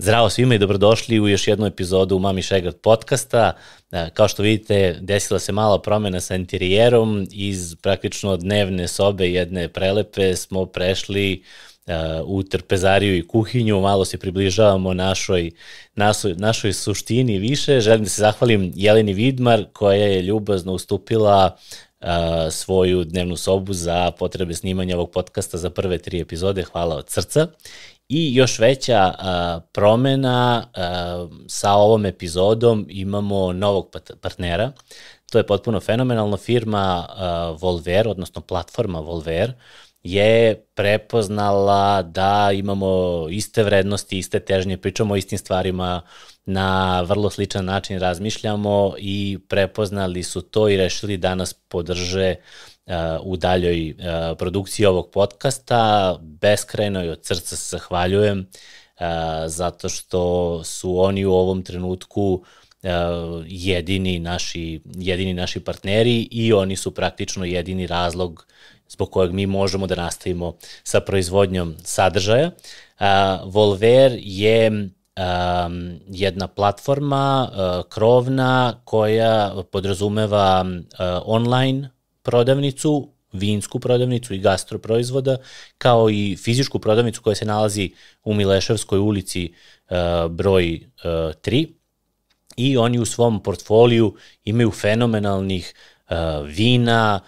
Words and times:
Zdravo 0.00 0.30
svima 0.30 0.54
i 0.54 0.58
dobrodošli 0.58 1.20
u 1.20 1.28
još 1.28 1.48
jednu 1.48 1.66
epizodu 1.66 2.18
Mami 2.18 2.42
Šegard 2.42 2.76
podcasta. 2.76 3.52
E, 3.92 4.10
kao 4.14 4.28
što 4.28 4.42
vidite, 4.42 4.98
desila 5.00 5.38
se 5.38 5.52
mala 5.52 5.82
promena 5.82 6.20
sa 6.20 6.34
interijerom. 6.34 7.26
Iz 7.32 7.76
praktično 7.82 8.36
dnevne 8.36 8.88
sobe 8.88 9.30
jedne 9.30 9.68
prelepe 9.68 10.36
smo 10.36 10.66
prešli 10.66 11.42
uh, 11.86 11.92
u 12.24 12.42
trpezariju 12.42 13.16
i 13.16 13.26
kuhinju, 13.28 13.80
malo 13.80 14.04
se 14.04 14.18
približavamo 14.18 14.94
našoj, 14.94 15.50
našoj, 15.94 16.34
našoj 16.34 16.72
suštini 16.72 17.38
više. 17.38 17.80
Želim 17.80 18.04
da 18.04 18.10
se 18.10 18.20
zahvalim 18.20 18.72
Jeleni 18.74 19.12
Vidmar 19.12 19.64
koja 19.72 20.04
je 20.04 20.22
ljubazno 20.22 20.72
ustupila 20.72 21.56
uh, 22.00 22.08
svoju 22.50 23.04
dnevnu 23.04 23.36
sobu 23.36 23.72
za 23.72 24.10
potrebe 24.10 24.54
snimanja 24.54 24.96
ovog 24.96 25.10
podcasta 25.10 25.58
za 25.58 25.70
prve 25.70 25.98
tri 25.98 26.20
epizode. 26.20 26.62
Hvala 26.62 26.96
od 26.96 27.10
srca. 27.10 27.46
I 28.08 28.34
još 28.34 28.58
veća 28.58 29.14
a, 29.18 29.60
promena 29.72 30.66
a, 30.74 31.28
sa 31.48 31.72
ovom 31.72 32.06
epizodom 32.06 32.86
imamo 32.88 33.52
novog 33.52 33.96
partnera. 34.20 34.72
To 35.30 35.38
je 35.38 35.46
potpuno 35.46 35.80
fenomenalno. 35.80 36.36
Firma 36.36 37.06
a, 37.08 37.56
Volver, 37.60 38.08
odnosno 38.08 38.40
platforma 38.40 39.00
Volver, 39.00 39.52
je 40.02 40.64
prepoznala 40.74 42.02
da 42.02 42.50
imamo 42.54 43.26
iste 43.30 43.62
vrednosti, 43.62 44.18
iste 44.18 44.40
težnje, 44.40 44.76
pričamo 44.76 45.14
o 45.14 45.16
istim 45.16 45.38
stvarima, 45.38 46.02
na 46.44 47.00
vrlo 47.00 47.30
sličan 47.30 47.64
način 47.64 48.00
razmišljamo 48.00 48.94
i 48.98 49.38
prepoznali 49.48 50.22
su 50.22 50.42
to 50.42 50.68
i 50.68 50.76
rešili 50.76 51.16
da 51.16 51.34
nas 51.34 51.52
podrže 51.52 52.34
u 53.22 53.36
daljoj 53.36 53.94
produkciji 54.38 54.86
ovog 54.86 55.10
podcasta. 55.10 56.16
Beskrajno 56.20 57.04
i 57.04 57.08
od 57.08 57.20
srca 57.22 57.56
se 57.56 57.76
zahvaljujem 57.76 58.48
zato 59.46 59.88
što 59.88 60.64
su 60.64 61.00
oni 61.00 61.24
u 61.24 61.32
ovom 61.32 61.62
trenutku 61.62 62.44
jedini 63.46 64.18
naši, 64.18 64.80
jedini 64.94 65.34
naši 65.34 65.60
partneri 65.60 66.28
i 66.30 66.52
oni 66.52 66.76
su 66.76 66.94
praktično 66.94 67.44
jedini 67.44 67.86
razlog 67.86 68.46
zbog 68.88 69.10
kojeg 69.10 69.32
mi 69.32 69.46
možemo 69.46 69.86
da 69.86 69.94
nastavimo 69.94 70.56
sa 70.84 71.00
proizvodnjom 71.00 71.74
sadržaja. 71.84 72.50
Volver 73.44 74.12
je 74.18 74.70
um, 74.70 75.98
jedna 76.08 76.46
platforma 76.46 77.50
uh, 77.50 77.90
krovna 77.90 78.80
koja 78.84 79.54
podrazumeva 79.72 80.64
uh, 80.64 80.88
online 81.24 81.90
prodavnicu, 82.28 83.08
vinsku 83.32 83.80
prodavnicu 83.80 84.34
i 84.34 84.38
gastroproizvoda, 84.38 85.36
kao 85.78 86.10
i 86.10 86.36
fizičku 86.36 86.78
prodavnicu 86.78 87.22
koja 87.22 87.34
se 87.34 87.44
nalazi 87.44 87.90
u 88.24 88.34
Mileševskoj 88.34 88.98
ulici 88.98 89.48
uh, 89.48 90.30
broj 90.30 90.74
uh, 90.74 91.10
3 91.42 91.66
i 92.56 92.76
oni 92.76 92.98
u 92.98 93.04
svom 93.04 93.42
portfoliju 93.42 94.14
imaju 94.44 94.70
fenomenalnih 94.70 95.74
uh, 95.74 96.16
vina, 96.46 97.20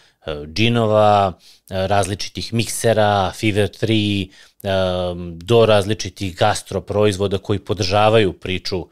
džinova, 0.52 1.32
različitih 1.68 2.52
miksera, 2.52 3.32
Fever 3.32 3.68
3, 3.68 4.28
um, 4.28 5.38
do 5.38 5.66
različitih 5.66 6.36
gastroproizvoda 6.36 7.38
koji 7.38 7.58
podržavaju 7.58 8.32
priču 8.32 8.86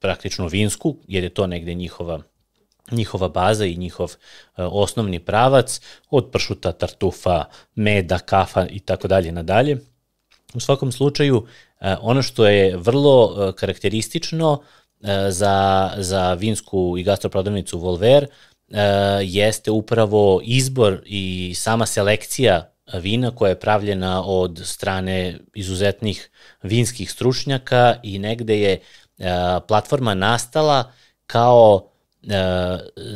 praktično 0.00 0.48
vinsku, 0.48 0.96
jer 1.08 1.24
je 1.24 1.34
to 1.34 1.46
negde 1.46 1.74
njihova 1.74 2.22
njihova 2.90 3.28
baza 3.28 3.66
i 3.66 3.76
njihov 3.76 4.04
uh, 4.04 4.14
osnovni 4.56 5.18
pravac 5.18 5.80
od 6.10 6.30
pršuta, 6.32 6.72
tartufa, 6.72 7.44
meda, 7.74 8.18
kafa 8.18 8.66
i 8.70 8.80
tako 8.80 9.08
dalje 9.08 9.32
nadalje. 9.32 9.78
U 10.54 10.60
svakom 10.60 10.92
slučaju, 10.92 11.36
uh, 11.36 11.46
ono 12.00 12.22
što 12.22 12.46
je 12.46 12.76
vrlo 12.76 13.24
uh, 13.24 13.54
karakteristično 13.54 14.62
za, 15.28 15.90
za 15.96 16.34
vinsku 16.34 16.94
i 16.98 17.02
gastroprodavnicu 17.02 17.78
Volver 17.78 18.26
jeste 19.22 19.70
upravo 19.70 20.40
izbor 20.44 21.02
i 21.06 21.54
sama 21.56 21.86
selekcija 21.86 22.72
vina 22.92 23.30
koja 23.30 23.48
je 23.48 23.60
pravljena 23.60 24.24
od 24.26 24.60
strane 24.64 25.38
izuzetnih 25.54 26.30
vinskih 26.62 27.10
stručnjaka 27.10 27.96
i 28.02 28.18
negde 28.18 28.60
je 28.60 28.80
platforma 29.68 30.14
nastala 30.14 30.92
kao 31.26 31.82
e, 31.82 31.93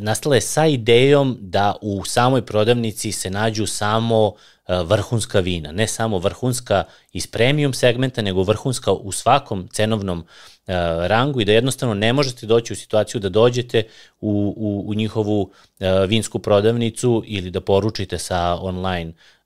nastala 0.00 0.34
je 0.34 0.40
sa 0.40 0.66
idejom 0.66 1.36
da 1.40 1.74
u 1.82 2.04
samoj 2.04 2.46
prodavnici 2.46 3.12
se 3.12 3.30
nađu 3.30 3.66
samo 3.66 4.32
e, 4.68 4.82
vrhunska 4.82 5.40
vina, 5.40 5.72
ne 5.72 5.86
samo 5.86 6.18
vrhunska 6.18 6.84
iz 7.12 7.26
premium 7.26 7.72
segmenta, 7.72 8.22
nego 8.22 8.42
vrhunska 8.42 8.92
u 8.92 9.12
svakom 9.12 9.68
cenovnom 9.72 10.18
e, 10.18 10.72
rangu 11.08 11.40
i 11.40 11.44
da 11.44 11.52
jednostavno 11.52 11.94
ne 11.94 12.12
možete 12.12 12.46
doći 12.46 12.72
u 12.72 12.76
situaciju 12.76 13.20
da 13.20 13.28
dođete 13.28 13.82
u, 14.20 14.54
u, 14.56 14.90
u 14.90 14.94
njihovu 14.94 15.50
e, 15.80 16.06
vinsku 16.06 16.38
prodavnicu 16.38 17.22
ili 17.26 17.50
da 17.50 17.60
poručite 17.60 18.18
sa 18.18 18.58
online 18.60 19.12
E, 19.12 19.37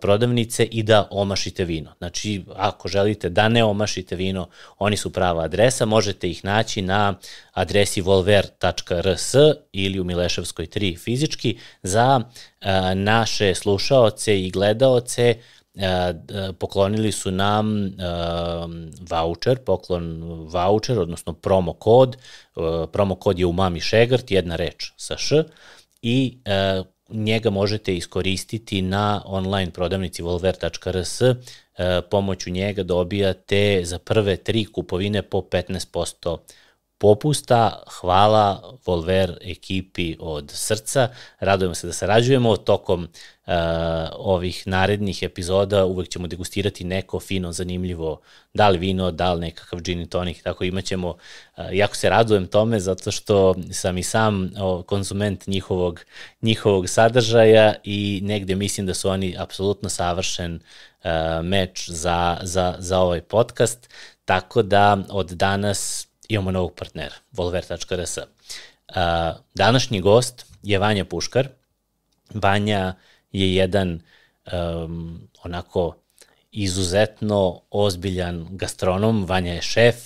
prodavnice 0.00 0.64
i 0.64 0.82
da 0.82 1.08
omašite 1.10 1.64
vino. 1.64 1.92
Znači, 1.98 2.44
ako 2.56 2.88
želite 2.88 3.28
da 3.28 3.48
ne 3.48 3.64
omašite 3.64 4.16
vino, 4.16 4.48
oni 4.78 4.96
su 4.96 5.12
prava 5.12 5.44
adresa, 5.44 5.84
možete 5.84 6.30
ih 6.30 6.44
naći 6.44 6.82
na 6.82 7.14
adresi 7.52 8.00
volver.rs 8.00 9.34
ili 9.72 10.00
u 10.00 10.04
Mileševskoj 10.04 10.66
3 10.66 10.98
fizički 10.98 11.58
za 11.82 12.20
e, 12.60 12.94
naše 12.94 13.54
slušaoce 13.54 14.40
i 14.40 14.50
gledaoce 14.50 15.34
e, 15.74 16.14
poklonili 16.58 17.12
su 17.12 17.30
nam 17.30 17.92
voucher, 19.10 19.58
poklon 19.58 20.22
voucher, 20.48 20.98
odnosno 20.98 21.32
promo 21.32 21.72
kod. 21.72 22.16
Promo 22.92 23.14
kod 23.14 23.38
je 23.38 23.46
u 23.46 23.52
mami 23.52 23.80
šegrt, 23.80 24.30
jedna 24.30 24.56
reč 24.56 24.92
sa 24.96 25.16
š 25.16 25.44
i 26.02 26.38
njega 27.08 27.50
možete 27.50 27.96
iskoristiti 27.96 28.82
na 28.82 29.22
online 29.26 29.70
prodavnici 29.70 30.22
volver.rs. 30.22 31.20
E, 31.20 31.34
pomoću 32.10 32.50
njega 32.50 32.82
dobijate 32.82 33.80
za 33.84 33.98
prve 33.98 34.36
tri 34.36 34.64
kupovine 34.64 35.22
po 35.22 35.38
15% 35.38 36.36
popusta. 36.98 37.82
Hvala 38.00 38.72
Volver 38.86 39.38
ekipi 39.40 40.16
od 40.20 40.50
srca. 40.54 41.08
Radujemo 41.40 41.74
se 41.74 41.86
da 41.86 41.92
sarađujemo. 41.92 42.56
Tokom 42.56 43.02
uh, 43.02 43.52
ovih 44.12 44.62
narednih 44.66 45.22
epizoda 45.22 45.84
uvek 45.84 46.08
ćemo 46.08 46.26
degustirati 46.26 46.84
neko 46.84 47.20
fino, 47.20 47.52
zanimljivo, 47.52 48.20
da 48.54 48.68
li 48.68 48.78
vino, 48.78 49.10
da 49.10 49.32
li 49.32 49.40
nekakav 49.40 49.80
gin 49.80 49.98
and 49.98 50.08
tonic, 50.08 50.42
tako 50.42 50.64
imaćemo, 50.64 51.08
uh, 51.08 51.64
jako 51.72 51.96
se 51.96 52.08
radujem 52.08 52.46
tome 52.46 52.80
zato 52.80 53.10
što 53.10 53.54
sam 53.72 53.98
i 53.98 54.02
sam 54.02 54.50
o, 54.60 54.82
konzument 54.82 55.46
njihovog, 55.46 56.00
njihovog 56.42 56.88
sadržaja 56.88 57.74
i 57.84 58.20
negde 58.22 58.54
mislim 58.54 58.86
da 58.86 58.94
su 58.94 59.08
oni 59.08 59.36
apsolutno 59.38 59.88
savršen 59.88 60.54
uh, 60.54 61.10
meč 61.44 61.90
za, 61.90 62.38
za, 62.42 62.74
za 62.78 62.98
ovaj 62.98 63.20
podcast, 63.20 63.88
tako 64.24 64.62
da 64.62 64.98
od 65.10 65.30
danas 65.30 66.07
imamo 66.28 66.50
novog 66.50 66.74
partnera, 66.74 67.14
volver.rs. 67.32 68.18
Današnji 69.54 70.00
gost 70.00 70.46
je 70.62 70.78
Vanja 70.78 71.04
Puškar. 71.04 71.48
Vanja 72.34 72.94
je 73.32 73.54
jedan 73.54 74.00
um, 74.52 75.28
onako 75.44 75.96
izuzetno 76.50 77.62
ozbiljan 77.70 78.46
gastronom. 78.50 79.24
Vanja 79.26 79.52
je 79.52 79.62
šef, 79.62 79.96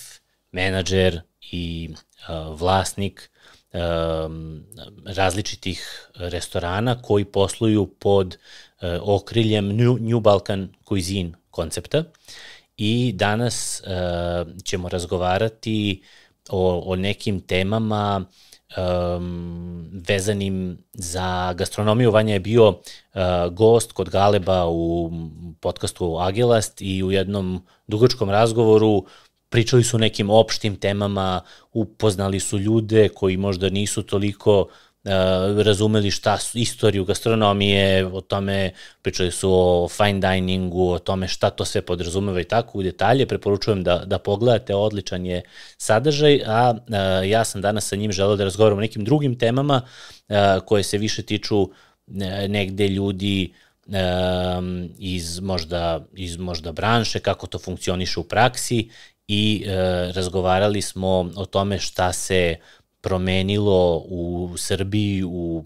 menadžer 0.51 1.21
i 1.51 1.89
uh, 1.91 2.59
vlasnik 2.59 3.29
um, 3.73 4.63
različitih 5.05 6.09
restorana 6.15 7.01
koji 7.01 7.25
posluju 7.25 7.85
pod 7.99 8.37
uh, 8.81 8.89
okriljem 9.01 9.67
New, 9.67 9.97
New 9.99 10.19
Balkan 10.19 10.73
Cuisine 10.87 11.31
koncepta 11.49 12.03
i 12.77 13.13
danas 13.15 13.81
uh, 13.85 14.63
ćemo 14.63 14.89
razgovarati 14.89 16.03
o, 16.49 16.83
o 16.85 16.95
nekim 16.95 17.41
temama 17.41 18.25
um, 18.77 19.89
vezanim 20.07 20.77
za 20.93 21.53
gastronomiju. 21.53 22.11
Vanja 22.11 22.33
je 22.33 22.39
bio 22.39 22.69
uh, 22.69 22.75
gost 23.51 23.91
kod 23.91 24.09
Galeba 24.09 24.65
u 24.67 25.11
podcastu 25.59 26.17
Agelast 26.19 26.81
i 26.81 27.03
u 27.03 27.11
jednom 27.11 27.65
dugačkom 27.87 28.29
razgovoru 28.29 29.05
pričali 29.49 29.83
su 29.83 29.97
nekim 29.97 30.29
opštim 30.29 30.75
temama, 30.75 31.41
upoznali 31.73 32.39
su 32.39 32.59
ljude 32.59 33.09
koji 33.09 33.37
možda 33.37 33.69
nisu 33.69 34.03
toliko 34.03 34.67
razumeli 35.63 36.11
šta 36.11 36.37
su 36.37 36.57
istoriju 36.57 37.05
gastronomije, 37.05 38.05
o 38.05 38.21
tome 38.21 38.71
pričali 39.01 39.31
su 39.31 39.49
o 39.51 39.87
fine 39.89 40.19
diningu, 40.19 40.89
o 40.89 40.99
tome 40.99 41.27
šta 41.27 41.49
to 41.49 41.65
sve 41.65 41.81
podrazumeva 41.81 42.41
i 42.41 42.43
tako 42.43 42.77
u 42.77 42.83
detalje. 42.83 43.25
Preporučujem 43.25 43.83
da, 43.83 43.97
da 44.05 44.19
pogledate, 44.19 44.75
odličan 44.75 45.25
je 45.25 45.41
sadržaj, 45.77 46.41
a, 46.45 46.73
a 46.91 46.97
ja 47.23 47.43
sam 47.43 47.61
danas 47.61 47.87
sa 47.87 47.95
njim 47.95 48.11
želeo 48.11 48.35
da 48.35 48.43
razgovaram 48.43 48.77
o 48.77 48.81
nekim 48.81 49.05
drugim 49.05 49.39
temama 49.39 49.81
a, 50.29 50.59
koje 50.59 50.83
se 50.83 50.97
više 50.97 51.23
tiču 51.23 51.69
negde 52.47 52.87
ljudi 52.87 53.53
iz 54.97 55.39
možda, 55.39 56.05
iz 56.15 56.37
možda 56.37 56.71
branše, 56.71 57.19
kako 57.19 57.47
to 57.47 57.59
funkcioniše 57.59 58.19
u 58.19 58.23
praksi 58.23 58.89
i 59.27 59.65
e, 59.65 59.71
razgovarali 60.11 60.81
smo 60.81 61.31
o 61.35 61.45
tome 61.45 61.79
šta 61.79 62.13
se 62.13 62.55
promenilo 63.03 63.97
u 63.97 64.53
Srbiji 64.57 65.23
u 65.23 65.63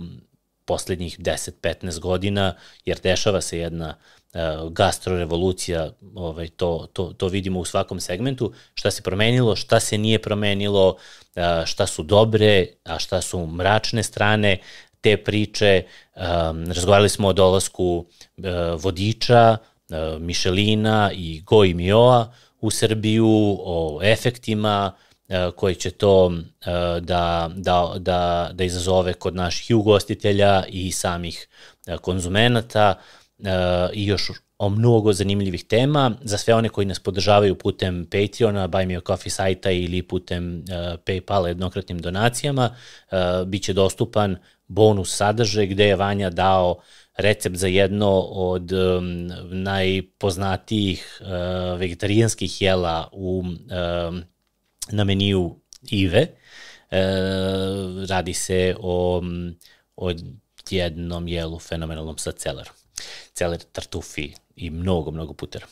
poslednjih 0.66 1.20
10-15 1.20 2.00
godina, 2.00 2.56
jer 2.86 3.00
dešava 3.04 3.42
se 3.42 3.60
jedna 3.60 3.96
uh, 3.96 4.72
gastrorevolucija, 4.72 5.92
ovaj, 6.16 6.48
to, 6.48 6.88
to, 6.94 7.14
to 7.14 7.28
vidimo 7.28 7.60
u 7.60 7.66
svakom 7.66 8.00
segmentu, 8.00 8.52
šta 8.74 8.92
se 8.92 9.02
promenilo, 9.02 9.56
šta 9.56 9.80
se 9.80 9.98
nije 9.98 10.20
promenilo, 10.20 10.90
uh, 10.90 11.66
šta 11.66 11.88
su 11.88 12.04
dobre, 12.04 12.68
a 12.84 13.00
šta 13.00 13.22
su 13.22 13.46
mračne 13.46 14.04
strane 14.04 14.58
te 15.02 15.18
priče, 15.18 15.84
um, 16.16 16.66
razgovarali 16.66 17.10
smo 17.10 17.28
o 17.28 17.34
dolasku 17.34 18.06
uh, 18.38 18.46
vodiča, 18.82 19.58
uh, 19.58 20.22
Mišelina 20.22 21.12
i 21.14 21.42
Go 21.46 21.64
i 21.66 21.74
Mioa 21.74 22.34
u 22.60 22.72
Srbiju, 22.72 23.58
o 23.60 24.00
efektima, 24.04 24.94
E, 24.94 25.07
koji 25.56 25.76
će 25.76 25.92
to 25.92 26.32
e, 26.34 26.72
da, 27.02 27.52
da, 27.56 27.94
da, 27.98 28.50
da 28.54 28.64
izazove 28.64 29.14
kod 29.14 29.36
naših 29.36 29.76
ugostitelja 29.76 30.64
i 30.68 30.92
samih 30.92 31.48
e, 31.88 31.98
konzumenata 31.98 32.96
i 33.94 34.06
još 34.06 34.32
o 34.58 34.70
mnogo 34.70 35.14
zanimljivih 35.14 35.64
tema. 35.64 36.12
Za 36.22 36.38
sve 36.38 36.54
one 36.54 36.70
koji 36.70 36.86
nas 36.86 37.00
podržavaju 37.00 37.56
putem 37.56 38.08
Patreona, 38.12 38.68
Buy 38.68 38.88
Me 38.88 38.96
a 38.96 39.02
Coffee 39.08 39.32
sajta 39.32 39.72
ili 39.72 40.02
putem 40.02 40.64
Paypala 41.06 41.48
jednokratnim 41.48 42.00
donacijama, 42.00 42.76
bit 43.46 43.64
će 43.64 43.74
dostupan 43.74 44.38
bonus 44.68 45.16
sadržaj 45.16 45.68
gde 45.68 45.86
je 45.86 45.96
Vanja 45.96 46.30
dao 46.30 46.80
recept 47.18 47.56
za 47.56 47.68
jedno 47.68 48.20
od 48.22 48.72
um, 48.72 49.32
najpoznatijih 49.52 51.22
uh, 51.22 51.80
vegetarijanskih 51.80 52.62
jela 52.62 53.10
u 53.12 53.40
um, 53.40 54.24
na 54.92 55.04
meniju 55.04 55.56
Ive. 55.92 56.28
E, 56.92 57.00
radi 58.10 58.34
se 58.34 58.76
o, 58.80 59.22
o 59.96 60.12
jednom 60.70 61.28
jelu 61.28 61.60
fenomenalnom 61.60 62.18
sa 62.18 62.32
celerom. 62.32 62.74
Celer, 63.34 63.64
tartufi 63.72 64.34
i 64.56 64.70
mnogo, 64.70 65.12
mnogo 65.12 65.34
putera. 65.34 65.66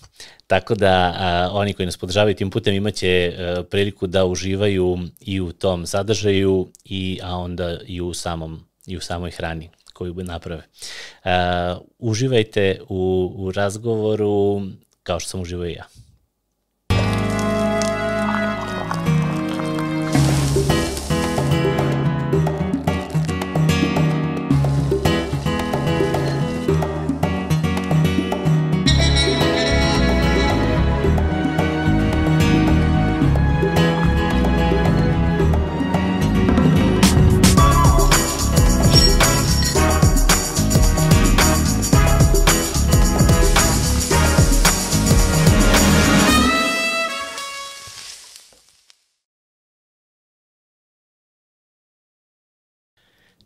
Tako 0.47 0.75
da 0.75 1.13
a, 1.17 1.49
oni 1.53 1.73
koji 1.73 1.85
nas 1.85 1.97
podržavaju 1.97 2.35
tim 2.35 2.49
putem 2.49 2.75
imaće 2.75 3.07
a, 3.37 3.41
e, 3.41 3.63
priliku 3.63 4.07
da 4.07 4.25
uživaju 4.25 4.99
i 5.19 5.41
u 5.41 5.51
tom 5.51 5.85
sadržaju, 5.87 6.67
i, 6.85 7.19
a 7.23 7.37
onda 7.37 7.79
i 7.85 8.01
u, 8.01 8.13
samom, 8.13 8.59
i 8.85 8.97
u 8.97 9.01
samoj 9.01 9.31
hrani 9.31 9.69
koju 9.93 10.13
naprave. 10.13 10.63
A, 11.23 11.77
uživajte 11.99 12.81
u, 12.89 13.31
u 13.35 13.51
razgovoru 13.51 14.61
kao 15.03 15.19
što 15.19 15.29
sam 15.29 15.41
uživao 15.41 15.67
i 15.67 15.73
ja. 15.73 15.85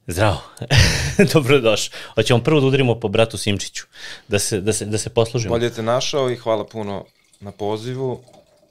Zdravo. 0.09 0.37
Dobrodošao. 1.33 1.93
Hoćemo 2.15 2.43
prvo 2.43 2.59
da 2.59 2.67
udarimo 2.67 2.99
po 2.99 3.07
bratu 3.07 3.37
Simčiću, 3.37 3.85
da 4.27 4.39
se, 4.39 4.61
da 4.61 4.73
se, 4.73 4.85
da 4.85 4.97
se 4.97 5.09
poslužimo. 5.09 5.53
Bolje 5.53 5.69
te 5.69 5.83
našao 5.83 6.31
i 6.31 6.35
hvala 6.35 6.65
puno 6.65 7.05
na 7.39 7.51
pozivu 7.51 8.19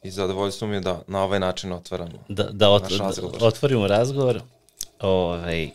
i 0.03 0.11
zadovoljstvo 0.11 0.69
mi 0.69 0.77
je 0.77 0.81
da 0.81 1.03
na 1.07 1.23
ovaj 1.23 1.41
način 1.41 1.73
otvaramo 1.73 2.11
da, 2.29 2.43
da, 2.43 2.71
ot, 2.71 2.91
razgovor. 2.99 3.39
da 3.41 3.47
otvorimo 3.47 3.87
razgovor. 3.87 4.41
Ovaj, 5.01 5.71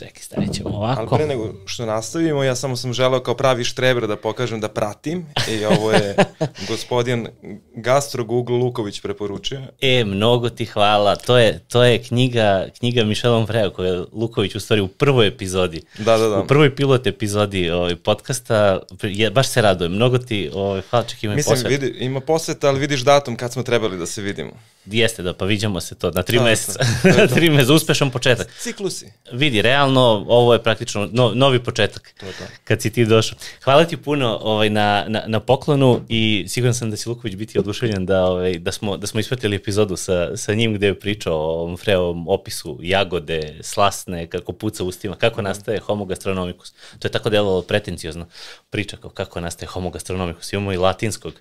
Čekaj, 0.00 0.22
stavit 0.22 0.52
ćemo 0.54 0.68
ovako. 0.68 1.00
Ali 1.00 1.08
pre 1.16 1.26
nego 1.26 1.54
što 1.66 1.86
nastavimo, 1.86 2.42
ja 2.42 2.56
samo 2.56 2.76
sam 2.76 2.92
želeo 2.92 3.20
kao 3.20 3.34
pravi 3.34 3.64
štreber 3.64 4.06
da 4.06 4.16
pokažem 4.16 4.60
da 4.60 4.68
pratim 4.68 5.26
i 5.50 5.64
ovo 5.64 5.92
je 5.92 6.16
gospodin 6.70 7.28
Gastro 7.74 8.24
Google 8.24 8.56
Luković 8.56 9.00
preporučio. 9.00 9.60
E, 9.80 10.04
mnogo 10.04 10.48
ti 10.48 10.64
hvala. 10.64 11.16
To 11.16 11.38
je, 11.38 11.58
to 11.58 11.84
je 11.84 12.02
knjiga, 12.02 12.66
knjiga 12.78 13.04
Mišela 13.04 13.36
Omfreja 13.36 13.70
koja 13.70 13.92
je 13.92 14.04
Luković 14.12 14.54
u 14.54 14.60
stvari 14.60 14.80
u 14.80 14.88
prvoj 14.88 15.26
epizodi. 15.26 15.82
Da, 15.98 16.18
da, 16.18 16.28
da. 16.28 16.40
U 16.40 16.46
prvoj 16.46 16.76
pilot 16.76 17.06
epizodi 17.06 17.70
ovaj, 17.70 17.96
podcasta. 17.96 18.80
Je, 19.02 19.30
baš 19.30 19.48
se 19.48 19.62
radujem. 19.62 19.92
Mnogo 19.92 20.18
ti 20.18 20.50
ovaj, 20.54 20.80
hvala, 20.90 21.04
čekaj, 21.04 21.26
ima 21.26 21.34
Mislim, 21.34 21.54
posvet. 21.54 21.70
Vidi, 21.70 21.98
ima 21.98 22.20
posvet, 22.20 22.64
ali 22.64 22.80
vidiš 22.80 23.00
datum 23.00 23.36
kad 23.36 23.52
smo 23.52 23.62
trebali 23.62 23.98
da 23.98 24.06
se 24.06 24.22
vidimo. 24.22 24.52
Jeste 24.86 25.22
da, 25.22 25.32
pa 25.32 25.44
viđamo 25.44 25.80
se 25.80 25.94
to 25.94 26.10
na 26.10 26.22
tri 26.22 26.38
da, 26.38 26.44
meseca. 26.44 26.78
To, 27.02 27.12
to, 27.12 27.26
to. 27.28 27.34
tri 27.34 27.50
meseca, 27.50 27.72
uspešan 27.72 28.10
početak. 28.10 28.48
Ciklusi. 28.60 29.12
Vidi, 29.32 29.62
realno 29.62 30.24
ovo 30.28 30.52
je 30.52 30.62
praktično 30.62 31.08
no, 31.12 31.32
novi 31.34 31.64
početak 31.64 32.14
to, 32.20 32.26
to. 32.26 32.44
kad 32.64 32.82
si 32.82 32.90
ti 32.90 33.04
došao. 33.04 33.38
Hvala 33.64 33.84
ti 33.84 33.96
puno 33.96 34.38
ovaj, 34.42 34.70
na, 34.70 35.04
na, 35.08 35.22
na 35.26 35.40
poklonu 35.40 36.00
i 36.08 36.44
siguran 36.48 36.74
sam 36.74 36.90
da 36.90 36.96
će 36.96 37.08
Luković 37.08 37.34
biti 37.34 37.58
oduševljen 37.58 38.06
da, 38.06 38.24
ovaj, 38.24 38.58
da, 38.58 38.72
smo, 38.72 38.96
da 38.96 39.06
smo 39.06 39.20
ispratili 39.20 39.56
epizodu 39.56 39.96
sa, 39.96 40.36
sa 40.36 40.54
njim 40.54 40.74
gde 40.74 40.86
je 40.86 41.00
pričao 41.00 41.34
o 41.34 41.60
ovom 41.60 41.76
freovom 41.76 42.28
opisu 42.28 42.78
jagode, 42.82 43.58
slasne, 43.60 44.26
kako 44.26 44.52
puca 44.52 44.84
ustima, 44.84 45.16
kako 45.16 45.42
nastaje 45.42 45.78
homo 45.78 46.04
gastronomicus. 46.04 46.72
To 46.98 47.08
je 47.08 47.12
tako 47.12 47.30
delovalo 47.30 47.62
pretencijozno 47.62 48.26
priča 48.70 48.96
kao 48.96 49.10
kako 49.10 49.40
nastaje 49.40 49.68
homo 49.68 49.90
gastronomicus. 49.90 50.52
Imamo 50.52 50.72
i 50.72 50.76
latinskog, 50.76 51.34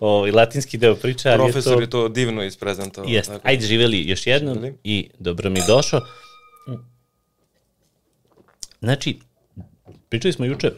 ovaj, 0.00 0.30
latinski 0.30 0.78
deo 0.78 0.94
priča. 0.94 1.34
Profesor 1.34 1.72
je 1.72 1.90
to, 1.90 1.98
je 1.98 2.08
to 2.08 2.08
divno 2.08 2.44
isprezentovao 2.44 2.85
to. 2.90 3.04
Jeste. 3.06 3.32
Tako. 3.32 3.48
Ajde, 3.48 3.66
živeli 3.66 4.08
još 4.08 4.26
jednom 4.26 4.54
živeli. 4.54 4.76
i 4.84 5.10
dobro 5.18 5.50
mi 5.50 5.60
došao. 5.66 6.00
Znači, 8.80 9.18
pričali 10.08 10.32
smo 10.32 10.44
juče 10.44 10.72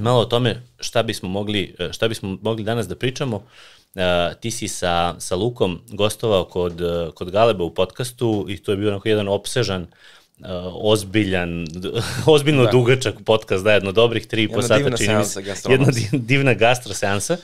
malo 0.00 0.20
o 0.20 0.24
tome 0.24 0.62
šta 0.80 1.02
bismo 1.02 1.28
mogli, 1.28 1.74
šta 1.92 2.08
bismo 2.08 2.38
mogli 2.42 2.64
danas 2.64 2.88
da 2.88 2.96
pričamo. 2.96 3.36
Uh, 3.36 4.00
ti 4.40 4.50
si 4.50 4.68
sa, 4.68 5.14
sa 5.18 5.36
Lukom 5.36 5.80
gostovao 5.88 6.44
kod, 6.44 6.80
kod 7.14 7.30
Galeba 7.30 7.64
u 7.64 7.74
podcastu 7.74 8.46
i 8.48 8.56
to 8.56 8.72
je 8.72 8.76
bio 8.76 8.88
onako 8.88 9.08
jedan 9.08 9.28
opsežan 9.28 9.82
uh, 9.82 10.46
ozbiljan, 10.72 11.66
ozbiljno 12.26 12.64
da. 12.64 12.70
dugačak 12.70 13.14
podcast, 13.24 13.64
da, 13.64 13.72
jedno 13.72 13.92
dobrih 13.92 14.26
tri 14.26 14.48
po 14.48 14.62
sata 14.62 14.96
čini 14.96 15.16
mi 15.18 15.24
se. 15.24 15.42
Jedna 15.68 15.86
divna 16.12 16.54
gastro 16.54 16.94
seansa. 16.94 17.36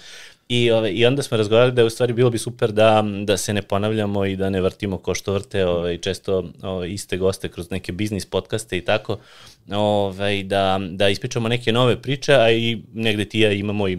I, 0.51 0.71
ove, 0.71 0.93
I 0.93 1.07
onda 1.07 1.23
smo 1.23 1.37
razgovarali 1.37 1.73
da 1.73 1.81
je 1.81 1.87
u 1.87 1.91
stvari 1.91 2.13
bilo 2.13 2.31
bi 2.31 2.39
super 2.39 2.73
da, 2.73 3.05
da 3.25 3.37
se 3.37 3.55
ne 3.55 3.63
ponavljamo 3.63 4.25
i 4.25 4.37
da 4.37 4.51
ne 4.51 4.61
vrtimo 4.61 4.99
ko 4.99 5.15
što 5.15 5.33
vrte 5.33 5.67
ove, 5.67 5.99
često 5.99 6.45
ove, 6.63 6.93
iste 6.93 7.17
goste 7.17 7.49
kroz 7.49 7.71
neke 7.71 7.93
biznis 7.93 8.27
podcaste 8.27 8.79
i 8.79 8.85
tako, 8.85 9.19
ove, 9.73 10.43
da, 10.43 10.81
da 10.91 11.09
ispričamo 11.09 11.49
neke 11.49 11.73
nove 11.73 12.03
priče, 12.03 12.35
a 12.35 12.51
i 12.51 12.83
negde 12.93 13.25
ti 13.25 13.41
ja 13.41 13.53
imamo 13.53 13.89
i, 13.89 13.99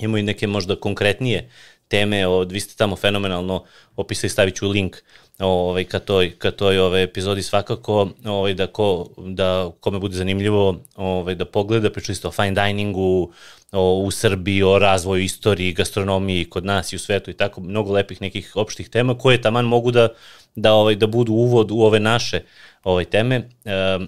imamo 0.00 0.18
i 0.18 0.22
neke 0.22 0.46
možda 0.46 0.76
konkretnije 0.76 1.50
teme, 1.88 2.26
od, 2.26 2.52
vi 2.52 2.60
ste 2.60 2.74
tamo 2.76 2.96
fenomenalno 2.96 3.64
opisali, 3.96 4.30
stavit 4.30 4.56
ću 4.56 4.68
link 4.68 4.96
ovaj, 5.38 5.84
ka 5.84 5.98
toj, 5.98 6.30
ka 6.38 6.50
toj 6.50 6.78
ove, 6.78 7.02
epizodi 7.02 7.42
svakako, 7.42 8.08
ovaj, 8.24 8.54
da, 8.54 8.66
ko, 8.66 9.08
da 9.16 9.70
kome 9.80 9.98
bude 9.98 10.16
zanimljivo 10.16 10.80
ovaj, 10.96 11.34
da 11.34 11.44
pogleda, 11.44 11.90
pričali 11.90 12.16
ste 12.16 12.28
o 12.28 12.30
fine 12.30 12.66
diningu, 12.66 13.32
o, 13.72 13.98
u 13.98 14.10
Srbiji, 14.10 14.62
o 14.62 14.78
razvoju 14.78 15.22
istoriji, 15.22 15.72
gastronomiji 15.72 16.44
kod 16.44 16.64
nas 16.64 16.92
i 16.92 16.96
u 16.96 16.98
svetu 16.98 17.30
i 17.30 17.34
tako, 17.34 17.60
mnogo 17.60 17.92
lepih 17.92 18.22
nekih 18.22 18.52
opštih 18.56 18.88
tema 18.88 19.18
koje 19.18 19.42
taman 19.42 19.64
mogu 19.64 19.90
da, 19.90 20.08
da, 20.54 20.72
ovaj, 20.72 20.96
da 20.96 21.06
budu 21.06 21.32
uvod 21.32 21.70
u 21.70 21.80
ove 21.80 22.00
naše 22.00 22.42
ovaj, 22.84 23.04
teme. 23.04 23.48
E, 23.64 23.98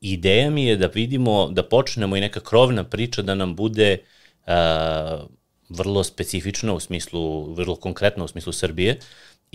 ideja 0.00 0.50
mi 0.50 0.64
je 0.64 0.76
da 0.76 0.86
vidimo, 0.86 1.48
da 1.50 1.62
počnemo 1.62 2.16
i 2.16 2.20
neka 2.20 2.40
krovna 2.40 2.84
priča 2.84 3.22
da 3.22 3.34
nam 3.34 3.56
bude 3.56 3.98
e, 4.46 4.52
vrlo 5.68 6.04
specifična 6.04 6.74
u 6.74 6.80
smislu, 6.80 7.54
vrlo 7.54 7.76
konkretna 7.76 8.24
u 8.24 8.28
smislu 8.28 8.52
Srbije 8.52 8.98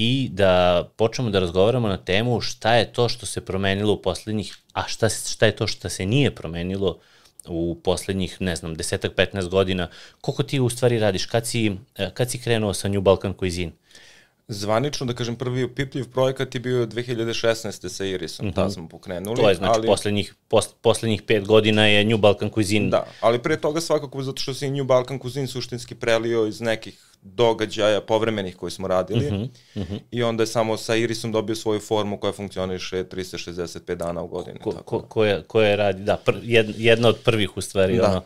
i 0.03 0.29
da 0.31 0.83
počnemo 0.95 1.29
da 1.29 1.39
razgovaramo 1.39 1.87
na 1.87 1.97
temu 1.97 2.41
šta 2.41 2.75
je 2.75 2.93
to 2.93 3.09
što 3.09 3.25
se 3.25 3.45
promenilo 3.45 3.93
u 3.93 4.01
poslednjih, 4.01 4.57
a 4.73 4.87
šta, 4.87 5.09
šta 5.09 5.45
je 5.45 5.55
to 5.55 5.67
što 5.67 5.89
se 5.89 6.05
nije 6.05 6.35
promenilo 6.35 6.97
u 7.47 7.77
poslednjih, 7.83 8.37
ne 8.39 8.55
znam, 8.55 8.75
desetak, 8.75 9.15
15 9.15 9.49
godina. 9.49 9.87
Koliko 10.21 10.43
ti 10.43 10.59
u 10.59 10.69
stvari 10.69 10.99
radiš? 10.99 11.25
Kad 11.25 11.47
si, 11.47 11.71
kad 12.13 12.31
si 12.31 12.41
krenuo 12.41 12.73
sa 12.73 12.87
New 12.87 13.01
Balkan 13.01 13.33
Cuisine? 13.33 13.71
Zvanično, 14.47 15.05
da 15.05 15.13
kažem, 15.13 15.35
prvi 15.35 15.63
upipljiv 15.63 16.11
projekat 16.11 16.55
je 16.55 16.61
bio 16.61 16.85
2016. 16.85 17.89
sa 17.89 18.05
Irisom, 18.05 18.45
mm 18.45 18.49
-hmm. 18.49 18.55
tada 18.55 18.69
smo 18.69 18.87
pokrenuli. 18.87 19.35
To 19.35 19.49
je 19.49 19.55
znači 19.55 19.73
ali... 19.75 19.87
poslednjih, 19.87 20.35
pos, 20.47 20.67
poslednjih 20.81 21.21
pet 21.21 21.47
godina 21.47 21.85
je 21.87 22.05
New 22.05 22.17
Balkan 22.17 22.49
Cuisine. 22.49 22.89
Da, 22.89 23.05
ali 23.21 23.39
pre 23.39 23.57
toga 23.57 23.81
svakako 23.81 24.23
zato 24.23 24.41
što 24.41 24.53
se 24.53 24.69
New 24.69 24.83
Balkan 24.83 25.19
Cuisine 25.19 25.47
suštinski 25.47 25.95
prelio 25.95 26.45
iz 26.45 26.61
nekih 26.61 27.11
događaja 27.21 28.01
povremenih 28.01 28.55
koji 28.55 28.71
smo 28.71 28.87
radili 28.87 29.31
mm 29.31 29.35
-hmm, 29.35 29.49
mm 29.75 29.81
-hmm. 29.81 29.99
i 30.11 30.23
onda 30.23 30.43
je 30.43 30.47
samo 30.47 30.77
sa 30.77 30.95
Irisom 30.95 31.31
dobio 31.31 31.55
svoju 31.55 31.79
formu 31.79 32.17
koja 32.17 32.33
funkcioniše 32.33 33.03
365 33.03 33.95
dana 33.95 34.21
u 34.21 34.27
godini. 34.27 34.59
Ko, 34.59 34.71
tako. 34.71 34.83
ko, 34.83 35.07
koja, 35.07 35.41
koja 35.43 35.75
radi, 35.75 36.03
da, 36.03 36.17
pr, 36.17 36.33
jedna 36.77 37.07
od 37.07 37.17
prvih 37.17 37.57
u 37.57 37.61
stvari, 37.61 37.97
da. 37.97 38.09
ono, 38.09 38.21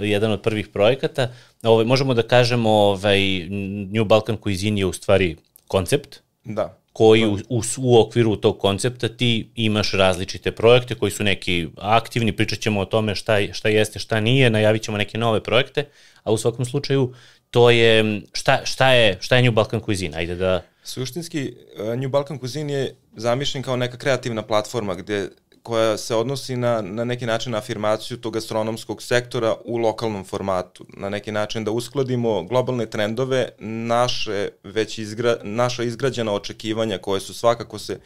jedan 0.00 0.32
od 0.32 0.42
prvih 0.42 0.68
projekata. 0.68 1.28
Ovaj, 1.66 1.84
možemo 1.84 2.14
da 2.14 2.22
kažemo 2.22 2.70
ovaj, 2.70 3.48
New 3.90 4.04
Balkan 4.04 4.36
Cuisine 4.42 4.80
je 4.80 4.86
u 4.86 4.92
stvari 4.92 5.36
koncept. 5.68 6.20
Da 6.44 6.78
koji 6.96 7.26
u, 7.26 7.38
u, 7.48 7.62
u 7.78 8.00
okviru 8.00 8.36
tog 8.36 8.58
koncepta 8.58 9.08
ti 9.08 9.48
imaš 9.54 9.92
različite 9.92 10.52
projekte 10.52 10.94
koji 10.94 11.12
su 11.12 11.24
neki 11.24 11.68
aktivni, 11.76 12.32
pričat 12.32 12.58
ćemo 12.58 12.80
o 12.80 12.84
tome 12.84 13.14
šta, 13.14 13.52
šta 13.52 13.68
jeste, 13.68 13.98
šta 13.98 14.20
nije, 14.20 14.50
najavit 14.50 14.82
ćemo 14.82 14.98
neke 14.98 15.18
nove 15.18 15.42
projekte, 15.42 15.84
a 16.22 16.32
u 16.32 16.38
svakom 16.38 16.64
slučaju 16.64 17.12
to 17.50 17.70
je, 17.70 18.22
šta, 18.32 18.60
šta 18.64 18.92
je, 18.92 19.18
šta 19.20 19.36
je 19.36 19.42
New 19.42 19.52
Balkan 19.52 19.80
Cuisine? 19.80 20.16
Ajde 20.16 20.34
da... 20.34 20.62
Suštinski, 20.84 21.52
uh, 21.78 22.00
New 22.00 22.08
Balkan 22.08 22.38
Cuisine 22.38 22.72
je 22.72 22.96
zamišljen 23.16 23.62
kao 23.62 23.76
neka 23.76 23.96
kreativna 23.96 24.42
platforma 24.42 24.94
gde 24.94 25.28
koja 25.66 25.96
se 25.96 26.14
odnosi 26.14 26.56
na, 26.56 26.82
na 26.82 27.04
neki 27.04 27.26
način 27.26 27.52
na 27.52 27.58
afirmaciju 27.58 28.16
tog 28.16 28.32
gastronomskog 28.32 29.02
sektora 29.02 29.54
u 29.64 29.76
lokalnom 29.76 30.24
formatu. 30.24 30.84
Na 30.96 31.08
neki 31.08 31.32
način 31.32 31.64
da 31.64 31.70
uskladimo 31.70 32.42
globalne 32.42 32.86
trendove, 32.86 33.48
naše 33.58 34.48
već 34.62 34.98
izgra, 34.98 35.36
naša 35.42 35.82
izgrađena 35.82 36.32
očekivanja 36.32 36.98
koje 36.98 37.20
su 37.20 37.34
svakako 37.34 37.78
se 37.78 37.98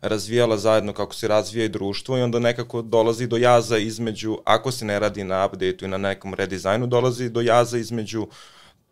razvijala 0.00 0.56
zajedno 0.56 0.92
kako 0.92 1.14
se 1.14 1.28
razvija 1.28 1.64
i 1.64 1.68
društvo 1.68 2.18
i 2.18 2.22
onda 2.22 2.38
nekako 2.38 2.82
dolazi 2.82 3.26
do 3.26 3.36
jaza 3.36 3.78
između, 3.78 4.38
ako 4.44 4.72
se 4.72 4.84
ne 4.84 4.98
radi 4.98 5.24
na 5.24 5.46
update-u 5.46 5.84
i 5.84 5.88
na 5.88 5.98
nekom 5.98 6.34
redizajnu, 6.34 6.86
dolazi 6.86 7.30
do 7.30 7.40
jaza 7.40 7.78
između 7.78 8.26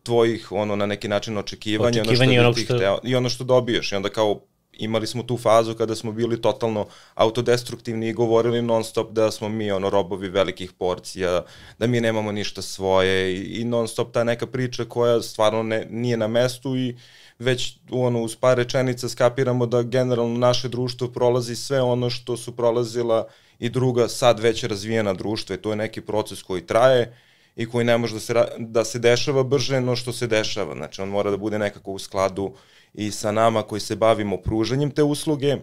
tvojih 0.02 0.52
ono 0.52 0.76
na 0.76 0.86
neki 0.86 1.08
način 1.08 1.38
očekivanja, 1.38 2.02
očekivanja 2.02 2.40
ono 2.40 2.52
što, 2.52 2.64
što... 2.64 2.76
Hteo, 2.76 2.98
i 3.04 3.14
ono 3.14 3.28
što 3.28 3.44
dobiješ 3.44 3.92
i 3.92 3.96
onda 3.96 4.08
kao 4.08 4.40
imali 4.78 5.06
smo 5.06 5.22
tu 5.22 5.36
fazu 5.36 5.74
kada 5.74 5.94
smo 5.94 6.12
bili 6.12 6.42
totalno 6.42 6.86
autodestruktivni 7.14 8.08
i 8.08 8.12
govorili 8.12 8.62
non 8.62 8.84
stop 8.84 9.10
da 9.10 9.30
smo 9.30 9.48
mi 9.48 9.70
ono 9.70 9.90
robovi 9.90 10.28
velikih 10.28 10.72
porcija, 10.72 11.44
da 11.78 11.86
mi 11.86 12.00
nemamo 12.00 12.32
ništa 12.32 12.62
svoje 12.62 13.36
i, 13.36 13.60
i 13.60 13.64
non 13.64 13.88
stop 13.88 14.12
ta 14.12 14.24
neka 14.24 14.46
priča 14.46 14.84
koja 14.84 15.22
stvarno 15.22 15.62
ne, 15.62 15.86
nije 15.90 16.16
na 16.16 16.26
mestu 16.26 16.76
i 16.76 16.96
već 17.38 17.78
ono, 17.90 18.22
uz 18.22 18.36
par 18.36 18.56
rečenica 18.56 19.08
skapiramo 19.08 19.66
da 19.66 19.82
generalno 19.82 20.38
naše 20.38 20.68
društvo 20.68 21.08
prolazi 21.08 21.56
sve 21.56 21.82
ono 21.82 22.10
što 22.10 22.36
su 22.36 22.56
prolazila 22.56 23.26
i 23.58 23.68
druga 23.68 24.08
sad 24.08 24.40
već 24.40 24.64
razvijena 24.64 25.14
društva 25.14 25.54
i 25.54 25.58
to 25.58 25.70
je 25.70 25.76
neki 25.76 26.00
proces 26.00 26.42
koji 26.42 26.66
traje 26.66 27.16
i 27.56 27.66
koji 27.66 27.84
ne 27.84 27.98
može 27.98 28.14
da 28.14 28.20
se, 28.20 28.34
da 28.58 28.84
se 28.84 28.98
dešava 28.98 29.42
brže 29.42 29.80
no 29.80 29.96
što 29.96 30.12
se 30.12 30.26
dešava. 30.26 30.74
Znači 30.74 31.02
on 31.02 31.08
mora 31.08 31.30
da 31.30 31.36
bude 31.36 31.58
nekako 31.58 31.92
u 31.92 31.98
skladu 31.98 32.44
uh, 32.44 32.56
i 32.94 33.10
sa 33.10 33.32
nama 33.32 33.62
koji 33.62 33.80
se 33.80 33.96
bavimo 33.96 34.36
pružanjem 34.36 34.90
te 34.90 35.02
usluge, 35.02 35.56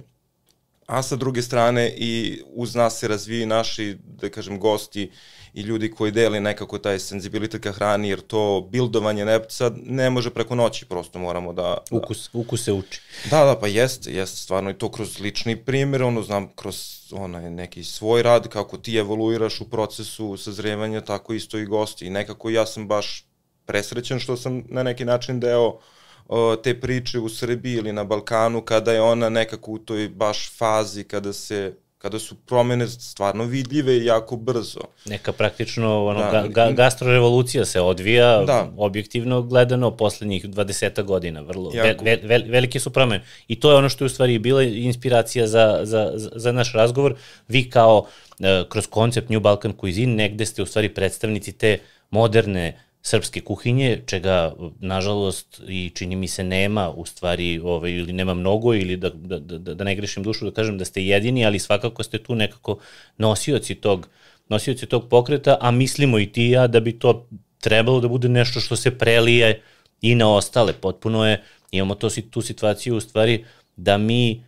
a 0.88 1.04
sa 1.04 1.16
druge 1.16 1.42
strane 1.42 1.94
i 1.98 2.42
uz 2.54 2.76
nas 2.76 3.00
se 3.00 3.08
razviji 3.08 3.46
naši, 3.46 3.98
da 4.22 4.30
kažem, 4.30 4.60
gosti 4.60 5.12
i 5.54 5.62
ljudi 5.62 5.92
koji 5.92 6.12
deli 6.12 6.40
nekako 6.40 6.78
taj 6.78 7.00
senzibilitet 7.00 7.62
ka 7.62 7.72
hrani, 7.72 8.10
jer 8.10 8.22
to 8.22 8.68
bildovanje 8.72 9.26
ne, 9.26 9.40
sad 9.50 9.74
ne 9.84 10.10
može 10.10 10.30
preko 10.30 10.56
noći, 10.56 10.86
prosto 10.86 11.20
moramo 11.20 11.54
da... 11.54 11.62
da 11.62 11.98
ukus, 11.98 12.30
ukus 12.34 12.64
se 12.64 12.74
uči. 12.74 13.02
Da, 13.30 13.46
da, 13.46 13.60
pa 13.60 13.68
jeste, 13.68 14.12
jeste 14.12 14.38
stvarno 14.38 14.70
i 14.70 14.74
to 14.74 14.92
kroz 14.92 15.20
lični 15.20 15.56
primjer, 15.56 16.04
ono, 16.04 16.24
znam, 16.24 16.48
kroz 16.56 16.76
onaj 17.12 17.50
neki 17.50 17.84
svoj 17.84 18.24
rad, 18.24 18.48
kako 18.48 18.78
ti 18.78 18.98
evoluiraš 18.98 19.62
u 19.62 19.70
procesu 19.70 20.38
sazrevanja, 20.38 21.02
tako 21.02 21.34
isto 21.34 21.58
i 21.58 21.66
gosti. 21.66 22.06
I 22.06 22.10
nekako 22.10 22.50
ja 22.50 22.66
sam 22.66 22.88
baš 22.88 23.26
presrećen 23.66 24.20
što 24.20 24.38
sam 24.38 24.64
na 24.70 24.84
neki 24.84 25.06
način 25.06 25.40
deo 25.40 25.68
uh, 25.68 25.82
o, 26.28 26.56
te 26.56 26.80
priče 26.80 27.20
u 27.20 27.30
Srbiji 27.30 27.74
ili 27.74 27.94
na 27.94 28.04
Balkanu 28.04 28.62
kada 28.62 28.92
je 28.92 29.02
ona 29.02 29.30
nekako 29.30 29.72
u 29.72 29.78
toj 29.78 30.10
baš 30.10 30.58
fazi 30.58 31.04
kada 31.04 31.34
se 31.34 31.74
kada 32.04 32.20
su 32.20 32.36
promene 32.36 32.88
stvarno 32.88 33.44
vidljive 33.44 33.98
i 33.98 34.06
jako 34.06 34.36
brzo. 34.36 34.80
Neka 35.06 35.32
praktično 35.32 36.06
ono, 36.06 36.20
da. 36.20 36.48
ga, 36.48 36.72
gastrorevolucija 36.72 37.66
se 37.66 37.82
odvija 37.82 38.44
da. 38.48 38.72
objektivno 38.78 39.42
gledano 39.42 39.92
poslednjih 39.98 40.46
20 40.46 41.04
godina. 41.04 41.42
Vrlo, 41.42 41.72
jako. 41.74 42.04
ve, 42.04 42.20
ve, 42.24 42.44
velike 42.48 42.80
su 42.80 42.90
promene. 42.90 43.24
I 43.48 43.60
to 43.60 43.72
je 43.72 43.78
ono 43.78 43.90
što 43.90 44.04
je 44.04 44.06
u 44.06 44.10
stvari 44.10 44.40
bila 44.40 44.64
inspiracija 44.64 45.48
za, 45.48 45.80
za, 45.84 46.12
za 46.16 46.52
naš 46.52 46.74
razgovor. 46.74 47.16
Vi 47.48 47.70
kao 47.70 48.06
e, 48.40 48.64
kroz 48.70 48.88
koncept 48.88 49.30
New 49.30 49.40
Balkan 49.40 49.74
Cuisine 49.80 50.16
negde 50.16 50.46
ste 50.46 50.62
u 50.62 50.66
stvari 50.66 50.90
predstavnici 50.90 51.52
te 51.52 51.78
moderne 52.10 52.80
srpske 53.04 53.42
kuhinje, 53.42 54.02
čega 54.06 54.54
nažalost 54.80 55.62
i 55.68 55.92
čini 55.96 56.16
mi 56.16 56.28
se 56.28 56.44
nema 56.44 56.90
u 56.90 57.06
stvari 57.06 57.60
ovaj, 57.60 57.92
ili 57.92 58.14
nema 58.14 58.34
mnogo 58.34 58.74
ili 58.74 58.98
da, 58.98 59.10
da, 59.10 59.40
da, 59.40 59.74
da 59.74 59.84
ne 59.84 59.96
grešim 59.96 60.24
dušu 60.24 60.46
da 60.46 60.52
kažem 60.52 60.78
da 60.78 60.86
ste 60.86 61.06
jedini, 61.06 61.46
ali 61.46 61.60
svakako 61.60 62.04
ste 62.04 62.18
tu 62.24 62.36
nekako 62.36 62.78
nosioci 63.18 63.76
tog, 63.76 64.08
nosioci 64.50 64.86
tog 64.86 65.10
pokreta, 65.10 65.58
a 65.62 65.72
mislimo 65.72 66.20
i 66.20 66.32
ti 66.32 66.50
ja 66.50 66.68
da 66.68 66.80
bi 66.80 67.00
to 67.00 67.28
trebalo 67.60 68.00
da 68.00 68.08
bude 68.08 68.30
nešto 68.30 68.60
što 68.60 68.76
se 68.76 68.98
prelije 68.98 69.62
i 70.02 70.16
na 70.16 70.36
ostale. 70.36 70.74
Potpuno 70.74 71.28
je, 71.28 71.44
imamo 71.72 71.96
to, 71.96 72.10
tu 72.30 72.42
situaciju 72.42 72.96
u 72.96 73.00
stvari 73.00 73.46
da 73.76 73.98
mi 73.98 74.44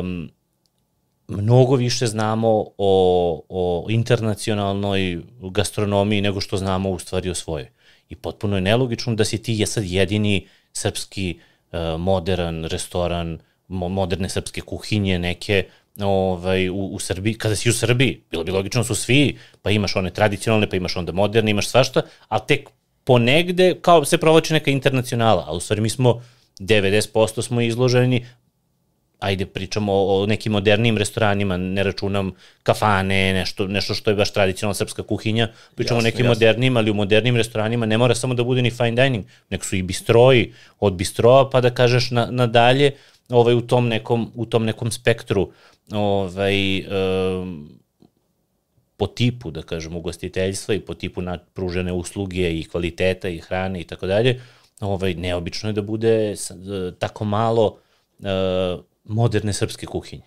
um, 0.00 0.30
mnogo 1.28 1.76
više 1.76 2.06
znamo 2.06 2.64
o, 2.78 3.42
o 3.48 3.86
internacionalnoj 3.88 5.22
gastronomiji 5.40 6.20
nego 6.20 6.40
što 6.40 6.56
znamo 6.56 6.90
u 6.90 6.98
stvari 6.98 7.30
o 7.30 7.34
svojoj. 7.34 7.70
I 8.08 8.16
potpuno 8.16 8.56
je 8.56 8.60
nelogično 8.60 9.14
da 9.14 9.24
si 9.24 9.42
ti 9.42 9.54
je 9.54 9.66
sad 9.66 9.84
jedini 9.84 10.46
srpski 10.72 11.38
uh, 11.38 11.78
modern 12.00 12.64
restoran, 12.64 13.38
mo, 13.68 13.88
moderne 13.88 14.28
srpske 14.28 14.60
kuhinje 14.60 15.18
neke 15.18 15.64
ovaj, 16.00 16.68
u, 16.68 16.86
u 16.86 16.98
Srbiji, 16.98 17.34
kada 17.34 17.56
si 17.56 17.70
u 17.70 17.72
Srbiji, 17.72 18.20
bilo 18.30 18.44
bi 18.44 18.52
logično 18.52 18.80
da 18.80 18.84
su 18.84 18.94
svi, 18.94 19.38
pa 19.62 19.70
imaš 19.70 19.96
one 19.96 20.10
tradicionalne, 20.10 20.70
pa 20.70 20.76
imaš 20.76 20.96
onda 20.96 21.12
moderne, 21.12 21.50
imaš 21.50 21.68
svašta, 21.68 22.02
ali 22.28 22.42
tek 22.48 22.68
ponegde 23.04 23.74
kao 23.80 24.04
se 24.04 24.18
provoče 24.18 24.54
neka 24.54 24.70
internacionala, 24.70 25.44
a 25.48 25.52
u 25.52 25.60
stvari 25.60 25.80
mi 25.80 25.90
smo 25.90 26.22
90% 26.60 27.42
smo 27.42 27.60
izloženi 27.60 28.26
ajde 29.24 29.46
pričamo 29.46 29.92
o 29.92 30.26
nekim 30.26 30.52
modernim 30.52 30.98
restoranima, 30.98 31.56
ne 31.56 31.82
računam 31.82 32.32
kafane, 32.62 33.32
nešto, 33.32 33.66
nešto 33.66 33.94
što 33.94 34.10
je 34.10 34.16
baš 34.16 34.32
tradicionalna 34.32 34.74
srpska 34.74 35.02
kuhinja, 35.02 35.48
pričamo 35.74 35.98
jasne, 35.98 36.08
o 36.08 36.10
nekim 36.10 36.26
jasne. 36.26 36.28
modernim, 36.28 36.76
ali 36.76 36.90
u 36.90 36.94
modernim 36.94 37.36
restoranima 37.36 37.86
ne 37.86 37.98
mora 37.98 38.14
samo 38.14 38.34
da 38.34 38.44
bude 38.44 38.62
ni 38.62 38.70
fine 38.70 39.02
dining, 39.02 39.24
nek 39.50 39.64
su 39.64 39.76
i 39.76 39.82
bistroji, 39.82 40.52
od 40.80 40.92
bistroa 40.92 41.50
pa 41.50 41.60
da 41.60 41.70
kažeš 41.70 42.10
na, 42.10 42.26
nadalje, 42.30 42.92
ovaj, 43.28 43.54
u, 43.54 43.60
tom 43.60 43.88
nekom, 43.88 44.30
u 44.34 44.46
tom 44.46 44.64
nekom 44.64 44.90
spektru 44.90 45.50
ovaj, 45.92 46.80
um, 46.80 47.68
po 48.96 49.06
tipu, 49.06 49.50
da 49.50 49.62
kažem, 49.62 49.96
ugostiteljstva 49.96 50.74
i 50.74 50.80
po 50.80 50.94
tipu 50.94 51.22
na 51.22 51.38
pružene 51.38 51.92
usluge 51.92 52.52
i 52.58 52.64
kvaliteta 52.64 53.28
i 53.28 53.38
hrane 53.38 53.80
i 53.80 53.84
tako 53.84 54.06
dalje, 54.06 54.40
ovaj, 54.80 55.14
neobično 55.14 55.68
je 55.68 55.72
da 55.72 55.82
bude 55.82 56.34
tako 56.98 57.24
malo 57.24 57.78
uh, 58.18 58.84
moderne 59.04 59.52
srpske 59.52 59.86
kuhinje? 59.86 60.22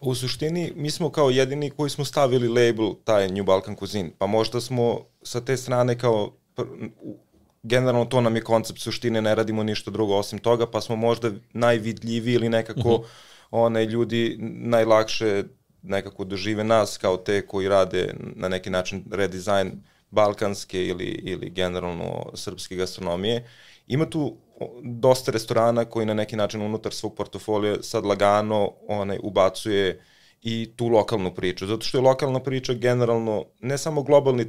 U 0.00 0.14
suštini, 0.14 0.72
mi 0.76 0.90
smo 0.90 1.10
kao 1.10 1.30
jedini 1.30 1.70
koji 1.70 1.90
smo 1.90 2.04
stavili 2.04 2.48
label 2.48 2.94
taj 3.04 3.28
New 3.28 3.44
Balkan 3.44 3.76
Cuisine, 3.76 4.10
pa 4.18 4.26
možda 4.26 4.60
smo 4.60 5.00
sa 5.22 5.40
te 5.40 5.56
strane 5.56 5.98
kao 5.98 6.32
generalno 7.62 8.04
to 8.04 8.20
nam 8.20 8.36
je 8.36 8.42
koncept 8.42 8.80
suštine, 8.80 9.22
ne 9.22 9.34
radimo 9.34 9.62
ništa 9.62 9.90
drugo 9.90 10.16
osim 10.16 10.38
toga, 10.38 10.66
pa 10.66 10.80
smo 10.80 10.96
možda 10.96 11.30
najvidljiviji 11.52 12.34
ili 12.34 12.48
nekako 12.48 12.80
uh 12.80 13.00
mhm. 13.00 13.02
-huh. 13.02 13.06
one 13.50 13.84
ljudi 13.84 14.36
najlakše 14.40 15.44
nekako 15.82 16.24
dožive 16.24 16.64
nas 16.64 16.98
kao 16.98 17.16
te 17.16 17.46
koji 17.46 17.68
rade 17.68 18.14
na 18.36 18.48
neki 18.48 18.70
način 18.70 19.04
redizajn 19.10 19.72
balkanske 20.10 20.86
ili, 20.86 21.04
ili 21.04 21.50
generalno 21.50 22.26
srpske 22.34 22.76
gastronomije. 22.76 23.48
Ima 23.88 24.10
tu 24.10 24.36
dosta 24.82 25.32
restorana 25.32 25.84
koji 25.84 26.06
na 26.06 26.14
neki 26.14 26.36
način 26.36 26.62
unutar 26.62 26.92
svog 26.92 27.14
portofolija 27.16 27.82
sad 27.82 28.04
lagano 28.04 28.72
onaj, 28.88 29.18
ubacuje 29.22 30.04
i 30.42 30.72
tu 30.76 30.88
lokalnu 30.88 31.34
priču. 31.34 31.66
Zato 31.66 31.86
što 31.86 31.98
je 31.98 32.02
lokalna 32.02 32.40
priča 32.40 32.74
generalno 32.74 33.44
ne 33.60 33.78
samo 33.78 34.02
globalni 34.02 34.46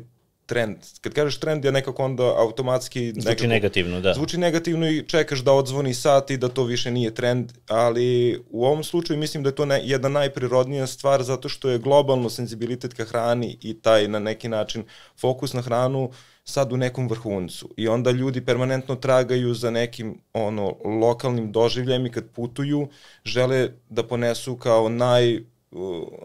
trend. 0.49 0.77
Kad 1.01 1.13
kažeš 1.13 1.39
trend 1.39 1.65
je 1.65 1.71
nekako 1.71 2.03
onda 2.03 2.23
automatski... 2.23 3.11
Zvuči 3.11 3.27
nekako, 3.27 3.47
negativno, 3.47 4.01
da. 4.01 4.13
Zvuči 4.13 4.37
negativno 4.37 4.89
i 4.89 5.03
čekaš 5.07 5.39
da 5.39 5.53
odzvoni 5.53 5.93
sat 5.93 6.31
i 6.31 6.37
da 6.37 6.49
to 6.49 6.63
više 6.63 6.91
nije 6.91 7.13
trend, 7.13 7.53
ali 7.67 8.39
u 8.49 8.65
ovom 8.65 8.83
slučaju 8.83 9.19
mislim 9.19 9.43
da 9.43 9.49
je 9.49 9.55
to 9.55 9.65
ne, 9.65 9.81
jedna 9.83 10.09
najprirodnija 10.09 10.87
stvar 10.87 11.23
zato 11.23 11.49
što 11.49 11.69
je 11.69 11.79
globalno 11.79 12.29
senzibilitet 12.29 12.93
ka 12.93 13.05
hrani 13.05 13.57
i 13.61 13.81
taj 13.81 14.07
na 14.07 14.19
neki 14.19 14.49
način 14.49 14.83
fokus 15.21 15.53
na 15.53 15.61
hranu 15.61 16.09
sad 16.43 16.73
u 16.73 16.77
nekom 16.77 17.07
vrhuncu 17.09 17.69
i 17.77 17.87
onda 17.87 18.11
ljudi 18.11 18.45
permanentno 18.45 18.95
tragaju 18.95 19.53
za 19.53 19.71
nekim 19.71 20.21
ono 20.33 20.75
lokalnim 21.01 21.51
doživljajem 21.51 22.05
i 22.05 22.11
kad 22.11 22.29
putuju 22.29 22.87
žele 23.25 23.69
da 23.89 24.03
ponesu 24.03 24.55
kao 24.55 24.89
naj 24.89 25.39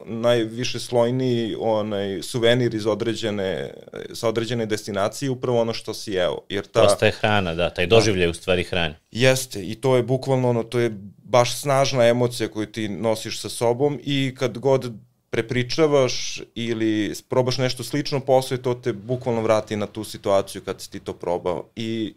najviše 0.07 0.81
slojni 0.81 1.57
onaj 1.59 2.23
suvenir 2.23 2.75
iz 2.75 2.87
određene 2.87 3.75
sa 4.13 4.29
određene 4.29 4.67
destinacije 4.67 5.31
upravo 5.31 5.61
ono 5.61 5.73
što 5.73 5.95
si 5.95 6.13
jeo 6.13 6.39
jer 6.49 6.67
ta 6.67 6.83
Prosta 6.83 7.07
je 7.07 7.13
hrana 7.13 7.55
da 7.55 7.71
taj 7.71 7.87
doživljaj 7.87 8.27
da. 8.27 8.31
u 8.31 8.35
stvari 8.35 8.65
hrane 8.65 9.01
jeste 9.11 9.63
i 9.67 9.75
to 9.75 9.97
je 9.97 10.03
bukvalno 10.03 10.51
ono 10.51 10.63
to 10.63 10.79
je 10.79 10.91
baš 11.25 11.61
snažna 11.61 12.07
emocija 12.07 12.49
koju 12.49 12.67
ti 12.67 12.89
nosiš 12.89 13.41
sa 13.41 13.49
sobom 13.49 14.01
i 14.05 14.35
kad 14.39 14.59
god 14.59 14.93
prepričavaš 15.35 16.43
ili 16.55 17.15
probaš 17.29 17.59
nešto 17.59 17.85
slično 17.85 18.21
posle 18.21 18.63
to 18.63 18.75
te 18.75 18.93
bukvalno 18.93 19.43
vrati 19.43 19.77
na 19.77 19.87
tu 19.87 20.05
situaciju 20.05 20.63
kad 20.63 20.81
si 20.81 20.91
ti 20.91 21.01
to 21.01 21.13
probao 21.13 21.69
i 21.77 22.15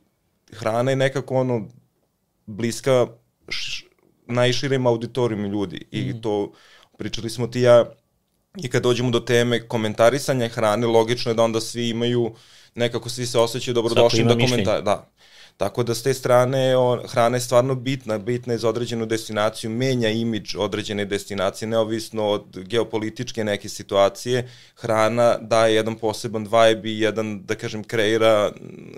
hrana 0.54 0.92
je 0.92 0.96
nekako 0.96 1.36
ono 1.36 1.68
bliska 2.46 3.08
š, 3.50 3.86
najširim 4.28 4.88
auditorijum 4.88 5.46
ljudi 5.46 5.86
i 5.92 6.02
mm. 6.02 6.22
to 6.22 6.52
pričali 6.98 7.30
smo 7.30 7.48
ti 7.48 7.62
ja 7.62 7.86
i 8.64 8.70
kad 8.70 8.84
dođemo 8.84 9.10
do 9.10 9.20
teme 9.20 9.68
komentarisanja 9.68 10.48
hrane, 10.48 10.88
logično 10.88 11.32
je 11.32 11.36
da 11.36 11.44
onda 11.44 11.62
svi 11.62 11.90
imaju, 11.90 12.32
nekako 12.76 13.10
svi 13.10 13.26
se 13.26 13.40
osjećaju 13.40 13.76
dobrodošli 13.76 14.24
da 14.24 14.38
komentar, 14.38 14.84
da. 14.84 15.10
Tako 15.58 15.84
da 15.84 15.96
s 15.96 16.04
te 16.04 16.14
strane 16.14 16.78
on, 16.78 17.00
hrana 17.08 17.38
je 17.38 17.42
stvarno 17.42 17.76
bitna, 17.76 18.18
bitna 18.18 18.54
je 18.54 18.60
za 18.60 18.70
određenu 18.70 19.06
destinaciju, 19.06 19.70
menja 19.70 20.10
imidž 20.10 20.56
određene 20.58 21.06
destinacije, 21.06 21.68
neovisno 21.68 22.26
od 22.26 22.58
geopolitičke 22.58 23.44
neke 23.44 23.70
situacije. 23.70 24.50
Hrana 24.76 25.38
daje 25.42 25.76
jedan 25.76 25.96
poseban 25.96 26.44
vibe 26.44 26.90
i 26.90 27.00
jedan, 27.00 27.46
da 27.46 27.56
kažem, 27.56 27.84
kreira 27.84 28.52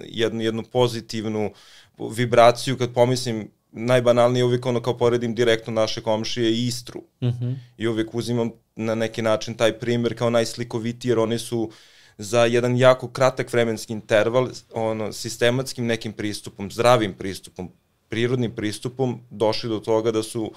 jednu, 0.03 0.41
jednu 0.41 0.63
pozitivnu 0.63 1.51
vibraciju 1.97 2.77
kad 2.77 2.93
pomislim 2.93 3.49
najbanalnije 3.71 4.45
uvijek 4.45 4.65
ono 4.65 4.81
kao 4.81 4.97
poredim 4.97 5.35
direktno 5.35 5.73
naše 5.73 6.01
komšije 6.01 6.51
i 6.51 6.67
Istru. 6.67 7.01
Mm 7.21 7.27
-hmm. 7.27 7.55
I 7.77 7.87
uvijek 7.87 8.15
uzimam 8.15 8.51
na 8.75 8.95
neki 8.95 9.21
način 9.21 9.53
taj 9.53 9.79
primer 9.79 10.17
kao 10.17 10.29
najslikovitiji 10.29 11.09
jer 11.09 11.19
oni 11.19 11.39
su 11.39 11.71
za 12.19 12.45
jedan 12.45 12.77
jako 12.77 13.07
kratak 13.07 13.53
vremenski 13.53 13.93
interval 13.93 14.49
ono, 14.73 15.13
sistematskim 15.13 15.85
nekim 15.85 16.13
pristupom, 16.13 16.71
zdravim 16.71 17.13
pristupom, 17.13 17.71
prirodnim 18.09 18.51
pristupom 18.55 19.19
došli 19.29 19.69
do 19.69 19.79
toga 19.79 20.11
da 20.11 20.23
su 20.23 20.51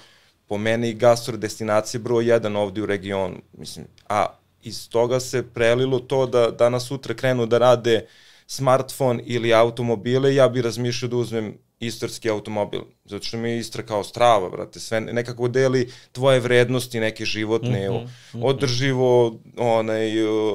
po 0.47 0.57
mene 0.57 0.89
i 0.89 0.93
gastro 0.93 1.37
destinacije 1.37 1.99
broj 2.01 2.27
jedan 2.27 2.55
ovde 2.55 2.81
u 2.81 2.85
regionu. 2.85 3.35
Mislim, 3.57 3.85
a 4.09 4.25
iz 4.63 4.89
toga 4.89 5.19
se 5.19 5.43
prelilo 5.53 5.99
to 5.99 6.25
da 6.25 6.51
danas 6.51 6.87
sutra 6.87 7.13
krenu 7.13 7.45
da 7.45 7.57
rade 7.57 8.05
smartfon 8.47 9.21
ili 9.25 9.53
automobile, 9.53 10.35
ja 10.35 10.49
bih 10.49 10.63
razmišljao 10.63 11.09
da 11.09 11.15
uzmem 11.17 11.57
istarski 11.79 12.29
automobil. 12.29 12.81
Zato 13.05 13.25
što 13.25 13.37
mi 13.37 13.49
je 13.49 13.59
Istra 13.59 13.83
kao 13.83 14.03
strava, 14.03 14.49
brate, 14.49 14.79
sve 14.79 15.01
nekako 15.01 15.47
deli 15.47 15.91
tvoje 16.11 16.39
vrednosti 16.39 16.99
neke 16.99 17.25
životne, 17.25 17.89
mm 17.89 17.93
-hmm, 17.93 18.45
održivo, 18.45 19.39
onaj, 19.57 20.11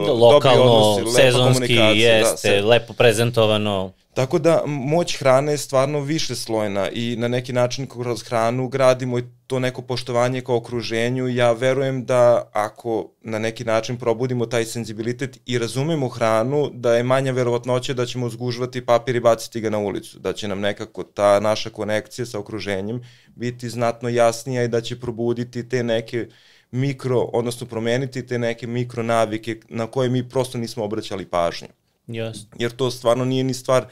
da, 0.06 0.12
lokalno, 0.12 0.72
odnosi, 0.72 1.16
sezonski, 1.16 1.76
da, 1.76 1.82
jeste, 1.82 2.60
da, 2.60 2.66
lepo 2.66 2.92
prezentovano. 2.92 3.92
Tako 4.18 4.38
da 4.38 4.62
moć 4.66 5.16
hrane 5.18 5.52
je 5.52 5.58
stvarno 5.58 6.00
više 6.00 6.36
slojna 6.36 6.90
i 6.90 7.16
na 7.16 7.28
neki 7.28 7.52
način 7.52 7.86
kroz 7.86 8.22
hranu 8.22 8.68
gradimo 8.68 9.18
i 9.18 9.24
to 9.46 9.58
neko 9.58 9.82
poštovanje 9.82 10.40
kao 10.40 10.56
okruženju. 10.56 11.28
Ja 11.28 11.52
verujem 11.52 12.04
da 12.04 12.50
ako 12.52 13.10
na 13.22 13.38
neki 13.38 13.64
način 13.64 13.96
probudimo 13.96 14.46
taj 14.46 14.64
senzibilitet 14.64 15.38
i 15.46 15.58
razumemo 15.58 16.08
hranu, 16.08 16.70
da 16.72 16.94
je 16.94 17.02
manja 17.02 17.32
verovatnoća 17.32 17.94
da 17.94 18.06
ćemo 18.06 18.30
zgužvati 18.30 18.86
papir 18.86 19.16
i 19.16 19.20
baciti 19.20 19.60
ga 19.60 19.70
na 19.70 19.78
ulicu. 19.78 20.18
Da 20.18 20.32
će 20.32 20.48
nam 20.48 20.60
nekako 20.60 21.02
ta 21.02 21.40
naša 21.40 21.70
konekcija 21.70 22.26
sa 22.26 22.37
okruženjem 22.38 23.00
biti 23.36 23.68
znatno 23.68 24.08
jasnija 24.08 24.62
i 24.62 24.68
da 24.68 24.80
će 24.80 25.00
probuditi 25.00 25.68
te 25.68 25.82
neke 25.82 26.26
mikro, 26.70 27.20
odnosno 27.20 27.66
promeniti 27.66 28.26
te 28.26 28.38
neke 28.38 28.66
mikro 28.66 29.02
navike 29.02 29.60
na 29.68 29.86
koje 29.86 30.08
mi 30.08 30.28
prosto 30.28 30.58
nismo 30.58 30.84
obraćali 30.84 31.26
pažnju. 31.26 31.68
Yes. 32.08 32.44
Jer 32.58 32.70
to 32.70 32.90
stvarno 32.90 33.24
nije 33.24 33.44
ni 33.44 33.54
stvar 33.54 33.86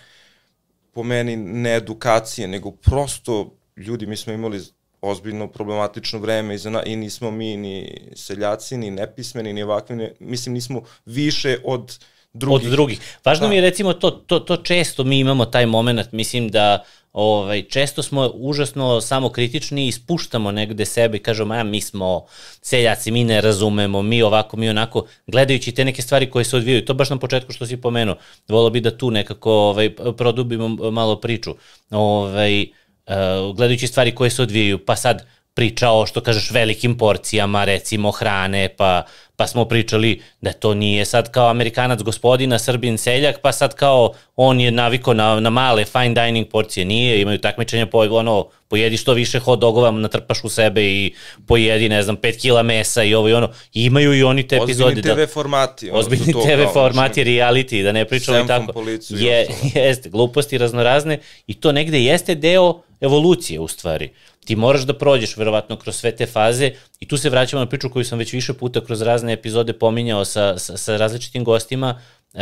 po 0.92 1.02
meni 1.02 1.36
ne 1.36 1.76
edukacije, 1.76 2.48
nego 2.48 2.70
prosto 2.70 3.54
ljudi, 3.76 4.06
mi 4.06 4.16
smo 4.16 4.32
imali 4.32 4.60
ozbiljno 5.00 5.48
problematično 5.48 6.18
vreme 6.18 6.54
i, 6.54 6.58
za, 6.58 6.82
i 6.87 6.96
nismo 6.96 7.30
mi 7.30 7.56
ni 7.56 8.00
seljaci, 8.14 8.76
ni 8.76 8.90
nepismeni, 8.90 9.52
ni 9.52 9.62
ovakvi, 9.62 9.96
ne, 9.96 10.12
mislim 10.20 10.54
nismo 10.54 10.82
više 11.06 11.59
od 11.64 11.98
drugih. 12.32 12.66
Od 12.66 12.72
drugih. 12.72 13.00
Važno 13.24 13.46
da. 13.46 13.50
mi 13.50 13.56
je 13.56 13.61
recimo 13.61 13.92
to, 13.92 14.11
to, 14.11 14.38
to 14.40 14.56
često 14.56 15.04
mi 15.04 15.18
imamo 15.18 15.44
taj 15.44 15.66
moment, 15.66 16.12
mislim 16.12 16.48
da 16.48 16.85
ovaj, 17.16 17.62
često 17.62 18.02
smo 18.02 18.31
užasno 18.35 19.00
samokritični 19.00 19.87
i 19.87 19.92
spuštamo 19.92 20.52
negde 20.52 20.85
sebe 20.85 21.16
i 21.16 21.22
kažemo, 21.22 21.55
ja, 21.55 21.64
mi 21.64 21.81
smo 21.81 22.26
seljaci, 22.62 23.11
mi 23.11 23.24
ne 23.24 23.40
razumemo, 23.40 24.02
mi 24.02 24.22
ovako, 24.22 24.57
mi 24.57 24.68
onako, 24.68 25.07
gledajući 25.26 25.72
te 25.72 25.85
neke 25.85 26.02
stvari 26.02 26.31
koje 26.31 26.44
se 26.44 26.57
odvijaju. 26.57 26.85
To 26.85 26.94
baš 26.94 27.11
na 27.11 27.18
početku 27.18 27.52
što 27.52 27.66
si 27.66 27.76
pomenuo. 27.76 28.16
Volio 28.48 28.70
bi 28.70 28.81
da 28.81 28.96
tu 28.96 29.11
nekako 29.11 29.52
ovaj, 29.52 29.94
produbimo 30.16 30.90
malo 30.90 31.20
priču. 31.20 31.55
Ovaj, 31.90 32.62
uh, 32.62 33.57
gledajući 33.57 33.87
stvari 33.87 34.14
koje 34.14 34.31
se 34.31 34.42
odvijaju, 34.42 34.85
pa 34.85 34.96
sad 34.96 35.26
priča 35.55 35.90
o, 35.90 36.07
što 36.07 36.20
kažeš, 36.20 36.50
velikim 36.50 36.98
porcijama, 36.98 37.64
recimo 37.64 38.11
hrane, 38.11 38.68
pa 38.76 39.02
pa 39.37 39.46
smo 39.46 39.64
pričali 39.64 40.22
da 40.40 40.53
to 40.53 40.75
nije 40.75 41.05
sad 41.05 41.31
kao 41.31 41.49
Amerikanac 41.49 42.03
gospodina, 42.03 42.59
Srbin 42.59 42.99
seljak, 42.99 43.40
pa 43.42 43.53
sad 43.53 43.75
kao 43.75 44.12
on 44.37 44.61
je 44.61 44.70
naviko 44.70 45.14
na, 45.14 45.40
na 45.40 45.51
male 45.51 45.85
fine 45.85 46.14
dining 46.14 46.49
porcije, 46.49 46.85
nije, 46.85 47.20
imaju 47.20 47.38
takmičenja 47.38 47.87
po, 47.87 47.99
ono, 47.99 48.49
pojedi 48.68 48.96
što 48.96 49.12
više 49.12 49.38
hot 49.38 49.61
dogova, 49.61 49.90
natrpaš 49.90 50.44
u 50.44 50.49
sebe 50.49 50.85
i 50.85 51.14
pojedi, 51.46 51.88
ne 51.88 52.03
znam, 52.03 52.16
5 52.16 52.40
kila 52.40 52.62
mesa 52.62 53.03
i 53.03 53.14
ovo 53.14 53.29
i 53.29 53.33
ono. 53.33 53.51
Imaju 53.72 54.14
i 54.14 54.22
oni 54.22 54.49
te 54.49 54.57
epizode. 54.57 54.88
Ozbiljni 54.88 55.14
TV 55.14 55.20
da, 55.20 55.27
formati. 55.27 55.90
Ozbiljni 55.92 56.33
to, 56.33 56.40
TV 56.40 56.62
kao, 56.62 56.72
formati, 56.72 57.25
reality, 57.25 57.83
da 57.83 57.92
ne 57.92 58.05
pričamo 58.05 58.38
i 58.38 58.46
tako. 58.46 58.85
Je, 59.09 59.49
jeste, 59.75 60.09
gluposti 60.09 60.59
raznorazne 60.59 61.18
i 61.46 61.55
to 61.55 61.72
negde 61.72 62.01
jeste 62.01 62.35
deo 62.35 62.83
evolucije 63.01 63.61
u 63.61 63.68
stvari 63.68 64.11
ti 64.46 64.56
moraš 64.56 64.82
da 64.82 64.98
prođeš 64.98 65.37
verovatno 65.37 65.76
kroz 65.76 65.96
sve 65.96 66.16
te 66.16 66.26
faze 66.26 66.72
i 67.00 67.09
tu 67.09 67.16
se 67.16 67.30
vraćamo 67.30 67.61
na 67.61 67.68
priču 67.68 67.90
koju 67.90 68.04
sam 68.04 68.18
već 68.18 68.32
više 68.32 68.54
puta 68.54 68.85
kroz 68.85 69.02
razne 69.02 69.32
epizode 69.32 69.72
pominjao 69.72 70.24
sa, 70.24 70.59
sa, 70.59 70.76
sa 70.76 70.96
različitim 70.96 71.44
gostima. 71.44 72.00
Uh, 72.35 72.40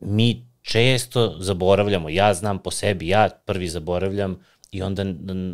mi 0.00 0.46
često 0.62 1.36
zaboravljamo, 1.38 2.08
ja 2.08 2.34
znam 2.34 2.58
po 2.58 2.70
sebi, 2.70 3.08
ja 3.08 3.28
prvi 3.44 3.68
zaboravljam 3.68 4.38
i 4.70 4.82
onda 4.82 5.04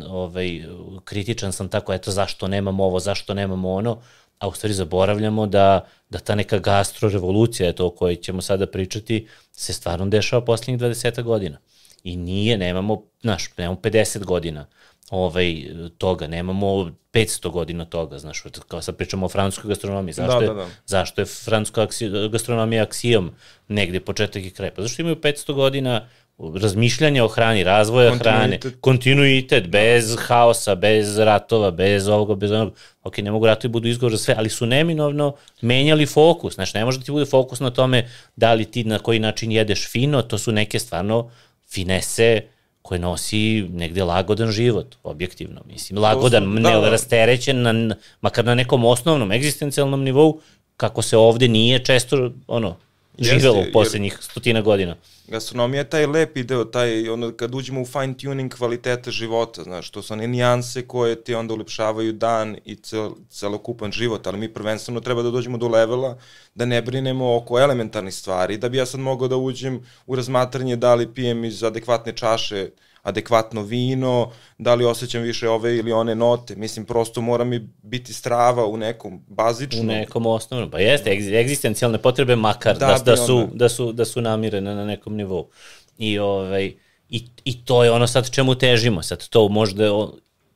ovaj, 0.09 0.63
kritičan 1.03 1.53
sam 1.53 1.69
tako, 1.69 1.93
eto 1.93 2.11
zašto 2.11 2.47
nemamo 2.47 2.83
ovo, 2.83 2.99
zašto 2.99 3.33
nemamo 3.33 3.73
ono, 3.73 4.01
a 4.39 4.47
u 4.47 4.53
stvari 4.53 4.73
zaboravljamo 4.73 5.47
da, 5.47 5.85
da 6.09 6.19
ta 6.19 6.35
neka 6.35 6.59
gastro 6.59 7.09
revolucija, 7.09 7.73
to 7.73 7.87
o 7.87 7.89
kojoj 7.89 8.15
ćemo 8.15 8.41
sada 8.41 8.67
pričati, 8.67 9.27
se 9.51 9.73
stvarno 9.73 10.05
dešava 10.05 10.45
poslednjih 10.45 10.79
20 10.79 11.23
godina. 11.23 11.57
I 12.03 12.17
nije, 12.17 12.57
nemamo, 12.57 13.03
znaš, 13.21 13.57
nemamo 13.57 13.79
50 13.81 14.25
godina 14.25 14.65
ovaj, 15.09 15.65
toga, 15.97 16.27
nemamo 16.27 16.91
500 17.13 17.51
godina 17.51 17.85
toga, 17.85 18.19
znaš, 18.19 18.43
kao 18.67 18.81
sad 18.81 18.95
pričamo 18.95 19.25
o 19.25 19.29
francuskoj 19.29 19.69
gastronomiji, 19.69 20.13
zašto, 20.13 20.39
da, 20.39 20.47
da, 20.47 20.53
da. 20.53 20.61
je, 20.61 20.67
zašto 20.85 21.21
je 21.21 21.25
francuska 21.25 21.83
aksi, 21.83 22.09
gastronomija 22.31 22.83
aksijom 22.83 23.31
negde 23.67 23.99
početak 23.99 24.43
i 24.43 24.51
kraj? 24.51 24.71
Pa 24.71 24.81
zašto 24.81 25.01
imaju 25.01 25.15
500 25.15 25.53
godina 25.53 26.07
razmišljanja 26.39 27.25
o 27.25 27.27
hrani, 27.27 27.63
razvoja 27.63 28.09
kontinuitet. 28.09 28.61
hrane, 28.63 28.77
kontinuitet, 28.81 29.63
da. 29.63 29.69
bez 29.69 30.15
haosa, 30.19 30.75
bez 30.75 31.17
ratova, 31.17 31.71
bez 31.71 32.07
ovoga, 32.07 32.35
bez 32.35 32.51
onoga. 32.51 32.71
Ok, 33.03 33.17
ne 33.17 33.31
mogu 33.31 33.45
ratovi 33.45 33.71
budu 33.71 33.87
izgovor 33.87 34.11
za 34.11 34.17
sve, 34.17 34.35
ali 34.37 34.49
su 34.49 34.65
neminovno 34.65 35.35
menjali 35.61 36.05
fokus. 36.05 36.55
Znaš, 36.55 36.73
ne 36.73 36.85
može 36.85 36.99
da 36.99 37.05
ti 37.05 37.11
bude 37.11 37.25
fokus 37.25 37.59
na 37.59 37.69
tome 37.69 38.09
da 38.35 38.53
li 38.53 38.65
ti 38.65 38.83
na 38.83 38.99
koji 38.99 39.19
način 39.19 39.51
jedeš 39.51 39.91
fino, 39.91 40.21
to 40.21 40.37
su 40.37 40.51
neke 40.51 40.79
stvarno 40.79 41.31
finese, 41.71 42.41
koje 42.81 42.99
nosi 42.99 43.67
negde 43.73 44.03
lagodan 44.03 44.51
život, 44.51 44.95
objektivno, 45.03 45.61
mislim, 45.67 45.99
lagodan, 45.99 46.43
su, 46.43 46.49
da, 46.49 46.69
ne 46.69 46.81
da. 46.81 46.89
rasterećen, 46.89 47.61
na, 47.61 47.95
makar 48.21 48.45
na 48.45 48.55
nekom 48.55 48.85
osnovnom, 48.85 49.31
egzistencijalnom 49.31 50.03
nivou, 50.03 50.39
kako 50.77 51.01
se 51.01 51.17
ovde 51.17 51.47
nije 51.47 51.85
često, 51.85 52.31
ono, 52.47 52.75
živelo 53.21 53.59
u 53.59 53.71
poslednjih 53.73 54.17
stotina 54.21 54.61
godina. 54.61 54.95
Gastronomija 55.27 55.79
je 55.79 55.89
taj 55.89 56.05
lepi 56.05 56.43
deo, 56.43 56.65
taj, 56.65 57.09
ono, 57.09 57.31
kad 57.31 57.55
uđemo 57.55 57.81
u 57.81 57.85
fine 57.85 58.17
tuning 58.17 58.55
kvalitete 58.57 59.11
života, 59.11 59.63
znaš, 59.63 59.89
to 59.89 60.01
su 60.01 60.13
one 60.13 60.27
nijanse 60.27 60.87
koje 60.87 61.23
ti 61.23 61.35
onda 61.35 61.53
ulepšavaju 61.53 62.13
dan 62.13 62.57
i 62.65 62.75
cel, 62.75 63.11
celokupan 63.29 63.91
život, 63.91 64.27
ali 64.27 64.37
mi 64.37 64.53
prvenstveno 64.53 64.99
treba 64.99 65.21
da 65.21 65.31
dođemo 65.31 65.57
do 65.57 65.67
levela 65.67 66.17
da 66.55 66.65
ne 66.65 66.81
brinemo 66.81 67.35
oko 67.35 67.59
elementarnih 67.59 68.13
stvari, 68.13 68.57
da 68.57 68.69
bi 68.69 68.77
ja 68.77 68.85
sad 68.85 68.99
mogao 68.99 69.27
da 69.27 69.37
uđem 69.37 69.85
u 70.07 70.15
razmatranje 70.15 70.75
da 70.75 70.95
li 70.95 71.13
pijem 71.13 71.45
iz 71.45 71.63
adekvatne 71.63 72.13
čaše 72.13 72.69
adekvatno 73.01 73.61
vino, 73.61 74.31
da 74.57 74.75
li 74.75 74.85
osjećam 74.85 75.21
više 75.21 75.49
ove 75.49 75.77
ili 75.77 75.91
one 75.91 76.15
note. 76.15 76.55
Mislim, 76.55 76.85
prosto 76.85 77.21
mora 77.21 77.43
mi 77.43 77.69
biti 77.83 78.13
strava 78.13 78.65
u 78.65 78.77
nekom 78.77 79.25
bazičnom... 79.27 79.89
U 79.89 79.91
nekom 79.91 80.25
osnovnom. 80.25 80.71
Pa 80.71 80.79
jeste, 80.79 81.11
egzistencijalne 81.11 81.97
potrebe 81.97 82.35
makar 82.35 82.77
da, 82.77 82.87
da, 82.87 83.11
da, 83.11 83.17
su, 83.17 83.47
da, 83.53 83.69
su, 83.69 83.91
da 83.91 84.05
su 84.05 84.21
namirene 84.21 84.75
na 84.75 84.85
nekom 84.85 85.15
nivou. 85.15 85.49
I, 85.97 86.19
ovaj, 86.19 86.73
i, 87.09 87.25
I 87.45 87.65
to 87.65 87.83
je 87.83 87.91
ono 87.91 88.07
sad 88.07 88.29
čemu 88.29 88.55
težimo. 88.55 89.01
Sad 89.03 89.27
to 89.27 89.47
možda... 89.49 90.07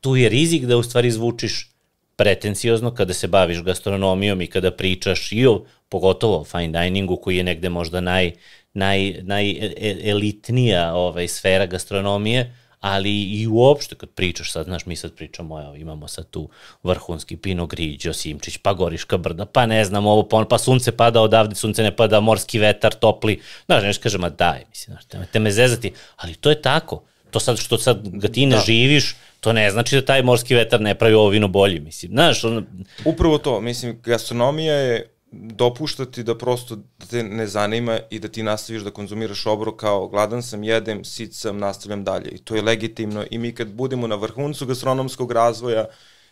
Tu 0.02 0.16
je 0.16 0.30
rizik 0.30 0.66
da 0.66 0.78
u 0.78 0.84
stvari 0.84 1.12
zvučiš 1.12 1.70
pretenciozno 2.16 2.92
kada 2.94 3.14
se 3.14 3.28
baviš 3.28 3.64
gastronomijom 3.64 4.42
i 4.42 4.48
kada 4.48 4.72
pričaš 4.72 5.32
i 5.32 5.48
o, 5.48 5.64
pogotovo 5.94 6.44
fine 6.44 6.82
diningu 6.82 7.18
koji 7.18 7.38
je 7.38 7.44
negde 7.44 7.70
možda 7.70 8.02
naj, 8.02 8.32
naj, 8.74 9.22
najelitnija 9.22 10.88
e, 10.88 10.92
ovaj, 10.92 11.28
sfera 11.28 11.66
gastronomije, 11.66 12.56
ali 12.80 13.12
i 13.22 13.48
uopšte 13.48 13.96
kad 13.96 14.10
pričaš 14.10 14.52
sad, 14.52 14.66
znaš, 14.66 14.86
mi 14.86 14.96
sad 14.96 15.14
pričamo, 15.14 15.62
evo, 15.62 15.76
imamo 15.76 16.08
sad 16.08 16.30
tu 16.30 16.50
vrhunski 16.84 17.38
Pino 17.38 17.66
Grigio, 17.66 18.14
Simčić, 18.14 18.58
pa 18.58 18.74
Goriška 18.74 19.18
brda, 19.18 19.46
pa 19.46 19.66
ne 19.66 19.86
znam, 19.86 20.06
ovo, 20.06 20.24
pa, 20.24 20.46
pa 20.50 20.58
sunce 20.58 20.92
pada 20.92 21.22
odavde, 21.22 21.56
sunce 21.56 21.84
ne 21.84 21.96
pada, 21.96 22.20
morski 22.20 22.60
vetar, 22.60 22.94
topli, 22.94 23.40
znaš, 23.66 23.84
nešto 23.84 24.04
kaže, 24.04 24.18
ma 24.18 24.30
daj, 24.30 24.66
mislim, 24.70 24.94
znaš, 24.94 25.06
te, 25.06 25.28
te 25.32 25.40
me 25.40 25.52
zezati, 25.52 25.94
ali 26.18 26.36
to 26.36 26.50
je 26.50 26.62
tako, 26.62 27.04
to 27.32 27.40
sad 27.40 27.58
što 27.58 27.78
sad 27.78 28.10
ga 28.10 28.28
ti 28.28 28.46
ne 28.46 28.56
da. 28.56 28.64
živiš, 28.66 29.16
to 29.40 29.54
ne 29.54 29.72
znači 29.72 29.96
da 29.96 30.06
taj 30.06 30.24
morski 30.24 30.56
vetar 30.56 30.82
ne 30.82 30.96
pravi 30.96 31.14
ovo 31.14 31.30
vino 31.30 31.48
bolje, 31.48 31.80
mislim, 31.80 32.12
znaš, 32.12 32.44
on... 32.44 32.66
Upravo 33.06 33.38
to, 33.38 33.62
mislim, 33.62 34.00
gastronomija 34.04 34.76
je 34.76 35.13
dopuštati 35.34 36.24
da 36.24 36.38
prosto 36.38 36.76
da 36.76 37.06
te 37.06 37.24
ne 37.24 37.48
zanima 37.48 38.00
i 38.10 38.20
da 38.20 38.28
ti 38.28 38.44
nastaviš 38.44 38.82
da 38.82 38.92
konzumiraš 38.92 39.46
obrok 39.46 39.80
kao 39.80 40.08
gladan 40.08 40.44
sam, 40.44 40.64
jedem, 40.64 41.06
sit 41.06 41.34
sam, 41.34 41.58
nastavljam 41.58 42.04
dalje. 42.04 42.30
I 42.30 42.38
to 42.38 42.56
je 42.56 42.62
legitimno 42.62 43.26
i 43.32 43.38
mi 43.38 43.52
kad 43.52 43.68
budemo 43.68 44.08
na 44.08 44.16
vrhuncu 44.16 44.66
gastronomskog 44.66 45.32
razvoja, 45.32 45.86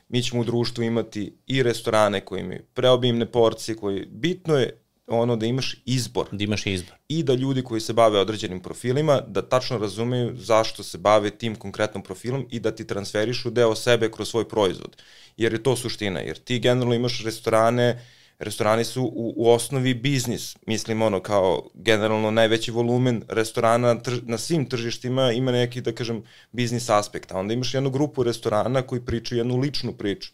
mi 0.10 0.24
ćemo 0.24 0.42
u 0.42 0.46
društvu 0.46 0.84
imati 0.84 1.34
i 1.48 1.64
restorane 1.64 2.22
koji 2.22 2.42
imaju 2.42 2.62
preobimne 2.74 3.26
porcije, 3.26 3.76
koji 3.76 4.06
bitno 4.06 4.56
je 4.58 4.78
ono 5.08 5.36
da 5.36 5.46
imaš 5.46 5.76
izbor. 5.86 6.28
Da 6.32 6.44
imaš 6.44 6.66
izbor. 6.66 6.96
I 7.08 7.24
da 7.24 7.34
ljudi 7.34 7.64
koji 7.64 7.82
se 7.82 7.94
bave 7.94 8.20
određenim 8.20 8.60
profilima, 8.60 9.22
da 9.28 9.42
tačno 9.42 9.78
razumeju 9.78 10.36
zašto 10.38 10.84
se 10.84 10.98
bave 10.98 11.30
tim 11.30 11.56
konkretnom 11.56 12.04
profilom 12.04 12.46
i 12.50 12.60
da 12.60 12.72
ti 12.72 12.88
transferišu 12.88 13.50
deo 13.50 13.76
sebe 13.76 14.12
kroz 14.12 14.30
svoj 14.30 14.50
proizvod. 14.50 14.98
Jer 15.38 15.54
je 15.54 15.64
to 15.64 15.76
suština, 15.76 16.20
jer 16.20 16.38
ti 16.38 16.60
generalno 16.60 16.96
imaš 16.96 17.24
restorane 17.24 17.92
uh, 17.92 18.21
restorani 18.42 18.84
su 18.84 19.04
u, 19.04 19.34
u 19.38 19.50
osnovi 19.50 19.94
biznis, 19.94 20.56
mislim 20.68 21.02
ono 21.02 21.20
kao 21.20 21.70
generalno 21.74 22.32
najveći 22.32 22.72
volumen 22.72 23.24
restorana 23.30 23.94
na, 23.94 24.02
trž, 24.02 24.20
na 24.24 24.38
svim 24.38 24.66
tržištima 24.66 25.32
ima 25.32 25.52
neki 25.52 25.82
da 25.82 25.92
kažem 25.92 26.24
biznis 26.52 26.90
aspekt, 26.90 27.32
a 27.32 27.38
onda 27.38 27.54
imaš 27.54 27.74
jednu 27.74 27.90
grupu 27.90 28.24
restorana 28.24 28.82
koji 28.82 29.06
pričaju 29.06 29.40
jednu 29.40 29.58
ličnu 29.58 29.94
priču. 29.94 30.32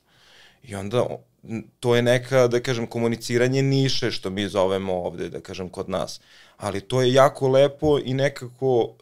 I 0.64 0.76
onda 0.76 1.06
to 1.80 1.96
je 1.96 2.02
neka, 2.02 2.48
da 2.48 2.60
kažem, 2.60 2.88
komuniciranje 2.88 3.62
niše, 3.62 4.12
što 4.12 4.30
mi 4.30 4.48
zovemo 4.50 4.94
ovde, 4.94 5.30
da 5.30 5.40
kažem, 5.40 5.70
kod 5.70 5.90
nas. 5.90 6.22
Ali 6.58 6.82
to 6.82 7.02
je 7.02 7.14
jako 7.14 7.48
lepo 7.48 8.00
i 8.06 8.14
nekako 8.14 8.96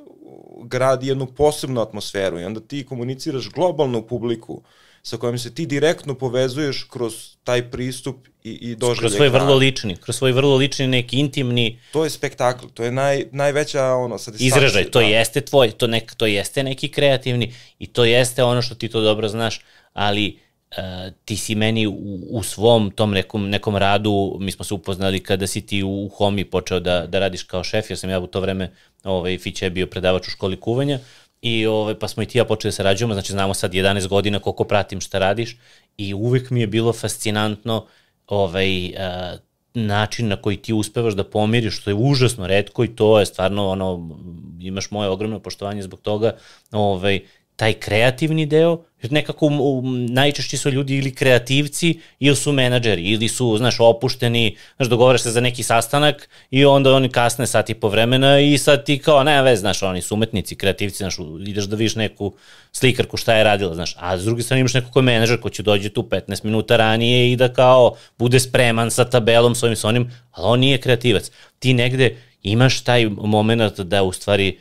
gradi 0.63 1.07
jednu 1.07 1.25
posebnu 1.25 1.81
atmosferu. 1.81 2.39
I 2.39 2.45
onda 2.45 2.59
ti 2.59 2.85
komuniciraš 2.85 3.49
globalnu 3.49 4.01
publiku 4.07 4.61
sa 5.05 5.17
kojom 5.17 5.37
se 5.37 5.53
ti 5.53 5.65
direktno 5.65 6.15
povezuješ 6.15 6.83
kroz 6.89 7.13
taj 7.43 7.71
pristup 7.71 8.27
i, 8.43 8.51
i 8.51 8.75
doživljaj. 8.75 8.99
Kroz 8.99 9.13
svoj 9.15 9.29
vrlo 9.29 9.55
lični, 9.55 9.95
kroz 9.95 10.15
svoj 10.15 10.31
vrlo 10.31 10.55
lični 10.55 10.87
neki 10.87 11.17
intimni... 11.17 11.79
To 11.91 12.03
je 12.03 12.09
spektakl, 12.09 12.65
to 12.73 12.83
je 12.83 12.91
naj, 12.91 13.25
najveća 13.31 13.85
ono, 13.85 14.17
satisfakcija. 14.17 14.47
Izražaj, 14.47 14.89
to 14.91 14.99
da. 14.99 15.05
jeste 15.05 15.41
tvoj, 15.41 15.71
to, 15.71 15.87
nek, 15.87 16.15
to 16.17 16.25
jeste 16.25 16.63
neki 16.63 16.89
kreativni 16.89 17.53
i 17.79 17.87
to 17.87 18.05
jeste 18.05 18.43
ono 18.43 18.61
što 18.61 18.75
ti 18.75 18.89
to 18.89 19.01
dobro 19.01 19.29
znaš, 19.29 19.61
ali 19.93 20.39
uh, 20.71 21.13
ti 21.25 21.37
si 21.37 21.55
meni 21.55 21.87
u, 21.87 22.19
u 22.29 22.43
svom 22.43 22.91
tom 22.91 23.11
nekom, 23.11 23.49
nekom 23.49 23.75
radu, 23.75 24.37
mi 24.39 24.51
smo 24.51 24.65
se 24.65 24.73
upoznali 24.73 25.23
kada 25.23 25.47
si 25.47 25.61
ti 25.61 25.83
u, 25.83 26.05
u 26.05 26.09
Homi 26.09 26.45
počeo 26.45 26.79
da, 26.79 27.05
da 27.07 27.19
radiš 27.19 27.43
kao 27.43 27.63
šef, 27.63 27.89
jer 27.89 27.99
sam 27.99 28.09
ja 28.09 28.19
u 28.19 28.27
to 28.27 28.39
vreme, 28.39 28.71
ovaj, 29.03 29.37
Fiće 29.37 29.65
je 29.65 29.69
bio 29.69 29.87
predavač 29.87 30.27
u 30.27 30.31
školi 30.31 30.59
kuvanja, 30.59 30.99
I 31.45 31.65
ovaj, 31.65 31.99
pa 31.99 32.07
smo 32.07 32.23
i 32.23 32.25
ti 32.25 32.37
ja 32.37 32.45
počeli 32.45 32.69
da 32.69 32.75
sarađujemo, 32.75 33.13
znači 33.13 33.31
znamo 33.31 33.53
sad 33.53 33.73
11 33.73 34.07
godina 34.07 34.39
koliko 34.39 34.63
pratim 34.63 35.01
šta 35.01 35.19
radiš 35.19 35.57
i 35.97 36.13
uvek 36.13 36.49
mi 36.49 36.61
je 36.61 36.67
bilo 36.67 36.93
fascinantno 36.93 37.85
ovaj, 38.27 38.85
uh, 38.85 39.39
način 39.73 40.27
na 40.27 40.35
koji 40.41 40.57
ti 40.57 40.73
uspevaš 40.73 41.13
da 41.13 41.23
pomiriš, 41.23 41.77
što 41.81 41.89
je 41.89 41.93
užasno 41.93 42.47
redko 42.47 42.83
i 42.83 42.95
to 42.95 43.19
je 43.19 43.25
stvarno, 43.25 43.67
ono, 43.67 44.17
imaš 44.59 44.91
moje 44.91 45.09
ogromno 45.09 45.39
poštovanje 45.39 45.81
zbog 45.81 46.01
toga, 46.01 46.35
ovaj, 46.71 47.19
taj 47.55 47.73
kreativni 47.73 48.45
deo, 48.45 48.83
nekako 49.11 49.45
um, 49.45 50.05
najčešće 50.05 50.57
su 50.57 50.69
ljudi 50.69 50.97
ili 50.97 51.15
kreativci 51.15 51.99
ili 52.19 52.35
su 52.35 52.51
menadžeri 52.51 53.03
ili 53.03 53.27
su, 53.27 53.57
znaš, 53.57 53.75
opušteni, 53.79 54.57
znaš, 54.75 54.89
dogovaraš 54.89 55.21
se 55.21 55.31
za 55.31 55.41
neki 55.41 55.63
sastanak 55.63 56.29
i 56.51 56.65
onda 56.65 56.93
oni 56.93 57.09
kasne 57.09 57.47
sati 57.47 57.73
po 57.73 57.89
vremena 57.89 58.39
i 58.39 58.57
sad 58.57 58.85
ti 58.85 58.97
kao, 58.97 59.23
ne 59.23 59.41
vez, 59.41 59.59
znaš, 59.59 59.83
oni 59.83 60.01
su 60.01 60.13
umetnici, 60.13 60.55
kreativci, 60.55 60.97
znaš, 60.97 61.17
ideš 61.47 61.65
da 61.65 61.75
vidiš 61.75 61.95
neku 61.95 62.33
slikarku 62.71 63.17
šta 63.17 63.33
je 63.33 63.43
radila, 63.43 63.75
znaš, 63.75 63.95
a 63.99 64.17
s 64.17 64.23
druge 64.23 64.43
strane 64.43 64.59
imaš 64.59 64.73
neko 64.73 64.91
ko 64.91 64.99
je 64.99 65.03
menadžer 65.03 65.41
ko 65.41 65.49
će 65.49 65.63
dođe 65.63 65.89
tu 65.89 66.03
15 66.03 66.45
minuta 66.45 66.77
ranije 66.77 67.31
i 67.31 67.35
da 67.35 67.53
kao 67.53 67.95
bude 68.17 68.39
spreman 68.39 68.91
sa 68.91 69.05
tabelom, 69.05 69.55
svojim 69.55 69.75
sa 69.75 69.87
onim, 69.87 70.11
ali 70.31 70.47
on 70.47 70.59
nije 70.59 70.77
kreativac. 70.77 71.31
Ti 71.59 71.73
negde 71.73 72.17
imaš 72.43 72.83
taj 72.83 73.05
moment 73.09 73.79
da 73.79 74.03
u 74.03 74.11
stvari 74.11 74.57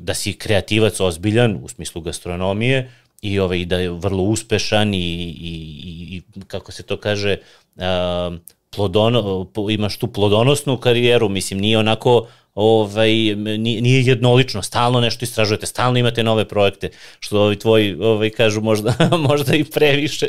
da 0.00 0.14
si 0.14 0.32
kreativac 0.32 1.00
ozbiljan 1.00 1.58
u 1.62 1.68
smislu 1.68 2.02
gastronomije 2.02 2.90
i 3.22 3.38
ovaj, 3.38 3.64
da 3.64 3.78
je 3.78 3.90
vrlo 3.90 4.22
uspešan 4.22 4.94
i, 4.94 4.98
i, 4.98 5.52
i 6.16 6.22
kako 6.46 6.72
se 6.72 6.82
to 6.82 6.96
kaže, 6.96 7.36
plodono, 8.70 9.46
imaš 9.70 9.98
tu 9.98 10.06
plodonosnu 10.06 10.76
karijeru, 10.76 11.28
mislim, 11.28 11.60
nije 11.60 11.78
onako 11.78 12.26
ovaj, 12.54 13.10
nije 13.56 14.02
jednolično, 14.06 14.62
stalno 14.62 15.00
nešto 15.00 15.24
istražujete, 15.24 15.66
stalno 15.66 15.98
imate 15.98 16.22
nove 16.22 16.44
projekte, 16.44 16.90
što 17.20 17.40
ovi 17.40 17.58
tvoji 17.58 17.94
ovaj, 18.00 18.30
kažu 18.30 18.60
možda, 18.60 18.94
možda 19.28 19.56
i 19.56 19.64
previše, 19.64 20.26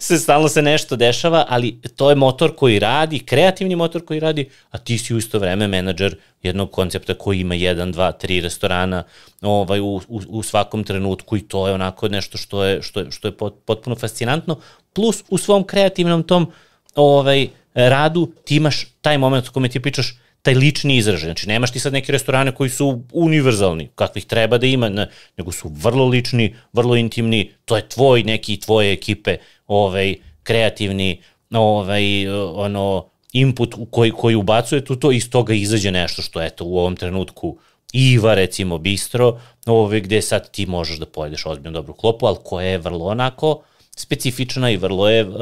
se 0.00 0.18
stalno 0.18 0.48
se 0.48 0.62
nešto 0.62 0.96
dešava, 0.96 1.46
ali 1.48 1.80
to 1.96 2.10
je 2.10 2.16
motor 2.16 2.56
koji 2.56 2.78
radi, 2.78 3.18
kreativni 3.18 3.76
motor 3.76 4.04
koji 4.04 4.20
radi, 4.20 4.48
a 4.70 4.78
ti 4.78 4.98
si 4.98 5.14
u 5.14 5.18
isto 5.18 5.38
vreme 5.38 5.68
menadžer 5.68 6.16
jednog 6.42 6.70
koncepta 6.70 7.14
koji 7.14 7.40
ima 7.40 7.54
jedan, 7.54 7.92
dva, 7.92 8.12
tri 8.12 8.40
restorana 8.40 9.02
ovaj, 9.42 9.80
u, 9.80 10.00
u, 10.08 10.20
u 10.28 10.42
svakom 10.42 10.84
trenutku 10.84 11.36
i 11.36 11.40
to 11.40 11.68
je 11.68 11.74
onako 11.74 12.08
nešto 12.08 12.38
što 12.38 12.64
je, 12.64 12.82
što 12.82 13.00
je, 13.00 13.10
što 13.10 13.28
je 13.28 13.32
potpuno 13.66 13.96
fascinantno, 13.96 14.58
plus 14.92 15.24
u 15.28 15.38
svom 15.38 15.64
kreativnom 15.64 16.22
tom 16.22 16.52
ovaj, 16.94 17.48
radu 17.74 18.32
ti 18.44 18.56
imaš 18.56 18.86
taj 19.00 19.18
moment 19.18 19.48
o 19.48 19.52
kome 19.52 19.68
ti 19.68 19.80
pričaš, 19.80 20.14
taj 20.42 20.54
lični 20.54 20.96
izražaj. 20.96 21.26
Znači, 21.26 21.48
nemaš 21.48 21.72
ti 21.72 21.80
sad 21.80 21.92
neke 21.92 22.12
restorane 22.12 22.54
koji 22.54 22.70
su 22.70 23.02
univerzalni, 23.12 23.88
kakvih 23.94 24.24
treba 24.24 24.58
da 24.58 24.66
ima, 24.66 24.88
ne, 24.88 25.08
nego 25.36 25.52
su 25.52 25.68
vrlo 25.68 26.06
lični, 26.06 26.54
vrlo 26.72 26.96
intimni, 26.96 27.52
to 27.64 27.76
je 27.76 27.88
tvoj 27.88 28.22
neki, 28.22 28.60
tvoje 28.60 28.92
ekipe, 28.92 29.36
ovaj, 29.66 30.14
kreativni, 30.42 31.22
ovaj, 31.50 32.28
ono, 32.54 33.08
input 33.32 33.74
koji, 33.90 34.10
koji 34.10 34.34
ubacuje 34.34 34.84
tu 34.84 34.96
to, 34.96 35.12
iz 35.12 35.30
toga 35.30 35.54
izađe 35.54 35.90
nešto 35.90 36.22
što, 36.22 36.42
eto, 36.42 36.64
u 36.64 36.78
ovom 36.78 36.96
trenutku 36.96 37.58
Iva, 37.92 38.34
recimo, 38.34 38.78
bistro, 38.78 39.40
ovaj, 39.66 40.00
gde 40.00 40.22
sad 40.22 40.50
ti 40.50 40.66
možeš 40.66 40.98
da 40.98 41.06
pojedeš 41.06 41.46
ozbiljno 41.46 41.78
dobru 41.78 41.94
klopu, 41.94 42.26
ali 42.26 42.36
koja 42.44 42.66
je 42.66 42.78
vrlo 42.78 43.06
onako 43.06 43.62
specifična 43.96 44.70
i 44.70 44.76
vrlo 44.76 45.08
je 45.08 45.24
uh, 45.24 45.34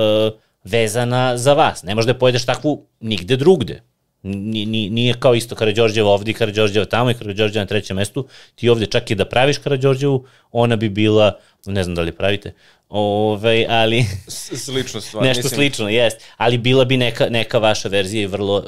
vezana 0.65 1.37
za 1.37 1.55
vas. 1.55 1.83
Ne 1.83 1.95
možeš 1.95 2.07
da 2.07 2.19
pojedeš 2.19 2.47
takvu 2.47 2.87
nigde 3.01 3.37
drugde 3.37 3.83
nije, 4.27 4.91
nije 4.91 5.15
kao 5.15 5.35
isto 5.35 5.55
Karadžorđeva 5.55 6.11
ovde 6.11 6.31
i 6.31 6.35
Karadžorđeva 6.35 6.87
tamo 6.87 7.11
i 7.11 7.15
Karadžorđeva 7.15 7.63
na 7.63 7.69
trećem 7.69 7.97
mestu. 7.97 8.27
Ti 8.55 8.69
ovde 8.69 8.87
čak 8.87 9.11
i 9.11 9.15
da 9.15 9.25
praviš 9.25 9.59
Karadžorđevu, 9.59 10.25
ona 10.53 10.77
bi 10.77 10.89
bila, 10.89 11.39
ne 11.67 11.85
znam 11.85 11.95
da 11.95 12.03
li 12.03 12.13
pravite, 12.13 12.53
Ove, 12.89 13.67
ali... 13.69 14.05
Slično 14.29 15.01
stvar. 15.01 15.25
Nešto 15.25 15.43
mislim... 15.43 15.57
slično, 15.57 15.89
jest. 15.89 16.17
Ali 16.37 16.59
bila 16.59 16.85
bi 16.85 16.97
neka, 16.97 17.29
neka 17.31 17.59
vaša 17.59 17.89
verzija 17.89 18.23
i 18.23 18.27
vrlo, 18.27 18.65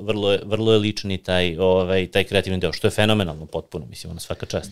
vrlo, 0.00 0.38
vrlo 0.44 0.72
je 0.72 0.78
lični 0.78 1.18
taj, 1.18 1.56
ovaj, 1.58 2.06
taj 2.06 2.24
kreativni 2.24 2.58
deo, 2.58 2.72
što 2.72 2.86
je 2.86 2.90
fenomenalno 2.90 3.46
potpuno, 3.46 3.86
mislim, 3.86 4.10
ono 4.10 4.20
svaka 4.20 4.46
čast. 4.46 4.70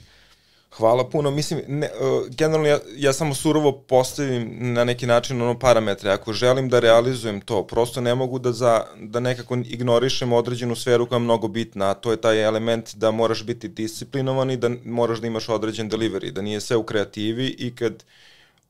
Hvala 0.76 1.08
puno. 1.08 1.30
Mislim, 1.30 1.60
ne, 1.68 1.90
uh, 2.00 2.28
generalno 2.28 2.68
ja, 2.68 2.78
ja 2.96 3.12
samo 3.12 3.34
surovo 3.34 3.72
postavim 3.72 4.56
na 4.60 4.84
neki 4.84 5.06
način 5.06 5.42
ono 5.42 5.58
parametre. 5.58 6.10
Ako 6.12 6.32
želim 6.32 6.68
da 6.68 6.80
realizujem 6.80 7.40
to, 7.40 7.66
prosto 7.66 8.00
ne 8.00 8.14
mogu 8.14 8.38
da, 8.38 8.52
za, 8.52 8.84
da 8.96 9.20
nekako 9.20 9.56
ignorišem 9.56 10.32
određenu 10.32 10.76
sferu 10.76 11.06
koja 11.06 11.16
je 11.16 11.20
mnogo 11.20 11.48
bitna, 11.48 11.90
a 11.90 11.94
to 11.94 12.10
je 12.10 12.20
taj 12.20 12.44
element 12.44 12.94
da 12.94 13.10
moraš 13.10 13.44
biti 13.44 13.68
disciplinovan 13.68 14.50
i 14.50 14.56
da 14.56 14.70
moraš 14.84 15.18
da 15.18 15.26
imaš 15.26 15.48
određen 15.48 15.90
delivery, 15.90 16.30
da 16.30 16.42
nije 16.42 16.60
sve 16.60 16.76
u 16.76 16.82
kreativi 16.82 17.46
i 17.58 17.74
kad 17.74 18.04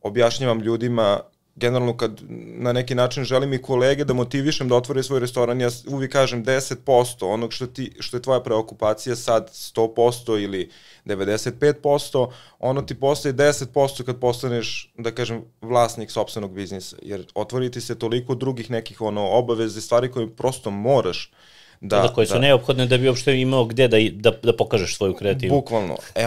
objašnjavam 0.03 0.61
ljudima 0.61 1.21
generalno 1.59 1.97
kad 1.97 2.21
na 2.59 2.73
neki 2.73 2.95
način 2.95 3.25
želim 3.25 3.53
i 3.53 3.63
kolege 3.63 4.05
da 4.05 4.15
motivišem 4.15 4.69
da 4.69 4.77
otvore 4.77 5.03
svoj 5.03 5.21
restoran, 5.21 5.61
ja 5.61 5.69
uvijek 5.87 6.13
kažem 6.13 6.45
10% 6.45 7.25
onog 7.25 7.53
što, 7.53 7.67
ti, 7.67 7.93
što 8.01 8.17
je 8.17 8.23
tvoja 8.23 8.41
preokupacija 8.41 9.17
sad 9.17 9.51
100% 9.51 10.43
ili 10.45 10.71
95%, 11.05 12.31
ono 12.59 12.83
ti 12.83 12.95
postaje 12.95 13.35
10% 13.35 14.05
kad 14.05 14.21
postaneš, 14.21 14.93
da 14.99 15.11
kažem, 15.11 15.43
vlasnik 15.61 16.11
sobstvenog 16.11 16.53
biznisa, 16.53 16.97
jer 17.03 17.27
otvoriti 17.35 17.81
se 17.81 17.99
toliko 17.99 18.35
drugih 18.35 18.71
nekih 18.71 19.01
ono 19.01 19.29
obaveze, 19.29 19.81
stvari 19.81 20.11
koje 20.11 20.37
prosto 20.37 20.71
moraš 20.71 21.33
da... 21.81 22.03
Da, 22.03 22.09
koje 22.09 22.27
su 22.27 22.33
da, 22.35 22.41
neophodne 22.41 22.87
da 22.87 22.99
bi 22.99 23.09
uopšte 23.09 23.41
imao 23.41 23.65
gde 23.65 23.89
da, 23.89 23.97
da, 24.13 24.39
da 24.43 24.57
pokažeš 24.57 24.97
svoju 24.97 25.15
kreativu. 25.15 25.55
Bukvalno. 25.55 25.97
E, 26.15 26.27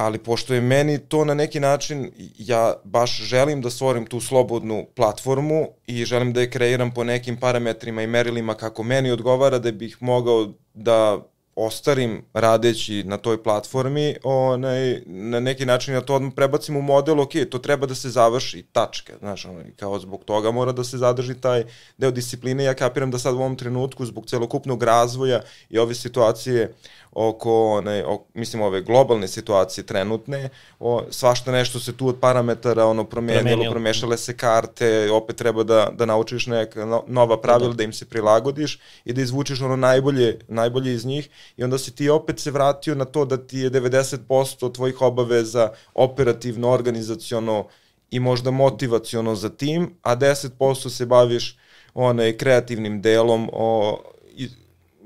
ali 0.00 0.18
pošto 0.18 0.54
je 0.54 0.60
meni 0.60 0.98
to 0.98 1.24
na 1.24 1.34
neki 1.34 1.60
način, 1.60 2.10
ja 2.38 2.74
baš 2.84 3.22
želim 3.22 3.62
da 3.62 3.70
stvorim 3.70 4.06
tu 4.06 4.20
slobodnu 4.20 4.86
platformu 4.96 5.68
i 5.86 6.04
želim 6.04 6.32
da 6.32 6.40
je 6.40 6.50
kreiram 6.50 6.94
po 6.94 7.04
nekim 7.04 7.36
parametrima 7.36 8.02
i 8.02 8.06
merilima 8.06 8.54
kako 8.54 8.82
meni 8.82 9.10
odgovara 9.10 9.58
da 9.58 9.72
bih 9.72 9.96
mogao 10.00 10.52
da 10.74 11.18
ostarim 11.54 12.22
radeći 12.34 13.04
na 13.04 13.16
toj 13.16 13.42
platformi, 13.42 14.16
onaj, 14.24 15.02
na 15.06 15.40
neki 15.40 15.66
način 15.66 15.94
ja 15.94 16.00
to 16.00 16.14
odmah 16.14 16.32
prebacim 16.36 16.76
u 16.76 16.82
model, 16.82 17.20
ok, 17.20 17.32
to 17.50 17.58
treba 17.58 17.86
da 17.86 17.94
se 17.94 18.10
završi, 18.10 18.62
tačka, 18.72 19.12
znaš, 19.18 19.44
onaj, 19.44 19.64
kao 19.76 19.98
zbog 19.98 20.24
toga 20.24 20.50
mora 20.50 20.72
da 20.72 20.84
se 20.84 20.98
zadrži 20.98 21.34
taj 21.34 21.64
deo 21.98 22.10
discipline, 22.10 22.64
ja 22.64 22.74
kapiram 22.74 23.10
da 23.10 23.18
sad 23.18 23.34
u 23.34 23.38
ovom 23.38 23.56
trenutku 23.56 24.06
zbog 24.06 24.26
celokupnog 24.26 24.82
razvoja 24.82 25.42
i 25.70 25.78
ove 25.78 25.94
situacije 25.94 26.64
uh, 26.64 26.99
oko, 27.12 27.80
ne, 27.84 28.04
o, 28.06 28.24
mislim, 28.34 28.62
ove 28.62 28.80
globalne 28.82 29.28
situacije 29.28 29.86
trenutne, 29.86 30.48
o, 30.80 31.02
svašta 31.10 31.52
nešto 31.52 31.80
se 31.80 31.96
tu 31.96 32.08
od 32.08 32.20
parametara 32.20 32.86
ono 32.86 33.04
promenilo, 33.04 33.42
Promenio. 33.42 33.70
promešale 33.70 34.16
se 34.16 34.36
karte, 34.36 35.10
opet 35.12 35.36
treba 35.36 35.62
da, 35.62 35.90
da 35.92 36.06
naučiš 36.06 36.46
neka 36.46 36.86
no, 36.86 37.04
nova 37.06 37.40
pravila, 37.40 37.68
da. 37.68 37.74
da 37.74 37.82
im 37.82 37.92
se 37.92 38.08
prilagodiš 38.08 38.78
i 39.04 39.12
da 39.12 39.22
izvučeš 39.22 39.60
ono 39.60 39.76
najbolje, 39.76 40.38
najbolje 40.48 40.94
iz 40.94 41.06
njih 41.06 41.28
i 41.56 41.64
onda 41.64 41.78
si 41.78 41.94
ti 41.94 42.08
opet 42.08 42.38
se 42.38 42.50
vratio 42.50 42.94
na 42.94 43.04
to 43.04 43.24
da 43.24 43.36
ti 43.36 43.58
je 43.58 43.70
90% 43.70 44.74
tvojih 44.74 45.02
obaveza 45.02 45.70
operativno, 45.94 46.70
organizaciono 46.70 47.66
i 48.10 48.20
možda 48.20 48.50
motivaciono 48.50 49.34
za 49.34 49.48
tim, 49.48 49.94
a 50.02 50.16
10% 50.16 50.88
se 50.88 51.06
baviš 51.06 51.58
onaj 51.94 52.36
kreativnim 52.36 53.02
delom 53.02 53.50
o, 53.52 53.98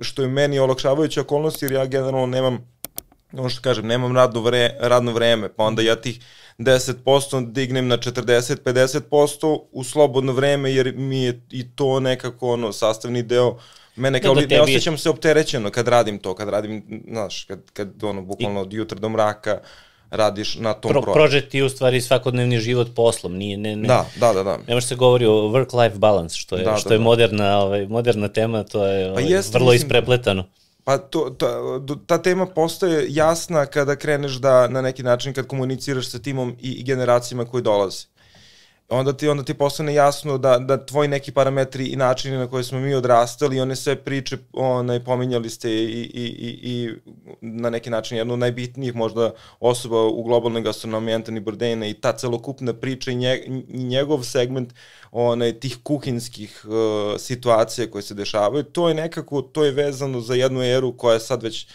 što 0.00 0.22
je 0.22 0.28
meni 0.28 0.58
olakšavajuća 0.58 1.20
okolnost, 1.20 1.62
jer 1.62 1.72
ja 1.72 1.86
generalno 1.86 2.26
nemam, 2.26 2.72
ono 3.32 3.48
što 3.48 3.62
kažem, 3.62 3.86
nemam 3.86 4.16
radno, 4.16 4.40
vre, 4.40 4.76
radno 4.80 5.12
vreme, 5.12 5.48
pa 5.48 5.64
onda 5.64 5.82
ja 5.82 5.96
tih 5.96 6.20
10% 6.58 7.52
dignem 7.52 7.88
na 7.88 7.98
40-50% 7.98 9.60
u 9.72 9.84
slobodno 9.84 10.32
vreme, 10.32 10.72
jer 10.72 10.94
mi 10.96 11.22
je 11.22 11.40
i 11.50 11.76
to 11.76 12.00
nekako 12.00 12.52
ono, 12.52 12.72
sastavni 12.72 13.22
deo 13.22 13.58
Mene 13.96 14.22
kao 14.22 14.34
tebi... 14.34 14.54
ne 14.54 14.60
osjećam 14.60 14.98
se 14.98 15.10
opterećeno 15.10 15.70
kad 15.70 15.88
radim 15.88 16.18
to, 16.18 16.34
kad 16.34 16.48
radim, 16.48 17.02
znaš, 17.08 17.44
kad, 17.44 17.70
kad 17.72 18.04
ono, 18.04 18.22
bukvalno 18.22 18.60
od 18.60 18.72
jutra 18.72 18.98
do 18.98 19.08
mraka, 19.08 19.60
radiš 20.14 20.56
na 20.58 20.74
tom 20.74 20.90
Pro, 20.90 21.02
projektu. 21.02 21.18
Prožet 21.18 21.54
je 21.54 21.64
u 21.64 21.68
stvari 21.68 22.00
svakodnevni 22.00 22.58
život 22.58 22.88
poslom, 22.94 23.36
nije, 23.36 23.56
ne, 23.56 23.76
ne, 23.76 23.88
da, 23.88 24.06
da, 24.16 24.32
da, 24.32 24.42
da. 24.42 24.58
ne 24.68 24.74
može 24.74 24.86
se 24.86 24.94
govori 24.94 25.26
o 25.26 25.32
work-life 25.32 25.98
balance, 25.98 26.36
što 26.36 26.56
je, 26.56 26.64
da, 26.64 26.76
što 26.76 26.88
da, 26.88 26.94
je 26.94 26.98
da. 26.98 27.04
moderna, 27.04 27.58
ovaj, 27.58 27.86
moderna 27.86 28.28
tema, 28.28 28.62
to 28.62 28.86
je 28.86 29.10
ovaj, 29.10 29.22
pa 29.22 29.28
jest, 29.28 29.54
vrlo 29.54 29.72
mislim, 29.72 29.86
isprepletano. 29.86 30.44
Pa 30.84 30.98
to, 30.98 31.30
ta, 31.38 31.48
ta 32.06 32.22
tema 32.22 32.46
postaje 32.46 33.06
jasna 33.08 33.66
kada 33.66 33.96
kreneš 33.96 34.32
da 34.32 34.68
na 34.68 34.82
neki 34.82 35.02
način 35.02 35.32
kad 35.32 35.46
komuniciraš 35.46 36.10
sa 36.10 36.18
timom 36.18 36.56
i, 36.60 36.70
i 36.70 36.82
generacijama 36.82 37.44
koji 37.44 37.62
dolaze 37.62 38.06
onda 38.94 39.12
ti, 39.12 39.28
onda 39.28 39.44
ti 39.44 39.54
postane 39.54 39.94
jasno 39.94 40.38
da, 40.38 40.58
da 40.58 40.86
tvoji 40.86 41.08
neki 41.08 41.32
parametri 41.32 41.86
i 41.86 41.96
načini 41.96 42.36
na 42.36 42.46
koje 42.46 42.64
smo 42.64 42.80
mi 42.80 42.94
odrastali, 42.94 43.60
one 43.60 43.76
sve 43.76 43.96
priče, 43.96 44.36
onaj, 44.52 45.04
pominjali 45.04 45.50
ste 45.50 45.70
i, 45.70 46.10
i, 46.14 46.24
i, 46.24 46.58
i 46.62 46.94
na 47.40 47.70
neki 47.70 47.90
način 47.90 48.18
jednu 48.18 48.32
od 48.32 48.38
najbitnijih 48.38 48.94
možda 48.94 49.30
osoba 49.60 50.02
u 50.02 50.22
globalnoj 50.22 50.62
gastronomiji 50.62 51.14
Anthony 51.14 51.40
Bourdain 51.40 51.82
i 51.82 51.94
ta 51.94 52.12
celokupna 52.12 52.72
priča 52.72 53.10
i, 53.10 53.14
nje, 53.14 53.42
i 53.68 53.84
njegov 53.84 54.22
segment 54.22 54.74
onaj, 55.12 55.60
tih 55.60 55.78
kuhinskih 55.82 56.64
uh, 56.64 57.20
situacija 57.20 57.90
koje 57.90 58.02
se 58.02 58.14
dešavaju, 58.14 58.62
to 58.62 58.88
je 58.88 58.94
nekako, 58.94 59.42
to 59.42 59.64
je 59.64 59.72
vezano 59.72 60.20
za 60.20 60.34
jednu 60.34 60.62
eru 60.62 60.96
koja 60.96 61.14
je 61.14 61.20
sad 61.20 61.42
već 61.42 61.66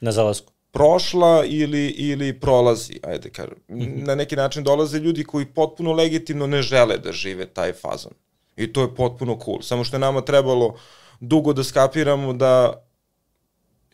na 0.00 0.12
zalasku 0.12 0.55
prošla 0.76 1.44
ili, 1.44 1.86
ili 1.88 2.40
prolazi, 2.40 3.00
ajde 3.02 3.30
kažem. 3.30 3.58
Mhm. 3.70 4.04
Na 4.04 4.14
neki 4.14 4.36
način 4.36 4.64
dolaze 4.64 4.98
ljudi 4.98 5.24
koji 5.24 5.46
potpuno 5.46 5.92
legitimno 5.92 6.46
ne 6.46 6.62
žele 6.62 6.98
da 6.98 7.12
žive 7.12 7.46
taj 7.46 7.72
fazon. 7.72 8.12
I 8.56 8.72
to 8.72 8.82
je 8.82 8.94
potpuno 8.94 9.38
cool. 9.44 9.62
Samo 9.62 9.84
što 9.84 9.96
je 9.96 10.00
nama 10.00 10.20
trebalo 10.20 10.76
dugo 11.20 11.52
da 11.52 11.64
skapiramo 11.64 12.32
da 12.32 12.82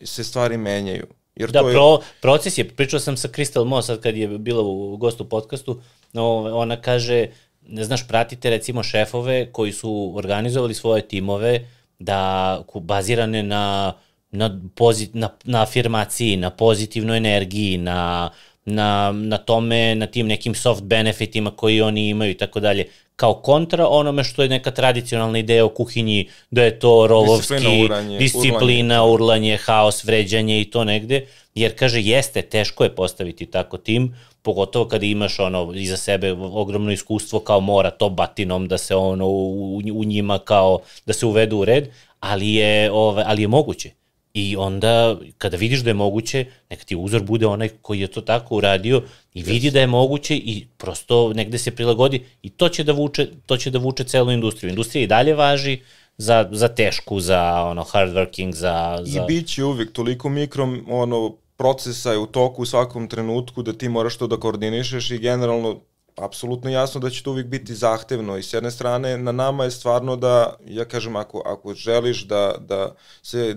se 0.03 0.23
stvari 0.23 0.57
menjaju. 0.57 1.07
Jer 1.35 1.51
da, 1.51 1.59
to 1.59 1.69
je... 1.69 1.73
pro, 1.73 1.99
proces 2.21 2.57
je, 2.57 2.69
pričao 2.69 2.99
sam 2.99 3.17
sa 3.17 3.27
Crystal 3.27 3.65
Moss 3.65 3.87
sad 3.87 4.01
kad 4.01 4.17
je 4.17 4.27
bila 4.27 4.63
u 4.63 4.97
gostu 4.97 5.29
podcastu, 5.29 5.81
no, 6.13 6.35
ona 6.35 6.81
kaže, 6.81 7.27
ne 7.61 7.83
znaš, 7.83 8.07
pratite 8.07 8.49
recimo 8.49 8.83
šefove 8.83 9.51
koji 9.51 9.71
su 9.71 10.13
organizovali 10.15 10.73
svoje 10.73 11.07
timove 11.07 11.67
da 11.99 12.63
bazirane 12.75 13.43
na 13.43 13.93
na, 14.33 14.59
pozit, 14.75 15.13
na, 15.13 15.29
na 15.43 15.61
afirmaciji, 15.61 16.37
na 16.37 16.49
pozitivnoj 16.49 17.17
energiji, 17.17 17.77
na, 17.77 18.29
na, 18.65 19.11
na 19.11 19.37
tome, 19.37 19.95
na 19.95 20.07
tim 20.07 20.27
nekim 20.27 20.55
soft 20.55 20.83
benefitima 20.83 21.51
koji 21.51 21.81
oni 21.81 22.09
imaju 22.09 22.31
i 22.31 22.37
tako 22.37 22.59
dalje. 22.59 22.87
Kao 23.15 23.33
kontra 23.33 23.87
onome 23.87 24.23
što 24.23 24.43
je 24.43 24.49
neka 24.49 24.71
tradicionalna 24.71 25.39
ideja 25.39 25.65
o 25.65 25.69
kuhinji, 25.69 26.29
da 26.51 26.63
je 26.63 26.79
to 26.79 27.07
rolovski, 27.07 27.53
disciplina, 27.53 27.85
uranje, 27.85 28.17
disciplina 28.17 29.03
urlanje. 29.03 29.13
urlanje, 29.13 29.57
haos, 29.57 30.03
vređanje 30.03 30.61
i 30.61 30.65
to 30.65 30.83
negde, 30.83 31.25
jer 31.55 31.75
kaže 31.75 32.01
jeste, 32.01 32.41
teško 32.41 32.83
je 32.83 32.95
postaviti 32.95 33.45
tako 33.45 33.77
tim, 33.77 34.15
pogotovo 34.41 34.85
kada 34.85 35.05
imaš 35.05 35.39
ono 35.39 35.73
iza 35.75 35.97
sebe 35.97 36.31
ogromno 36.31 36.91
iskustvo 36.91 37.39
kao 37.39 37.59
mora 37.59 37.91
to 37.91 38.09
batinom 38.09 38.67
da 38.67 38.77
se 38.77 38.95
ono 38.95 39.27
u, 39.27 39.77
u 39.77 40.03
njima 40.03 40.39
kao 40.39 40.79
da 41.05 41.13
se 41.13 41.25
uvedu 41.25 41.57
u 41.57 41.65
red, 41.65 41.89
ali 42.19 42.53
je, 42.53 42.91
ove, 42.91 43.23
ali 43.27 43.41
je 43.41 43.47
moguće 43.47 44.02
I 44.33 44.55
onda, 44.55 45.17
kada 45.37 45.57
vidiš 45.57 45.79
da 45.79 45.89
je 45.89 45.93
moguće, 45.93 46.45
neka 46.69 46.83
ti 46.83 46.95
uzor 46.95 47.23
bude 47.23 47.47
onaj 47.47 47.69
koji 47.69 47.99
je 47.99 48.07
to 48.07 48.21
tako 48.21 48.55
uradio 48.55 49.01
i 49.33 49.43
vidi 49.43 49.67
yes. 49.67 49.73
da 49.73 49.79
je 49.79 49.87
moguće 49.87 50.35
i 50.35 50.67
prosto 50.77 51.33
negde 51.33 51.57
se 51.57 51.75
prilagodi 51.75 52.25
i 52.41 52.49
to 52.49 52.69
će 52.69 52.83
da 52.83 52.91
vuče, 52.91 53.27
to 53.45 53.57
će 53.57 53.69
da 53.69 53.79
vuče 53.79 54.03
celu 54.03 54.31
industriju. 54.31 54.69
Industrija 54.69 55.03
i 55.03 55.07
dalje 55.07 55.33
važi 55.33 55.79
za, 56.17 56.49
za 56.51 56.67
tešku, 56.67 57.19
za 57.19 57.63
ono 57.63 57.83
hard 57.83 58.13
working, 58.13 58.51
za... 58.51 58.99
za... 59.01 59.21
I 59.21 59.25
bit 59.27 59.47
će 59.47 59.63
uvijek 59.63 59.91
toliko 59.91 60.29
mikro 60.29 60.67
ono, 60.87 61.35
procesa 61.57 62.11
je 62.11 62.17
u 62.17 62.25
toku 62.25 62.61
u 62.61 62.65
svakom 62.65 63.07
trenutku 63.07 63.61
da 63.61 63.73
ti 63.73 63.89
moraš 63.89 64.17
to 64.17 64.27
da 64.27 64.37
koordinišeš 64.37 65.11
i 65.11 65.17
generalno 65.17 65.79
apsolutno 66.15 66.69
jasno 66.69 67.01
da 67.01 67.09
će 67.09 67.23
to 67.23 67.31
uvijek 67.31 67.47
biti 67.47 67.75
zahtevno 67.75 68.37
i 68.37 68.43
s 68.43 68.53
jedne 68.53 68.71
strane 68.71 69.17
na 69.17 69.31
nama 69.31 69.63
je 69.63 69.71
stvarno 69.71 70.15
da, 70.15 70.55
ja 70.67 70.85
kažem, 70.85 71.15
ako, 71.15 71.41
ako 71.45 71.73
želiš 71.73 72.27
da, 72.27 72.55
da, 72.59 72.95
se, 73.21 73.55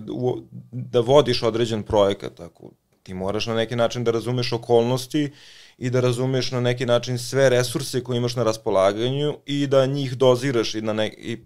da 0.72 1.00
vodiš 1.00 1.42
određen 1.42 1.82
projekat, 1.82 2.40
ako 2.40 2.70
ti 3.02 3.14
moraš 3.14 3.46
na 3.46 3.54
neki 3.54 3.76
način 3.76 4.04
da 4.04 4.10
razumeš 4.10 4.52
okolnosti 4.52 5.32
i 5.78 5.90
da 5.90 6.00
razumeš 6.00 6.50
na 6.50 6.60
neki 6.60 6.86
način 6.86 7.18
sve 7.18 7.48
resurse 7.50 8.04
koje 8.04 8.16
imaš 8.16 8.36
na 8.36 8.42
raspolaganju 8.42 9.36
i 9.46 9.66
da 9.66 9.86
njih 9.86 10.16
doziraš 10.16 10.74
i 10.74 10.80
na, 10.80 10.92
ne, 10.92 11.08
i 11.08 11.38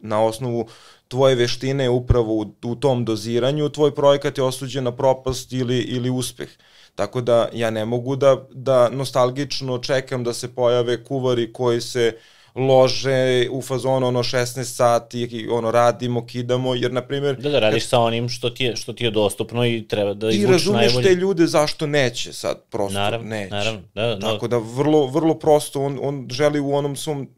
na 0.00 0.24
osnovu 0.24 0.68
tvoje 1.08 1.34
veštine 1.34 1.88
upravo 1.88 2.34
u, 2.34 2.54
u 2.64 2.74
tom 2.74 3.04
doziranju, 3.04 3.68
tvoj 3.68 3.94
projekat 3.94 4.38
je 4.38 4.44
osuđen 4.44 4.84
na 4.84 4.96
propast 4.96 5.52
ili, 5.52 5.78
ili 5.78 6.10
uspeh. 6.10 6.48
Uh, 6.48 6.81
Tako 6.94 7.20
da 7.20 7.48
ja 7.52 7.70
ne 7.70 7.84
mogu 7.84 8.16
da, 8.16 8.36
da 8.50 8.88
nostalgično 8.88 9.78
čekam 9.78 10.24
da 10.24 10.32
se 10.32 10.54
pojave 10.54 11.04
kuvari 11.04 11.52
koji 11.52 11.80
se 11.80 12.16
lože 12.54 13.48
u 13.50 13.62
fazonu 13.62 14.06
ono 14.06 14.22
16 14.22 14.64
sati 14.64 15.20
i 15.20 15.48
ono 15.48 15.70
radimo, 15.70 16.26
kidamo, 16.26 16.74
jer 16.74 16.92
na 16.92 17.02
primjer... 17.02 17.36
Da, 17.36 17.50
da 17.50 17.58
radiš 17.58 17.82
kad... 17.82 17.88
sa 17.88 18.00
onim 18.00 18.28
što 18.28 18.50
ti, 18.50 18.64
je, 18.64 18.76
što 18.76 18.92
ti 18.92 19.04
je 19.04 19.10
dostupno 19.10 19.66
i 19.66 19.88
treba 19.88 20.14
da 20.14 20.30
izvučiš 20.30 20.66
najbolje. 20.66 20.84
I 20.84 20.88
razumeš 20.88 21.04
te 21.04 21.14
ljude 21.14 21.46
zašto 21.46 21.86
neće 21.86 22.32
sad, 22.32 22.62
prosto 22.70 22.98
naravno, 22.98 23.28
neće. 23.28 23.54
Naravno, 23.54 23.80
da, 23.94 24.06
da. 24.06 24.20
Tako 24.20 24.48
da 24.48 24.58
vrlo, 24.58 25.06
vrlo 25.06 25.38
prosto 25.38 25.82
on, 25.82 25.98
on 26.02 26.26
želi 26.30 26.60
u 26.60 26.74
onom 26.74 26.96
svom 26.96 27.28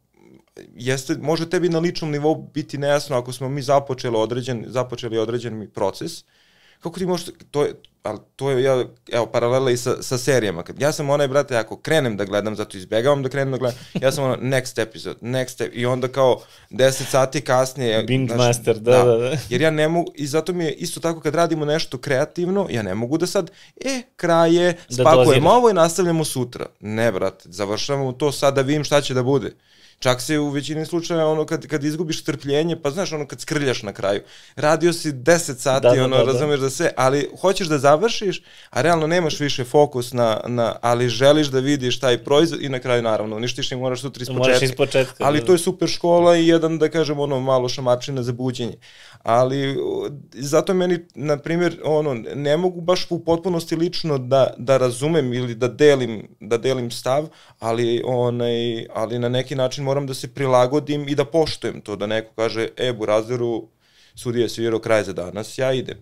jeste, 0.74 1.14
može 1.14 1.50
tebi 1.50 1.68
na 1.68 1.78
ličnom 1.78 2.10
nivou 2.10 2.50
biti 2.54 2.78
nejasno 2.78 3.16
ako 3.16 3.32
smo 3.32 3.48
mi 3.48 3.62
započeli 3.62 4.16
određen, 4.16 4.64
započeli 4.68 5.18
određen 5.18 5.70
proces, 5.74 6.24
kako 6.80 6.98
ti 6.98 7.06
možeš, 7.06 7.26
to 7.50 7.62
je, 7.62 7.74
ali 8.04 8.18
to 8.36 8.50
je, 8.50 8.62
ja, 8.62 8.84
evo, 9.12 9.26
paralela 9.26 9.70
i 9.70 9.76
sa, 9.76 10.02
sa 10.02 10.18
serijama. 10.18 10.62
Kad, 10.62 10.80
ja 10.80 10.92
sam 10.92 11.10
onaj, 11.10 11.28
brate, 11.28 11.56
ako 11.56 11.76
krenem 11.76 12.16
da 12.16 12.24
gledam, 12.24 12.56
zato 12.56 12.76
izbegavam 12.76 13.22
da 13.22 13.28
krenem 13.28 13.52
da 13.52 13.58
gledam, 13.58 13.78
ja 14.02 14.12
sam 14.12 14.24
ono, 14.24 14.36
next 14.36 14.82
episode, 14.82 15.20
next 15.20 15.64
episode, 15.64 15.70
i 15.72 15.86
onda 15.86 16.08
kao 16.08 16.40
10 16.70 17.10
sati 17.10 17.40
kasnije... 17.40 18.02
Binge 18.02 18.34
znaš, 18.34 18.46
master, 18.46 18.78
da, 18.78 18.90
da, 18.90 19.04
da, 19.04 19.16
da. 19.16 19.36
Jer 19.48 19.60
ja 19.60 19.70
ne 19.70 19.88
mogu, 19.88 20.12
i 20.14 20.26
zato 20.26 20.52
mi 20.52 20.64
je 20.64 20.72
isto 20.72 21.00
tako 21.00 21.20
kad 21.20 21.34
radimo 21.34 21.64
nešto 21.64 21.98
kreativno, 21.98 22.66
ja 22.70 22.82
ne 22.82 22.94
mogu 22.94 23.18
da 23.18 23.26
sad, 23.26 23.50
e, 23.84 24.02
kraj 24.16 24.54
je, 24.54 24.72
da 24.72 24.94
spakujemo 24.94 25.50
da 25.50 25.56
ovo 25.56 25.70
i 25.70 25.74
nastavljamo 25.74 26.24
sutra. 26.24 26.66
Ne, 26.80 27.12
brate, 27.12 27.44
završavamo 27.44 28.12
to 28.12 28.32
sad 28.32 28.54
da 28.54 28.60
vidim 28.60 28.84
šta 28.84 29.00
će 29.00 29.14
da 29.14 29.22
bude. 29.22 29.52
Čak 29.98 30.20
se 30.20 30.38
u 30.38 30.48
većini 30.50 30.86
slučaja 30.86 31.26
ono 31.26 31.46
kad, 31.46 31.66
kad 31.66 31.84
izgubiš 31.84 32.20
strpljenje, 32.20 32.76
pa 32.82 32.90
znaš 32.90 33.12
ono 33.12 33.26
kad 33.26 33.40
skrljaš 33.40 33.82
na 33.82 33.92
kraju. 33.92 34.20
Radio 34.56 34.92
si 34.92 35.12
10 35.12 35.56
sati, 35.58 35.82
da, 35.82 35.94
da, 35.94 36.04
ono, 36.04 36.16
da, 36.16 36.24
da. 36.24 36.32
razumeš 36.32 36.60
da 36.60 36.70
sve, 36.70 36.92
ali 36.96 37.30
hoćeš 37.40 37.66
da 37.68 37.78
završiš, 37.78 38.42
a 38.70 38.82
realno 38.82 39.06
nemaš 39.06 39.40
više 39.40 39.64
fokus 39.64 40.12
na, 40.12 40.40
na 40.46 40.76
ali 40.80 41.08
želiš 41.08 41.46
da 41.46 41.58
vidiš 41.58 42.00
taj 42.00 42.18
proizvod 42.18 42.62
i 42.62 42.68
na 42.68 42.78
kraju 42.78 43.02
naravno 43.02 43.36
uništiš 43.36 43.72
i 43.72 43.76
moraš 43.76 44.00
sutra 44.00 44.22
iz 44.22 44.28
početka. 44.28 44.48
Moraš 44.48 44.62
iz 44.62 44.76
početka. 44.76 45.24
Ali 45.24 45.40
da. 45.40 45.46
to 45.46 45.52
je 45.52 45.58
super 45.58 45.88
škola 45.88 46.36
i 46.36 46.46
jedan, 46.46 46.78
da 46.78 46.88
kažem, 46.88 47.20
ono, 47.20 47.40
malo 47.40 47.68
šamačina 47.68 48.22
za 48.22 48.32
buđenje 48.32 48.76
ali 49.24 49.76
zato 50.32 50.74
meni, 50.74 50.98
na 51.14 51.36
primjer, 51.36 51.80
ono, 51.84 52.14
ne 52.34 52.56
mogu 52.56 52.80
baš 52.80 53.06
u 53.10 53.24
potpunosti 53.24 53.76
lično 53.76 54.18
da, 54.18 54.54
da 54.58 54.76
razumem 54.76 55.32
ili 55.32 55.54
da 55.54 55.68
delim, 55.68 56.28
da 56.40 56.58
delim 56.58 56.90
stav, 56.90 57.28
ali, 57.58 58.02
onaj, 58.04 58.86
ali 58.94 59.18
na 59.18 59.28
neki 59.28 59.54
način 59.54 59.84
moram 59.84 60.06
da 60.06 60.14
se 60.14 60.34
prilagodim 60.34 61.08
i 61.08 61.14
da 61.14 61.24
poštujem 61.24 61.80
to, 61.80 61.96
da 61.96 62.06
neko 62.06 62.32
kaže, 62.36 62.68
e, 62.76 62.92
Burazeru, 62.92 63.68
sudija 64.14 64.48
svirao 64.48 64.80
kraj 64.80 65.04
za 65.04 65.12
danas, 65.12 65.58
ja 65.58 65.72
idem. 65.72 65.98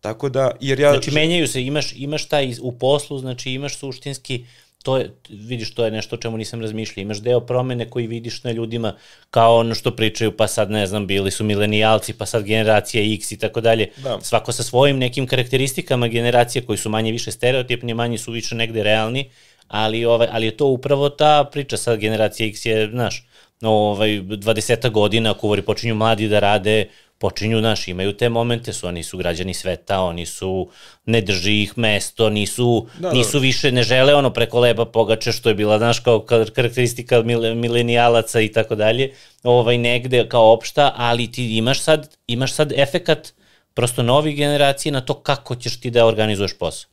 Tako 0.00 0.28
da, 0.28 0.50
jer 0.60 0.80
ja... 0.80 0.90
Znači, 0.90 1.10
menjaju 1.10 1.48
se, 1.48 1.62
imaš, 1.62 1.92
imaš 1.96 2.28
taj 2.28 2.54
u 2.62 2.78
poslu, 2.78 3.18
znači 3.18 3.50
imaš 3.50 3.78
suštinski 3.78 4.44
to 4.82 4.96
je, 4.96 5.14
vidiš, 5.28 5.74
to 5.74 5.84
je 5.84 5.90
nešto 5.90 6.16
o 6.16 6.18
čemu 6.18 6.36
nisam 6.36 6.60
razmišljao. 6.60 7.02
Imaš 7.02 7.18
deo 7.18 7.40
promene 7.40 7.90
koji 7.90 8.06
vidiš 8.06 8.44
na 8.44 8.52
ljudima 8.52 8.94
kao 9.30 9.56
ono 9.56 9.74
što 9.74 9.96
pričaju, 9.96 10.36
pa 10.36 10.46
sad 10.46 10.70
ne 10.70 10.86
znam, 10.86 11.06
bili 11.06 11.30
su 11.30 11.44
milenijalci, 11.44 12.12
pa 12.12 12.26
sad 12.26 12.44
generacija 12.44 13.14
X 13.14 13.32
i 13.32 13.38
tako 13.38 13.60
dalje. 13.60 13.90
Da. 13.96 14.18
Svako 14.20 14.52
sa 14.52 14.62
svojim 14.62 14.98
nekim 14.98 15.26
karakteristikama 15.26 16.08
generacije 16.08 16.62
koji 16.62 16.78
su 16.78 16.88
manje 16.88 17.12
više 17.12 17.32
stereotipni, 17.32 17.94
manje 17.94 18.18
su 18.18 18.32
više 18.32 18.54
negde 18.54 18.82
realni, 18.82 19.30
ali, 19.68 20.04
ovaj, 20.04 20.28
ali 20.30 20.46
je 20.46 20.56
to 20.56 20.66
upravo 20.66 21.08
ta 21.08 21.48
priča, 21.52 21.76
sad 21.76 21.98
generacija 21.98 22.48
X 22.48 22.66
je, 22.66 22.88
znaš, 22.90 23.26
ovaj, 23.62 24.08
20 24.08 24.90
godina, 24.90 25.34
kuvori 25.34 25.62
počinju 25.62 25.94
mladi 25.94 26.28
da 26.28 26.38
rade, 26.38 26.88
počinju, 27.20 27.60
naš, 27.60 27.88
imaju 27.88 28.12
te 28.16 28.28
momente, 28.28 28.72
su 28.72 28.86
oni 28.86 29.02
su 29.02 29.18
građani 29.18 29.54
sveta, 29.54 30.00
oni 30.00 30.26
su, 30.26 30.68
ne 31.06 31.20
drži 31.20 31.62
ih 31.62 31.78
mesto, 31.78 32.30
nisu, 32.30 32.86
da, 32.98 33.08
da. 33.08 33.14
nisu 33.14 33.38
više, 33.38 33.72
ne 33.72 33.82
žele 33.82 34.14
ono 34.14 34.30
preko 34.32 34.60
leba 34.60 34.86
pogače, 34.86 35.32
što 35.32 35.48
je 35.48 35.54
bila, 35.54 35.78
znaš, 35.78 36.00
kao 36.00 36.24
karakteristika 36.54 37.22
milenijalaca 37.54 38.40
i 38.40 38.48
tako 38.52 38.74
dalje, 38.74 39.12
ovaj, 39.42 39.78
negde 39.78 40.28
kao 40.28 40.52
opšta, 40.52 40.94
ali 40.96 41.32
ti 41.32 41.56
imaš 41.56 41.82
sad, 41.82 42.16
imaš 42.26 42.54
sad 42.54 42.72
efekat 42.72 43.32
prosto 43.74 44.02
novih 44.02 44.36
generacije 44.36 44.92
na 44.92 45.00
to 45.00 45.14
kako 45.14 45.54
ćeš 45.54 45.80
ti 45.80 45.90
da 45.90 46.06
organizuješ 46.06 46.58
posao 46.58 46.90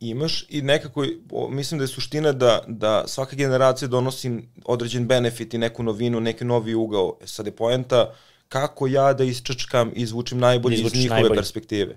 imaš 0.00 0.46
i 0.48 0.62
nekako, 0.62 1.04
mislim 1.50 1.78
da 1.78 1.84
je 1.84 1.88
suština 1.88 2.32
da, 2.32 2.64
da 2.66 3.04
svaka 3.06 3.36
generacija 3.36 3.88
donosi 3.88 4.30
određen 4.64 5.06
benefit 5.06 5.54
i 5.54 5.58
neku 5.58 5.82
novinu, 5.82 6.20
neki 6.20 6.44
novi 6.44 6.74
ugao. 6.74 7.18
E 7.22 7.26
sad 7.26 7.46
je 7.46 7.52
poenta 7.52 8.02
uh, 8.08 8.29
kako 8.50 8.86
ja 8.86 9.12
da 9.12 9.24
isčačkam 9.24 9.92
i 9.96 10.02
izvučem 10.02 10.38
najbolje 10.38 10.76
iz 10.76 10.94
njihove 10.94 11.20
najbolje. 11.20 11.38
perspektive. 11.38 11.96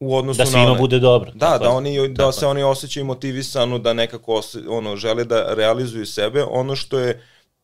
U 0.00 0.16
odnosu 0.16 0.38
da 0.38 0.46
svima 0.46 0.64
na 0.64 0.74
bude 0.74 0.98
dobro. 0.98 1.32
Da, 1.34 1.58
da 1.58 1.70
oni 1.70 2.08
da 2.08 2.32
se 2.32 2.46
oni 2.46 2.62
osećaju 2.62 3.06
motivisano 3.06 3.78
da 3.78 3.92
nekako 3.92 4.34
ose, 4.34 4.58
ono 4.68 4.96
žele 4.96 5.24
da 5.24 5.54
realizuju 5.54 6.06
sebe. 6.06 6.44
Ono 6.44 6.76
što 6.76 6.98
je 6.98 7.22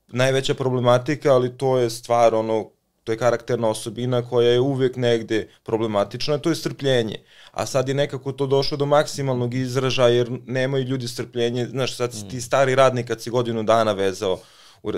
najveća 0.09 0.55
problematika, 0.55 1.35
ali 1.35 1.57
to 1.59 1.79
je 1.79 1.91
stvar 1.91 2.35
ono 2.35 2.71
to 3.05 3.13
je 3.13 3.19
karakterna 3.19 3.69
osobina 3.69 4.23
koja 4.23 4.49
je 4.49 4.61
uvek 4.61 4.97
negde 4.97 5.49
problematična, 5.63 6.39
to 6.39 6.49
je 6.49 6.55
strpljenje. 6.55 7.17
A 7.51 7.67
sad 7.67 7.89
je 7.89 7.95
nekako 7.95 8.33
to 8.33 8.47
došlo 8.47 8.77
do 8.77 8.87
maksimalnog 8.87 9.55
izražaja 9.55 10.09
jer 10.09 10.31
nemaju 10.47 10.85
ljudi 10.85 11.09
strpljenje. 11.09 11.67
Znaš, 11.67 11.97
sad 11.97 12.15
mm. 12.15 12.29
ti 12.31 12.41
stari 12.41 12.75
radnik 12.75 13.07
kad 13.07 13.23
si 13.23 13.31
godinu 13.31 13.63
dana 13.63 13.93
vezao 13.93 14.39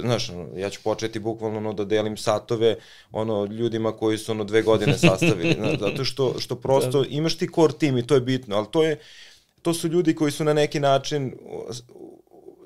znaš, 0.00 0.30
ja 0.56 0.70
ću 0.70 0.80
početi 0.84 1.18
bukvalno 1.18 1.58
ono, 1.58 1.72
da 1.72 1.84
delim 1.84 2.16
satove 2.16 2.76
ono, 3.12 3.44
ljudima 3.44 3.92
koji 3.92 4.18
su 4.18 4.32
ono 4.32 4.44
dve 4.44 4.62
godine 4.62 4.98
sastavili, 4.98 5.54
znaš, 5.58 5.78
zato 5.78 6.04
što, 6.04 6.34
što 6.38 6.56
prosto 6.56 7.02
da. 7.02 7.08
imaš 7.10 7.38
ti 7.38 7.48
core 7.54 7.72
tim 7.78 7.98
i 7.98 8.06
to 8.06 8.14
je 8.14 8.20
bitno, 8.20 8.56
ali 8.56 8.66
to 8.70 8.84
je, 8.84 8.98
to 9.62 9.74
su 9.74 9.88
ljudi 9.88 10.14
koji 10.14 10.32
su 10.32 10.44
na 10.44 10.52
neki 10.52 10.80
način 10.80 11.34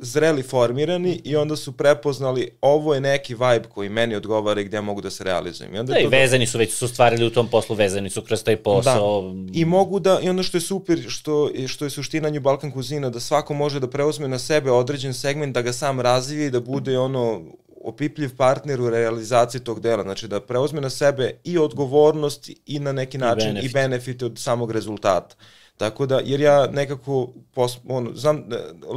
zreli 0.01 0.43
formirani 0.43 1.21
i 1.25 1.37
onda 1.37 1.57
su 1.57 1.73
prepoznali 1.73 2.51
ovo 2.61 2.95
je 2.95 3.01
neki 3.01 3.35
vibe 3.35 3.69
koji 3.75 3.89
meni 3.89 4.15
odgovara 4.15 4.61
i 4.61 4.65
gde 4.65 4.81
mogu 4.81 5.01
da 5.01 5.11
se 5.11 5.25
realizujem. 5.25 5.75
I 5.75 5.79
onda 5.79 5.93
da, 5.93 5.99
i 5.99 6.07
vezani 6.07 6.47
su, 6.47 6.59
već 6.59 6.75
su 6.75 6.89
stvarili 6.89 7.27
u 7.27 7.31
tom 7.31 7.49
poslu, 7.49 7.77
vezani 7.77 8.11
su 8.11 8.23
kroz 8.23 8.45
taj 8.45 8.57
posao. 8.57 9.23
Da. 9.23 9.59
I 9.59 9.65
mogu 9.65 10.01
da, 10.01 10.21
i 10.23 10.29
ono 10.29 10.43
što 10.43 10.57
je 10.57 10.61
super, 10.61 11.05
što, 11.09 11.51
što 11.67 11.85
je 11.85 11.91
suština 11.91 12.31
New 12.31 12.41
Balkan 12.41 12.71
kuzina, 12.71 13.11
da 13.11 13.21
svako 13.21 13.55
može 13.55 13.81
da 13.81 13.91
preuzme 13.91 14.29
na 14.29 14.39
sebe 14.39 14.71
određen 14.71 15.15
segment, 15.15 15.55
da 15.55 15.63
ga 15.63 15.73
sam 15.73 16.01
razvije 16.01 16.47
i 16.47 16.51
da 16.51 16.61
bude 16.61 16.99
ono 16.99 17.43
opipljiv 17.85 18.37
partner 18.37 18.81
u 18.81 18.91
realizaciji 18.91 19.61
tog 19.61 19.81
dela, 19.81 20.03
znači 20.03 20.29
da 20.29 20.41
preuzme 20.41 20.81
na 20.81 20.91
sebe 20.91 21.41
i 21.45 21.59
odgovornost 21.59 22.51
i 22.67 22.79
na 22.79 22.93
neki 22.93 23.19
način 23.19 23.49
i, 23.49 23.53
benefit. 23.53 23.71
i 23.71 23.75
benefite 23.75 24.27
od 24.27 24.39
samog 24.39 24.73
rezultata. 24.73 25.37
Tako 25.79 26.07
da, 26.07 26.21
jer 26.25 26.41
ja 26.41 26.67
nekako, 26.67 27.33
pos, 27.55 27.79
ono, 27.89 28.15
znam, 28.15 28.45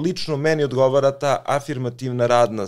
lično 0.04 0.38
meni 0.38 0.64
odgovara 0.64 1.12
ta 1.12 1.44
afirmativna 1.46 2.28
radna, 2.28 2.68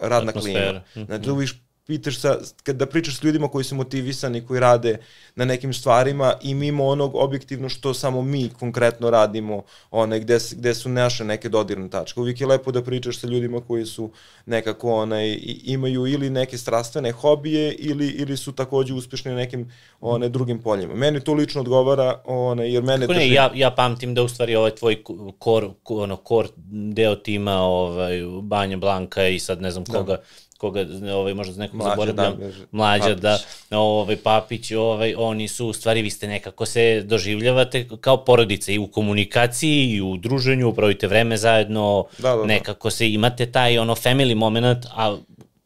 radna 0.00 0.32
klima. 0.32 0.82
Znači, 0.94 1.30
mm 1.30 1.34
-hmm 1.34 1.61
pitaš 1.86 2.18
sa, 2.18 2.38
kada 2.62 2.86
pričaš 2.86 3.18
s 3.18 3.22
ljudima 3.22 3.48
koji 3.48 3.64
su 3.64 3.74
motivisani, 3.74 4.46
koji 4.46 4.60
rade 4.60 4.98
na 5.34 5.44
nekim 5.44 5.72
stvarima 5.72 6.34
i 6.42 6.54
mimo 6.54 6.86
onog 6.86 7.14
objektivno 7.14 7.68
što 7.68 7.94
samo 7.94 8.22
mi 8.22 8.50
konkretno 8.58 9.10
radimo, 9.10 9.62
one, 9.90 10.20
gde, 10.20 10.38
gde 10.52 10.74
su 10.74 10.88
naše 10.88 11.24
neke 11.24 11.48
dodirne 11.48 11.90
tačke. 11.90 12.20
Uvijek 12.20 12.40
je 12.40 12.46
lepo 12.46 12.72
da 12.72 12.82
pričaš 12.82 13.18
sa 13.18 13.26
ljudima 13.26 13.60
koji 13.60 13.86
su 13.86 14.10
nekako 14.46 14.94
onaj, 14.94 15.38
imaju 15.64 16.06
ili 16.06 16.30
neke 16.30 16.58
strastvene 16.58 17.12
hobije 17.12 17.72
ili, 17.72 18.08
ili 18.08 18.36
su 18.36 18.52
takođe 18.52 18.94
uspešni 18.94 19.30
na 19.30 19.36
nekim 19.36 19.72
one, 20.00 20.28
drugim 20.28 20.62
poljima. 20.62 20.94
Meni 20.94 21.20
to 21.20 21.34
lično 21.34 21.60
odgovara, 21.60 22.20
one, 22.24 22.72
jer 22.72 22.82
mene... 22.82 23.06
Kako 23.06 23.18
ne, 23.18 23.30
ja, 23.30 23.50
ja 23.54 23.70
pamtim 23.70 24.14
da 24.14 24.22
u 24.22 24.28
stvari 24.28 24.54
ovaj 24.56 24.70
tvoj 24.70 25.02
kor, 25.38 25.70
ono, 25.84 26.16
kor 26.16 26.48
deo 26.92 27.14
tima 27.14 27.60
ovaj, 27.60 28.22
Banja 28.42 28.76
Blanka 28.76 29.26
i 29.26 29.38
sad 29.38 29.62
ne 29.62 29.70
znam 29.70 29.84
da. 29.84 29.92
koga, 29.92 30.16
da 30.16 30.22
koga 30.62 30.86
ovaj 31.14 31.34
možda 31.34 31.56
nekog 31.56 31.76
mlađa, 31.76 31.90
zaboravljam, 31.90 32.36
da, 32.38 32.66
mlađa 32.70 33.14
da 33.14 33.38
ovaj 33.70 34.16
Papić, 34.16 34.70
ovaj 34.70 35.14
oni 35.18 35.48
su 35.48 35.66
u 35.66 35.72
stvari 35.72 36.02
vi 36.02 36.10
ste 36.10 36.28
nekako 36.28 36.66
se 36.66 37.02
doživljavate 37.04 37.88
kao 38.00 38.24
porodica 38.24 38.72
i 38.72 38.78
u 38.78 38.86
komunikaciji 38.86 39.90
i 39.90 40.00
u 40.00 40.16
druženju, 40.16 40.72
provite 40.72 41.06
vreme 41.06 41.36
zajedno, 41.36 42.04
da, 42.18 42.30
da, 42.30 42.36
da. 42.36 42.44
nekako 42.44 42.90
se 42.90 43.10
imate 43.12 43.46
taj 43.52 43.78
ono 43.78 43.94
family 43.94 44.34
moment, 44.34 44.86
a 44.94 45.16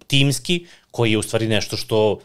timski 0.06 0.66
koji 0.90 1.12
je 1.12 1.18
u 1.18 1.22
stvari 1.22 1.48
nešto 1.48 1.76
što 1.76 2.18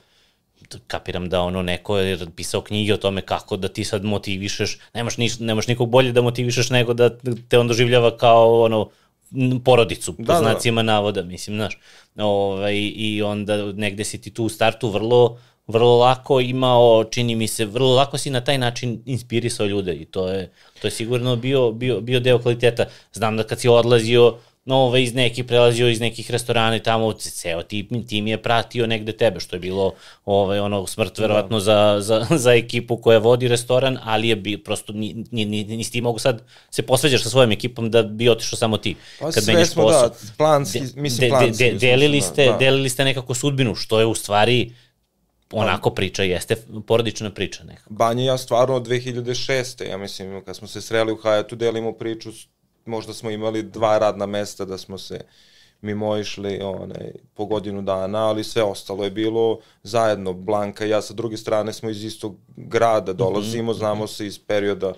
kapiram 0.88 1.30
da 1.30 1.42
ono 1.42 1.62
neko 1.62 1.98
je 1.98 2.18
pisao 2.36 2.62
knjige 2.62 2.94
o 2.94 2.98
tome 2.98 3.22
kako 3.22 3.58
da 3.58 3.68
ti 3.68 3.84
sad 3.84 4.04
motivišeš, 4.04 4.78
nemaš, 4.94 5.18
ni, 5.18 5.30
nemaš 5.40 5.68
nikog 5.68 5.90
bolje 5.90 6.12
da 6.12 6.22
motivišeš 6.22 6.70
nego 6.70 6.94
da 6.94 7.10
te 7.50 7.60
on 7.60 7.68
doživljava 7.68 8.18
kao 8.18 8.62
ono 8.62 8.90
porodicu, 9.66 10.14
po 10.14 10.24
da, 10.24 10.34
da, 10.34 10.34
da. 10.34 10.40
znacima 10.40 10.82
da. 10.82 10.86
navoda, 10.86 11.24
mislim, 11.24 11.56
znaš. 11.56 11.78
Ovaj, 12.18 12.76
I 12.96 13.22
onda 13.22 13.72
negde 13.72 14.04
si 14.04 14.22
ti 14.22 14.34
tu 14.34 14.46
u 14.46 14.50
startu 14.50 14.90
vrlo, 14.90 15.38
vrlo 15.68 15.98
lako 15.98 16.40
imao, 16.40 17.04
čini 17.04 17.36
mi 17.36 17.48
se, 17.48 17.66
vrlo 17.66 17.96
lako 17.96 18.18
si 18.18 18.30
na 18.30 18.42
taj 18.42 18.58
način 18.58 19.02
inspirisao 19.06 19.68
ljude 19.68 19.94
i 19.94 20.06
to 20.06 20.28
je, 20.28 20.52
to 20.82 20.88
je 20.88 20.92
sigurno 20.92 21.36
bio, 21.36 21.72
bio, 21.72 22.02
bio 22.02 22.20
deo 22.20 22.40
kvaliteta. 22.40 22.86
Znam 23.14 23.38
da 23.38 23.44
kad 23.44 23.60
si 23.60 23.68
odlazio, 23.68 24.38
no, 24.66 24.76
ovaj, 24.76 25.02
iz 25.02 25.14
nekih 25.14 25.46
prelazio 25.46 25.90
iz 25.90 26.00
nekih 26.00 26.32
restorana 26.32 26.76
i 26.76 26.84
tamo 26.84 27.14
ceo 27.14 27.64
tim, 27.64 28.08
tim 28.08 28.28
je 28.28 28.42
pratio 28.42 28.88
negde 28.88 29.12
tebe, 29.12 29.40
što 29.40 29.56
je 29.56 29.60
bilo 29.60 29.94
ovaj, 30.26 30.60
ono 30.60 30.88
smrt 30.88 31.16
da. 31.16 31.22
verovatno 31.22 31.58
da. 31.58 31.64
za, 31.64 31.98
za, 32.00 32.26
za 32.44 32.54
ekipu 32.54 32.98
koja 32.98 33.20
vodi 33.20 33.48
restoran, 33.48 33.98
ali 34.04 34.30
je 34.30 34.36
bi, 34.36 34.64
prosto 34.64 34.94
ni, 34.94 35.26
ni, 35.32 35.46
ni, 35.46 35.64
nisi 35.64 35.92
ti 35.92 36.02
mogu 36.02 36.20
sad 36.20 36.44
se 36.70 36.82
posveđaš 36.82 37.24
sa 37.24 37.30
svojom 37.30 37.52
ekipom 37.52 37.92
da 37.92 38.04
bi 38.04 38.30
otišao 38.30 38.58
samo 38.58 38.78
ti. 38.78 38.96
Pa 39.20 39.32
Kad 39.32 39.44
sve 39.44 39.66
smo, 39.66 39.84
posao, 39.84 40.10
da, 40.10 40.16
planski, 40.38 40.82
mislim 40.96 41.20
de, 41.20 41.30
planski. 41.30 41.64
De, 41.64 41.72
de, 41.72 41.78
delili, 41.78 42.22
ste, 42.22 42.46
da. 42.46 42.58
delili 42.58 42.90
ste 42.90 43.04
nekako 43.04 43.34
sudbinu, 43.34 43.76
što 43.76 44.00
je 44.00 44.06
u 44.06 44.16
stvari 44.16 44.74
onako 45.52 45.90
priča, 45.90 46.24
jeste 46.24 46.56
porodična 46.88 47.32
priča 47.32 47.64
nekako. 47.64 47.94
Banja 47.94 48.24
ja 48.24 48.38
stvarno 48.38 48.76
od 48.76 48.88
2006. 48.88 49.90
ja 49.90 49.98
mislim, 49.98 50.42
kad 50.46 50.56
smo 50.56 50.68
se 50.68 50.82
sreli 50.82 51.12
u 51.12 51.18
Hayatu, 51.18 51.56
delimo 51.56 51.92
priču 51.92 52.32
možda 52.92 53.14
smo 53.14 53.30
imali 53.30 53.64
dva 53.64 53.98
radna 53.98 54.26
mesta 54.26 54.66
da 54.66 54.78
smo 54.78 54.98
se 54.98 55.22
mimo 55.82 56.18
išli 56.18 56.60
onaj, 56.62 57.12
po 57.34 57.46
godinu 57.46 57.82
dana, 57.82 58.28
ali 58.28 58.44
sve 58.44 58.64
ostalo 58.64 59.04
je 59.04 59.12
bilo 59.12 59.60
zajedno. 59.84 60.34
Blanka 60.34 60.86
i 60.86 60.90
ja 60.90 61.02
sa 61.02 61.14
druge 61.14 61.38
strane 61.38 61.74
smo 61.74 61.90
iz 61.90 62.04
istog 62.04 62.36
grada, 62.58 63.14
dolazimo, 63.14 63.72
mm 63.72 63.76
-hmm. 63.76 63.78
znamo 63.78 64.08
se 64.08 64.28
iz 64.28 64.40
perioda 64.40 64.94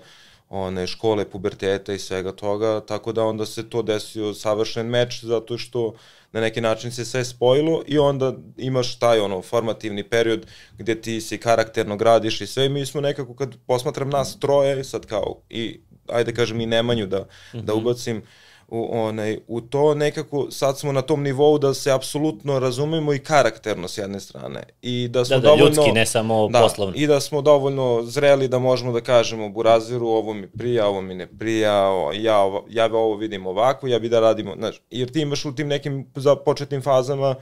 one 0.48 0.86
škole, 0.86 1.24
puberteta 1.24 1.92
i 1.92 1.98
svega 1.98 2.32
toga, 2.32 2.80
tako 2.80 3.12
da 3.12 3.24
onda 3.24 3.46
se 3.46 3.70
to 3.70 3.82
desio 3.82 4.34
savršen 4.34 4.86
meč 4.86 5.24
zato 5.24 5.58
što 5.58 5.94
na 6.32 6.40
neki 6.40 6.60
način 6.60 6.92
se 6.92 7.04
sve 7.04 7.24
spojilo 7.24 7.82
i 7.86 7.98
onda 7.98 8.34
imaš 8.56 8.98
taj 8.98 9.20
ono 9.20 9.42
formativni 9.42 10.02
period 10.02 10.46
gde 10.78 11.00
ti 11.00 11.20
se 11.20 11.38
karakterno 11.38 11.96
gradiš 11.96 12.40
i 12.40 12.46
sve 12.46 12.68
mi 12.68 12.86
smo 12.86 13.00
nekako 13.00 13.34
kad 13.34 13.54
posmatram 13.66 14.10
nas 14.10 14.38
troje 14.40 14.84
sad 14.84 15.06
kao 15.06 15.40
i 15.50 15.80
ajde 16.08 16.34
kažem 16.34 16.60
i 16.60 16.66
Nemanju 16.66 17.06
da, 17.06 17.18
mm 17.18 17.24
-hmm. 17.52 17.62
da 17.62 17.72
mhm. 17.72 17.82
ubacim 17.82 18.22
u, 18.68 18.88
onaj, 18.92 19.38
u 19.48 19.60
to 19.60 19.94
nekako 19.94 20.50
sad 20.50 20.78
smo 20.78 20.92
na 20.92 21.02
tom 21.02 21.22
nivou 21.22 21.58
da 21.58 21.74
se 21.74 21.92
apsolutno 21.92 22.58
razumemo 22.58 23.14
i 23.14 23.18
karakterno 23.18 23.88
s 23.88 23.98
jedne 23.98 24.20
strane 24.20 24.62
i 24.82 25.08
da 25.08 25.24
smo 25.24 25.36
da, 25.36 25.40
da, 25.40 25.48
dovoljno 25.48 25.66
ljudski 25.66 25.92
ne 25.92 26.06
samo 26.06 26.48
da, 26.48 26.60
poslovno 26.60 26.94
i 26.96 27.06
da 27.06 27.20
smo 27.20 27.42
dovoljno 27.42 28.02
zreli 28.02 28.48
da 28.48 28.58
možemo 28.58 28.92
da 28.92 29.00
kažemo 29.00 29.48
Buraziru 29.48 30.06
ovo 30.06 30.34
mi 30.34 30.46
prija, 30.46 30.86
ovo 30.86 31.00
mi 31.00 31.14
ne 31.14 31.26
prija 31.26 31.72
ja, 32.14 32.38
ovo, 32.38 32.64
ja 32.70 32.94
ovo 32.94 33.16
vidim 33.16 33.46
ovako 33.46 33.86
ja 33.86 33.98
bi 33.98 34.08
da 34.08 34.20
radimo, 34.20 34.54
znaš, 34.58 34.80
jer 34.90 35.12
ti 35.12 35.20
imaš 35.20 35.44
u 35.44 35.54
tim 35.54 35.68
nekim 35.68 36.12
početnim 36.44 36.82
fazama 36.82 37.34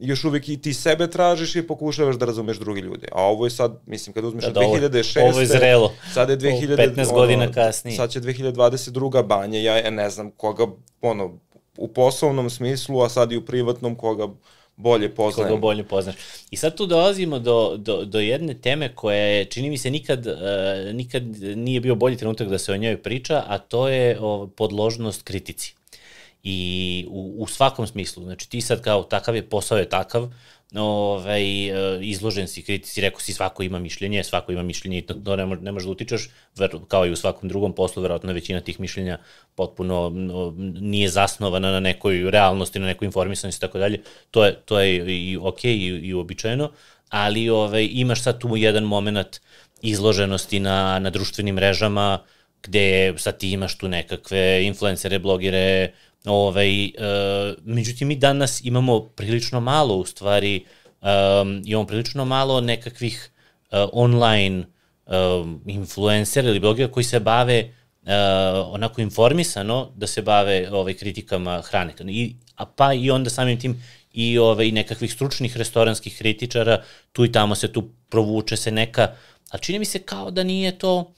još 0.00 0.24
uvek 0.24 0.48
i 0.48 0.56
ti 0.56 0.74
sebe 0.74 1.10
tražiš 1.10 1.56
i 1.56 1.66
pokušavaš 1.66 2.16
da 2.16 2.26
razumeš 2.26 2.58
drugi 2.58 2.80
ljude. 2.80 3.08
A 3.12 3.22
ovo 3.22 3.46
je 3.46 3.50
sad, 3.50 3.80
mislim, 3.86 4.14
kad 4.14 4.24
uzmeš 4.24 4.44
da, 4.44 4.50
da, 4.50 4.60
2006. 4.60 5.30
Ovo 5.30 5.40
je 5.40 5.46
zrelo. 5.46 5.92
Sad 6.14 6.30
je 6.30 6.38
2000, 6.38 6.94
15 6.94 7.12
godina 7.12 7.42
ono, 7.42 7.52
kasnije. 7.52 7.96
Sad 7.96 8.10
će 8.10 8.20
2022. 8.20 9.26
banje, 9.26 9.62
ja 9.62 9.90
ne 9.90 10.10
znam 10.10 10.30
koga, 10.30 10.66
ono, 11.00 11.38
u 11.78 11.88
poslovnom 11.88 12.50
smislu, 12.50 13.00
a 13.00 13.08
sad 13.08 13.32
i 13.32 13.36
u 13.36 13.44
privatnom 13.44 13.94
koga 13.94 14.28
bolje 14.76 15.14
poznajem. 15.14 15.48
Koga 15.48 15.60
bolje 15.60 15.84
poznaš. 15.84 16.14
I 16.50 16.56
sad 16.56 16.76
tu 16.76 16.86
dolazimo 16.86 17.38
do, 17.38 17.76
do, 17.76 18.04
do 18.04 18.20
jedne 18.20 18.54
teme 18.54 18.94
koja 18.94 19.24
je, 19.24 19.44
čini 19.44 19.70
mi 19.70 19.78
se, 19.78 19.90
nikad, 19.90 20.26
uh, 20.26 20.34
nikad 20.94 21.22
nije 21.56 21.80
bio 21.80 21.94
bolji 21.94 22.16
trenutak 22.16 22.48
da 22.48 22.58
se 22.58 22.72
o 22.72 22.76
njoj 22.76 23.02
priča, 23.02 23.44
a 23.46 23.58
to 23.58 23.88
je 23.88 24.18
o, 24.20 24.46
podložnost 24.56 25.22
kritici 25.22 25.77
i 26.42 27.06
u, 27.08 27.34
u 27.38 27.46
svakom 27.46 27.86
smislu, 27.86 28.24
znači 28.24 28.50
ti 28.50 28.60
sad 28.60 28.82
kao 28.82 29.02
takav 29.02 29.36
je, 29.36 29.48
posao 29.48 29.78
je 29.78 29.88
takav, 29.88 30.30
ovaj, 30.74 31.68
e, 31.68 31.98
izložen 32.00 32.48
si 32.48 32.62
kritici, 32.62 33.00
rekao 33.00 33.20
si 33.20 33.32
svako 33.32 33.62
ima 33.62 33.78
mišljenje, 33.78 34.24
svako 34.24 34.52
ima 34.52 34.62
mišljenje 34.62 34.98
i 34.98 35.02
to, 35.02 35.36
ne, 35.36 35.46
može, 35.46 35.60
ne 35.60 35.72
možeš 35.72 35.86
da 35.86 35.92
utičeš, 35.92 36.28
ver, 36.56 36.70
kao 36.88 37.06
i 37.06 37.10
u 37.10 37.16
svakom 37.16 37.48
drugom 37.48 37.74
poslu, 37.74 38.02
verovatno 38.02 38.32
većina 38.32 38.60
tih 38.60 38.80
mišljenja 38.80 39.18
potpuno 39.54 40.10
no, 40.14 40.54
nije 40.80 41.08
zasnovana 41.08 41.72
na 41.72 41.80
nekoj 41.80 42.30
realnosti, 42.30 42.78
na 42.78 42.86
nekoj 42.86 43.06
informisanosti 43.06 43.58
i 43.58 43.66
tako 43.66 43.78
dalje, 43.78 44.02
to 44.30 44.44
je, 44.44 44.54
to 44.64 44.80
je 44.80 45.16
i 45.30 45.36
ok 45.36 45.64
i, 45.64 45.86
i 45.86 46.14
uobičajeno, 46.14 46.70
ali 47.08 47.48
ovaj, 47.48 47.88
imaš 47.92 48.22
sad 48.22 48.40
tu 48.40 48.56
jedan 48.56 48.84
moment 48.84 49.40
izloženosti 49.82 50.60
na, 50.60 50.98
na 50.98 51.10
društvenim 51.10 51.54
mrežama, 51.54 52.18
gde 52.62 53.14
sad 53.16 53.38
ti 53.38 53.50
imaš 53.50 53.78
tu 53.78 53.88
nekakve 53.88 54.64
influencere, 54.64 55.18
blogere, 55.18 55.92
Ovaj, 56.28 56.84
e, 56.84 56.90
međutim, 57.64 58.08
mi 58.08 58.16
danas 58.16 58.64
imamo 58.64 59.00
prilično 59.00 59.60
malo, 59.60 59.96
u 59.96 60.04
stvari, 60.04 60.64
um, 61.02 61.62
imamo 61.64 61.86
prilično 61.86 62.24
malo 62.24 62.60
nekakvih 62.60 63.30
uh, 63.70 63.78
online 63.92 64.64
um, 65.06 65.62
influencera 65.66 66.48
ili 66.48 66.60
blogera 66.60 66.92
koji 66.92 67.04
se 67.04 67.20
bave 67.20 67.74
uh, 68.02 68.08
onako 68.74 69.00
informisano 69.00 69.92
da 69.96 70.06
se 70.06 70.22
bave 70.22 70.68
ovaj, 70.72 70.94
kritikama 70.94 71.62
hrane. 71.62 71.94
I, 72.06 72.36
a 72.56 72.66
pa 72.66 72.92
i 72.92 73.10
onda 73.10 73.30
samim 73.30 73.60
tim 73.60 73.82
i 74.12 74.38
ovaj, 74.38 74.70
nekakvih 74.70 75.12
stručnih 75.12 75.56
restoranskih 75.56 76.18
kritičara, 76.18 76.82
tu 77.12 77.24
i 77.24 77.32
tamo 77.32 77.54
se 77.54 77.72
tu 77.72 77.88
provuče 78.08 78.56
se 78.56 78.70
neka, 78.70 79.12
a 79.50 79.58
čini 79.58 79.78
mi 79.78 79.84
se 79.84 79.98
kao 79.98 80.30
da 80.30 80.42
nije 80.42 80.78
to 80.78 81.14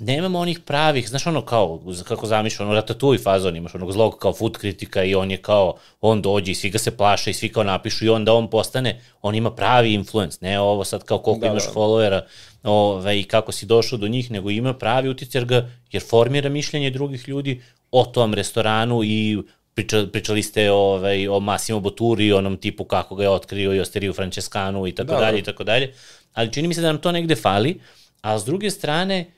nemamo 0.00 0.38
onih 0.38 0.60
pravih, 0.60 1.08
znaš 1.08 1.26
ono 1.26 1.42
kao, 1.42 1.80
kako 2.08 2.26
zamišljam, 2.26 2.68
ono 2.68 2.74
ratatuj 2.74 3.18
fazon, 3.18 3.56
imaš 3.56 3.74
onog 3.74 3.92
zlog 3.92 4.18
kao 4.18 4.32
food 4.32 4.58
kritika 4.58 5.04
i 5.04 5.14
on 5.14 5.30
je 5.30 5.36
kao, 5.36 5.74
on 6.00 6.22
dođe 6.22 6.52
i 6.52 6.54
svi 6.54 6.70
ga 6.70 6.78
se 6.78 6.96
plaše 6.96 7.30
i 7.30 7.34
svi 7.34 7.48
kao 7.48 7.64
napišu 7.64 8.04
i 8.04 8.08
onda 8.08 8.34
on 8.34 8.50
postane, 8.50 9.00
on 9.22 9.34
ima 9.34 9.50
pravi 9.50 9.94
influence, 9.94 10.38
ne 10.40 10.60
ovo 10.60 10.84
sad 10.84 11.04
kao 11.04 11.18
koliko 11.18 11.40
da, 11.40 11.46
imaš 11.46 11.66
da. 11.66 11.72
followera 11.72 12.20
ove, 12.62 13.20
i 13.20 13.24
kako 13.24 13.52
si 13.52 13.66
došao 13.66 13.98
do 13.98 14.08
njih, 14.08 14.30
nego 14.30 14.50
ima 14.50 14.74
pravi 14.74 15.08
uticaj 15.08 15.38
jer, 15.38 15.46
ga, 15.46 15.70
jer 15.92 16.02
formira 16.02 16.48
mišljenje 16.48 16.90
drugih 16.90 17.28
ljudi 17.28 17.62
o 17.90 18.04
tom 18.04 18.34
restoranu 18.34 19.00
i 19.04 19.38
priča, 19.74 20.06
pričali 20.12 20.42
ste 20.42 20.70
ovaj, 20.70 21.28
o 21.28 21.40
Massimo 21.40 21.80
Boturi, 21.80 22.32
onom 22.32 22.56
tipu 22.56 22.84
kako 22.84 23.14
ga 23.14 23.22
je 23.22 23.30
otkrio 23.30 23.74
i 23.74 23.80
Osteriju 23.80 24.12
Francescanu 24.12 24.86
i 24.86 24.92
tako 24.92 25.12
da, 25.12 25.20
dalje 25.20 25.32
da. 25.32 25.38
i 25.38 25.42
tako 25.42 25.64
dalje, 25.64 25.92
ali 26.32 26.52
čini 26.52 26.68
mi 26.68 26.74
se 26.74 26.80
da 26.80 26.86
nam 26.86 26.98
to 26.98 27.12
negde 27.12 27.36
fali, 27.36 27.80
a 28.20 28.38
s 28.38 28.44
druge 28.44 28.70
strane, 28.70 29.30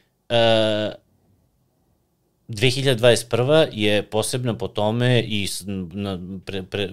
2021. 2.49 3.69
je 3.73 4.03
posebna 4.03 4.59
po 4.59 4.69
tome 4.69 5.21
i 5.21 5.49
na, 5.93 6.19
pre, 6.45 6.63
pre, 6.63 6.91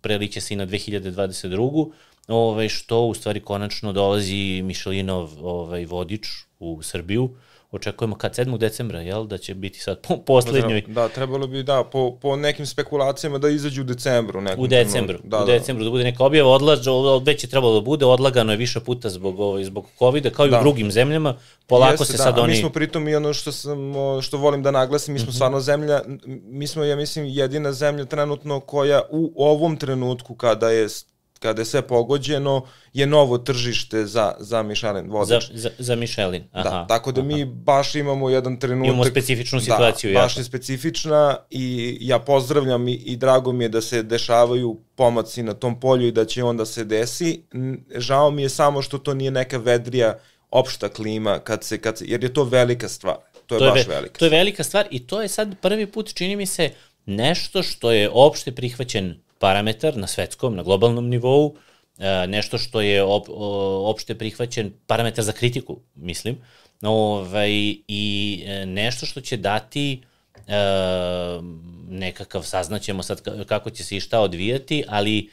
preliče 0.00 0.40
se 0.40 0.54
i 0.54 0.56
na 0.56 0.66
2022. 0.66 1.90
Ovaj, 2.28 2.68
što 2.68 3.00
u 3.06 3.14
stvari 3.14 3.40
konačno 3.40 3.92
dolazi 3.92 4.62
Mišelinov 4.62 5.46
ovaj, 5.46 5.84
vodič 5.84 6.28
u 6.58 6.82
Srbiju 6.82 7.36
očekujemo 7.72 8.16
kad 8.16 8.36
7. 8.36 8.58
decembra, 8.58 9.00
jel, 9.00 9.26
da 9.26 9.38
će 9.38 9.54
biti 9.54 9.80
sad 9.80 10.00
po 10.08 10.16
poslednjoj. 10.16 10.84
Da, 10.86 11.08
trebalo 11.08 11.46
bi, 11.46 11.62
da, 11.62 11.84
po, 11.84 12.16
po 12.20 12.36
nekim 12.36 12.66
spekulacijama 12.66 13.38
da 13.38 13.48
izađu 13.48 13.80
u 13.80 13.84
decembru. 13.84 14.40
Nekom 14.40 14.64
u 14.64 14.66
decembru, 14.66 15.18
da, 15.24 15.42
u 15.42 15.46
da. 15.46 15.52
decembru 15.52 15.84
da 15.84 15.90
bude 15.90 16.04
neka 16.04 16.24
objava, 16.24 16.50
odlađa, 16.50 16.90
već 17.26 17.44
je 17.44 17.50
trebalo 17.50 17.74
da 17.74 17.80
bude, 17.80 18.04
odlagano 18.04 18.52
je 18.52 18.56
više 18.56 18.80
puta 18.80 19.10
zbog, 19.10 19.64
zbog 19.64 19.86
covid 19.98 20.32
kao 20.32 20.46
i 20.46 20.50
da. 20.50 20.58
u 20.58 20.62
drugim 20.62 20.90
zemljama, 20.90 21.34
polako 21.66 21.92
Jeste, 21.92 22.04
se 22.04 22.16
da. 22.16 22.22
sad 22.22 22.38
oni... 22.38 22.52
A 22.52 22.54
mi 22.54 22.60
smo 22.60 22.70
pritom 22.70 23.08
i 23.08 23.14
ono 23.14 23.32
što, 23.32 23.52
sam, 23.52 23.78
što 24.22 24.38
volim 24.38 24.62
da 24.62 24.70
naglasim, 24.70 25.14
mi 25.14 25.20
smo 25.20 25.26
mm 25.26 25.30
-hmm. 25.30 25.34
stvarno 25.34 25.60
zemlja, 25.60 26.00
mi 26.26 26.66
smo, 26.66 26.84
ja 26.84 26.96
mislim, 26.96 27.26
jedina 27.26 27.72
zemlja 27.72 28.04
trenutno 28.04 28.60
koja 28.60 29.02
u 29.10 29.32
ovom 29.36 29.76
trenutku 29.76 30.34
kada 30.34 30.70
je 30.70 30.88
kada 31.40 31.62
je 31.62 31.66
sve 31.66 31.82
pogođeno, 31.82 32.66
je 32.92 33.06
novo 33.06 33.38
tržište 33.38 34.06
za, 34.06 34.34
za 34.38 34.62
Michelin 34.62 35.10
vozač. 35.10 35.50
Za, 35.52 35.58
za, 35.58 35.70
za 35.78 35.96
Michelin, 35.96 36.44
aha. 36.52 36.70
Da, 36.70 36.86
tako 36.86 37.12
da 37.12 37.20
aha. 37.20 37.28
mi 37.28 37.44
baš 37.44 37.94
imamo 37.94 38.30
jedan 38.30 38.60
trenutak... 38.60 38.88
Imamo 38.88 39.04
specifičnu 39.04 39.60
situaciju. 39.60 40.12
Da, 40.12 40.20
baš 40.20 40.36
je 40.36 40.44
specifična 40.44 41.36
i 41.50 41.96
ja 42.00 42.18
pozdravljam 42.18 42.88
i, 42.88 42.92
i 42.92 43.16
drago 43.16 43.52
mi 43.52 43.64
je 43.64 43.68
da 43.68 43.80
se 43.80 44.02
dešavaju 44.02 44.80
pomaci 44.94 45.42
na 45.42 45.54
tom 45.54 45.80
polju 45.80 46.06
i 46.06 46.12
da 46.12 46.24
će 46.24 46.44
onda 46.44 46.64
se 46.64 46.84
desi. 46.84 47.42
Žao 47.96 48.30
mi 48.30 48.42
je 48.42 48.48
samo 48.48 48.82
što 48.82 48.98
to 48.98 49.14
nije 49.14 49.30
neka 49.30 49.58
vedrija 49.58 50.18
opšta 50.50 50.88
klima, 50.88 51.38
kad 51.38 51.64
se, 51.64 51.78
kad 51.78 51.98
se, 51.98 52.04
jer 52.08 52.24
je 52.24 52.32
to 52.32 52.44
velika 52.44 52.88
stvar. 52.88 53.16
To 53.46 53.54
je, 53.54 53.58
to 53.58 53.64
je 53.64 53.70
baš 53.70 53.86
ve, 53.86 53.94
velika 53.94 54.18
To 54.18 54.24
je 54.24 54.30
velika 54.30 54.64
stvar 54.64 54.86
i 54.90 55.06
to 55.06 55.22
je 55.22 55.28
sad 55.28 55.54
prvi 55.60 55.86
put, 55.86 56.14
čini 56.14 56.36
mi 56.36 56.46
se, 56.46 56.70
nešto 57.06 57.62
što 57.62 57.92
je 57.92 58.10
opšte 58.12 58.52
prihvaćen 58.52 59.22
parametar 59.40 59.96
na 59.96 60.06
svetskom, 60.06 60.56
na 60.56 60.62
globalnom 60.62 61.08
nivou, 61.08 61.56
e, 61.98 62.26
nešto 62.26 62.58
što 62.58 62.80
je 62.80 63.02
op, 63.02 63.26
opšte 63.90 64.14
prihvaćen 64.14 64.72
parametar 64.86 65.24
za 65.24 65.32
kritiku, 65.32 65.80
mislim, 65.94 66.36
ovaj, 66.82 67.50
i 67.88 68.42
e, 68.46 68.66
nešto 68.66 69.06
što 69.06 69.20
će 69.20 69.36
dati 69.36 70.02
e, 70.46 70.56
nekakav, 71.88 72.42
saznaćemo 72.42 73.02
sad 73.02 73.46
kako 73.46 73.70
će 73.70 73.84
se 73.84 73.96
i 73.96 74.00
šta 74.00 74.20
odvijati, 74.20 74.84
ali 74.88 75.30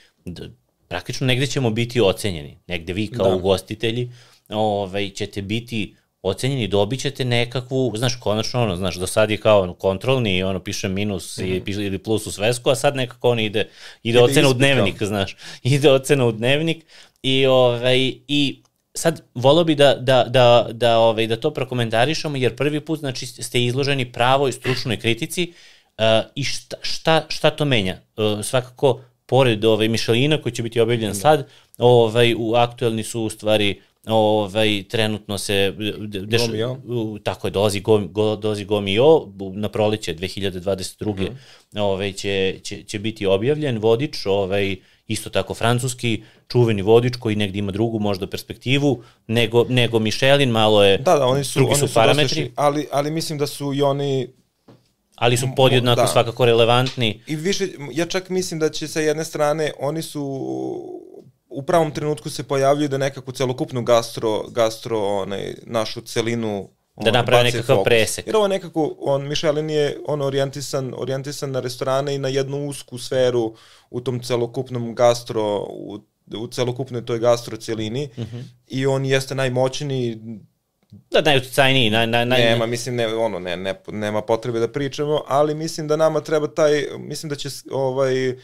praktično 0.88 1.28
negde 1.28 1.48
ćemo 1.48 1.70
biti 1.70 2.02
ocenjeni. 2.02 2.58
Negde 2.68 2.94
vi 2.94 3.08
kao 3.08 3.30
da. 3.30 3.36
ugostitelji 3.36 4.12
ovaj, 4.50 5.10
ćete 5.10 5.42
biti 5.42 5.96
ocenjeni, 6.28 6.68
dobit 6.68 7.00
ćete 7.02 7.26
nekakvu, 7.26 7.94
znaš, 7.96 8.16
konačno, 8.20 8.64
ono, 8.64 8.76
znaš, 8.76 8.96
do 8.96 9.08
sad 9.08 9.32
je 9.32 9.38
kao 9.38 9.62
ono, 9.62 9.74
kontrolni, 9.74 10.44
ono, 10.44 10.60
piše 10.60 10.88
minus 10.88 11.38
mm 11.38 11.42
-hmm. 11.42 11.82
i, 11.82 11.86
ili 11.86 11.98
plus 11.98 12.28
u 12.28 12.32
svesku, 12.32 12.70
a 12.70 12.76
sad 12.76 12.96
nekako 12.96 13.30
ono 13.30 13.42
ide, 13.42 13.60
ide, 13.60 13.70
ide 14.04 14.22
ocena 14.22 14.50
u 14.50 14.54
dnevnik, 14.54 15.04
znaš, 15.04 15.38
ide 15.64 15.92
ocena 15.92 16.26
u 16.26 16.32
dnevnik 16.32 16.86
i, 17.24 17.46
ovaj, 17.46 18.14
i 18.28 18.62
sad 18.98 19.22
volio 19.34 19.64
bi 19.64 19.76
da, 19.76 19.96
da, 19.96 20.24
da, 20.30 20.68
da, 20.72 21.00
ovaj, 21.00 21.28
da 21.28 21.36
to 21.36 21.54
prokomentarišemo, 21.54 22.38
jer 22.38 22.56
prvi 22.56 22.80
put, 22.80 23.00
znači, 23.00 23.26
ste 23.26 23.64
izloženi 23.64 24.12
pravoj 24.12 24.52
stručnoj 24.52 24.98
kritici 24.98 25.54
uh, 25.98 26.04
i 26.36 26.44
šta, 26.44 26.78
šta, 26.82 27.26
šta 27.30 27.50
to 27.50 27.66
menja? 27.66 27.98
Uh, 28.18 28.46
svakako, 28.46 29.02
pored 29.26 29.66
ovaj, 29.66 29.88
Mišelina 29.88 30.42
koji 30.42 30.54
će 30.54 30.64
biti 30.64 30.80
objavljen 30.80 31.12
-hmm. 31.12 31.22
sad, 31.22 31.48
ovaj, 31.78 32.36
u 32.38 32.54
aktuelni 32.54 33.04
su 33.04 33.22
u 33.22 33.30
stvari 33.30 33.82
ovaj, 34.08 34.84
trenutno 34.90 35.38
se 35.38 35.74
deš, 36.08 36.42
Gomio. 36.42 36.78
tako 37.24 37.48
je, 37.48 37.52
dolazi, 37.52 37.80
Gom, 37.80 38.08
go, 38.12 38.36
dolazi 38.36 38.66
Gomio, 38.66 39.28
na 39.54 39.70
proleće 39.70 40.16
2022. 40.16 41.06
Mm 41.06 41.36
-hmm. 41.74 41.82
ovaj, 41.82 42.12
će, 42.12 42.60
će, 42.64 42.84
će 42.84 43.00
biti 43.00 43.26
objavljen 43.26 43.78
vodič, 43.78 44.26
ovaj, 44.26 44.76
isto 45.08 45.30
tako 45.30 45.54
francuski, 45.54 46.24
čuveni 46.48 46.82
vodič 46.82 47.16
koji 47.20 47.36
negde 47.36 47.60
ima 47.60 47.72
drugu 47.72 48.00
možda 48.00 48.28
perspektivu, 48.28 49.04
nego, 49.28 49.66
nego 49.70 50.00
Michelin, 50.00 50.50
malo 50.50 50.84
je, 50.84 50.98
da, 50.98 51.16
da, 51.16 51.26
oni 51.26 51.44
su, 51.44 51.60
drugi 51.60 51.74
oni 51.74 51.88
su 51.88 51.94
parametri. 51.94 52.44
Dosta, 52.44 52.62
ali, 52.62 52.88
ali 52.92 53.12
mislim 53.12 53.40
da 53.40 53.48
su 53.48 53.74
i 53.74 53.82
oni 53.82 54.28
ali 55.16 55.38
su 55.38 55.48
podjednako 55.56 56.02
da. 56.02 56.08
svakako 56.08 56.46
relevantni. 56.46 57.22
I 57.28 57.36
više, 57.36 57.68
ja 57.92 58.06
čak 58.06 58.30
mislim 58.30 58.60
da 58.60 58.70
će 58.70 58.88
sa 58.88 59.00
jedne 59.00 59.26
strane, 59.26 59.72
oni 59.80 60.02
su 60.02 60.97
u 61.58 61.62
pravom 61.62 61.92
trenutku 61.92 62.30
se 62.30 62.44
pojavljuje 62.44 62.88
da 62.88 62.98
nekako 62.98 63.32
celokupnu 63.32 63.82
gastro, 63.84 64.44
gastro 64.50 65.00
onaj, 65.00 65.54
našu 65.66 66.02
celinu 66.02 66.70
Da 67.04 67.12
naprave 67.12 67.44
nekakav 67.44 67.84
presek. 67.84 68.28
Jer 68.28 68.36
ovo 68.36 68.48
nekako, 68.48 68.96
on, 69.00 69.28
Michelin 69.28 69.70
je 69.70 69.98
on 70.08 70.22
orijentisan, 70.22 70.94
orijentisan 70.98 71.52
na 71.52 71.60
restorane 71.60 72.16
i 72.16 72.18
na 72.18 72.28
jednu 72.28 72.68
usku 72.68 72.98
sferu 72.98 73.56
u 73.90 74.02
tom 74.02 74.20
celokupnom 74.24 74.96
gastro, 74.96 75.66
u, 75.70 76.00
u 76.38 76.48
celokupnoj 76.48 77.06
toj 77.06 77.20
gastro 77.20 77.58
celini 77.58 78.10
mhm. 78.18 78.38
-huh. 78.38 78.44
i 78.68 78.86
on 78.86 79.06
jeste 79.06 79.36
najmoćniji 79.36 80.18
Da, 81.12 81.22
najuticajniji, 81.22 81.90
naj, 81.90 82.08
naj, 82.08 82.26
naj... 82.26 82.44
Nema, 82.44 82.66
mislim, 82.66 82.96
ne, 82.96 83.08
ono, 83.08 83.40
ne, 83.40 83.58
ne, 83.58 83.74
nema 83.88 84.22
potrebe 84.22 84.60
da 84.60 84.72
pričamo, 84.72 85.24
ali 85.28 85.56
mislim 85.56 85.88
da 85.88 85.96
nama 85.96 86.22
treba 86.22 86.48
taj, 86.48 86.86
mislim 86.98 87.30
da 87.30 87.36
će 87.36 87.50
ovaj, 87.72 88.30
uh, 88.30 88.36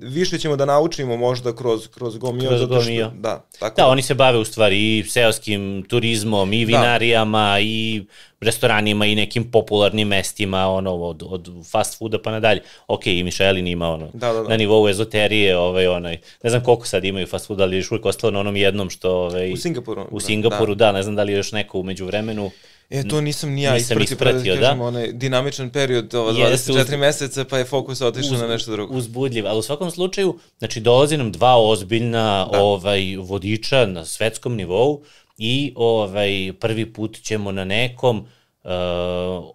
više 0.00 0.38
ćemo 0.38 0.56
da 0.56 0.64
naučimo 0.64 1.16
možda 1.16 1.56
kroz, 1.56 1.88
kroz 1.88 2.18
Gomio. 2.18 2.48
Kroz 2.48 2.64
Gomio. 2.64 3.06
Što, 3.06 3.20
da, 3.20 3.44
tako 3.58 3.76
da, 3.76 3.82
da, 3.82 3.88
oni 3.88 4.02
se 4.02 4.14
bave 4.14 4.38
u 4.38 4.44
stvari 4.44 4.98
i 4.98 5.04
seoskim 5.08 5.84
turizmom, 5.88 6.52
i 6.52 6.66
da. 6.66 6.66
vinarijama, 6.66 7.52
da. 7.52 7.60
i 7.60 8.04
restoranima, 8.40 9.06
i 9.06 9.14
nekim 9.14 9.50
popularnim 9.50 10.08
mestima, 10.08 10.66
ono, 10.66 10.94
od, 10.94 11.22
od 11.26 11.48
fast 11.70 11.98
fooda 11.98 12.22
pa 12.22 12.30
nadalje. 12.30 12.60
Ok, 12.88 13.06
i 13.06 13.22
Michelin 13.22 13.66
ima 13.66 13.88
ono, 13.88 14.10
da, 14.12 14.32
da, 14.32 14.42
da. 14.42 14.48
na 14.48 14.56
nivou 14.56 14.88
ezoterije, 14.88 15.56
ovaj, 15.58 15.86
onaj, 15.86 16.18
ne 16.42 16.50
znam 16.50 16.62
koliko 16.62 16.86
sad 16.86 17.04
imaju 17.04 17.26
fast 17.26 17.46
food, 17.46 17.60
ali 17.60 17.76
još 17.76 17.90
uvijek 17.90 18.06
ostalo 18.06 18.30
na 18.30 18.40
onom 18.40 18.56
jednom 18.56 18.90
što... 18.90 19.10
Ovaj, 19.10 19.52
u 19.52 19.56
Singapuru. 19.56 20.06
U 20.10 20.20
Singapuru, 20.20 20.74
da, 20.74 20.86
da, 20.86 20.92
ne 20.92 21.02
znam 21.02 21.16
da 21.16 21.22
li 21.22 21.32
je 21.32 21.36
još 21.36 21.52
neko 21.52 21.78
umeđu 21.78 22.06
vremenu. 22.06 22.50
E, 22.90 23.08
to 23.08 23.20
nisam 23.20 23.50
ni 23.50 23.62
ja 23.62 23.74
nisam 23.74 24.02
ispratio, 24.02 24.14
ispratio 24.14 24.54
da, 24.54 24.60
kažem, 24.60 24.80
onaj 24.80 25.12
dinamičan 25.12 25.70
period, 25.70 26.14
ova 26.14 26.32
24 26.32 26.82
uz, 26.82 27.00
meseca, 27.00 27.44
pa 27.44 27.58
je 27.58 27.64
fokus 27.64 28.00
otišao 28.00 28.38
na 28.38 28.46
nešto 28.46 28.72
drugo. 28.72 28.94
Uzbudljiv, 28.94 29.46
ali 29.46 29.58
u 29.58 29.62
svakom 29.62 29.90
slučaju, 29.90 30.38
znači 30.58 30.80
dolazi 30.80 31.16
nam 31.16 31.32
dva 31.32 31.56
ozbiljna 31.56 32.48
da. 32.52 32.62
ovaj, 32.62 33.16
vodiča 33.16 33.86
na 33.86 34.04
svetskom 34.04 34.56
nivou 34.56 35.02
i 35.38 35.72
ovaj, 35.76 36.52
prvi 36.60 36.92
put 36.92 37.22
ćemo 37.22 37.52
na 37.52 37.64
nekom 37.64 38.18
uh, 38.18 38.70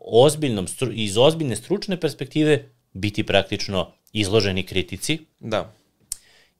ozbiljnom, 0.02 0.68
iz 0.92 1.18
ozbiljne 1.18 1.56
stručne 1.56 2.00
perspektive 2.00 2.70
biti 2.94 3.24
praktično 3.24 3.92
izloženi 4.14 4.64
kritici. 4.64 5.20
Da. 5.40 5.74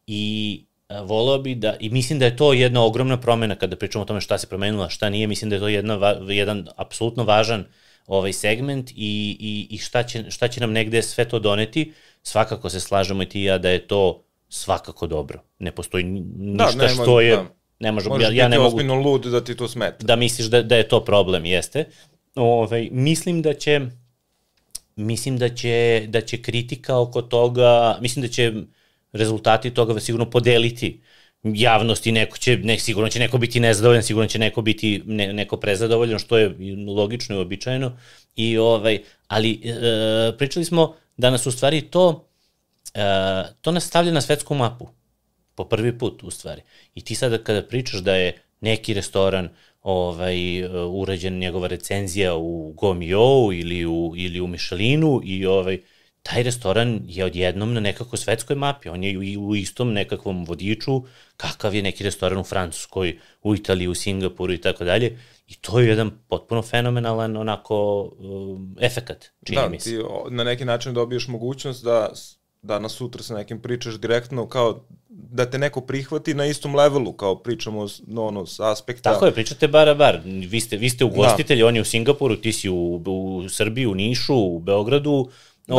I 0.08 0.64
voleo 1.04 1.38
bi 1.38 1.56
da, 1.56 1.76
i 1.80 1.90
mislim 1.90 2.20
da 2.20 2.26
je 2.26 2.36
to 2.36 2.54
jedna 2.54 2.84
ogromna 2.84 3.18
promena 3.18 3.56
kada 3.56 3.76
pričamo 3.76 4.02
o 4.02 4.06
tome 4.06 4.22
šta 4.22 4.38
se 4.38 4.48
promenilo, 4.48 4.90
šta 4.90 5.10
nije, 5.10 5.28
mislim 5.28 5.50
da 5.50 5.56
je 5.56 5.60
to 5.60 5.68
jedna, 5.68 6.16
jedan 6.28 6.68
apsolutno 6.76 7.24
važan 7.24 7.66
ovaj 8.08 8.34
segment 8.34 8.92
i, 8.92 9.38
i, 9.40 9.68
i 9.70 9.78
šta, 9.78 10.04
će, 10.04 10.32
šta 10.32 10.48
će 10.48 10.60
nam 10.60 10.72
negde 10.72 11.02
sve 11.02 11.26
to 11.26 11.40
doneti. 11.40 11.94
Svakako 12.24 12.70
se 12.70 12.80
slažemo 12.80 13.24
i 13.24 13.30
ti 13.30 13.42
ja 13.42 13.58
da 13.58 13.70
je 13.70 13.88
to 13.88 14.24
svakako 14.50 15.08
dobro. 15.08 15.40
Ne 15.60 15.72
postoji 15.72 16.04
da, 16.04 16.66
ništa 16.66 16.78
da, 16.78 16.88
nema, 16.88 17.04
što 17.04 17.22
je... 17.22 17.36
Da. 17.36 17.46
Ne 17.80 17.92
može, 17.92 18.10
Možeš 18.10 18.28
ja, 18.28 18.34
ja 18.34 18.48
ne 18.48 18.58
mogu... 18.58 18.68
ozbiljno 18.68 18.96
lud 18.96 19.26
da 19.26 19.44
ti 19.44 19.56
to 19.56 19.68
smeta. 19.68 20.06
Da 20.06 20.16
misliš 20.16 20.48
da, 20.48 20.62
da 20.62 20.76
je 20.76 20.88
to 20.88 21.06
problem, 21.06 21.46
jeste. 21.46 21.86
Ovaj, 22.36 22.90
mislim 22.92 23.42
da 23.42 23.54
će 23.54 23.82
mislim 24.96 25.38
da 25.38 25.50
će, 25.50 26.06
da 26.08 26.22
će 26.22 26.42
kritika 26.42 27.00
oko 27.00 27.22
toga, 27.22 27.98
mislim 28.02 28.22
da 28.22 28.28
će 28.28 28.54
rezultati 29.14 29.72
toga 29.72 30.00
sigurno 30.00 30.30
podeliti 30.30 31.02
javnosti, 31.44 32.12
neko 32.12 32.38
će, 32.38 32.58
ne, 32.58 32.80
sigurno 32.80 33.10
će 33.10 33.20
neko 33.20 33.38
biti 33.38 33.60
nezadovoljan, 33.60 34.04
sigurno 34.04 34.28
će 34.28 34.40
neko 34.40 34.62
biti 34.62 35.02
ne, 35.06 35.34
neko 35.34 35.58
prezadovoljan, 35.58 36.20
što 36.20 36.38
je 36.38 36.56
logično 36.88 37.36
i 37.36 37.40
običajno. 37.40 37.98
I 38.36 38.58
ovaj, 38.58 39.00
ali 39.28 39.62
e, 39.64 40.38
pričali 40.38 40.66
smo 40.66 40.96
da 41.18 41.30
nas 41.30 41.46
u 41.46 41.52
stvari 41.52 41.82
to 41.82 42.28
e, 42.94 43.02
to 43.62 43.72
nas 43.72 43.84
stavlja 43.84 44.12
na 44.12 44.22
svetsku 44.22 44.56
mapu 44.56 44.88
po 45.56 45.66
prvi 45.66 45.98
put 45.98 46.24
u 46.24 46.32
stvari. 46.32 46.62
I 46.96 47.02
ti 47.02 47.16
sada 47.16 47.38
kada 47.38 47.64
pričaš 47.64 48.00
da 48.00 48.16
je 48.16 48.42
neki 48.62 48.94
restoran 48.94 49.50
ovaj 49.82 50.64
urađen 50.88 51.40
njegova 51.40 51.68
recenzija 51.68 52.36
u 52.36 52.74
Gomio 52.78 53.50
ili 53.54 53.86
u 53.86 54.14
ili 54.18 54.42
u 54.42 54.48
Michelinu 54.48 55.22
i 55.24 55.46
ovaj 55.46 55.82
taj 56.24 56.44
restoran 56.44 57.02
je 57.08 57.26
odjednom 57.26 57.74
na 57.74 57.80
nekako 57.80 58.18
svetskoj 58.18 58.56
mapi, 58.56 58.90
on 58.90 59.04
je 59.04 59.12
i 59.12 59.38
u 59.38 59.56
istom 59.56 59.94
nekakvom 59.94 60.46
vodiču, 60.46 61.02
kakav 61.38 61.76
je 61.76 61.82
neki 61.82 62.04
restoran 62.04 62.40
u 62.40 62.44
Francuskoj, 62.44 63.20
u 63.44 63.56
Italiji, 63.56 63.88
u 63.88 63.96
Singapuru 63.96 64.54
i 64.54 64.62
tako 64.62 64.84
dalje. 64.84 65.20
I 65.48 65.56
to 65.56 65.80
je 65.80 65.88
jedan 65.88 66.12
potpuno 66.28 66.62
fenomenalan 66.62 67.38
onako 67.38 68.02
um, 68.20 68.76
efekat, 68.82 69.26
čini 69.44 69.62
da, 69.62 69.70
mi 69.70 69.80
se. 69.80 69.92
Da, 69.92 69.98
ti 69.98 70.04
na 70.30 70.44
neki 70.44 70.66
način 70.66 70.94
dobiješ 70.94 71.28
mogućnost 71.28 71.84
da 71.84 72.10
danas 72.62 72.92
sutra 72.92 73.24
sa 73.24 73.36
nekim 73.36 73.62
pričaš 73.62 74.00
direktno 74.00 74.48
kao 74.48 74.86
da 75.10 75.50
te 75.50 75.58
neko 75.58 75.82
prihvati 75.82 76.34
na 76.34 76.46
istom 76.46 76.76
levelu 76.76 77.14
kao 77.14 77.36
pričamo 77.36 77.88
no, 78.08 78.26
ono, 78.26 78.46
sa 78.46 78.72
aspekta. 78.72 79.14
Tako 79.14 79.26
je, 79.26 79.34
pričate 79.34 79.68
bar 79.68 79.90
a 79.90 79.94
bar. 79.94 80.20
Vi 80.26 80.60
ste, 80.60 80.78
vi 80.78 80.90
ste 80.90 81.06
ugostitelji, 81.06 81.62
da. 81.62 81.68
on 81.68 81.76
je 81.76 81.82
u 81.82 81.86
Singapuru, 81.86 82.36
ti 82.36 82.54
si 82.54 82.70
u, 82.70 82.96
u 82.96 83.50
Srbiji, 83.50 83.86
u 83.86 83.96
Nišu, 83.96 84.36
u 84.36 84.60
Beogradu, 84.60 85.30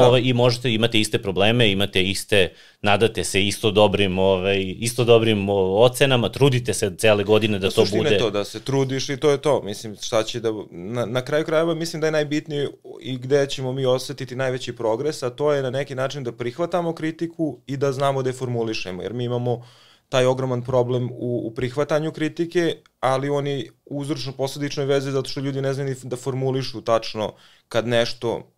Da. 0.00 0.06
Ovaj, 0.06 0.20
I 0.24 0.32
možete, 0.32 0.72
imate 0.72 1.00
iste 1.00 1.18
probleme, 1.18 1.70
imate 1.72 2.02
iste, 2.02 2.52
nadate 2.82 3.24
se 3.24 3.46
isto 3.46 3.70
dobrim, 3.70 4.18
ovaj, 4.18 4.74
isto 4.78 5.04
dobrim 5.04 5.48
ocenama, 5.48 6.28
trudite 6.28 6.74
se 6.74 6.92
cele 6.98 7.24
godine 7.24 7.58
da, 7.58 7.68
da 7.68 7.74
to 7.74 7.84
bude... 7.96 8.18
to, 8.18 8.30
da 8.30 8.44
se 8.44 8.60
trudiš 8.60 9.08
i 9.08 9.16
to 9.16 9.30
je 9.30 9.42
to. 9.42 9.62
Mislim, 9.62 9.96
šta 10.02 10.22
će 10.22 10.40
da... 10.40 10.52
Na, 10.70 11.06
na 11.06 11.24
kraju 11.24 11.44
krajeva 11.44 11.74
mislim 11.74 12.00
da 12.00 12.06
je 12.06 12.12
najbitnije 12.12 12.68
i 13.00 13.16
gde 13.16 13.46
ćemo 13.46 13.72
mi 13.72 13.86
osetiti 13.86 14.36
najveći 14.36 14.76
progres, 14.76 15.22
a 15.22 15.30
to 15.30 15.52
je 15.52 15.62
na 15.62 15.70
neki 15.70 15.94
način 15.94 16.24
da 16.24 16.32
prihvatamo 16.32 16.94
kritiku 16.94 17.58
i 17.66 17.76
da 17.76 17.92
znamo 17.92 18.22
da 18.22 18.28
je 18.28 18.34
formulišemo, 18.34 19.02
jer 19.02 19.12
mi 19.12 19.24
imamo 19.24 19.62
taj 20.08 20.26
ogroman 20.26 20.62
problem 20.62 21.10
u, 21.10 21.40
u 21.44 21.54
prihvatanju 21.54 22.12
kritike, 22.12 22.76
ali 23.00 23.28
oni 23.28 23.70
uzročno 23.86 24.32
posledičnoj 24.32 24.86
veze 24.86 25.10
zato 25.10 25.28
što 25.28 25.40
ljudi 25.40 25.62
ne 25.62 25.72
znaju 25.72 25.96
da 26.02 26.16
formulišu 26.16 26.80
tačno 26.80 27.34
kad 27.68 27.88
nešto 27.88 28.51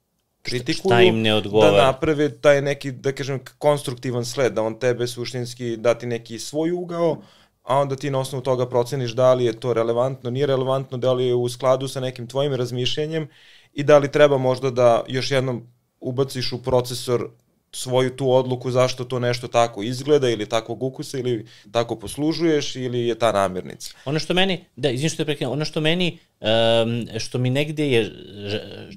kritikuju, 0.44 0.90
šta 0.90 1.00
im 1.02 1.22
ne 1.22 1.34
odgovara. 1.34 1.72
da 1.72 1.86
naprave 1.86 2.28
taj 2.28 2.62
neki, 2.62 2.92
da 2.92 3.12
kažem, 3.12 3.40
konstruktivan 3.58 4.24
sled, 4.24 4.52
da 4.52 4.62
on 4.62 4.78
tebe 4.78 5.06
suštinski 5.06 5.76
dati 5.76 6.06
neki 6.06 6.38
svoj 6.38 6.72
ugao, 6.72 7.16
a 7.62 7.78
onda 7.78 7.96
ti 7.96 8.10
na 8.10 8.20
osnovu 8.20 8.42
toga 8.42 8.68
proceniš 8.68 9.12
da 9.12 9.34
li 9.34 9.44
je 9.44 9.60
to 9.60 9.72
relevantno, 9.72 10.30
nije 10.30 10.46
relevantno, 10.46 10.98
da 10.98 11.12
li 11.12 11.26
je 11.26 11.34
u 11.34 11.48
skladu 11.48 11.88
sa 11.88 12.00
nekim 12.00 12.26
tvojim 12.26 12.54
razmišljenjem 12.54 13.28
i 13.72 13.82
da 13.82 13.98
li 13.98 14.12
treba 14.12 14.38
možda 14.38 14.70
da 14.70 15.04
još 15.08 15.30
jednom 15.30 15.66
ubaciš 16.00 16.52
u 16.52 16.62
procesor 16.62 17.28
svoju 17.72 18.16
tu 18.16 18.30
odluku 18.32 18.70
zašto 18.70 19.04
to 19.04 19.18
nešto 19.18 19.48
tako 19.48 19.82
izgleda 19.82 20.30
ili 20.30 20.48
takvog 20.48 20.82
ukusa 20.82 21.18
ili 21.18 21.46
tako 21.72 21.96
poslužuješ 21.96 22.76
ili 22.76 23.06
je 23.06 23.18
ta 23.18 23.32
namirnica. 23.32 23.90
Ono 24.04 24.18
što 24.18 24.34
meni, 24.34 24.64
da, 24.76 24.90
izvim 24.90 25.10
što 25.10 25.16
te 25.16 25.24
prekinem, 25.24 25.52
ono 25.52 25.64
što 25.64 25.80
meni, 25.80 26.18
um, 26.40 27.18
što 27.18 27.38
mi 27.38 27.50
negde 27.50 27.90
je, 27.90 28.12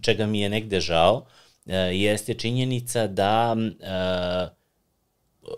čega 0.02 0.26
mi 0.26 0.42
je 0.42 0.50
negde 0.50 0.80
žao, 0.80 1.26
jeste 1.76 2.34
činjenica 2.34 3.08
da 3.08 3.56
uh, 3.58 4.50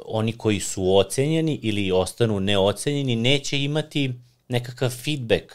oni 0.05 0.33
koji 0.37 0.59
su 0.59 0.97
ocenjeni 0.97 1.59
ili 1.61 1.91
ostanu 1.91 2.39
neocenjeni 2.39 3.15
neće 3.15 3.63
imati 3.63 4.13
nekakav 4.47 4.89
feedback. 4.89 5.53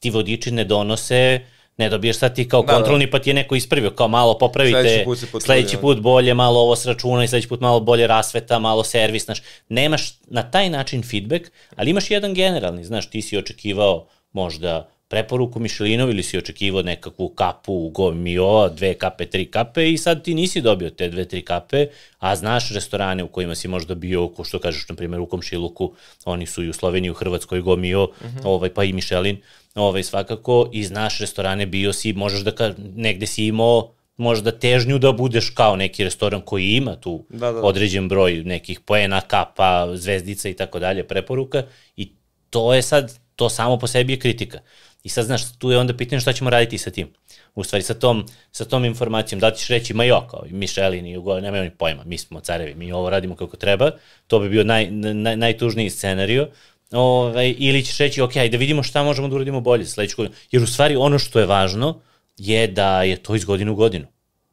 Ti 0.00 0.10
vodiči 0.10 0.50
ne 0.50 0.64
donose 0.64 1.40
uh, 1.42 1.60
Ne 1.80 1.88
dobiješ 1.88 2.18
sad 2.18 2.34
ti 2.34 2.48
kao 2.48 2.62
da, 2.62 2.66
da. 2.66 2.72
kontrolni 2.72 3.06
da. 3.06 3.10
pa 3.10 3.18
ti 3.18 3.30
je 3.30 3.34
neko 3.34 3.54
ispravio, 3.54 3.90
kao 3.90 4.08
malo 4.08 4.38
popravite, 4.38 4.82
sledeći 4.82 5.04
put, 5.04 5.42
sledeći 5.42 5.76
put 5.76 6.00
bolje, 6.00 6.34
malo 6.34 6.60
ovo 6.60 6.76
sračuna 6.76 7.24
i 7.24 7.28
sledeći 7.28 7.48
put 7.48 7.60
malo 7.60 7.80
bolje 7.80 8.06
rasveta, 8.06 8.58
malo 8.58 8.84
servis, 8.84 9.24
znaš, 9.24 9.42
nemaš 9.68 10.18
na 10.26 10.50
taj 10.50 10.70
način 10.70 11.02
feedback, 11.02 11.50
ali 11.76 11.90
imaš 11.90 12.10
jedan 12.10 12.34
generalni, 12.34 12.84
znaš, 12.84 13.10
ti 13.10 13.22
si 13.22 13.38
očekivao 13.38 14.06
možda 14.32 14.90
preporuku 15.10 15.58
Mišelinov 15.60 16.10
ili 16.10 16.22
si 16.22 16.38
očekivao 16.38 16.82
nekakvu 16.82 17.28
kapu 17.28 17.72
u 17.72 17.90
Gomio, 17.90 18.68
dve 18.68 18.94
kape, 18.94 19.26
tri 19.26 19.44
kape 19.50 19.90
i 19.90 19.98
sad 19.98 20.22
ti 20.24 20.34
nisi 20.34 20.60
dobio 20.60 20.90
te 20.90 21.08
dve, 21.08 21.24
tri 21.24 21.42
kape, 21.42 21.86
a 22.18 22.36
znaš 22.36 22.70
restorane 22.74 23.24
u 23.24 23.28
kojima 23.28 23.54
si 23.54 23.68
možda 23.68 23.94
bio, 23.94 24.28
ko 24.28 24.44
što 24.44 24.58
kažeš, 24.58 24.88
na 24.88 24.94
primjer, 24.94 25.20
u 25.20 25.26
Komšiluku, 25.26 25.92
oni 26.24 26.46
su 26.46 26.64
i 26.64 26.68
u 26.68 26.72
Sloveniji, 26.72 27.10
u 27.10 27.14
Hrvatskoj, 27.14 27.60
Gomio, 27.60 28.04
mm 28.04 28.26
-hmm. 28.26 28.40
ovaj, 28.44 28.70
pa 28.74 28.84
i 28.84 28.92
Mišelin, 28.92 29.40
ovaj, 29.74 30.02
svakako, 30.02 30.70
i 30.72 30.84
znaš 30.84 31.18
restorane, 31.18 31.66
bio 31.66 31.92
si, 31.92 32.12
možeš 32.12 32.40
da 32.40 32.54
ka, 32.54 32.74
negde 32.78 33.26
si 33.26 33.46
imao 33.46 33.92
možda 34.16 34.52
težnju 34.52 34.98
da 34.98 35.12
budeš 35.12 35.50
kao 35.50 35.76
neki 35.76 36.04
restoran 36.04 36.40
koji 36.40 36.68
ima 36.68 36.96
tu 36.96 37.24
da, 37.28 37.38
da, 37.38 37.52
da. 37.52 37.62
određen 37.62 38.08
broj 38.08 38.42
nekih 38.44 38.80
poena, 38.80 39.20
kapa, 39.20 39.96
zvezdica 39.96 40.48
i 40.48 40.54
tako 40.54 40.78
dalje, 40.78 41.06
preporuka 41.08 41.62
i 41.96 42.12
to 42.50 42.74
je 42.74 42.82
sad, 42.82 43.18
to 43.36 43.48
samo 43.48 43.78
po 43.78 43.86
sebi 43.86 44.12
je 44.12 44.18
kritika. 44.18 44.58
I 45.04 45.08
sad, 45.08 45.24
znaš, 45.24 45.52
tu 45.58 45.70
je 45.70 45.78
onda 45.78 45.96
pitanje 45.96 46.20
šta 46.20 46.32
ćemo 46.32 46.50
raditi 46.50 46.78
sa 46.78 46.90
tim. 46.90 47.08
U 47.54 47.64
stvari, 47.64 47.82
sa 47.82 47.94
tom, 47.94 48.26
sa 48.52 48.64
tom 48.64 48.84
informacijom, 48.84 49.40
da 49.40 49.50
ćeš 49.50 49.68
reći, 49.68 49.94
ma 49.94 50.04
jo, 50.04 50.26
kao 50.30 50.42
i 50.46 50.52
Mišelin 50.52 51.06
i 51.06 51.16
Ugo, 51.16 51.40
nemaju 51.40 51.64
ni 51.64 51.70
pojma, 51.70 52.04
mi 52.04 52.18
smo 52.18 52.40
carevi, 52.40 52.74
mi 52.74 52.92
ovo 52.92 53.10
radimo 53.10 53.36
kako 53.36 53.56
treba, 53.56 53.90
to 54.26 54.38
bi 54.40 54.48
bio 54.48 54.64
naj, 54.64 54.90
naj, 54.90 55.36
najtužniji 55.36 55.90
scenario, 55.90 56.48
Ove, 56.92 57.30
ovaj, 57.30 57.54
ili 57.58 57.84
ćeš 57.84 57.98
reći, 57.98 58.22
ok, 58.22 58.34
da 58.34 58.56
vidimo 58.56 58.82
šta 58.82 59.02
možemo 59.02 59.28
da 59.28 59.34
uradimo 59.34 59.60
bolje 59.60 59.86
sledeću 59.86 60.16
godinu. 60.16 60.34
Jer 60.50 60.62
u 60.62 60.66
stvari 60.66 60.96
ono 60.96 61.18
što 61.18 61.40
je 61.40 61.46
važno 61.46 62.00
je 62.36 62.66
da 62.66 63.02
je 63.02 63.16
to 63.16 63.34
iz 63.34 63.44
godine 63.44 63.70
u 63.70 63.74
godinu. 63.74 64.06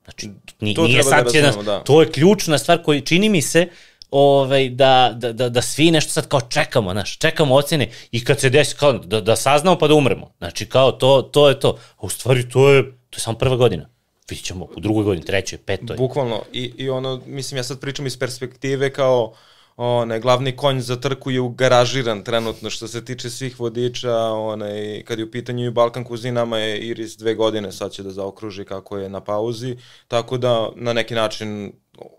Znači, 0.03 0.29
ni, 0.59 0.73
to 0.73 0.87
nije 0.87 1.03
sad 1.03 1.33
da 1.33 1.41
razumemo, 1.41 1.63
da. 1.63 1.83
to 1.83 2.01
je 2.01 2.11
ključna 2.11 2.57
stvar 2.57 2.83
koja 2.83 3.01
čini 3.01 3.29
mi 3.29 3.41
se 3.41 3.67
ovaj, 4.11 4.69
da, 4.69 5.13
da, 5.15 5.33
da, 5.33 5.49
da 5.49 5.61
svi 5.61 5.91
nešto 5.91 6.11
sad 6.11 6.27
kao 6.27 6.41
čekamo, 6.41 6.91
znaš, 6.91 7.17
čekamo 7.17 7.55
ocene 7.55 7.89
i 8.11 8.23
kad 8.23 8.39
se 8.39 8.49
desi 8.49 8.75
kao 8.75 8.93
da, 8.93 9.21
da 9.21 9.35
saznamo 9.35 9.77
pa 9.77 9.87
da 9.87 9.93
umremo. 9.93 10.31
Znači 10.37 10.65
kao 10.65 10.91
to, 10.91 11.21
to 11.21 11.49
je 11.49 11.59
to. 11.59 11.77
A 11.97 12.05
u 12.05 12.09
stvari 12.09 12.49
to 12.49 12.69
je, 12.69 12.83
to 12.83 13.17
je 13.17 13.19
samo 13.19 13.37
prva 13.37 13.55
godina. 13.55 13.89
Vidjet 14.29 14.45
ćemo 14.45 14.65
u 14.75 14.79
drugoj 14.79 15.03
godini, 15.03 15.25
trećoj, 15.25 15.59
petoj. 15.59 15.97
Bukvalno. 15.97 16.41
I, 16.53 16.73
I 16.77 16.89
ono, 16.89 17.21
mislim, 17.25 17.57
ja 17.57 17.63
sad 17.63 17.79
pričam 17.79 18.05
iz 18.05 18.19
perspektive 18.19 18.93
kao 18.93 19.33
onaj, 19.77 20.19
glavni 20.19 20.55
konj 20.55 20.79
za 20.79 20.95
trku 20.95 21.31
je 21.31 21.41
ugaražiran 21.41 22.23
trenutno 22.23 22.69
što 22.69 22.87
se 22.87 23.05
tiče 23.05 23.29
svih 23.29 23.59
vodiča, 23.59 24.15
onaj, 24.31 25.03
kad 25.05 25.19
je 25.19 25.25
u 25.25 25.31
pitanju 25.31 25.65
i 25.65 25.71
Balkan 25.71 26.03
kuzinama 26.03 26.57
je 26.57 26.79
Iris 26.79 27.17
dve 27.17 27.35
godine, 27.35 27.71
sad 27.71 27.91
će 27.91 28.03
da 28.03 28.11
zaokruži 28.11 28.65
kako 28.65 28.97
je 28.97 29.09
na 29.09 29.21
pauzi, 29.21 29.77
tako 30.07 30.37
da 30.37 30.69
na 30.75 30.93
neki 30.93 31.15
način 31.15 31.71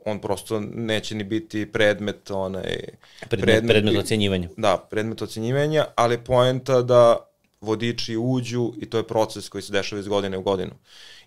on 0.04 0.20
prosto 0.20 0.60
neće 0.60 1.14
ni 1.14 1.24
biti 1.24 1.72
predmet 1.72 2.30
onaj 2.30 2.78
predmet, 3.20 3.42
predmet, 3.42 3.70
predmet 3.70 3.96
ocenjivanja. 3.96 4.48
Da, 4.56 4.86
predmet 4.90 5.22
ocenjivanja, 5.22 5.86
ali 5.94 6.18
poenta 6.18 6.82
da 6.82 7.28
vodiči 7.60 8.16
uđu 8.16 8.72
i 8.80 8.90
to 8.90 8.96
je 8.96 9.06
proces 9.06 9.48
koji 9.48 9.62
se 9.62 9.72
dešava 9.72 10.00
iz 10.00 10.08
godine 10.08 10.38
u 10.38 10.42
godinu. 10.42 10.70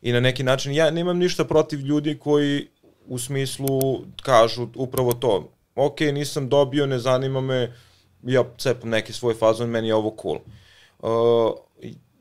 I 0.01 0.11
na 0.11 0.19
neki 0.19 0.43
način 0.43 0.73
ja 0.73 0.91
nemam 0.91 1.17
ništa 1.17 1.45
protiv 1.45 1.79
ljudi 1.79 2.19
koji 2.19 2.67
u 3.07 3.19
smislu 3.19 3.79
kažu 4.21 4.67
upravo 4.75 5.13
to, 5.13 5.51
ok, 5.75 5.99
nisam 5.99 6.49
dobio, 6.49 6.85
ne 6.85 6.99
zanima 6.99 7.41
me, 7.41 7.73
ja 8.23 8.43
cepam 8.57 8.89
neki 8.89 9.13
svoj 9.13 9.33
fazon, 9.33 9.69
meni 9.69 9.87
je 9.87 9.95
ovo 9.95 10.15
cool. 10.21 10.37
Uh, 10.99 11.53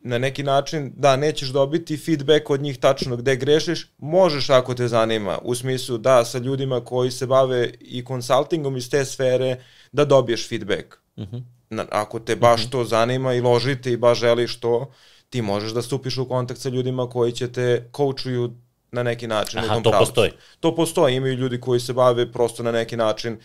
na 0.02 0.18
neki 0.18 0.42
način, 0.42 0.92
da, 0.96 1.16
nećeš 1.16 1.48
dobiti 1.48 1.96
feedback 1.96 2.50
od 2.50 2.60
njih 2.60 2.78
tačno 2.78 3.16
gde 3.16 3.36
grešiš, 3.36 3.86
možeš 3.98 4.50
ako 4.50 4.74
te 4.74 4.88
zanima, 4.88 5.38
u 5.42 5.54
smislu 5.54 5.98
da 5.98 6.24
sa 6.24 6.38
ljudima 6.38 6.84
koji 6.84 7.10
se 7.10 7.26
bave 7.26 7.70
i 7.80 8.04
konsultingom 8.04 8.76
iz 8.76 8.90
te 8.90 9.04
sfere, 9.04 9.62
da 9.92 10.04
dobiješ 10.04 10.48
feedback. 10.48 10.96
Uh 11.16 11.24
mhm. 11.24 11.36
-huh. 11.36 11.42
na, 11.70 11.84
ako 11.90 12.18
te 12.18 12.36
baš 12.36 12.60
uh 12.60 12.66
mhm. 12.66 12.68
-huh. 12.68 12.72
to 12.72 12.84
zanima 12.84 13.34
i 13.34 13.40
ložite 13.40 13.92
i 13.92 13.96
baš 13.96 14.18
želiš 14.18 14.60
to, 14.60 14.92
ti 15.30 15.42
možeš 15.42 15.72
da 15.72 15.82
stupiš 15.82 16.18
u 16.18 16.28
kontakt 16.28 16.60
sa 16.60 16.68
ljudima 16.68 17.08
koji 17.08 17.32
će 17.32 17.52
te 17.52 17.90
coachuju 17.96 18.50
na 18.92 19.02
neki 19.02 19.26
način 19.26 19.58
Aha, 19.58 19.66
u 19.66 19.74
tom 19.74 19.82
to 19.82 19.90
pravcu. 19.90 20.06
postoji. 20.06 20.30
To 20.60 20.74
postoji, 20.74 21.16
imaju 21.16 21.34
ljudi 21.34 21.60
koji 21.60 21.80
se 21.80 21.92
bave 21.92 22.32
prosto 22.32 22.62
na 22.62 22.72
neki 22.72 22.96
način 22.96 23.38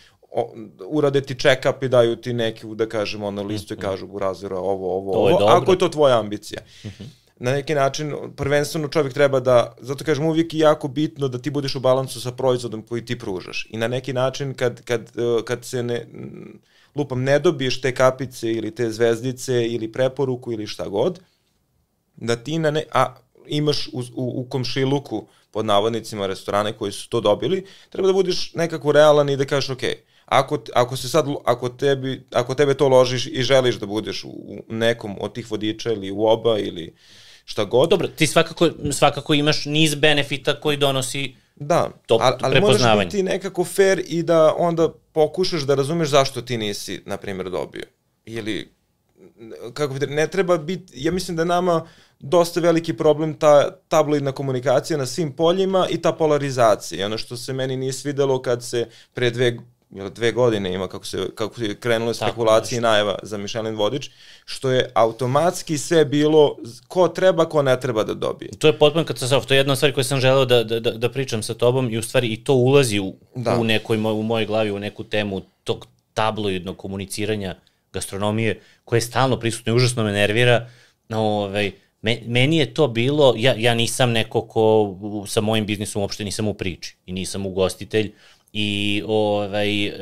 urade 0.88 1.20
ti 1.20 1.34
check-up 1.34 1.82
i 1.82 1.88
daju 1.88 2.16
ti 2.16 2.32
neki, 2.32 2.66
da 2.74 2.88
kažem, 2.88 3.22
ono 3.22 3.42
listu 3.42 3.74
i 3.74 3.76
mhm. 3.76 3.86
kažu 3.86 4.06
Burazira 4.06 4.58
ovo, 4.58 4.96
ovo, 4.96 5.12
ovo, 5.12 5.30
dobro. 5.30 5.46
ako 5.46 5.72
je 5.72 5.78
to 5.78 5.88
tvoja 5.88 6.18
ambicija. 6.18 6.60
Uh 6.84 6.90
mhm. 6.90 7.04
-huh. 7.04 7.26
Na 7.38 7.52
neki 7.52 7.74
način, 7.74 8.14
prvenstveno 8.36 8.88
čovjek 8.88 9.14
treba 9.14 9.40
da, 9.40 9.74
zato 9.80 10.04
kažem 10.04 10.26
uvijek 10.26 10.54
je 10.54 10.58
jako 10.58 10.88
bitno 10.88 11.28
da 11.28 11.38
ti 11.38 11.50
budeš 11.50 11.74
u 11.74 11.80
balansu 11.80 12.20
sa 12.20 12.32
proizvodom 12.32 12.82
koji 12.82 13.04
ti 13.04 13.18
pružaš. 13.18 13.66
I 13.70 13.76
na 13.76 13.88
neki 13.88 14.12
način 14.12 14.54
kad, 14.54 14.82
kad, 14.84 15.12
kad 15.44 15.64
se 15.64 15.82
ne, 15.82 16.06
lupam, 16.94 17.22
ne 17.22 17.38
dobiješ 17.38 17.80
te 17.80 17.94
kapice 17.94 18.52
ili 18.52 18.74
te 18.74 18.90
zvezdice 18.90 19.66
ili 19.66 19.92
preporuku 19.92 20.52
ili 20.52 20.66
šta 20.66 20.88
god, 20.88 21.20
da 22.16 22.36
ti 22.36 22.58
na 22.58 22.70
ne, 22.70 22.84
a 22.92 23.16
imaš 23.46 23.88
u, 23.92 23.98
u, 23.98 24.40
u 24.40 24.46
komšiluku 24.48 25.26
pod 25.50 25.66
navodnicima 25.66 26.26
restorane 26.26 26.72
koji 26.72 26.92
su 26.92 27.08
to 27.08 27.20
dobili, 27.20 27.66
treba 27.90 28.06
da 28.06 28.12
budeš 28.12 28.54
nekako 28.54 28.92
realan 28.92 29.28
i 29.28 29.36
da 29.36 29.44
kažeš, 29.44 29.70
ok, 29.70 29.82
ako, 30.26 30.58
ako 30.74 30.96
se 30.96 31.08
sad, 31.08 31.26
ako, 31.44 31.68
tebi, 31.68 32.26
ako 32.32 32.54
tebe 32.54 32.74
to 32.74 32.88
ložiš 32.88 33.26
i 33.26 33.42
želiš 33.42 33.74
da 33.74 33.86
budeš 33.86 34.24
u 34.24 34.62
nekom 34.68 35.16
od 35.20 35.32
tih 35.32 35.50
vodiča 35.50 35.92
ili 35.92 36.10
u 36.10 36.26
oba 36.26 36.58
ili 36.58 36.94
šta 37.44 37.64
god. 37.64 37.90
Dobro, 37.90 38.08
ti 38.08 38.26
svakako, 38.26 38.70
svakako 38.92 39.34
imaš 39.34 39.64
niz 39.64 39.94
benefita 39.94 40.60
koji 40.60 40.76
donosi 40.76 41.34
Da, 41.60 41.90
to, 42.06 42.18
ali, 42.20 42.36
ali 42.40 42.60
moraš 42.60 42.98
biti 42.98 43.22
nekako 43.22 43.64
fair 43.64 44.02
i 44.06 44.22
da 44.22 44.54
onda 44.58 44.88
pokušaš 45.12 45.62
da 45.62 45.74
razumeš 45.74 46.08
zašto 46.08 46.42
ti 46.42 46.58
nisi, 46.58 47.02
na 47.06 47.16
primjer, 47.16 47.50
dobio. 47.50 47.84
Ili, 48.24 48.72
kako 49.74 49.94
bi, 49.94 50.06
ne 50.06 50.26
treba 50.26 50.58
biti, 50.58 50.92
ja 50.96 51.12
mislim 51.12 51.36
da 51.36 51.44
nama 51.44 51.86
dosta 52.20 52.60
veliki 52.60 52.96
problem 52.96 53.34
ta 53.34 53.70
tabloidna 53.88 54.32
komunikacija 54.32 54.98
na 54.98 55.06
svim 55.06 55.32
poljima 55.32 55.86
i 55.90 56.02
ta 56.02 56.12
polarizacija. 56.12 57.06
Ono 57.06 57.18
što 57.18 57.36
se 57.36 57.52
meni 57.52 57.76
nije 57.76 57.92
svidelo 57.92 58.42
kad 58.42 58.64
se 58.64 58.88
pre 59.14 59.30
dve 59.30 59.56
jel, 59.90 60.10
dve 60.10 60.32
godine 60.32 60.74
ima 60.74 60.88
kako 60.88 61.06
se 61.06 61.28
kako 61.34 61.62
je 61.62 61.74
krenule 61.74 62.14
spekulacije 62.14 62.78
i 62.78 62.80
najava 62.80 63.18
za 63.22 63.38
Michelin 63.38 63.76
vodič, 63.76 64.10
što 64.44 64.70
je 64.70 64.90
automatski 64.94 65.78
sve 65.78 66.04
bilo 66.04 66.56
ko 66.88 67.08
treba, 67.08 67.48
ko 67.48 67.62
ne 67.62 67.80
treba 67.80 68.04
da 68.04 68.14
dobije. 68.14 68.50
To 68.58 68.66
je 68.66 68.78
potpuno 68.78 69.04
katastrofa, 69.04 69.46
to 69.46 69.54
je 69.54 69.58
jedna 69.58 69.76
stvar 69.76 69.92
koju 69.92 70.04
sam 70.04 70.20
želeo 70.20 70.44
da, 70.44 70.64
da, 70.64 70.80
da, 70.80 70.90
da 70.90 71.10
pričam 71.12 71.42
sa 71.42 71.54
tobom 71.54 71.90
i 71.90 71.98
u 71.98 72.02
stvari 72.02 72.32
i 72.32 72.44
to 72.44 72.54
ulazi 72.54 73.00
u, 73.00 73.14
da. 73.34 73.58
u 73.58 73.64
nekoj 73.64 73.96
u 73.96 74.22
mojoj 74.22 74.46
glavi 74.46 74.70
u 74.70 74.78
neku 74.78 75.04
temu 75.04 75.40
tog 75.64 75.86
tabloidnog 76.14 76.76
komuniciranja 76.76 77.54
gastronomije 77.92 78.60
koje 78.84 78.96
je 78.96 79.00
stalno 79.00 79.40
prisutno 79.40 79.72
i 79.72 79.76
užasno 79.76 80.04
me 80.04 80.12
nervira. 80.12 80.68
Ovaj, 81.08 81.72
meni 82.26 82.56
je 82.56 82.74
to 82.74 82.88
bilo, 82.88 83.34
ja, 83.36 83.54
ja 83.58 83.74
nisam 83.74 84.12
neko 84.12 84.42
ko 84.48 84.96
sa 85.26 85.40
mojim 85.40 85.66
biznisom 85.66 86.02
uopšte 86.02 86.24
nisam 86.24 86.48
u 86.48 86.54
priči 86.54 86.96
i 87.06 87.12
nisam 87.12 87.46
ugostitelj 87.46 88.12
i 88.58 89.02
ovaj, 89.06 89.92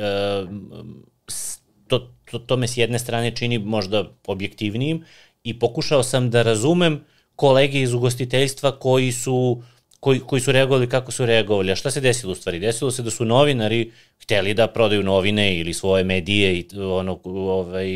to, 1.87 1.99
to, 2.31 2.39
to 2.39 2.57
me 2.57 2.67
s 2.67 2.77
jedne 2.77 2.99
strane 2.99 3.31
čini 3.35 3.59
možda 3.59 4.03
objektivnijim 4.27 5.03
i 5.43 5.59
pokušao 5.59 6.03
sam 6.03 6.29
da 6.29 6.41
razumem 6.41 7.03
kolege 7.35 7.81
iz 7.81 7.93
ugostiteljstva 7.93 8.79
koji 8.79 9.11
su 9.11 9.61
koji, 9.99 10.19
koji 10.19 10.41
su 10.41 10.51
reagovali 10.51 10.89
kako 10.89 11.11
su 11.11 11.25
reagovali. 11.25 11.71
A 11.71 11.75
šta 11.75 11.91
se 11.91 12.01
desilo 12.01 12.31
u 12.31 12.35
stvari? 12.35 12.59
Desilo 12.59 12.91
se 12.91 13.03
da 13.03 13.11
su 13.11 13.25
novinari 13.25 13.91
hteli 14.23 14.53
da 14.53 14.67
prodaju 14.67 15.03
novine 15.03 15.57
ili 15.57 15.73
svoje 15.73 16.03
medije 16.03 16.59
i 16.59 16.67
ono, 16.79 17.19
ovaj, 17.23 17.87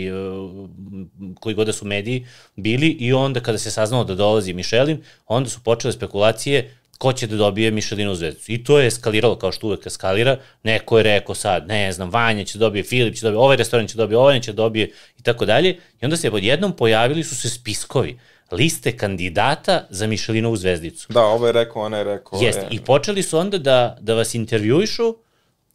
koji 1.39 1.55
god 1.55 1.68
da 1.68 1.74
su 1.74 1.86
mediji 1.86 2.26
bili 2.55 2.88
i 2.88 3.14
onda 3.14 3.39
kada 3.39 3.57
se 3.57 3.72
saznalo 3.72 4.03
da 4.03 4.16
dolazi 4.16 4.53
Mišelin, 4.53 5.03
onda 5.28 5.49
su 5.49 5.64
počele 5.64 5.93
spekulacije 5.93 6.79
ko 7.00 7.14
će 7.14 7.28
da 7.28 7.36
dobije 7.36 7.72
Mišelinu 7.72 8.16
zvezdu. 8.16 8.41
I 8.47 8.64
to 8.64 8.80
je 8.80 8.88
eskaliralo 8.88 9.36
kao 9.36 9.52
što 9.52 9.68
uvek 9.68 9.86
eskalira. 9.86 10.38
Neko 10.64 10.97
je 10.97 11.04
rekao 11.04 11.36
sad, 11.36 11.68
ne 11.68 11.91
znam, 11.91 12.10
Vanja 12.10 12.43
će 12.43 12.58
dobije, 12.58 12.84
Filip 12.84 13.16
će 13.16 13.26
dobije, 13.26 13.39
ovaj 13.39 13.58
restoran 13.58 13.88
će 13.88 13.97
dobije, 13.97 14.18
ovaj 14.18 14.41
će 14.41 14.54
dobije 14.54 14.91
i 15.18 15.24
tako 15.24 15.45
dalje. 15.45 15.78
I 16.02 16.06
onda 16.06 16.18
se 16.18 16.32
odjednom 16.32 16.76
pojavili 16.76 17.24
su 17.24 17.36
se 17.36 17.50
spiskovi 17.50 18.20
liste 18.52 18.97
kandidata 18.97 19.88
za 19.89 20.08
Mišelinovu 20.08 20.58
zvezdicu. 20.58 21.14
Da, 21.14 21.22
ovo 21.22 21.47
je 21.47 21.54
rekao, 21.54 21.82
ona 21.82 21.97
je 21.97 22.04
rekao. 22.04 22.39
Jeste, 22.41 22.68
i 22.72 22.80
počeli 22.80 23.24
su 23.24 23.38
onda 23.38 23.58
da, 23.58 23.97
da 24.02 24.14
vas 24.14 24.36
intervjuišu 24.36 25.16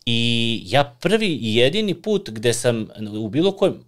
i 0.06 0.62
ja 0.66 0.96
prvi 1.00 1.26
i 1.26 1.54
jedini 1.56 1.94
put 1.94 2.30
gde 2.30 2.52
sam 2.52 2.88
u 3.18 3.28
bilo 3.28 3.52
kojem 3.52 3.84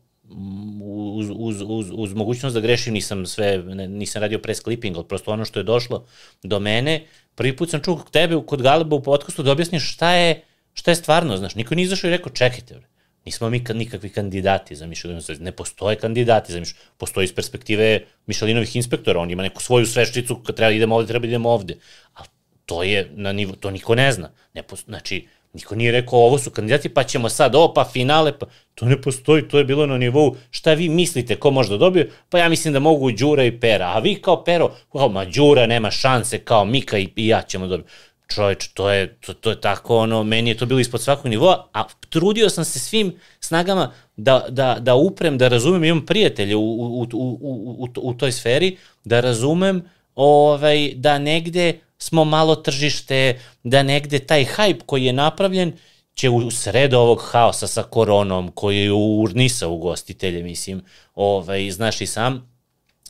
uz, 1.14 1.30
uz, 1.34 1.62
uz, 1.66 1.86
uz 1.94 2.14
mogućnost 2.14 2.54
da 2.54 2.60
grešim, 2.60 2.94
nisam 2.94 3.26
sve, 3.26 3.58
nisam 3.88 4.22
radio 4.22 4.38
press 4.38 4.62
clipping, 4.62 4.96
ali 4.96 5.04
prosto 5.04 5.32
ono 5.32 5.44
što 5.44 5.60
je 5.60 5.64
došlo 5.64 6.04
do 6.42 6.60
mene, 6.60 7.04
prvi 7.36 7.56
put 7.56 7.70
sam 7.70 7.82
čuo 7.84 8.02
tebe 8.10 8.40
kod 8.46 8.62
Galeba 8.62 8.96
u 8.96 9.02
podcastu 9.02 9.42
da 9.42 9.52
objasniš 9.52 9.92
šta 9.92 10.12
je, 10.12 10.42
šta 10.74 10.90
je 10.90 10.94
stvarno, 10.94 11.36
znaš, 11.36 11.54
niko 11.54 11.74
nije 11.74 11.84
izašao 11.84 12.08
i 12.08 12.16
rekao, 12.16 12.32
čekajte, 12.32 12.74
bre, 12.74 12.88
nismo 13.24 13.50
mi 13.50 13.62
nikakvi 13.74 14.10
kandidati 14.10 14.76
za 14.76 14.86
Mišelinovu 14.86 15.20
zvezdu, 15.20 15.44
ne 15.44 15.52
postoje 15.52 15.96
kandidati 15.96 16.52
za 16.52 16.60
Mišelinovu, 16.60 16.96
postoji 16.98 17.24
iz 17.24 17.34
perspektive 17.34 18.00
Mišelinovih 18.26 18.76
inspektora, 18.76 19.20
on 19.20 19.30
ima 19.30 19.42
neku 19.42 19.62
svoju 19.62 19.86
sveščicu, 19.86 20.40
kad 20.42 20.56
treba 20.56 20.70
da 20.70 20.76
idemo 20.76 20.96
ovde, 20.96 21.08
treba 21.08 21.22
da 21.22 21.28
idemo 21.28 21.50
ovde, 21.50 21.78
ali 22.14 22.28
to 22.66 22.82
je 22.82 23.10
na 23.14 23.32
nivo, 23.32 23.56
to 23.56 23.70
niko 23.70 23.94
ne 23.94 24.12
zna, 24.12 24.30
ne 24.54 24.62
posto, 24.62 24.90
znači, 24.90 25.26
Niko 25.56 25.74
nije 25.74 25.92
rekao 25.92 26.18
ovo 26.18 26.38
su 26.38 26.50
kandidati 26.50 26.88
pa 26.88 27.04
ćemo 27.04 27.28
sad 27.28 27.54
ovo 27.54 27.72
pa 27.74 27.84
finale 27.84 28.38
pa 28.38 28.46
to 28.74 28.86
ne 28.86 29.02
postoji, 29.02 29.48
to 29.48 29.58
je 29.58 29.64
bilo 29.64 29.86
na 29.86 29.98
nivou 29.98 30.36
šta 30.50 30.74
vi 30.74 30.88
mislite 30.88 31.36
ko 31.36 31.50
može 31.50 31.70
da 31.70 31.76
dobije, 31.76 32.10
pa 32.28 32.38
ja 32.38 32.48
mislim 32.48 32.74
da 32.74 32.80
mogu 32.80 33.12
Đura 33.12 33.44
i 33.44 33.60
Pera, 33.60 33.86
a 33.94 33.98
vi 33.98 34.14
kao 34.14 34.44
Pero, 34.44 34.70
kao 34.92 35.08
ma 35.08 35.24
Đura 35.24 35.66
nema 35.66 35.90
šanse, 35.90 36.38
kao 36.38 36.64
Mika 36.64 36.98
i, 36.98 37.08
i 37.16 37.26
ja 37.26 37.42
ćemo 37.42 37.66
dobiti. 37.66 37.90
Čoveč, 38.34 38.68
to 38.68 38.90
je, 38.90 39.14
to, 39.14 39.34
to 39.34 39.50
je 39.50 39.60
tako, 39.60 39.96
ono, 39.96 40.24
meni 40.24 40.50
je 40.50 40.56
to 40.56 40.66
bilo 40.66 40.80
ispod 40.80 41.02
svakog 41.02 41.26
nivoa, 41.26 41.68
a 41.72 41.84
trudio 42.10 42.48
sam 42.48 42.64
se 42.64 42.78
svim 42.78 43.12
snagama 43.40 43.92
da, 44.16 44.46
da, 44.48 44.76
da 44.80 44.94
uprem, 44.94 45.38
da 45.38 45.48
razumem, 45.48 45.84
imam 45.84 46.06
prijatelje 46.06 46.56
u, 46.56 46.60
u, 46.60 47.02
u, 47.02 47.06
u, 47.12 47.86
u, 47.86 47.88
u 47.96 48.14
toj 48.14 48.32
sferi, 48.32 48.76
da 49.04 49.20
razumem 49.20 49.82
ovaj, 50.14 50.92
da 50.94 51.18
negde 51.18 51.80
smo 51.98 52.24
malo 52.24 52.54
tržište, 52.54 53.40
da 53.62 53.82
negde 53.82 54.18
taj 54.18 54.44
hype 54.44 54.80
koji 54.86 55.04
je 55.04 55.12
napravljen 55.12 55.72
će 56.14 56.30
u 56.30 56.50
sred 56.50 56.94
ovog 56.94 57.22
haosa 57.30 57.66
sa 57.66 57.82
koronom 57.82 58.50
koji 58.54 58.78
je 58.78 58.92
urnisa 58.92 59.68
ugostitelje, 59.68 60.42
mislim, 60.42 60.82
ovaj, 61.14 61.70
znaš 61.70 62.00
i 62.00 62.06
sam, 62.06 62.56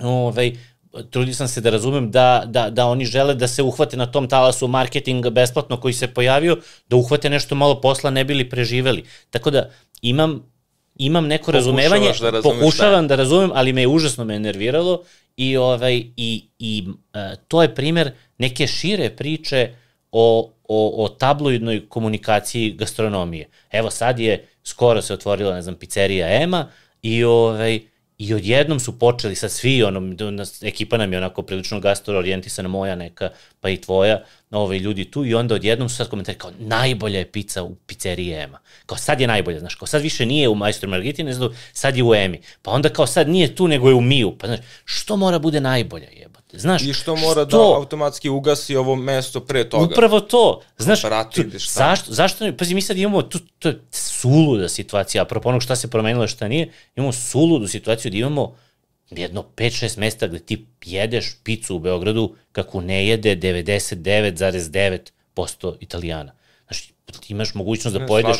ovaj, 0.01 0.57
trudio 1.11 1.35
sam 1.35 1.49
se 1.49 1.61
da 1.61 1.71
razumem 1.71 2.11
da, 2.11 2.43
da, 2.47 2.71
da 2.71 2.87
oni 2.87 3.05
žele 3.05 3.35
da 3.35 3.49
se 3.49 3.63
uhvate 3.63 3.97
na 3.97 4.07
tom 4.07 4.29
talasu 4.29 4.69
marketinga 4.69 5.31
besplatno 5.31 5.81
koji 5.81 5.95
se 5.95 6.07
pojavio, 6.07 6.57
da 6.89 6.97
uhvate 6.97 7.31
nešto 7.31 7.55
malo 7.55 7.81
posla 7.81 8.11
ne 8.11 8.25
bili 8.25 8.49
preživeli. 8.51 9.05
Tako 9.31 9.51
da 9.51 9.71
imam 10.03 10.57
imam 10.99 11.27
neko 11.27 11.53
razumevanje, 11.53 12.13
da 12.21 12.43
pokušavam 12.43 13.09
da 13.09 13.17
razumem, 13.17 13.51
ali 13.55 13.73
me 13.73 13.81
je 13.81 13.89
užasno 13.89 14.25
me 14.25 14.39
nerviralo 14.39 15.03
i 15.37 15.57
ovaj 15.57 16.05
i 16.17 16.45
i 16.59 16.85
uh, 16.89 16.95
to 17.49 17.63
je 17.63 17.75
primer 17.75 18.11
neke 18.39 18.67
šire 18.67 19.11
priče 19.11 19.71
o, 20.13 20.53
o, 20.69 21.05
o 21.05 21.09
tabloidnoj 21.09 21.89
komunikaciji 21.89 22.73
gastronomije. 22.73 23.49
Evo 23.73 23.91
sad 23.91 24.19
je, 24.19 24.49
skoro 24.65 25.03
se 25.03 25.15
otvorila, 25.15 25.55
ne 25.55 25.63
znam, 25.63 25.75
pizzerija 25.75 26.43
Ema 26.43 26.69
i 27.03 27.25
ovaj, 27.25 27.81
I 28.19 28.35
odjednom 28.35 28.81
su 28.81 28.99
počeli 28.99 29.35
sa 29.35 29.49
svi, 29.49 29.83
ono, 29.83 30.15
ekipa 30.63 30.97
nam 30.97 31.13
je 31.13 31.19
onako 31.19 31.43
prilično 31.43 31.81
gastro 31.81 32.19
orijentisana, 32.19 32.69
moja 32.69 32.95
neka, 32.95 33.31
pa 33.61 33.71
i 33.71 33.81
tvoja, 33.81 34.25
ovaj, 34.51 34.79
ljudi 34.79 35.11
tu, 35.11 35.25
i 35.25 35.35
onda 35.35 35.55
odjednom 35.55 35.89
su 35.89 35.97
sad 35.97 36.09
komentari 36.09 36.39
kao, 36.39 36.51
najbolja 36.59 37.19
je 37.19 37.33
pizza 37.33 37.63
u 37.63 37.75
pizzeriji 37.75 38.33
Ema. 38.33 38.59
Kao 38.87 38.99
sad 38.99 39.21
je 39.21 39.27
najbolja, 39.27 39.61
znaš, 39.61 39.75
kao 39.75 39.87
sad 39.87 40.03
više 40.03 40.27
nije 40.27 40.49
u 40.49 40.55
Majstor 40.55 40.89
Margiti, 40.89 41.25
ne 41.25 41.33
znam, 41.33 41.49
sad 41.73 41.97
je 41.97 42.03
u 42.03 42.15
Emi. 42.15 42.41
Pa 42.63 42.71
onda 42.71 42.89
kao 42.89 43.07
sad 43.07 43.29
nije 43.29 43.55
tu, 43.55 43.69
nego 43.69 43.89
je 43.89 43.95
u 43.95 44.01
Miju. 44.01 44.39
Pa 44.39 44.47
znaš, 44.47 44.61
što 44.85 45.17
mora 45.17 45.39
bude 45.39 45.61
najbolja, 45.61 46.09
jebote? 46.11 46.36
Znaš, 46.57 46.83
I 46.83 46.93
što 46.93 47.17
mora 47.17 47.45
da 47.45 47.51
što, 47.51 47.59
da 47.59 47.77
automatski 47.77 48.29
ugasi 48.29 48.77
ovo 48.77 48.97
mesto 48.97 49.41
pre 49.41 49.69
toga. 49.69 49.85
Upravo 49.85 50.21
to. 50.21 50.61
Znaš, 50.79 51.05
Vrati, 51.05 51.51
tu, 51.51 51.59
zašto, 51.59 52.13
zašto 52.13 52.45
ne, 52.45 52.57
pazi, 52.57 52.75
mi 52.75 52.83
sad 52.83 52.97
imamo 52.97 53.23
tu, 53.23 53.39
to 53.59 53.69
je 53.69 53.81
suluda 53.91 54.69
situacija, 54.69 55.23
apropo 55.23 55.49
onog 55.49 55.63
šta 55.63 55.77
se 55.77 55.91
promenilo, 55.91 56.29
šta 56.29 56.49
nije, 56.49 56.73
imamo 56.97 57.13
suludu 57.13 57.69
situaciju 57.69 58.11
da 58.11 58.19
imamo 58.19 58.57
jedno 59.11 59.45
5-6 59.57 59.99
mesta 59.99 60.27
gde 60.27 60.39
ti 60.39 60.67
jedeš 60.85 61.37
picu 61.45 61.77
u 61.77 61.79
Beogradu 61.79 62.35
kako 62.53 62.81
ne 62.81 63.07
jede 63.07 63.37
99,9% 63.37 65.75
italijana. 65.81 66.33
Znači, 66.69 66.93
imaš 67.29 67.55
mogućnost 67.55 67.93
da 67.93 68.01
ne, 68.01 68.07
pojedeš. 68.07 68.37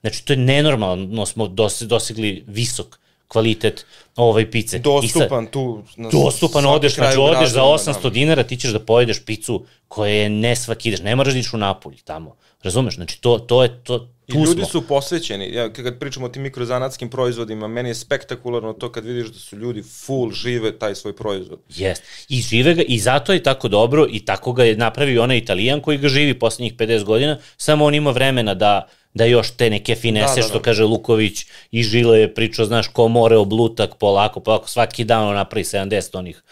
Znači, 0.00 0.24
to 0.24 0.32
je 0.32 0.36
nenormalno, 0.36 1.26
smo 1.26 1.46
dosegli 1.80 2.44
visok 2.46 2.98
kvalitet 3.28 3.86
ovaj 4.16 4.50
pice. 4.50 4.78
Dostupan 4.78 5.44
sad, 5.44 5.52
tu. 5.52 5.82
Na 5.96 6.08
dostupan 6.10 6.66
odeš, 6.66 6.94
znači 6.94 7.18
odeš 7.18 7.50
za 7.50 7.62
800 7.62 8.02
da. 8.02 8.10
dinara, 8.10 8.42
ti 8.42 8.56
ćeš 8.56 8.70
da 8.70 8.80
pojedeš 8.80 9.24
picu 9.24 9.64
koja 9.88 10.12
je 10.12 10.28
ne 10.28 10.56
svaki 10.56 10.88
ideš, 10.88 11.00
ne 11.00 11.16
moraš 11.16 11.34
da 11.34 11.40
u 11.52 11.56
Napolj 11.58 11.96
tamo. 12.04 12.36
Razumeš? 12.62 12.94
Znači 12.94 13.20
to, 13.20 13.38
to 13.38 13.62
je, 13.62 13.82
to, 13.84 14.08
I 14.26 14.32
ljudi 14.32 14.60
smo. 14.60 14.66
su 14.66 14.86
posvećeni. 14.86 15.54
Ja, 15.54 15.72
kad 15.72 15.98
pričamo 15.98 16.26
o 16.26 16.28
tim 16.28 16.42
mikrozanatskim 16.42 17.10
proizvodima, 17.10 17.68
meni 17.68 17.88
je 17.88 17.94
spektakularno 17.94 18.72
to 18.72 18.92
kad 18.92 19.04
vidiš 19.04 19.28
da 19.28 19.38
su 19.38 19.56
ljudi 19.56 19.82
full 19.82 20.32
žive 20.32 20.78
taj 20.78 20.94
svoj 20.94 21.16
proizvod. 21.16 21.60
Jest. 21.76 22.02
I 22.28 22.40
žive 22.40 22.74
ga, 22.74 22.82
i 22.82 22.98
zato 22.98 23.32
je 23.32 23.42
tako 23.42 23.68
dobro, 23.68 24.06
i 24.10 24.24
tako 24.24 24.52
ga 24.52 24.64
je 24.64 24.76
napravio 24.76 25.22
onaj 25.22 25.36
italijan 25.36 25.80
koji 25.80 25.98
ga 25.98 26.08
živi 26.08 26.38
poslednjih 26.38 26.76
50 26.76 27.04
godina, 27.04 27.38
samo 27.56 27.84
on 27.84 27.94
ima 27.94 28.10
vremena 28.10 28.54
da 28.54 28.88
da 29.14 29.24
još 29.24 29.50
te 29.50 29.70
neke 29.70 29.94
finese, 29.94 30.34
da, 30.34 30.40
da, 30.40 30.42
da. 30.42 30.48
što 30.48 30.62
kaže 30.62 30.84
Luković 30.84 31.46
i 31.70 31.82
Žile 31.82 32.20
je 32.20 32.34
pričao, 32.34 32.66
znaš, 32.66 32.88
ko 32.88 33.08
more 33.08 33.36
oblutak 33.36 33.94
polako, 33.94 34.40
polako, 34.40 34.68
svaki 34.68 35.04
dan 35.04 35.28
on 35.28 35.34
napravi 35.34 35.64
70 35.64 36.18
onih 36.18 36.42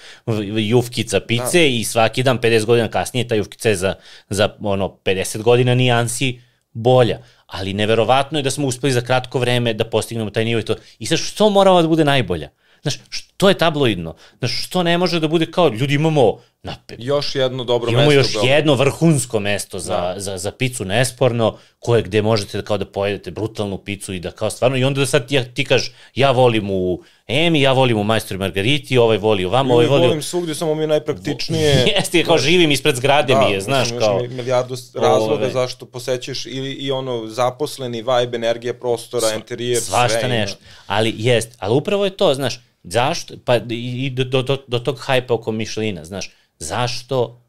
jufkica 0.57 1.21
pice 1.21 1.59
da. 1.59 1.67
i 1.67 1.85
svaki 1.85 2.23
dan 2.23 2.39
50 2.39 2.65
godina 2.65 2.89
kasnije 2.89 3.29
ta 3.29 3.35
jufkica 3.35 3.69
je 3.69 3.77
za, 3.77 3.95
za 4.29 4.57
ono, 4.61 4.89
50 5.05 5.43
godina 5.43 5.75
nijansi 5.75 6.41
bolja. 6.73 7.19
Ali 7.47 7.73
neverovatno 7.73 8.39
je 8.39 8.43
da 8.43 8.51
smo 8.51 8.67
uspeli 8.67 8.93
za 8.93 9.01
kratko 9.01 9.39
vreme 9.39 9.75
da 9.75 9.85
postignemo 9.85 10.31
taj 10.31 10.45
nivo 10.45 10.61
i 10.61 10.65
to. 10.65 10.75
I 10.99 11.07
sad 11.07 11.19
što 11.19 11.51
moramo 11.51 11.83
da 11.83 11.89
bude 11.89 12.05
najbolja? 12.05 12.49
Znaš, 12.83 12.99
što 13.11 13.49
je 13.49 13.59
tabloidno? 13.59 14.15
Znaš, 14.39 14.65
što 14.67 14.83
ne 14.83 14.99
može 14.99 15.21
da 15.21 15.29
bude 15.29 15.51
kao, 15.51 15.69
ljudi 15.69 15.95
imamo 15.95 16.39
na, 16.63 16.77
još 16.99 17.35
jedno 17.35 17.65
dobro 17.65 17.91
imamo 17.91 18.11
mesto. 18.11 18.31
Imamo 18.31 18.47
još 18.47 18.57
jedno 18.57 18.75
vrhunsko 18.75 19.41
mesto 19.41 19.79
za, 19.79 20.01
da. 20.01 20.21
za, 20.21 20.39
za 20.39 20.51
picu 20.51 20.85
nesporno, 20.85 21.59
koje 21.79 22.03
gde 22.03 22.23
možete 22.23 22.59
da 22.59 22.65
kao 22.65 22.79
da 22.79 22.85
pojedete 22.85 23.31
brutalnu 23.31 23.79
picu 23.79 24.13
i 24.13 24.21
da 24.21 24.31
kao 24.31 24.51
stvarno, 24.51 24.77
i 24.77 24.85
onda 24.85 25.01
da 25.01 25.07
sad 25.07 25.29
ti, 25.29 25.41
ti 25.55 25.65
kažeš, 25.65 25.93
ja 26.15 26.31
volim 26.31 26.71
u 26.71 27.03
Emi, 27.29 27.61
ja 27.61 27.73
volim 27.73 27.99
u 27.99 28.05
Majstor 28.05 28.39
Margariti, 28.39 28.99
ovaj 28.99 29.19
voli 29.19 29.45
u 29.45 29.51
vama, 29.51 29.75
ovaj 29.75 29.87
voli... 29.87 30.07
Volim 30.07 30.23
svugdje, 30.23 30.55
samo 30.55 30.75
mi 30.75 30.83
je 30.83 30.87
najpraktičnije... 30.87 31.85
Jeste, 31.97 32.25
kao 32.25 32.39
živim 32.39 32.71
ispred 32.71 32.97
zgrade 32.97 33.35
da, 33.35 33.41
mi 33.41 33.53
je, 33.53 33.61
znaš, 33.61 33.89
kao... 33.99 34.23
Da, 34.23 34.29
milijardu 34.29 34.77
razloga 34.95 35.45
ove... 35.45 35.53
zašto 35.53 35.87
posećeš 35.87 36.47
ili 36.47 36.73
i 36.73 36.91
ono 36.91 37.27
zaposleni 37.27 37.99
vibe, 38.03 38.37
energija 38.37 38.75
prostora, 38.75 39.35
interijer, 39.35 39.83
sve. 39.83 39.91
Svašta 39.91 40.29
nešto, 40.29 40.59
ali 40.87 41.15
jest, 41.17 41.57
ali 41.59 41.75
upravo 41.75 42.05
je 42.05 42.17
to, 42.17 42.35
znaš, 42.35 42.61
Zašto? 42.87 43.35
Pa 43.45 43.57
i 43.71 44.11
do, 44.11 44.43
do, 44.43 44.59
do, 44.67 44.79
tog 44.79 44.99
hajpa 44.99 45.35
oko 45.35 45.53
Mišlina, 45.53 46.05
znaš, 46.05 46.31
zašto 46.59 47.43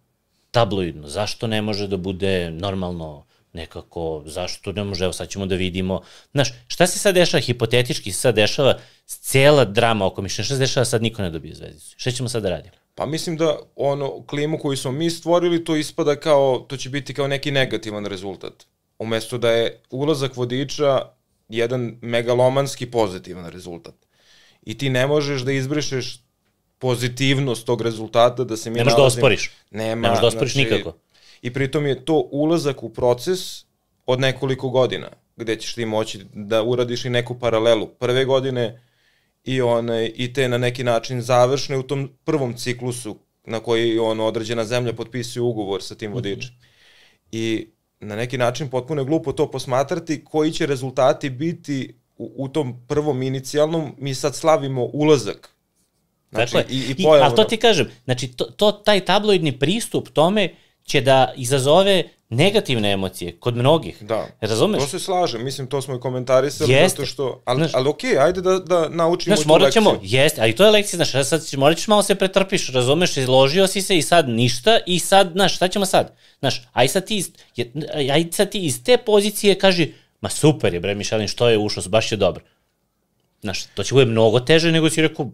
tabloidno, 0.52 1.08
zašto 1.08 1.48
ne 1.48 1.62
može 1.62 1.88
da 1.88 1.98
bude 1.98 2.52
normalno 2.52 3.26
nekako, 3.54 4.24
zašto 4.26 4.72
ne 4.72 4.84
može, 4.84 5.04
evo 5.04 5.14
sad 5.14 5.30
ćemo 5.30 5.46
da 5.46 5.56
vidimo, 5.56 6.02
znaš, 6.34 6.54
šta 6.68 6.88
se 6.88 7.00
sad 7.00 7.16
dešava, 7.16 7.42
hipotetički 7.42 8.12
se 8.12 8.20
sad 8.20 8.36
dešava, 8.36 8.80
cela 9.06 9.66
drama 9.66 10.06
oko 10.06 10.22
Mišlina, 10.22 10.46
šta 10.46 10.56
se 10.56 10.60
dešava, 10.60 10.86
sad? 10.86 11.02
Niko 11.02 11.22
ne 11.22 11.30
dobije 11.30 11.56
zvezdicu, 11.56 11.96
šta 11.98 12.12
ćemo 12.12 12.30
sad 12.30 12.44
da 12.44 12.50
radimo? 12.50 12.76
Pa 12.96 13.06
mislim 13.06 13.38
da 13.38 13.60
ono, 13.76 14.24
klimu 14.26 14.60
koju 14.60 14.78
smo 14.78 14.92
mi 14.92 15.10
stvorili, 15.10 15.64
to 15.64 15.76
ispada 15.76 16.16
kao, 16.16 16.66
to 16.68 16.78
će 16.78 16.90
biti 16.90 17.14
kao 17.14 17.28
neki 17.28 17.52
negativan 17.52 18.06
rezultat. 18.06 18.66
Umesto 19.00 19.38
da 19.38 19.52
je 19.52 19.82
ulazak 19.90 20.36
vodiča 20.36 21.02
jedan 21.50 21.98
megalomanski 22.02 22.86
pozitivan 22.92 23.50
rezultat 23.50 24.07
i 24.68 24.78
ti 24.78 24.90
ne 24.90 25.08
možeš 25.08 25.42
da 25.42 25.52
izbrišeš 25.52 26.20
pozitivnost 26.80 27.66
tog 27.66 27.82
rezultata 27.82 28.44
da 28.44 28.58
se 28.58 28.70
mi 28.70 28.78
Nemaš 28.78 28.96
da 28.96 29.04
osporiš. 29.04 29.52
Nema. 29.72 30.08
Nemaš 30.08 30.22
da 30.22 30.28
osporiš 30.28 30.54
znači, 30.54 30.72
nikako. 30.72 30.98
I 31.42 31.54
pritom 31.54 31.86
je 31.86 32.06
to 32.06 32.28
ulazak 32.32 32.84
u 32.84 32.90
proces 32.94 33.66
od 34.06 34.20
nekoliko 34.20 34.70
godina, 34.70 35.10
gde 35.36 35.56
ćeš 35.56 35.76
ti 35.76 35.86
moći 35.86 36.20
da 36.34 36.64
uradiš 36.64 37.06
i 37.06 37.10
neku 37.10 37.40
paralelu. 37.40 37.88
Prve 37.88 38.26
godine 38.26 38.82
i, 39.44 39.62
one, 39.62 40.08
i 40.08 40.34
te 40.34 40.48
na 40.48 40.58
neki 40.58 40.84
način 40.84 41.22
završne 41.22 41.78
u 41.78 41.84
tom 41.84 42.10
prvom 42.24 42.58
ciklusu 42.58 43.16
na 43.46 43.60
koji 43.60 44.00
on 44.00 44.20
određena 44.20 44.66
zemlja 44.66 44.94
potpisuje 44.94 45.44
ugovor 45.44 45.84
sa 45.84 45.96
tim 45.96 46.14
vodičem. 46.14 46.52
Mm 46.52 46.58
-hmm. 46.58 46.68
I 47.32 47.68
na 48.00 48.16
neki 48.16 48.38
način 48.38 48.70
potpuno 48.70 49.02
je 49.02 49.06
glupo 49.06 49.32
to 49.32 49.52
posmatrati 49.52 50.24
koji 50.26 50.52
će 50.52 50.66
rezultati 50.66 51.30
biti 51.30 51.94
u, 52.18 52.34
u 52.38 52.48
tom 52.48 52.86
prvom 52.88 53.22
inicijalnom 53.22 53.96
mi 53.98 54.16
sad 54.16 54.36
slavimo 54.36 54.90
ulazak. 54.94 55.50
Znači, 56.32 56.56
dakle, 56.56 56.76
i, 56.76 56.84
i, 56.98 57.04
pojavu, 57.04 57.24
I, 57.24 57.26
ali 57.26 57.36
to 57.36 57.44
ti 57.44 57.58
kažem, 57.58 57.92
znači 58.06 58.28
to, 58.28 58.46
to, 58.46 58.72
taj 58.72 59.06
tabloidni 59.06 59.60
pristup 59.60 60.10
tome 60.10 60.50
će 60.84 61.02
da 61.02 61.34
izazove 61.36 62.04
negativne 62.30 62.92
emocije 62.92 63.38
kod 63.40 63.56
mnogih. 63.56 64.04
Da. 64.04 64.28
Razumeš? 64.42 64.82
To 64.82 64.88
se 64.88 65.00
slažem, 65.00 65.44
mislim 65.44 65.68
to 65.68 65.82
smo 65.82 65.96
i 65.96 66.00
komentarisali 66.00 66.74
jeste. 66.74 66.90
zato 66.90 67.06
što 67.06 67.42
ali 67.46 67.58
znaš, 67.58 67.72
ali 67.74 67.90
okej, 67.90 68.12
okay, 68.12 68.24
ajde 68.26 68.42
da 68.42 68.60
da 68.60 68.90
naučimo 68.90 69.36
znaš, 69.36 69.44
tu 69.44 69.48
morat 69.48 69.74
ćemo, 69.74 69.92
lekciju. 69.92 70.10
Jeste, 70.20 70.42
ali 70.42 70.56
to 70.56 70.66
je 70.66 70.72
lekcija, 70.72 70.98
znaš, 70.98 71.28
sad 71.28 71.46
ćeš 71.46 71.58
morat 71.58 71.78
ćeš 71.78 71.88
malo 71.88 72.04
se 72.04 72.16
pretrpiš, 72.16 72.70
razumeš, 72.70 73.18
izložio 73.18 73.68
si 73.68 73.82
se 73.82 73.98
i 73.98 74.02
sad 74.02 74.30
ništa 74.30 74.80
i 74.86 75.00
sad, 75.00 75.32
znaš, 75.32 75.56
šta 75.56 75.68
ćemo 75.68 75.86
sad? 75.86 76.16
Znaš, 76.40 76.68
aj 76.74 76.88
sad 76.88 77.06
ti 77.06 77.26
aj 78.12 78.26
sad 78.32 78.50
ti 78.50 78.66
iz 78.66 78.84
te 78.84 78.98
pozicije 78.98 79.60
kaži 79.60 79.94
ma 80.22 80.30
super 80.30 80.74
je 80.74 80.80
bre 80.80 80.96
Mišelin, 80.96 81.28
što 81.28 81.50
je 81.50 81.58
ušao, 81.58 81.84
baš 81.88 82.12
je 82.12 82.18
dobro. 82.18 82.44
Znaš, 83.42 83.64
to 83.66 83.84
će 83.84 83.94
bude 83.94 84.06
mnogo 84.06 84.40
teže 84.40 84.72
nego 84.72 84.90
si 84.90 85.02
rekao, 85.02 85.32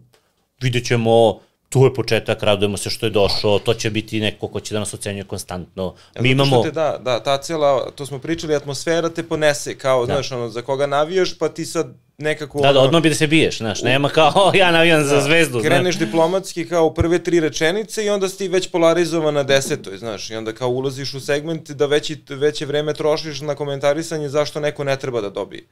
vidjet 0.60 0.86
ćemo, 0.86 1.40
tu 1.68 1.84
je 1.84 1.94
početak, 1.94 2.42
radujemo 2.42 2.76
se 2.76 2.90
što 2.90 3.06
je 3.06 3.10
došao, 3.10 3.58
to 3.58 3.74
će 3.74 3.90
biti 3.90 4.20
neko 4.20 4.48
ko 4.48 4.60
će 4.60 4.74
da 4.74 4.80
nas 4.80 4.94
ocenjuje 4.94 5.24
konstantno. 5.24 5.94
Mi 6.20 6.30
imamo... 6.30 6.62
Te, 6.62 6.70
da, 6.70 6.98
da, 7.04 7.22
ta 7.22 7.38
cijela, 7.38 7.90
to 7.90 8.06
smo 8.06 8.18
pričali, 8.18 8.54
atmosfera 8.54 9.08
te 9.08 9.22
ponese, 9.22 9.78
kao, 9.78 10.06
da. 10.06 10.14
znaš, 10.14 10.32
ono, 10.32 10.48
za 10.48 10.62
koga 10.62 10.86
navijaš, 10.86 11.38
pa 11.38 11.48
ti 11.48 11.64
sad 11.64 11.94
nekako... 12.18 12.60
Da, 12.60 12.72
da, 12.72 12.80
odmah 12.80 13.02
bi 13.02 13.08
da 13.08 13.14
se 13.14 13.26
biješ, 13.26 13.58
znaš, 13.58 13.82
nema 13.82 14.08
kao, 14.08 14.52
ja 14.60 14.70
navijam 14.70 15.02
da, 15.02 15.08
za 15.08 15.20
zvezdu. 15.20 15.60
Kreneš 15.62 15.96
znaš. 15.96 16.06
diplomatski 16.06 16.68
kao 16.68 16.94
prve 16.94 17.18
tri 17.18 17.40
rečenice 17.40 18.04
i 18.04 18.10
onda 18.10 18.28
si 18.28 18.48
već 18.48 18.70
polarizovan 18.70 19.34
na 19.34 19.42
desetoj, 19.42 19.98
znaš, 19.98 20.30
i 20.30 20.36
onda 20.36 20.52
kao 20.52 20.68
ulaziš 20.68 21.14
u 21.14 21.20
segment 21.20 21.70
da 21.70 21.86
veći, 21.86 22.22
veće 22.28 22.66
vreme 22.66 22.94
trošiš 22.94 23.40
na 23.40 23.54
komentarisanje 23.54 24.28
zašto 24.28 24.60
neko 24.60 24.84
ne 24.84 24.96
treba 24.96 25.20
da 25.20 25.30
dobije. 25.30 25.64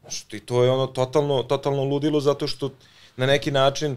Znaš, 0.00 0.26
i 0.32 0.40
to 0.40 0.64
je 0.64 0.70
ono 0.70 0.86
totalno, 0.86 1.42
totalno 1.42 1.84
ludilo 1.84 2.20
zato 2.20 2.46
što 2.46 2.70
na 3.16 3.26
neki 3.26 3.50
način 3.50 3.96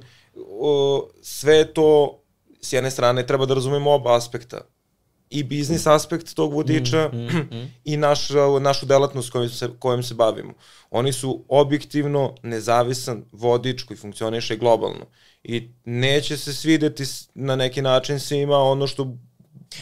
o, 0.60 1.08
sve 1.22 1.74
to 1.74 2.20
s 2.62 2.74
jedne 2.74 2.92
strane 2.92 3.28
treba 3.28 3.46
da 3.46 3.54
razumemo 3.54 3.92
oba 3.92 4.16
aspekta 4.16 4.62
i 5.30 5.44
biznis 5.44 5.88
aspekt 5.88 6.34
tog 6.34 6.54
vodiča 6.54 7.10
mm, 7.14 7.18
mm, 7.18 7.58
mm. 7.58 7.72
i 7.92 7.98
naš, 7.98 8.28
našu 8.62 8.86
delatnost 8.86 9.30
kojom 9.30 9.50
se, 9.50 9.70
kojom 9.80 10.04
se 10.04 10.14
bavimo. 10.14 10.54
Oni 10.92 11.14
su 11.14 11.44
objektivno 11.48 12.36
nezavisan 12.44 13.24
vodič 13.32 13.84
koji 13.84 13.98
funkcioniše 13.98 14.56
globalno 14.56 15.06
i 15.44 15.70
neće 15.86 16.38
se 16.38 16.54
svideti 16.54 17.04
na 17.34 17.56
neki 17.56 17.82
način 17.82 18.20
svima 18.20 18.58
ono 18.58 18.88
što 18.88 19.18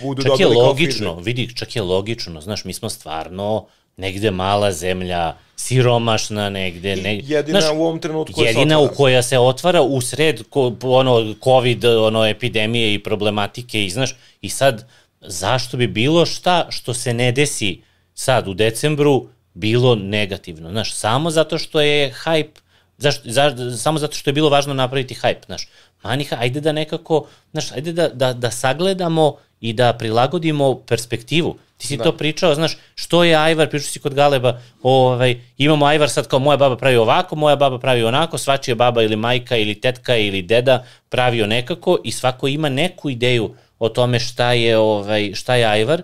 budu 0.01 0.21
čak 0.21 0.31
dobili 0.31 0.55
je 0.55 0.63
logično, 0.63 1.15
vidi, 1.15 1.55
čak 1.55 1.75
je 1.75 1.81
logično, 1.81 2.41
znaš, 2.41 2.65
mi 2.65 2.73
smo 2.73 2.89
stvarno 2.89 3.67
negde 3.97 4.31
mala 4.31 4.71
zemlja, 4.71 5.35
siromašna 5.55 6.49
negde. 6.49 6.95
negde 6.95 7.33
jedina 7.33 7.61
znaš, 7.61 7.73
u 7.75 7.81
ovom 7.81 7.99
trenutku 7.99 8.33
koja 8.33 8.47
jedina 8.47 8.79
u 8.79 8.87
koja 8.87 9.21
se 9.23 9.39
otvara 9.39 9.81
u 9.81 10.01
sred 10.01 10.43
ko, 10.49 10.75
ono, 10.83 11.33
COVID 11.43 11.85
ono, 11.85 12.25
epidemije 12.27 12.93
i 12.93 13.03
problematike 13.03 13.85
i 13.85 13.89
znaš, 13.89 14.15
i 14.41 14.49
sad 14.49 14.87
zašto 15.25 15.77
bi 15.77 15.87
bilo 15.87 16.25
šta 16.25 16.67
što 16.69 16.93
se 16.93 17.13
ne 17.13 17.31
desi 17.31 17.81
sad 18.13 18.47
u 18.47 18.53
decembru 18.53 19.27
bilo 19.53 19.95
negativno, 19.95 20.69
znaš, 20.69 20.93
samo 20.93 21.31
zato 21.31 21.57
što 21.57 21.81
je 21.81 22.13
hype, 22.25 22.59
zašto, 22.97 23.21
za, 23.25 23.77
samo 23.77 23.99
zato 23.99 24.15
što 24.15 24.29
je 24.29 24.33
bilo 24.33 24.49
važno 24.49 24.73
napraviti 24.73 25.15
hype, 25.15 25.45
znaš, 25.45 25.67
Maniha, 26.03 26.37
ajde 26.39 26.61
da 26.61 26.71
nekako, 26.71 27.27
znaš, 27.51 27.71
ajde 27.71 27.93
da, 27.93 28.07
da, 28.07 28.33
da 28.33 28.51
sagledamo 28.51 29.35
i 29.61 29.73
da 29.73 29.93
prilagodimo 29.93 30.75
perspektivu. 30.87 31.57
Ti 31.77 31.87
si 31.87 31.97
da. 31.97 32.03
to 32.03 32.11
pričao, 32.11 32.55
znaš, 32.55 32.77
što 32.95 33.23
je 33.23 33.35
ajvar, 33.35 33.69
pričao 33.69 33.87
si 33.87 33.99
kod 33.99 34.13
Galeba, 34.13 34.59
ovaj, 34.83 35.41
imamo 35.57 35.85
ajvar 35.85 36.09
sad 36.09 36.27
kao 36.27 36.39
moja 36.39 36.57
baba 36.57 36.77
pravi 36.77 36.95
ovako, 36.95 37.35
moja 37.35 37.55
baba 37.55 37.79
pravi 37.79 38.03
onako, 38.03 38.37
svačija 38.37 38.75
baba 38.75 39.03
ili 39.03 39.15
majka 39.15 39.57
ili 39.57 39.81
tetka 39.81 40.17
ili 40.17 40.41
deda 40.41 40.85
pravio 41.09 41.47
nekako 41.47 41.97
i 42.03 42.11
svako 42.11 42.47
ima 42.47 42.69
neku 42.69 43.09
ideju 43.09 43.55
o 43.83 43.89
tome 43.89 44.19
šta 44.19 44.53
je, 44.53 44.77
ovaj, 44.77 45.33
šta 45.33 45.55
je 45.55 45.65
ajvar, 45.65 46.03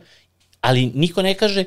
ali 0.61 0.91
niko 0.95 1.21
ne 1.21 1.33
kaže, 1.33 1.63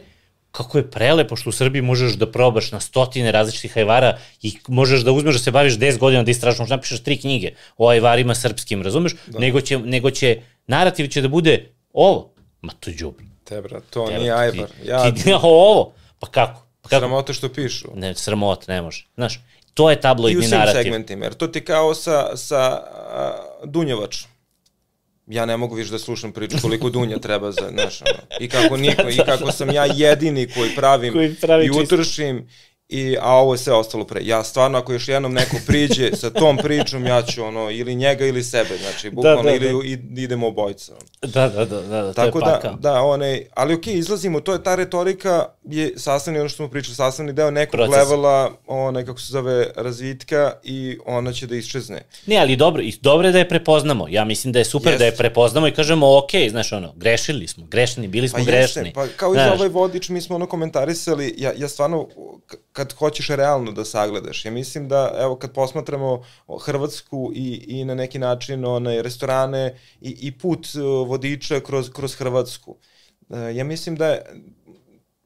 kako 0.50 0.78
je 0.78 0.90
prelepo 0.90 1.36
što 1.36 1.48
u 1.48 1.52
Srbiji 1.52 1.82
možeš 1.82 2.18
da 2.20 2.28
probaš 2.32 2.72
na 2.72 2.80
stotine 2.80 3.32
različitih 3.32 3.76
ajvara 3.76 4.18
i 4.42 4.52
možeš 4.68 5.00
da 5.00 5.12
uzmeš 5.12 5.34
da 5.34 5.42
se 5.42 5.50
baviš 5.50 5.78
10 5.78 5.98
godina 5.98 6.22
da 6.22 6.30
istražaš, 6.30 6.58
možda 6.58 6.76
napišeš 6.76 7.02
tri 7.02 7.16
knjige 7.16 7.54
o 7.76 7.88
ajvarima 7.88 8.34
srpskim, 8.34 8.82
razumeš? 8.82 9.14
Da. 9.26 9.38
Nego, 9.38 9.60
će, 9.60 9.78
nego 9.78 10.10
će, 10.10 10.42
narativ 10.66 11.08
će 11.08 11.22
da 11.22 11.28
bude 11.28 11.70
ovo, 11.92 12.34
ma 12.60 12.72
to 12.72 12.90
je. 12.90 12.96
Te 13.44 13.62
bra, 13.62 13.80
to 13.90 14.06
Te, 14.06 14.18
nije 14.18 14.32
ajvar. 14.32 14.68
Ti, 14.68 14.88
ja, 14.88 15.14
ti, 15.14 15.32
ovo, 15.42 15.94
pa 16.18 16.26
kako? 16.26 16.66
Pa 16.82 16.88
kako? 16.88 17.00
Sramote 17.00 17.34
što 17.34 17.48
pišu. 17.48 17.88
Ne, 17.94 18.14
sramote, 18.14 18.72
ne 18.72 18.82
može. 18.82 19.06
Znaš, 19.14 19.40
to 19.74 19.90
je 19.90 20.00
tabloidni 20.00 20.48
narativ. 20.48 20.68
I 20.68 20.70
u 20.70 20.72
svim 20.72 20.84
segmentima, 20.84 21.24
jer 21.24 21.34
to 21.34 21.46
ti 21.46 21.64
kao 21.64 21.94
sa, 21.94 22.36
sa 22.36 22.82
uh, 23.62 23.70
Dunjevačom 23.70 24.31
ja 25.26 25.46
ne 25.46 25.56
mogu 25.56 25.74
više 25.74 25.90
da 25.90 25.98
slušam 25.98 26.32
priču 26.32 26.56
koliko 26.62 26.90
dunja 26.90 27.18
treba 27.18 27.52
za, 27.52 27.70
znaš, 27.70 28.02
ono, 28.02 28.38
i 28.40 28.48
kako 28.48 28.76
niko, 28.76 29.08
i 29.10 29.16
kako 29.26 29.52
sam 29.52 29.70
ja 29.70 29.84
jedini 29.94 30.48
koji 30.48 30.70
pravim 30.76 31.12
koji 31.12 31.34
pravi 31.34 31.66
i 31.66 31.70
utršim 31.70 32.48
i, 32.92 33.16
a 33.20 33.34
ovo 33.34 33.54
je 33.54 33.58
sve 33.58 33.72
ostalo 33.72 34.04
pre. 34.04 34.20
Ja 34.24 34.44
stvarno, 34.44 34.78
ako 34.78 34.92
još 34.92 35.08
jednom 35.08 35.32
neko 35.32 35.56
priđe 35.66 36.10
sa 36.16 36.30
tom 36.30 36.56
pričom, 36.56 37.06
ja 37.06 37.22
ću 37.22 37.44
ono, 37.44 37.70
ili 37.70 37.94
njega 37.94 38.26
ili 38.26 38.42
sebe, 38.42 38.78
znači, 38.82 39.10
da, 39.10 39.14
bukvalno, 39.14 39.42
da, 39.42 39.50
da, 39.50 39.54
ili 39.54 39.96
da. 39.96 40.20
idemo 40.20 40.46
obojica. 40.46 40.92
Da, 41.22 41.48
da, 41.48 41.64
da, 41.64 41.80
da, 41.82 42.02
da 42.02 42.12
Tako 42.12 42.40
to 42.40 42.46
je 42.46 42.52
da, 42.52 42.60
paka. 42.60 42.76
Da, 42.80 43.02
one, 43.02 43.42
ali 43.54 43.74
okej, 43.74 43.94
okay, 43.94 43.98
izlazimo, 43.98 44.40
to 44.40 44.52
je 44.52 44.62
ta 44.62 44.74
retorika, 44.74 45.44
je 45.64 45.92
sastavni, 45.96 46.40
ono 46.40 46.48
što 46.48 46.56
smo 46.56 46.68
pričali, 46.68 46.94
sastavni 46.94 47.32
deo 47.32 47.50
nekog 47.50 47.72
Proces. 47.72 47.96
levela, 47.96 48.52
one, 48.66 49.06
kako 49.06 49.20
se 49.20 49.32
zove, 49.32 49.66
razvitka 49.76 50.52
i 50.64 50.98
ona 51.06 51.32
će 51.32 51.46
da 51.46 51.56
iščezne. 51.56 52.02
Ne, 52.26 52.36
ali 52.36 52.56
dobro, 52.56 52.82
dobro 53.00 53.28
je 53.28 53.32
da 53.32 53.38
je 53.38 53.48
prepoznamo. 53.48 54.06
Ja 54.08 54.24
mislim 54.24 54.52
da 54.52 54.58
je 54.58 54.64
super 54.64 54.92
Jest. 54.92 54.98
da 54.98 55.04
je 55.04 55.16
prepoznamo 55.16 55.68
i 55.68 55.72
kažemo, 55.72 56.18
ok, 56.18 56.30
znaš, 56.50 56.72
ono, 56.72 56.92
grešili 56.96 57.48
smo, 57.48 57.66
grešni, 57.66 58.08
bili 58.08 58.28
smo 58.28 58.38
pa 58.38 58.44
grešni. 58.44 58.82
Jeste, 58.82 58.92
pa 58.94 59.06
kao 59.16 59.34
i 59.34 59.38
za 59.38 59.52
ovaj 59.52 59.68
vodič, 59.68 60.08
mi 60.08 60.20
smo 60.20 60.36
ono 60.36 60.46
komentarisali, 60.46 61.34
ja, 61.38 61.52
ja 61.56 61.68
stvarno, 61.68 62.08
kad 62.82 62.92
hoćeš 62.92 63.28
realno 63.28 63.72
da 63.72 63.84
sagledaš. 63.84 64.44
Ja 64.44 64.50
mislim 64.50 64.88
da, 64.88 65.14
evo, 65.18 65.36
kad 65.36 65.52
posmatramo 65.52 66.24
Hrvatsku 66.64 67.32
i, 67.34 67.64
i 67.68 67.84
na 67.84 67.94
neki 67.94 68.18
način 68.18 68.64
one, 68.64 69.02
restorane 69.02 69.78
i, 70.00 70.16
i 70.20 70.38
put 70.38 70.66
e, 70.74 70.80
vodiča 71.06 71.60
kroz, 71.60 71.90
kroz 71.90 72.14
Hrvatsku, 72.14 72.76
e, 73.30 73.54
ja 73.54 73.64
mislim 73.64 73.96
da 73.96 74.06
je, 74.06 74.22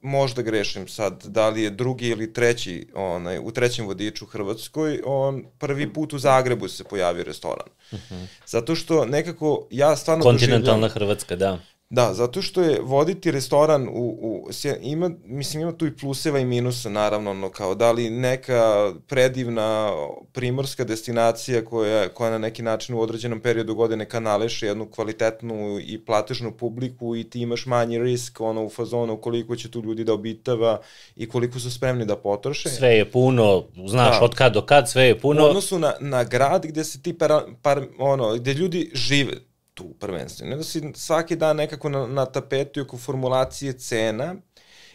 možda 0.01 0.43
grešim 0.43 0.89
sad, 0.89 1.25
da 1.25 1.49
li 1.49 1.63
je 1.63 1.71
drugi 1.71 2.09
ili 2.09 2.33
treći, 2.33 2.89
onaj, 2.95 3.39
u 3.39 3.51
trećem 3.51 3.87
vodiču 3.87 4.25
u 4.25 4.29
Hrvatskoj, 4.29 5.01
on 5.05 5.45
prvi 5.59 5.93
put 5.93 6.13
u 6.13 6.19
Zagrebu 6.19 6.69
se 6.69 6.85
pojavio 6.85 7.25
restoran. 7.25 7.69
Uh 7.93 7.99
mhm. 7.99 8.15
-huh. 8.15 8.27
Zato 8.47 8.75
što 8.75 9.05
nekako 9.05 9.67
ja 9.71 9.97
stvarno 9.97 10.23
Kontinentalna 10.23 10.89
doživljam, 10.89 10.91
Hrvatska, 10.91 11.37
da. 11.37 11.59
Da, 11.91 12.15
zato 12.15 12.43
što 12.43 12.63
je 12.63 12.81
voditi 12.83 13.31
restoran 13.31 13.89
u, 13.89 13.93
u 13.93 14.49
ima, 14.83 15.11
mislim 15.25 15.63
ima 15.63 15.73
tu 15.73 15.87
i 15.87 15.97
pluseva 15.97 16.39
i 16.39 16.45
minusa 16.45 16.89
naravno, 16.89 17.35
no 17.35 17.49
kao 17.49 17.75
da 17.75 17.93
li 17.93 18.11
neka 18.11 18.93
predivna 19.07 19.93
primorska 20.33 20.85
destinacija 20.85 21.65
koja, 21.65 22.09
koja 22.09 22.31
na 22.31 22.39
neki 22.39 22.63
način 22.63 22.95
u 22.95 23.01
određenom 23.01 23.41
periodu 23.41 23.75
godine 23.75 24.09
kanaleše 24.09 24.67
jednu 24.67 24.91
kvalitetnu 24.91 25.79
i 25.81 26.05
platežnu 26.05 26.53
publiku 26.53 27.17
i 27.17 27.25
ti 27.25 27.41
imaš 27.41 27.67
manji 27.67 27.99
risk 27.99 28.41
ono 28.41 28.65
u 28.65 28.69
fazonu 28.69 29.17
koliko 29.17 29.57
će 29.57 29.71
tu 29.71 29.83
ljudi 29.83 30.05
da 30.05 30.13
obitava 30.13 30.81
i 31.17 31.29
koliko 31.29 31.61
su 31.61 31.71
spremni 31.71 32.05
da 32.05 32.17
potroše. 32.17 32.69
Sve 32.69 32.89
je 32.89 33.11
puno, 33.11 33.65
znaš 33.87 34.19
da. 34.19 34.25
od 34.25 34.35
kad 34.35 34.53
do 34.53 34.67
kad 34.67 34.91
sve 34.91 35.05
je 35.05 35.19
puno. 35.19 35.43
U 35.43 35.47
odnosu 35.47 35.79
na, 35.79 35.95
na 36.01 36.25
grad 36.25 36.67
gde 36.67 36.85
se 36.85 37.03
ti 37.03 37.19
par, 37.19 37.33
par, 37.63 37.87
ono, 37.99 38.35
gde 38.35 38.55
ljudi 38.55 38.91
žive, 38.95 39.33
tu 39.77 39.95
prvenstveno. 40.01 40.51
Ne 40.51 40.57
da 40.57 40.65
si 40.65 40.83
svaki 40.95 41.37
dan 41.37 41.57
nekako 41.57 41.89
na, 41.89 42.07
na 42.07 42.27
tapetu 42.27 42.81
oko 42.81 42.97
formulacije 42.99 43.73
cena 43.73 44.35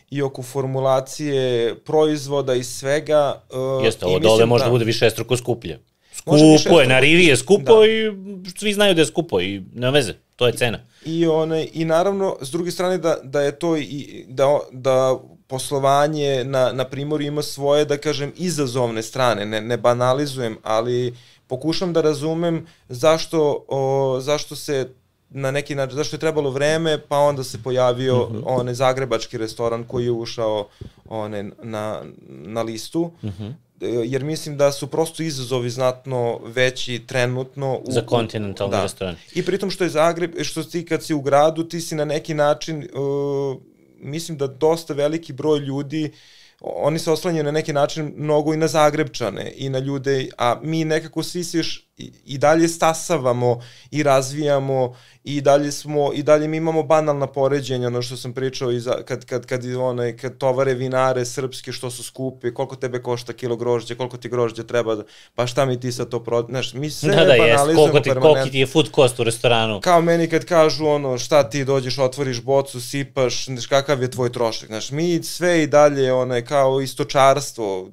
i 0.09 0.21
oko 0.21 0.43
formulacije 0.43 1.75
proizvoda 1.75 2.55
i 2.55 2.63
svega. 2.63 3.41
Uh, 3.49 3.85
Jeste, 3.85 4.05
ovo 4.05 4.19
dole 4.19 4.45
da, 4.45 4.63
da 4.65 4.69
bude 4.69 4.85
više 4.85 5.09
struko 5.09 5.37
skuplje. 5.37 5.79
Skupo 6.13 6.81
je, 6.81 6.87
na 6.87 6.99
rivi 6.99 7.25
je 7.25 7.37
skupo 7.37 7.79
da. 7.79 7.87
i 7.87 8.11
svi 8.57 8.73
znaju 8.73 8.93
da 8.93 9.01
je 9.01 9.05
skupo 9.05 9.41
i 9.41 9.61
ne 9.73 9.91
veze, 9.91 10.13
to 10.35 10.47
je 10.47 10.53
cena. 10.53 10.79
I, 11.05 11.27
one, 11.27 11.67
I 11.73 11.85
naravno, 11.85 12.37
s 12.41 12.51
druge 12.51 12.71
strane, 12.71 12.97
da, 12.97 13.17
da 13.23 13.41
je 13.41 13.59
to 13.59 13.77
i, 13.77 14.25
da, 14.27 14.59
da 14.71 15.19
poslovanje 15.47 16.43
na, 16.43 16.71
na 16.73 16.85
primoru 16.85 17.23
ima 17.23 17.41
svoje, 17.41 17.85
da 17.85 17.97
kažem, 17.97 18.33
izazovne 18.37 19.03
strane, 19.03 19.45
ne, 19.45 19.61
ne 19.61 19.77
banalizujem, 19.77 20.57
ali 20.63 21.13
pokušam 21.51 21.93
da 21.93 22.01
razumem 22.01 22.65
zašto, 22.89 23.65
o, 23.67 24.19
zašto 24.21 24.55
se 24.55 24.89
na 25.29 25.51
neki 25.51 25.75
način, 25.75 25.95
zašto 25.95 26.15
je 26.15 26.19
trebalo 26.19 26.49
vreme, 26.49 26.97
pa 27.07 27.17
onda 27.17 27.43
se 27.43 27.63
pojavio 27.63 28.15
mm 28.15 28.35
-hmm. 28.35 28.43
onaj 28.45 28.73
zagrebački 28.73 29.37
restoran 29.37 29.83
koji 29.83 30.05
je 30.05 30.11
ušao 30.11 30.67
one, 31.09 31.51
na, 31.63 32.03
na 32.27 32.61
listu. 32.61 33.11
Mm 33.23 33.27
-hmm 33.27 33.53
jer 33.83 34.23
mislim 34.23 34.57
da 34.57 34.71
su 34.71 34.87
prosto 34.87 35.23
izazovi 35.23 35.69
znatno 35.69 36.39
veći 36.43 37.01
trenutno 37.07 37.77
u, 37.77 37.91
za 37.91 38.01
kontinentalni 38.05 38.71
da. 38.71 38.81
restoran. 38.81 39.15
I 39.35 39.45
pritom 39.45 39.71
što 39.71 39.83
je 39.83 39.89
Zagreb, 39.89 40.31
što 40.43 40.63
ti 40.63 40.85
kad 40.85 41.03
si 41.03 41.13
u 41.13 41.21
gradu, 41.21 41.63
ti 41.63 41.81
si 41.81 41.95
na 41.95 42.05
neki 42.05 42.33
način 42.33 42.77
uh, 42.77 43.57
mislim 43.97 44.37
da 44.37 44.47
dosta 44.47 44.93
veliki 44.93 45.33
broj 45.33 45.59
ljudi 45.59 46.05
uh, 46.05 46.40
oni 46.61 46.99
se 46.99 47.11
oslanjaju 47.11 47.43
na 47.43 47.51
neki 47.51 47.73
način 47.73 48.13
mnogo 48.17 48.53
i 48.53 48.57
na 48.57 48.67
Zagrebčane 48.67 49.53
i 49.55 49.69
na 49.69 49.79
ljude, 49.79 50.29
a 50.37 50.59
mi 50.63 50.85
nekako 50.85 51.23
svi 51.23 51.43
se 51.43 51.57
još 51.57 51.90
i, 52.01 52.11
i 52.25 52.37
dalje 52.37 52.67
stasavamo 52.67 53.61
i 53.91 54.03
razvijamo 54.03 54.95
i 55.23 55.41
dalje 55.41 55.71
smo 55.71 56.13
i 56.13 56.23
dalje 56.23 56.47
mi 56.47 56.57
imamo 56.57 56.83
banalna 56.83 57.27
poređenja 57.27 57.87
ono 57.87 58.01
što 58.01 58.17
sam 58.17 58.33
pričao 58.33 58.71
i 58.71 58.79
za, 58.79 59.03
kad 59.05 59.25
kad 59.25 59.45
kad 59.45 59.65
onaj 59.65 60.17
kad 60.17 60.37
tovare 60.37 60.73
vinare 60.73 61.25
srpske 61.25 61.71
što 61.71 61.91
su 61.91 62.03
skupe 62.03 62.53
koliko 62.53 62.75
tebe 62.75 63.01
košta 63.01 63.33
kilo 63.33 63.55
grožđa 63.55 63.95
koliko 63.95 64.17
ti 64.17 64.29
grožđa 64.29 64.63
treba 64.63 64.95
da, 64.95 65.03
pa 65.35 65.47
šta 65.47 65.65
mi 65.65 65.79
ti 65.79 65.91
sa 65.91 66.05
to 66.05 66.23
pro 66.23 66.45
znaš 66.49 66.73
mi 66.73 66.89
sve 66.89 67.15
da, 67.15 67.25
da, 67.25 67.35
banalizujemo 67.37 67.91
koliko 67.91 67.99
ti 67.99 68.09
koliko 68.21 68.49
ti 68.49 68.59
je 68.59 68.67
food 68.67 68.89
cost 68.95 69.19
u 69.19 69.23
restoranu. 69.23 69.81
Kao 69.81 70.01
meni 70.01 70.27
kad 70.27 70.45
kažu 70.45 70.85
ono 70.85 71.17
šta 71.17 71.49
ti 71.49 71.65
dođeš 71.65 71.97
otvoriš 71.97 72.41
bocu 72.41 72.81
sipaš 72.81 73.45
znaš 73.45 73.67
kakav 73.67 74.01
je 74.01 74.11
tvoj 74.11 74.31
trošak 74.31 74.67
znaš 74.67 74.91
mi 74.91 75.23
sve 75.23 75.63
i 75.63 75.67
dalje 75.67 76.13
onaj 76.13 76.45
kao 76.45 76.81
istočarstvo 76.81 77.89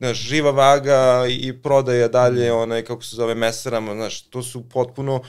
znaš, 0.00 0.18
živa 0.18 0.50
vaga 0.50 1.26
i 1.28 1.52
prodaja 1.62 2.08
dalje, 2.08 2.52
onaj, 2.52 2.84
kako 2.84 3.02
se 3.02 3.16
zove, 3.16 3.34
meserama, 3.34 3.94
znaš, 3.94 4.22
to 4.22 4.42
su 4.42 4.68
potpuno 4.68 5.20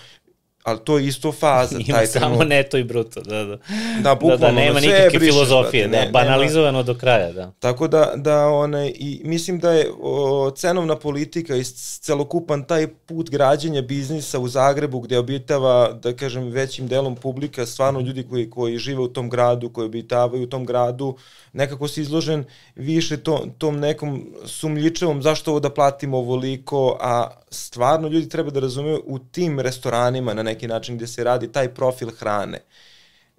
ali 0.64 0.80
to 0.84 0.98
je 0.98 1.08
isto 1.08 1.32
faza. 1.32 1.80
Ima 1.88 1.98
taj 1.98 2.08
samo 2.08 2.26
trenut. 2.26 2.48
neto 2.48 2.78
i 2.78 2.84
bruto, 2.84 3.22
da, 3.22 3.44
da. 3.44 3.58
Da, 4.02 4.16
bukvalno. 4.16 4.38
Da, 4.38 4.46
da, 4.46 4.52
nema 4.52 4.80
nikakve 4.80 5.10
brišeš, 5.10 5.34
filozofije, 5.34 5.88
da, 5.88 5.98
ne, 5.98 6.06
da, 6.06 6.12
banalizovano 6.12 6.72
nema. 6.72 6.84
do 6.84 6.94
kraja, 6.94 7.32
da. 7.32 7.52
Tako 7.60 7.88
da, 7.88 8.14
da 8.16 8.48
one, 8.48 8.90
i 8.96 9.22
mislim 9.24 9.60
da 9.60 9.72
je 9.72 9.92
o, 10.02 10.52
cenovna 10.56 10.96
politika 10.96 11.56
i 11.56 11.64
celokupan 11.64 12.64
taj 12.64 12.88
put 12.88 13.30
građenja 13.30 13.82
biznisa 13.82 14.40
u 14.40 14.48
Zagrebu 14.48 15.00
gde 15.00 15.20
obitava, 15.20 15.94
da 15.94 16.16
kažem, 16.16 16.44
većim 16.44 16.88
delom 16.88 17.16
publika, 17.16 17.66
stvarno 17.66 18.00
ljudi 18.00 18.24
koji, 18.30 18.50
koji 18.50 18.78
žive 18.78 19.00
u 19.00 19.08
tom 19.08 19.30
gradu, 19.30 19.70
koji 19.70 19.86
obitavaju 19.86 20.44
u 20.44 20.48
tom 20.48 20.66
gradu, 20.66 21.16
nekako 21.54 21.88
si 21.88 22.02
izložen 22.02 22.44
više 22.76 23.18
to, 23.18 23.46
tom 23.58 23.80
nekom 23.80 24.34
sumljičevom 24.46 25.22
zašto 25.22 25.52
ovo 25.52 25.60
da 25.60 25.70
platimo 25.70 26.18
ovoliko, 26.18 26.98
a 27.02 27.28
stvarno 27.50 28.08
ljudi 28.08 28.30
treba 28.30 28.50
da 28.50 28.60
razumeju 28.60 29.04
u 29.06 29.20
tim 29.20 29.60
restoranima 29.60 30.34
na 30.34 30.44
neki 30.52 30.68
način 30.68 30.98
gde 30.98 31.08
se 31.08 31.24
radi 31.24 31.52
taj 31.52 31.74
profil 31.74 32.12
hrane. 32.20 32.60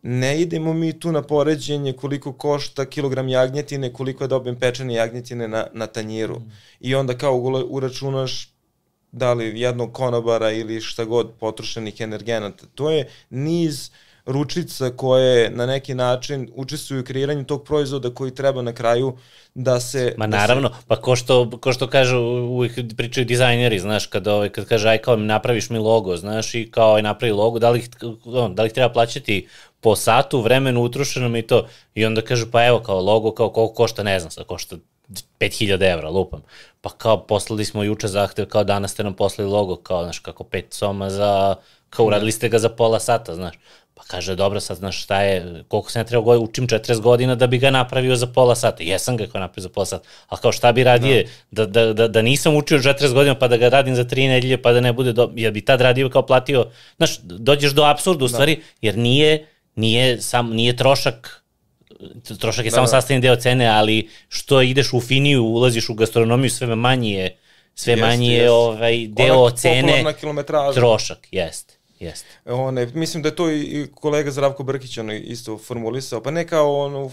Ne 0.02 0.40
idemo 0.40 0.72
mi 0.74 0.92
tu 1.00 1.12
na 1.12 1.22
poređenje 1.22 1.92
koliko 1.92 2.32
košta 2.32 2.84
kilogram 2.84 3.28
jagnjetine, 3.28 3.92
koliko 3.92 4.24
je 4.24 4.28
dobijem 4.28 4.58
pečene 4.58 4.94
jagnjetine 4.94 5.48
na, 5.48 5.66
na 5.72 5.86
tanjiru. 5.86 6.38
Mm. 6.38 6.50
I 6.80 6.94
onda 6.94 7.18
kao 7.18 7.36
uračunaš 7.70 8.48
da 9.12 9.32
li 9.32 9.60
jednog 9.60 9.92
konobara 9.92 10.50
ili 10.50 10.80
šta 10.80 11.04
god 11.04 11.32
potrošenih 11.40 12.00
energenata. 12.00 12.66
To 12.74 12.90
je 12.90 13.08
niz 13.30 13.88
uh, 13.88 14.11
ručica 14.26 14.90
koje 14.90 15.50
na 15.50 15.66
neki 15.66 15.94
način 15.94 16.50
učestvuju 16.54 17.00
u 17.00 17.04
kreiranju 17.04 17.44
tog 17.44 17.64
proizvoda 17.64 18.10
koji 18.10 18.34
treba 18.34 18.62
na 18.62 18.72
kraju 18.72 19.16
da 19.54 19.80
se... 19.80 20.14
Ma 20.18 20.26
naravno, 20.26 20.68
da 20.68 20.74
se... 20.74 20.82
pa 20.88 20.96
ko 20.96 21.16
što, 21.16 21.50
ko 21.60 21.72
što 21.72 21.86
kažu, 21.86 22.18
uvijek 22.18 22.96
pričaju 22.96 23.26
dizajneri, 23.26 23.78
znaš, 23.78 24.06
kad, 24.06 24.26
ovaj, 24.26 24.48
kad 24.48 24.64
kaže, 24.64 24.88
aj 24.88 24.98
kao 24.98 25.16
napraviš 25.16 25.70
mi 25.70 25.78
logo, 25.78 26.16
znaš, 26.16 26.54
i 26.54 26.70
kao 26.70 26.94
aj 26.94 27.02
napravi 27.02 27.32
logo, 27.32 27.58
da 27.58 27.70
li, 27.70 27.84
da 28.54 28.62
li 28.62 28.72
treba 28.72 28.92
plaćati 28.92 29.48
po 29.80 29.96
satu, 29.96 30.40
vremenu 30.40 30.82
utrošenom 30.82 31.36
i 31.36 31.42
to, 31.42 31.66
i 31.94 32.04
onda 32.04 32.22
kažu, 32.22 32.46
pa 32.50 32.66
evo, 32.66 32.80
kao 32.80 33.00
logo, 33.00 33.30
kao 33.30 33.50
koliko 33.50 33.74
košta, 33.74 34.02
ne 34.02 34.20
znam, 34.20 34.30
sad 34.30 34.46
košta 34.46 34.76
5000 35.40 35.92
evra, 35.92 36.08
lupam. 36.08 36.42
Pa 36.80 36.90
kao 36.90 37.26
poslali 37.26 37.64
smo 37.64 37.82
juče 37.82 38.08
zahtev, 38.08 38.46
kao 38.46 38.64
danas 38.64 38.92
ste 38.92 39.04
nam 39.04 39.14
poslali 39.14 39.50
logo, 39.50 39.76
kao, 39.76 40.02
znaš, 40.02 40.18
kako 40.18 40.44
pet 40.44 40.66
soma 40.74 41.10
za, 41.10 41.54
kao 41.90 42.06
uradili 42.06 42.32
ste 42.32 42.48
ga 42.48 42.58
za 42.58 42.68
pola 42.68 43.00
sata, 43.00 43.34
znaš 43.34 43.54
Pa 43.94 44.02
kaže, 44.06 44.34
dobro, 44.36 44.60
sad 44.60 44.76
znaš 44.76 45.02
šta 45.02 45.22
je, 45.22 45.64
koliko 45.68 45.90
sam 45.90 46.00
ja 46.00 46.04
trebao 46.04 46.22
godina, 46.22 46.44
učim 46.44 46.66
40 46.66 47.00
godina 47.00 47.34
da 47.34 47.46
bi 47.46 47.58
ga 47.58 47.70
napravio 47.70 48.16
za 48.16 48.26
pola 48.26 48.54
sata. 48.54 48.82
Jesam 48.82 49.16
ga 49.16 49.26
kao 49.26 49.40
napravio 49.40 49.62
za 49.62 49.68
pola 49.68 49.86
sata. 49.86 50.08
A 50.28 50.36
kao 50.36 50.52
šta 50.52 50.72
bi 50.72 50.84
radije, 50.84 51.28
da, 51.50 51.66
da, 51.66 51.92
da, 51.92 52.08
da 52.08 52.22
nisam 52.22 52.56
učio 52.56 52.78
40 52.78 53.12
godina 53.12 53.38
pa 53.38 53.48
da 53.48 53.56
ga 53.56 53.68
radim 53.68 53.94
za 53.94 54.04
3 54.04 54.28
nedelje 54.28 54.62
pa 54.62 54.72
da 54.72 54.80
ne 54.80 54.92
bude, 54.92 55.12
do, 55.12 55.32
jer 55.34 55.52
bi 55.52 55.64
tad 55.64 55.80
radio 55.80 56.10
kao 56.10 56.26
platio, 56.26 56.66
znaš, 56.96 57.18
dođeš 57.22 57.72
do 57.72 57.84
apsurda 57.84 58.24
u 58.24 58.28
da. 58.28 58.32
stvari, 58.32 58.60
jer 58.80 58.98
nije, 58.98 59.46
nije, 59.74 60.20
sam, 60.20 60.50
nije 60.50 60.76
trošak 60.76 61.42
trošak 62.38 62.64
je 62.64 62.70
da, 62.70 62.74
samo 62.74 62.84
da. 62.84 62.90
sastavni 62.90 63.20
deo 63.20 63.36
cene, 63.36 63.66
ali 63.66 64.08
što 64.28 64.62
ideš 64.62 64.92
u 64.92 65.00
finiju, 65.00 65.44
ulaziš 65.44 65.88
u 65.88 65.94
gastronomiju, 65.94 66.50
sve 66.50 66.74
manje 66.76 67.12
je, 67.12 67.36
sve 67.74 67.96
manje 67.96 68.34
je 68.34 68.50
ovaj, 68.50 69.06
deo 69.08 69.50
cene, 69.50 70.04
trošak, 70.74 71.28
jeste. 71.30 71.74
Jeste. 72.02 72.28
One, 72.44 72.86
mislim 72.94 73.22
da 73.22 73.28
je 73.28 73.36
to 73.36 73.50
i 73.50 73.86
kolega 73.94 74.30
Zdravko 74.30 74.62
Brkić 74.62 74.98
ono 74.98 75.12
isto 75.12 75.58
formulisao, 75.58 76.22
pa 76.22 76.30
ne 76.30 76.46
kao 76.46 76.76
ono, 76.76 77.10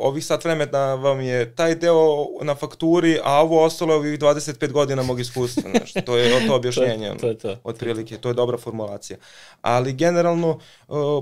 ovih 0.00 0.26
sat 0.26 0.44
vremena 0.44 0.94
vam 0.94 1.20
je 1.20 1.54
taj 1.54 1.74
deo 1.74 2.26
na 2.42 2.54
fakturi, 2.54 3.18
a 3.24 3.40
ovo 3.42 3.64
ostalo 3.64 3.92
je 3.92 3.98
ovih 3.98 4.18
25 4.18 4.72
godina 4.72 5.02
mog 5.02 5.20
iskustva, 5.20 5.70
znaš, 5.70 5.92
to 6.06 6.16
je 6.16 6.46
to 6.46 6.54
objašnjenje, 6.54 7.08
to, 7.20 7.26
to, 7.26 7.34
to, 7.34 7.54
to. 7.54 7.60
otprilike, 7.64 8.16
to 8.16 8.28
je 8.28 8.34
dobra 8.34 8.58
formulacija. 8.58 9.18
Ali 9.60 9.92
generalno, 9.92 10.58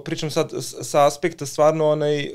pričam 0.05 0.31
sad 0.31 0.51
sa 0.83 1.07
aspekta 1.07 1.47
stvarno 1.47 1.89
onaj, 1.89 2.31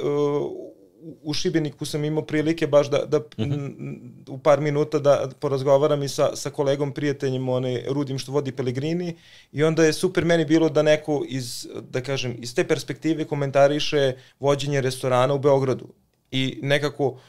u 1.23 1.33
Šibeniku 1.33 1.85
sam 1.85 2.05
imao 2.05 2.25
prilike 2.25 2.67
baš 2.67 2.89
da, 2.89 3.05
da 3.05 3.17
uh 3.17 3.23
mhm. 3.39 3.51
-huh. 3.53 4.29
u 4.29 4.37
par 4.37 4.61
minuta 4.61 4.99
da 4.99 5.29
porazgovaram 5.39 6.03
i 6.03 6.09
sa, 6.09 6.35
sa 6.35 6.49
kolegom, 6.49 6.93
prijateljem, 6.93 7.49
onaj, 7.49 7.83
Rudim 7.89 8.17
što 8.17 8.31
vodi 8.31 8.51
Pelegrini 8.51 9.15
i 9.51 9.63
onda 9.63 9.83
je 9.83 9.93
super 9.93 10.25
meni 10.25 10.45
bilo 10.45 10.69
da 10.69 10.81
neko 10.81 11.25
iz, 11.27 11.67
da 11.89 12.01
kažem, 12.01 12.35
iz 12.39 12.55
te 12.55 12.67
perspektive 12.67 13.25
komentariše 13.25 14.13
vođenje 14.39 14.81
restorana 14.81 15.33
u 15.33 15.39
Beogradu 15.39 15.87
i 16.31 16.59
nekako 16.61 17.19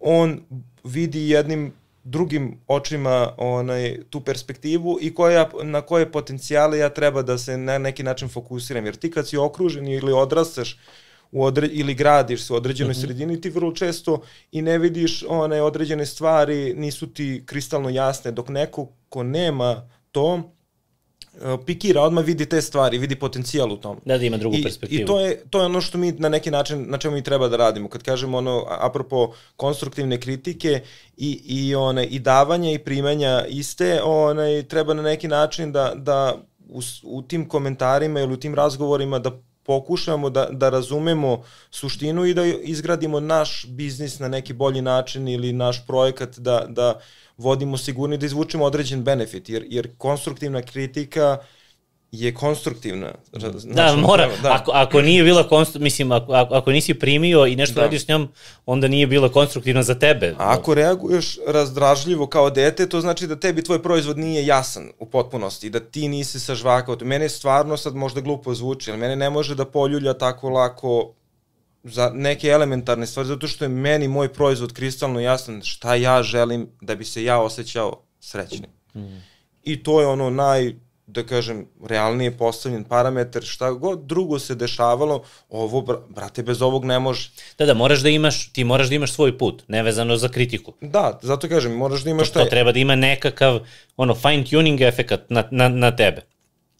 on 0.00 0.40
vidi 0.84 1.28
jednim 1.28 1.72
drugim 2.04 2.60
očima 2.66 3.34
onaj 3.36 3.98
tu 4.10 4.20
perspektivu 4.20 4.98
i 5.00 5.14
koja 5.14 5.50
na 5.62 5.80
koje 5.80 6.12
potencijale 6.12 6.78
ja 6.78 6.88
treba 6.88 7.22
da 7.22 7.38
se 7.38 7.56
na 7.56 7.78
neki 7.78 8.02
način 8.02 8.28
fokusiram 8.28 8.84
jer 8.84 8.96
ti 8.96 9.10
kad 9.10 9.28
si 9.28 9.36
okružen 9.36 9.88
ili 9.88 10.12
odrastaš 10.12 10.78
u 11.32 11.44
odre, 11.44 11.66
ili 11.66 11.94
gradiš 11.94 12.42
se 12.42 12.52
u 12.52 12.56
određenoj 12.56 12.90
mm 12.90 12.94
-hmm. 12.94 13.00
sredini, 13.00 13.40
ti 13.40 13.50
vrlo 13.50 13.72
često 13.72 14.22
i 14.52 14.62
ne 14.62 14.78
vidiš 14.78 15.24
one 15.28 15.62
određene 15.62 16.06
stvari, 16.06 16.74
nisu 16.74 17.06
ti 17.06 17.42
kristalno 17.46 17.88
jasne, 17.88 18.30
dok 18.30 18.48
neko 18.48 18.88
ko 19.08 19.22
nema 19.22 19.88
to, 20.12 20.52
e, 21.34 21.56
pikira, 21.66 22.02
odmah 22.02 22.24
vidi 22.24 22.46
te 22.46 22.62
stvari, 22.62 22.98
vidi 22.98 23.16
potencijal 23.16 23.72
u 23.72 23.76
tom. 23.76 24.00
Da, 24.04 24.18
da 24.18 24.24
ima 24.24 24.36
drugu 24.36 24.56
I, 24.56 24.62
perspektivu. 24.62 25.02
I 25.02 25.06
to 25.06 25.20
je, 25.20 25.42
to 25.50 25.60
je 25.60 25.64
ono 25.64 25.80
što 25.80 25.98
mi 25.98 26.12
na 26.12 26.28
neki 26.28 26.50
način, 26.50 26.86
na 26.88 26.98
čemu 26.98 27.14
mi 27.14 27.22
treba 27.22 27.48
da 27.48 27.56
radimo. 27.56 27.88
Kad 27.88 28.02
kažemo 28.02 28.38
ono, 28.38 28.64
apropo 28.68 29.32
konstruktivne 29.56 30.20
kritike 30.20 30.80
i, 31.16 31.42
i, 31.44 31.74
one, 31.74 32.06
i 32.06 32.18
davanja 32.18 32.70
i 32.70 32.78
primanja 32.78 33.44
iste, 33.48 34.00
one, 34.04 34.62
treba 34.62 34.94
na 34.94 35.02
neki 35.02 35.28
način 35.28 35.72
da, 35.72 35.92
da 35.96 36.36
u, 36.68 36.80
u 37.02 37.22
tim 37.22 37.48
komentarima 37.48 38.20
ili 38.20 38.34
u 38.34 38.40
tim 38.40 38.54
razgovorima 38.54 39.18
da 39.18 39.47
pokušamo 39.68 40.30
da, 40.30 40.48
da 40.50 40.68
razumemo 40.68 41.42
suštinu 41.70 42.24
i 42.24 42.34
da 42.34 42.44
izgradimo 42.44 43.20
naš 43.20 43.66
biznis 43.68 44.18
na 44.18 44.28
neki 44.28 44.52
bolji 44.52 44.82
način 44.82 45.28
ili 45.28 45.52
naš 45.52 45.86
projekat 45.86 46.38
da, 46.38 46.64
da 46.68 47.00
vodimo 47.36 47.76
sigurni 47.76 48.16
da 48.18 48.26
izvučemo 48.26 48.64
određen 48.64 49.04
benefit, 49.04 49.48
jer, 49.48 49.66
jer 49.68 49.90
konstruktivna 49.98 50.62
kritika 50.62 51.38
je 52.12 52.34
konstruktivna. 52.34 53.14
Znači, 53.32 53.66
da, 53.66 53.96
mora. 53.96 54.28
Da. 54.42 54.52
Ako, 54.52 54.70
ako 54.74 55.02
nije 55.02 55.24
bila 55.24 55.48
konstruktivna, 55.48 55.84
mislim, 55.84 56.12
ako, 56.12 56.32
ako 56.32 56.70
nisi 56.70 56.94
primio 56.94 57.46
i 57.46 57.56
nešto 57.56 57.74
da. 57.74 57.80
radiš 57.80 58.04
s 58.04 58.08
njom, 58.08 58.28
onda 58.66 58.88
nije 58.88 59.06
bila 59.06 59.28
konstruktivna 59.28 59.82
za 59.82 59.94
tebe. 59.94 60.34
A 60.38 60.52
ako 60.52 60.74
reaguješ 60.74 61.38
razdražljivo 61.46 62.26
kao 62.26 62.50
dete, 62.50 62.88
to 62.88 63.00
znači 63.00 63.26
da 63.26 63.40
tebi 63.40 63.64
tvoj 63.64 63.82
proizvod 63.82 64.18
nije 64.18 64.46
jasan 64.46 64.90
u 64.98 65.06
potpunosti, 65.06 65.70
da 65.70 65.80
ti 65.80 66.08
nisi 66.08 66.40
sažvakao. 66.40 66.96
Mene 67.00 67.28
stvarno 67.28 67.76
sad 67.76 67.94
možda 67.94 68.20
glupo 68.20 68.54
zvuči, 68.54 68.90
ali 68.90 69.00
mene 69.00 69.16
ne 69.16 69.30
može 69.30 69.54
da 69.54 69.64
poljulja 69.64 70.14
tako 70.14 70.48
lako 70.48 71.14
za 71.84 72.10
neke 72.14 72.48
elementarne 72.48 73.06
stvari, 73.06 73.28
zato 73.28 73.48
što 73.48 73.64
je 73.64 73.68
meni 73.68 74.08
moj 74.08 74.32
proizvod 74.32 74.72
kristalno 74.72 75.20
jasan 75.20 75.62
šta 75.64 75.94
ja 75.94 76.22
želim 76.22 76.68
da 76.80 76.94
bi 76.94 77.04
se 77.04 77.24
ja 77.24 77.40
osjećao 77.40 78.02
srećnim. 78.20 78.70
Mm. 78.94 79.22
I 79.62 79.82
to 79.82 80.00
je 80.00 80.06
ono 80.06 80.30
naj 80.30 80.74
da 81.08 81.22
kažem, 81.26 81.66
realnije 81.84 82.36
postavljen 82.36 82.84
parametar, 82.84 83.42
šta 83.42 83.70
god 83.72 84.00
drugo 84.04 84.38
se 84.38 84.54
dešavalo, 84.54 85.22
ovo, 85.48 85.80
brate, 86.08 86.42
bez 86.42 86.62
ovog 86.62 86.84
ne 86.84 86.98
može. 86.98 87.30
Da, 87.58 87.66
da, 87.66 87.74
moraš 87.74 88.00
da 88.00 88.08
imaš, 88.08 88.52
ti 88.52 88.64
moraš 88.64 88.88
da 88.88 88.94
imaš 88.94 89.12
svoj 89.12 89.38
put, 89.38 89.62
nevezano 89.68 90.16
za 90.16 90.28
kritiku. 90.28 90.72
Da, 90.80 91.18
zato 91.22 91.48
kažem, 91.48 91.72
moraš 91.72 92.04
da 92.04 92.10
imaš 92.10 92.28
to, 92.28 92.34
taj... 92.34 92.44
To 92.44 92.50
treba 92.50 92.72
da 92.72 92.78
ima 92.78 92.96
nekakav, 92.96 93.60
ono, 93.96 94.14
fine 94.14 94.44
tuning 94.44 94.80
efekat 94.80 95.30
na, 95.30 95.44
na, 95.50 95.68
na 95.68 95.96
tebe 95.96 96.22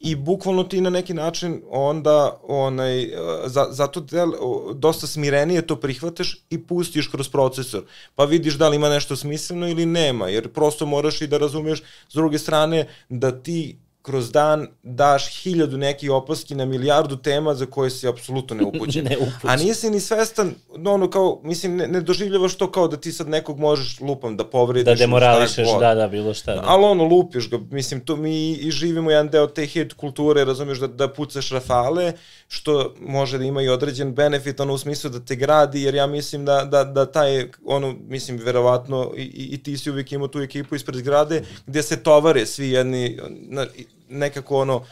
i 0.01 0.15
bukvalno 0.15 0.65
ti 0.65 0.81
na 0.81 0.91
neki 0.91 1.15
način 1.15 1.63
onda 1.71 2.41
onaj 2.43 3.11
za, 3.47 3.67
zato 3.71 4.01
del, 4.01 4.33
dosta 4.75 5.07
smirenije 5.07 5.67
to 5.67 5.77
prihvataš 5.77 6.37
i 6.51 6.63
pustiš 6.63 7.09
kroz 7.09 7.29
procesor 7.29 7.83
pa 8.15 8.25
vidiš 8.25 8.55
da 8.55 8.69
li 8.69 8.77
ima 8.77 8.89
nešto 8.89 9.17
smisleno 9.17 9.69
ili 9.69 9.87
nema 9.87 10.29
jer 10.29 10.53
prosto 10.53 10.87
moraš 10.87 11.21
i 11.21 11.27
da 11.27 11.39
razumeš 11.39 11.83
s 12.09 12.15
druge 12.15 12.39
strane 12.39 12.87
da 13.09 13.43
ti 13.43 13.79
kroz 14.09 14.31
dan 14.33 14.67
daš 14.83 15.43
hiljadu 15.43 15.77
nekih 15.77 16.11
opaski 16.11 16.55
na 16.55 16.65
milijardu 16.65 17.17
tema 17.17 17.55
za 17.55 17.67
koje 17.67 17.91
si 17.91 18.09
apsolutno 18.09 18.57
neupućen. 18.61 19.05
ne 19.05 19.17
A 19.43 19.57
nisi 19.57 19.91
ni 19.91 20.01
svestan, 20.01 20.55
no, 20.77 20.93
ono 20.93 21.11
kao, 21.11 21.41
mislim, 21.45 21.77
ne, 21.77 21.87
ne 21.87 22.01
doživljavaš 22.01 22.55
to 22.55 22.71
kao 22.73 22.89
da 22.89 22.97
ti 22.97 23.13
sad 23.13 23.29
nekog 23.29 23.59
možeš 23.59 24.01
lupam 24.01 24.37
da 24.37 24.45
povrediš. 24.45 24.85
Da 24.85 24.95
demorališeš, 24.95 25.69
da, 25.81 25.95
da, 25.95 26.09
bilo 26.09 26.35
šta. 26.35 26.55
Da. 26.55 26.63
Ali 26.67 26.85
ono, 26.85 27.05
lupiš 27.05 27.51
ga, 27.51 27.59
mislim, 27.71 28.01
to 28.01 28.17
mi 28.17 28.53
i 28.53 28.71
živimo 28.71 29.11
jedan 29.11 29.29
deo 29.29 29.47
te 29.47 29.67
hate 29.67 29.95
kulture, 29.97 30.45
razumiješ, 30.45 30.79
da, 30.79 30.87
da 30.87 31.09
pucaš 31.09 31.51
rafale, 31.51 32.13
što 32.49 32.95
može 33.01 33.39
da 33.39 33.45
ima 33.45 33.63
i 33.63 33.69
određen 33.69 34.15
benefit, 34.15 34.61
ono, 34.61 34.75
u 34.75 34.79
smislu 34.79 35.11
da 35.11 35.21
te 35.21 35.37
gradi, 35.37 35.83
jer 35.83 35.95
ja 35.95 36.07
mislim 36.07 36.45
da, 36.45 36.65
da, 36.65 36.85
da 36.85 37.07
taj, 37.07 37.51
ono, 37.65 37.95
mislim, 38.09 38.39
verovatno, 38.39 39.13
i, 39.17 39.49
i 39.53 39.63
ti 39.63 39.77
si 39.79 39.91
uvijek 39.91 40.13
imao 40.13 40.29
tu 40.29 40.41
ekipu 40.41 40.75
ispred 40.75 40.97
zgrade, 40.97 41.43
gde 41.67 41.83
se 41.83 42.03
tovare 42.03 42.47
svi 42.47 42.71
jedni, 42.71 43.19
na, 43.29 43.67
nekako 44.09 44.61
ono, 44.61 44.85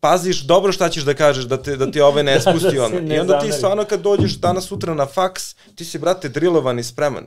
paziš 0.00 0.40
dobro 0.40 0.72
šta 0.72 0.88
ćeš 0.88 1.02
da 1.02 1.14
kažeš, 1.14 1.44
da 1.44 1.62
te, 1.62 1.76
da 1.76 1.90
ti 1.90 2.00
ovaj 2.00 2.22
ne 2.22 2.40
spusti 2.50 2.66
da, 2.66 2.72
da 2.72 2.84
ono. 2.84 3.14
I 3.14 3.18
onda 3.18 3.40
ti 3.40 3.52
stvarno 3.52 3.84
kad 3.84 4.00
dođeš 4.00 4.32
danas 4.32 4.64
sutra 4.64 4.94
na 4.94 5.06
faks, 5.06 5.54
ti 5.74 5.84
si, 5.84 5.98
brate, 5.98 6.28
drilovan 6.28 6.78
i 6.78 6.84
spreman. 6.84 7.26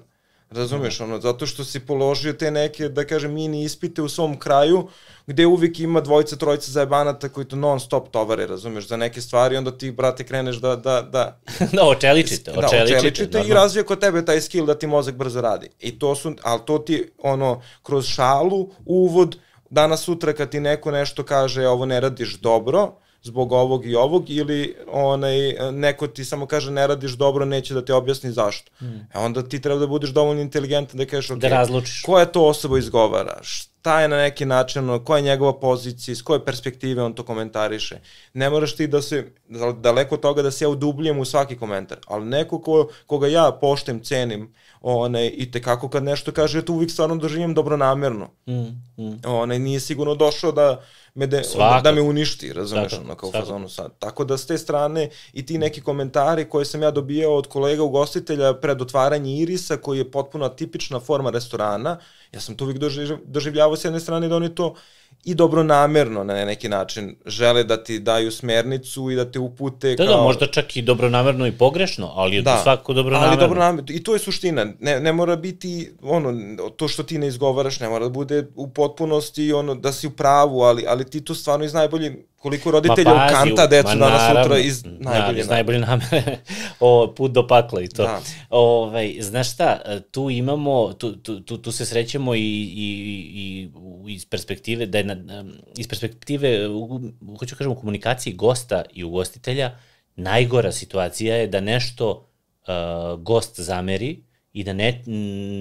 Razumeš, 0.51 1.01
ono, 1.01 1.19
zato 1.19 1.45
što 1.45 1.63
si 1.63 1.79
položio 1.79 2.33
te 2.33 2.51
neke, 2.51 2.89
da 2.89 3.05
kažem, 3.07 3.33
mini 3.33 3.63
ispite 3.63 4.01
u 4.01 4.09
svom 4.09 4.39
kraju, 4.39 4.87
gde 5.27 5.45
uvijek 5.45 5.79
ima 5.79 6.01
dvojica, 6.01 6.35
trojica 6.35 6.71
zajebanata 6.71 7.29
koji 7.29 7.45
to 7.45 7.55
non 7.55 7.79
stop 7.79 8.09
tovare, 8.11 8.47
razumeš, 8.47 8.87
za 8.87 8.97
neke 8.97 9.21
stvari, 9.21 9.57
onda 9.57 9.77
ti, 9.77 9.91
brate, 9.91 10.23
kreneš 10.23 10.55
da... 10.55 10.75
Da, 10.75 11.01
da, 11.01 11.39
da 11.77 11.83
očeličite, 11.83 12.51
da, 12.51 12.59
očeličite. 12.59 12.97
očeličite 12.97 13.43
i 13.47 13.53
razvija 13.53 13.83
kod 13.83 13.99
tebe 13.99 14.25
taj 14.25 14.41
skill 14.41 14.65
da 14.65 14.75
ti 14.75 14.87
mozak 14.87 15.15
brzo 15.15 15.41
radi. 15.41 15.69
I 15.79 15.99
to 15.99 16.15
su, 16.15 16.33
ali 16.43 16.61
to 16.65 16.77
ti, 16.77 17.11
ono, 17.17 17.61
kroz 17.83 18.05
šalu, 18.05 18.69
uvod, 18.85 19.37
danas 19.71 20.03
sutra 20.03 20.33
kad 20.33 20.49
ti 20.49 20.59
neko 20.59 20.91
nešto 20.91 21.23
kaže 21.23 21.67
ovo 21.67 21.85
ne 21.85 21.99
radiš 21.99 22.39
dobro, 22.39 22.91
zbog 23.23 23.51
ovog 23.51 23.85
i 23.85 23.95
ovog 23.95 24.29
ili 24.29 24.75
onaj 24.91 25.55
neko 25.71 26.07
ti 26.07 26.25
samo 26.25 26.45
kaže 26.45 26.71
ne 26.71 26.87
radiš 26.87 27.11
dobro, 27.11 27.45
neće 27.45 27.73
da 27.73 27.85
ti 27.85 27.91
objasni 27.91 28.31
zašto. 28.31 28.71
Mm. 28.81 28.85
E 29.13 29.17
onda 29.17 29.43
ti 29.43 29.61
treba 29.61 29.79
da 29.79 29.87
budeš 29.87 30.09
dovoljno 30.09 30.41
inteligentan 30.41 30.97
da 30.97 31.05
kažeš 31.05 31.31
ok, 31.31 31.37
da 31.37 31.47
razlučiš. 31.47 32.01
koja 32.01 32.25
to 32.25 32.47
osoba 32.47 32.77
izgovara, 32.77 33.39
šta 33.41 34.01
je 34.01 34.07
na 34.07 34.17
neki 34.17 34.45
način, 34.45 34.99
koja 35.05 35.17
je 35.17 35.23
njegova 35.23 35.59
pozicija, 35.59 36.15
s 36.15 36.21
koje 36.21 36.45
perspektive 36.45 37.03
on 37.03 37.13
to 37.13 37.23
komentariše. 37.23 37.99
Ne 38.33 38.49
moraš 38.49 38.75
ti 38.75 38.87
da 38.87 39.01
se, 39.01 39.31
daleko 39.77 40.15
od 40.15 40.21
toga 40.21 40.41
da 40.41 40.51
se 40.51 40.65
ja 40.65 40.69
udubljem 40.69 41.19
u 41.19 41.25
svaki 41.25 41.57
komentar, 41.57 41.97
ali 42.07 42.25
neko 42.25 42.61
ko, 42.61 42.89
koga 43.05 43.27
ja 43.27 43.51
poštem, 43.61 44.03
cenim, 44.03 44.53
onaj, 44.81 45.31
i 45.37 45.51
tekako 45.51 45.89
kad 45.89 46.03
nešto 46.03 46.31
kaže, 46.31 46.57
ja 46.57 46.61
to 46.61 46.73
uvijek 46.73 46.91
stvarno 46.91 47.15
doživim 47.15 47.53
dobronamerno. 47.53 48.29
Mm, 48.47 49.03
mm. 49.03 49.19
Onaj, 49.25 49.59
nije 49.59 49.79
sigurno 49.79 50.15
došao 50.15 50.51
da, 50.51 50.81
me 51.15 51.27
de, 51.27 51.41
da, 51.57 51.81
da 51.83 51.91
me 51.91 52.01
uništi, 52.01 52.53
razumeš, 52.53 52.93
ono, 52.93 53.15
kao 53.15 53.29
svakako. 53.29 53.45
fazonu 53.45 53.69
sad. 53.69 53.91
Tako 53.99 54.23
da 54.23 54.37
s 54.37 54.45
te 54.45 54.57
strane 54.57 55.09
i 55.33 55.45
ti 55.45 55.57
neki 55.57 55.81
komentari 55.81 56.49
koje 56.49 56.65
sam 56.65 56.81
ja 56.81 56.91
dobijao 56.91 57.35
od 57.35 57.47
kolega 57.47 57.83
ugostitelja 57.83 58.53
pred 58.53 58.81
otvaranje 58.81 59.37
Irisa, 59.37 59.77
koji 59.77 59.97
je 59.97 60.11
potpuno 60.11 60.49
tipična 60.49 60.99
forma 60.99 61.29
restorana, 61.29 61.99
ja 62.31 62.39
sam 62.39 62.55
to 62.55 62.65
uvijek 62.65 62.79
doživljavao 63.25 63.75
s 63.75 63.85
jedne 63.85 63.99
strane 63.99 64.27
da 64.27 64.35
oni 64.35 64.55
to 64.55 64.75
i 65.23 65.35
dobronamerno 65.35 66.23
na 66.23 66.45
neki 66.45 66.69
način 66.69 67.15
žele 67.25 67.63
da 67.63 67.83
ti 67.83 67.99
daju 67.99 68.31
smernicu 68.31 69.11
i 69.11 69.15
da 69.15 69.31
te 69.31 69.39
upute 69.39 69.95
da, 69.95 70.03
da 70.03 70.09
kao... 70.09 70.17
Da, 70.17 70.23
možda 70.23 70.47
čak 70.47 70.77
i 70.77 70.81
dobronamerno 70.81 71.47
i 71.47 71.51
pogrešno, 71.51 72.11
ali 72.15 72.35
je 72.35 72.41
da, 72.41 72.55
to 72.55 72.63
svako 72.63 72.93
dobronamerno. 72.93 73.31
Ali 73.31 73.39
dobronamerno. 73.39 73.87
I 73.89 74.03
to 74.03 74.13
je 74.13 74.19
suština. 74.19 74.67
Ne, 74.79 74.99
ne 74.99 75.13
mora 75.13 75.35
biti 75.35 75.91
ono, 76.01 76.57
to 76.69 76.87
što 76.87 77.03
ti 77.03 77.17
ne 77.17 77.27
izgovaraš, 77.27 77.79
ne 77.79 77.89
mora 77.89 78.05
da 78.05 78.11
bude 78.11 78.47
u 78.55 78.67
potpunosti 78.67 79.53
ono, 79.53 79.75
da 79.75 79.91
si 79.91 80.07
u 80.07 80.11
pravu, 80.11 80.61
ali, 80.61 80.85
ali 80.87 81.09
ti 81.09 81.25
to 81.25 81.35
stvarno 81.35 81.65
iz 81.65 81.73
najbolje 81.73 82.25
koliko 82.41 82.71
roditelja 82.71 83.13
Ma 83.13 83.27
pazi, 83.31 83.35
ukanta 83.35 83.67
decu 83.67 83.87
danas 83.87 84.21
naravno, 84.21 84.43
sutra 84.43 84.59
iz 84.59 84.83
na, 84.85 85.09
najbolje 85.11 85.39
iz 85.39 85.49
najbolje 85.49 85.79
namere, 85.79 86.37
o, 86.79 87.13
put 87.17 87.31
do 87.31 87.47
pakla 87.47 87.81
i 87.81 87.87
to. 87.87 88.03
Da. 88.03 88.21
Ovaj, 88.49 89.15
znaš 89.19 89.53
šta, 89.53 89.79
tu 90.11 90.29
imamo, 90.29 90.93
tu, 90.93 91.15
tu, 91.15 91.39
tu, 91.39 91.57
tu 91.57 91.71
se 91.71 91.85
srećemo 91.85 92.35
i, 92.35 92.39
i, 92.39 92.89
i 93.33 93.69
iz 94.13 94.25
perspektive, 94.25 94.85
da 94.85 94.97
je 94.97 95.03
na, 95.03 95.45
iz 95.77 95.87
perspektive, 95.87 96.67
u, 96.67 97.01
hoću 97.39 97.55
kažem, 97.55 97.71
u 97.71 97.79
komunikaciji 97.79 98.33
gosta 98.33 98.83
i 98.93 99.03
ugostitelja, 99.03 99.77
najgora 100.15 100.71
situacija 100.71 101.35
je 101.35 101.47
da 101.47 101.61
nešto 101.61 102.09
uh, 102.09 103.19
gost 103.19 103.59
zameri 103.59 104.23
i 104.53 104.63
da 104.63 104.73
ne, 104.73 105.03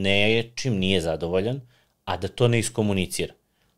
nečim 0.03 0.79
nije 0.79 1.01
zadovoljan, 1.01 1.61
a 2.05 2.17
da 2.17 2.29
to 2.29 2.49
ne 2.49 2.59
iskomunicira. 2.59 3.35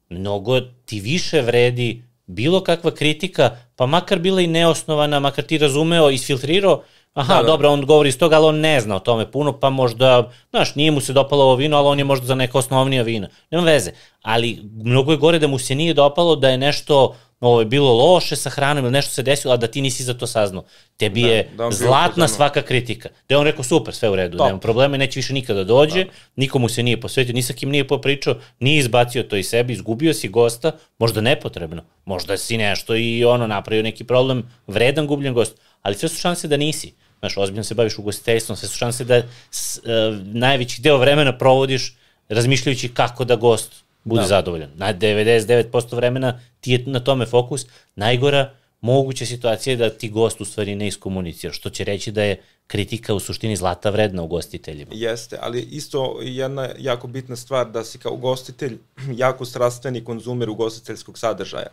Mnogo 0.08 0.60
ti 0.60 1.00
više 1.00 1.40
vredi 1.40 2.11
bilo 2.26 2.60
kakva 2.60 2.90
kritika, 2.90 3.56
pa 3.76 3.86
makar 3.86 4.18
bila 4.18 4.40
i 4.40 4.46
neosnovana, 4.46 5.20
makar 5.20 5.44
ti 5.44 5.58
razumeo, 5.58 6.10
isfiltrirao, 6.10 6.82
aha, 7.14 7.34
Da, 7.34 7.40
da, 7.42 7.46
dobro, 7.46 7.70
on 7.70 7.86
govori 7.86 8.08
iz 8.08 8.18
toga, 8.18 8.36
ali 8.36 8.46
on 8.46 8.60
ne 8.60 8.80
zna 8.80 8.96
o 8.96 9.00
tome 9.00 9.30
puno, 9.30 9.52
pa 9.60 9.70
možda, 9.70 10.30
znaš, 10.50 10.74
nije 10.74 10.90
mu 10.90 11.00
se 11.00 11.12
dopalo 11.12 11.44
ovo 11.44 11.56
vino, 11.56 11.76
ali 11.76 11.88
on 11.88 11.98
je 11.98 12.04
možda 12.04 12.26
za 12.26 12.34
neka 12.34 12.58
osnovnija 12.58 13.02
vina. 13.02 13.28
Nema 13.50 13.64
veze. 13.64 13.92
Ali 14.22 14.60
mnogo 14.72 15.12
je 15.12 15.18
gore 15.18 15.38
da 15.38 15.46
mu 15.46 15.58
se 15.58 15.74
nije 15.74 15.94
dopalo 15.94 16.36
da 16.36 16.48
je 16.48 16.58
nešto 16.58 17.14
ovo 17.42 17.60
je 17.60 17.66
bilo 17.66 17.92
loše 17.92 18.36
sa 18.36 18.50
hranom 18.50 18.84
ili 18.84 18.92
nešto 18.92 19.12
se 19.12 19.22
desilo, 19.22 19.54
a 19.54 19.56
da 19.56 19.66
ti 19.66 19.80
nisi 19.80 20.04
za 20.04 20.14
to 20.14 20.26
saznao. 20.26 20.64
Tebi 20.96 21.22
Da, 21.22 21.28
je 21.28 21.48
da 21.56 21.64
on 21.66 21.70
bio 21.70 21.76
zlatna 21.76 22.08
upoznao. 22.08 22.28
svaka 22.28 22.62
kritika. 22.62 23.08
Da 23.28 23.34
je 23.34 23.38
on 23.38 23.44
rekao 23.44 23.64
super, 23.64 23.94
sve 23.94 24.10
u 24.10 24.16
redu, 24.16 24.38
Top. 24.38 24.46
nema 24.46 24.58
problema, 24.58 24.96
neće 24.96 25.18
više 25.18 25.32
nikada 25.32 25.64
dođe, 25.64 26.06
nikomu 26.36 26.68
se 26.68 26.82
nije 26.82 27.00
posvetio, 27.00 27.34
ni 27.34 27.42
sa 27.42 27.52
kim 27.52 27.70
nije 27.70 27.88
popričao, 27.88 28.34
nije 28.60 28.78
izbacio 28.78 29.22
to 29.22 29.36
iz 29.36 29.48
sebe, 29.48 29.72
izgubio 29.72 30.14
si 30.14 30.28
gosta, 30.28 30.72
možda 30.98 31.20
nepotrebno, 31.20 31.82
možda 32.04 32.36
si 32.38 32.56
nešto 32.56 32.96
i 32.96 33.24
ono 33.24 33.46
napravio 33.46 33.82
neki 33.82 34.04
problem, 34.04 34.50
vredan 34.66 35.06
gubljen 35.06 35.34
gost, 35.34 35.56
ali 35.82 35.94
sve 35.94 36.08
su 36.08 36.16
šanse 36.16 36.48
da 36.48 36.56
nisi. 36.56 36.94
Znaš, 37.18 37.36
ozbiljno 37.36 37.64
se 37.64 37.74
baviš 37.74 37.98
ugostiteljstvom, 37.98 38.56
sve 38.56 38.68
su 38.68 38.76
šanse 38.76 39.04
da 39.04 39.22
s, 39.50 39.78
uh, 39.78 39.82
najveći 40.26 40.82
deo 40.82 40.96
vremena 40.98 41.38
provodiš 41.38 41.96
razmišljajući 42.28 42.88
kako 42.88 43.24
da 43.24 43.36
gost 43.36 43.72
bude 44.04 44.20
da. 44.20 44.26
zadovoljan. 44.26 44.70
Na 44.74 44.94
99% 44.94 45.96
vremena 45.96 46.40
ti 46.60 46.72
je 46.72 46.84
na 46.86 47.00
tome 47.00 47.26
fokus. 47.26 47.66
Najgora 47.94 48.54
moguća 48.80 49.26
situacija 49.26 49.72
je 49.72 49.76
da 49.76 49.90
ti 49.90 50.08
gost 50.08 50.40
u 50.40 50.44
stvari 50.44 50.74
ne 50.74 50.86
iskomunicira, 50.86 51.52
što 51.52 51.70
će 51.70 51.84
reći 51.84 52.12
da 52.12 52.22
je 52.22 52.42
kritika 52.66 53.14
u 53.14 53.20
suštini 53.20 53.56
zlata 53.56 53.90
vredna 53.90 54.22
ugostiteljima. 54.22 54.90
Jeste, 54.94 55.38
ali 55.40 55.60
isto 55.60 56.18
jedna 56.22 56.68
jako 56.78 57.06
bitna 57.06 57.36
stvar 57.36 57.70
da 57.70 57.84
si 57.84 57.98
kao 57.98 58.12
ugostitelj 58.12 58.78
jako 59.24 59.44
strastveni 59.44 60.04
konzumer 60.04 60.50
ugostiteljskog 60.50 61.18
sadržaja. 61.18 61.70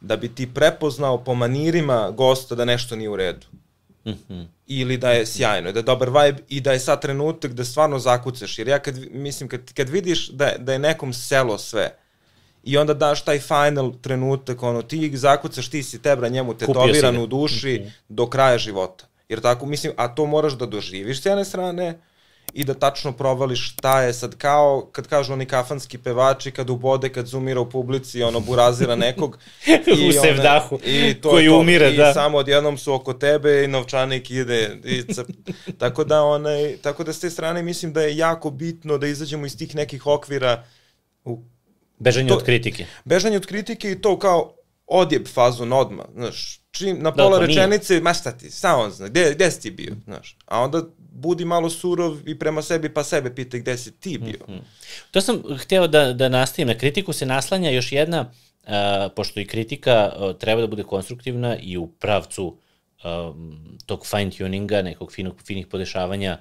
Da 0.00 0.16
bi 0.16 0.34
ti 0.34 0.54
prepoznao 0.54 1.24
po 1.24 1.34
manirima 1.34 2.10
gosta 2.10 2.54
da 2.54 2.64
nešto 2.64 2.96
nije 2.96 3.08
u 3.08 3.16
redu. 3.16 3.46
Mm 4.08 4.18
-hmm. 4.28 4.46
Ili 4.66 4.96
da 4.96 5.10
je 5.10 5.26
sjajno, 5.26 5.72
da 5.72 5.78
je 5.78 5.82
dobar 5.82 6.08
vibe 6.08 6.42
i 6.48 6.60
da 6.60 6.72
je 6.72 6.78
sad 6.78 7.02
trenutak 7.02 7.52
da 7.52 7.64
stvarno 7.64 7.98
zakucaš. 7.98 8.58
Jer 8.58 8.68
ja 8.68 8.78
kad, 8.78 8.98
mislim, 9.10 9.48
kad, 9.48 9.72
kad 9.72 9.88
vidiš 9.88 10.28
da, 10.28 10.52
da 10.58 10.72
je 10.72 10.78
nekom 10.78 11.12
selo 11.12 11.58
sve, 11.58 11.94
i 12.64 12.76
onda 12.78 12.94
daš 12.94 13.24
taj 13.24 13.38
final 13.38 13.92
trenutak, 14.02 14.62
ono, 14.62 14.82
ti 14.82 15.16
zakucaš, 15.16 15.68
ti 15.68 15.82
si 15.82 16.02
tebra 16.02 16.28
njemu 16.28 16.54
tetoviran 16.54 17.18
u 17.18 17.26
duši 17.26 17.80
mm 17.80 17.84
-hmm. 17.84 17.90
do 18.08 18.26
kraja 18.26 18.58
života. 18.58 19.04
Jer 19.28 19.40
tako, 19.40 19.66
mislim, 19.66 19.92
a 19.96 20.14
to 20.14 20.26
moraš 20.26 20.52
da 20.52 20.66
doživiš 20.66 21.22
s 21.22 21.26
jedne 21.26 21.44
strane 21.44 22.00
i 22.52 22.64
da 22.64 22.74
tačno 22.74 23.12
provališ 23.12 23.72
šta 23.72 24.02
je 24.02 24.12
sad 24.12 24.36
kao, 24.36 24.88
kad 24.92 25.06
kažu 25.06 25.32
oni 25.32 25.46
kafanski 25.46 25.98
pevači, 25.98 26.50
kad 26.50 26.70
ubode, 26.70 27.08
kad 27.08 27.26
zoomira 27.26 27.60
u 27.60 27.70
publici, 27.70 28.22
ono, 28.22 28.40
burazira 28.40 28.96
nekog. 28.96 29.38
I 30.00 30.08
u 30.08 30.12
sevdahu, 30.12 30.78
i 30.84 31.14
to 31.14 31.30
koji 31.30 31.46
to, 31.46 31.58
umire, 31.58 31.90
i 31.90 31.96
da. 31.96 32.14
Samo 32.14 32.38
odjednom 32.38 32.78
su 32.78 32.94
oko 32.94 33.12
tebe 33.12 33.64
i 33.64 33.68
novčanik 33.68 34.30
ide. 34.30 34.76
I 34.84 35.02
cap, 35.14 35.26
tako, 35.78 36.04
da, 36.04 36.22
onaj, 36.22 36.76
tako 36.82 37.04
da 37.04 37.12
s 37.12 37.20
te 37.20 37.30
strane 37.30 37.62
mislim 37.62 37.92
da 37.92 38.02
je 38.02 38.16
jako 38.16 38.50
bitno 38.50 38.98
da 38.98 39.06
izađemo 39.06 39.46
iz 39.46 39.58
tih 39.58 39.74
nekih 39.74 40.06
okvira 40.06 40.64
u 41.24 41.42
Bežanje 41.98 42.28
to, 42.28 42.36
od 42.36 42.44
kritike. 42.44 42.86
Bežanje 43.04 43.36
od 43.36 43.46
kritike 43.46 43.90
i 43.90 44.00
to 44.00 44.18
kao 44.18 44.54
odjeb 44.86 45.26
fazon 45.28 45.72
odmah, 45.72 46.06
znaš, 46.14 46.60
čim 46.70 46.96
na 47.00 47.12
pola 47.12 47.38
da, 47.38 47.46
rečenice, 47.46 48.00
ma 48.00 48.14
šta 48.14 48.32
ti, 48.32 48.50
šta 48.50 48.76
on 48.76 48.90
zna, 48.90 49.08
gde, 49.08 49.32
gde 49.34 49.50
si 49.50 49.60
ti 49.60 49.70
bio, 49.70 49.94
znaš, 50.04 50.36
a 50.46 50.60
onda 50.60 50.82
budi 51.18 51.44
malo 51.44 51.70
surov 51.70 52.28
i 52.28 52.38
prema 52.38 52.62
sebi, 52.62 52.88
pa 52.88 53.04
sebe 53.04 53.34
pitaj 53.34 53.60
gde 53.60 53.76
si 53.76 53.92
ti 54.00 54.18
bio. 54.18 54.44
Mm 54.48 54.52
-hmm. 54.52 54.60
To 55.10 55.20
sam 55.20 55.42
hteo 55.58 55.86
da, 55.86 56.12
da 56.12 56.28
nastavim, 56.28 56.68
na 56.68 56.74
kritiku 56.74 57.12
se 57.12 57.26
naslanja 57.26 57.70
još 57.70 57.92
jedna, 57.92 58.20
uh, 58.20 58.72
pošto 59.16 59.40
i 59.40 59.46
kritika 59.46 60.12
uh, 60.16 60.36
treba 60.36 60.60
da 60.60 60.66
bude 60.66 60.82
konstruktivna 60.82 61.56
i 61.58 61.76
u 61.76 61.86
pravcu 61.86 62.56
um, 63.04 63.78
tog 63.86 64.06
fine 64.06 64.30
tuninga, 64.30 64.82
nekog 64.82 65.12
finog, 65.12 65.42
finih 65.46 65.66
podešavanja 65.66 66.38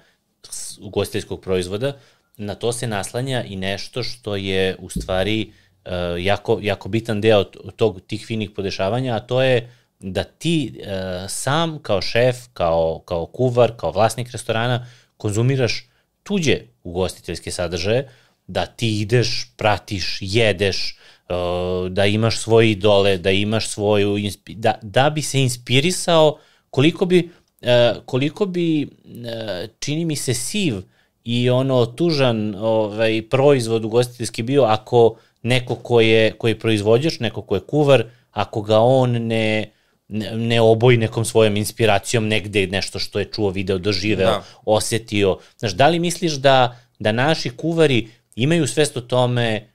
ugostiteljskog 0.82 1.42
proizvoda, 1.42 1.98
na 2.38 2.56
to 2.56 2.72
se 2.72 2.88
naslanja 2.88 3.44
i 3.44 3.56
nešto 3.56 4.04
što 4.04 4.36
je 4.36 4.76
u 4.80 4.90
stvari 4.90 5.52
uh, 5.86 5.92
jako, 6.20 6.60
jako 6.62 6.90
bitan 6.90 7.22
deo 7.22 7.44
tog, 7.76 8.02
tih 8.08 8.26
finih 8.26 8.52
podešavanja, 8.52 9.16
a 9.16 9.20
to 9.20 9.42
je 9.42 9.72
da 10.00 10.24
ti 10.24 10.74
uh, 10.76 10.86
sam 11.30 11.80
kao 11.82 12.02
šef, 12.02 12.36
kao, 12.54 13.02
kao 13.06 13.26
kuvar, 13.26 13.72
kao 13.78 13.92
vlasnik 13.92 14.32
restorana 14.32 14.88
konzumiraš 15.18 15.90
tuđe 16.24 16.60
ugostiteljske 16.84 17.52
sadržaje, 17.52 18.10
da 18.48 18.66
ti 18.66 19.00
ideš, 19.00 19.52
pratiš, 19.58 20.18
jedeš, 20.22 20.98
uh, 21.30 21.92
da 21.92 22.06
imaš 22.06 22.40
svoje 22.40 22.72
idole, 22.72 23.18
da 23.18 23.32
imaš 23.32 23.68
svoju, 23.68 24.18
da, 24.48 24.80
da 24.82 25.10
bi 25.10 25.22
se 25.22 25.42
inspirisao 25.42 26.40
koliko 26.70 27.06
bi, 27.06 27.30
uh, 27.62 28.04
koliko 28.06 28.46
bi 28.46 28.84
uh, 28.84 29.70
čini 29.80 30.06
mi 30.06 30.16
se 30.16 30.34
siv 30.34 30.82
i 31.24 31.50
ono 31.50 31.86
tužan 31.86 32.56
ovaj, 32.56 33.22
proizvod 33.30 33.86
ugostiteljski 33.86 34.44
bio 34.44 34.64
ako 34.64 35.16
neko 35.42 35.76
ko 35.76 36.02
je, 36.02 36.32
ko 36.32 36.48
je 36.48 36.60
proizvođač, 36.60 37.20
neko 37.20 37.42
ko 37.42 37.56
je 37.56 37.62
kuvar, 37.62 38.04
ako 38.32 38.62
ga 38.62 38.80
on 38.80 39.12
ne, 39.12 39.72
ne, 40.10 40.62
oboji 40.62 40.98
nekom 40.98 41.26
svojom 41.26 41.58
inspiracijom 41.58 42.28
negde 42.28 42.68
nešto 42.68 43.00
što 43.00 43.20
je 43.20 43.26
čuo, 43.26 43.50
video, 43.50 43.78
doživeo, 43.78 44.28
da. 44.28 44.44
osetio. 44.66 45.38
Znaš, 45.58 45.72
da 45.72 45.88
li 45.88 46.00
misliš 46.00 46.34
da, 46.34 46.80
da 47.00 47.12
naši 47.12 47.50
kuvari 47.50 48.08
imaju 48.36 48.68
svest 48.68 48.98
o 48.98 49.02
tome, 49.02 49.70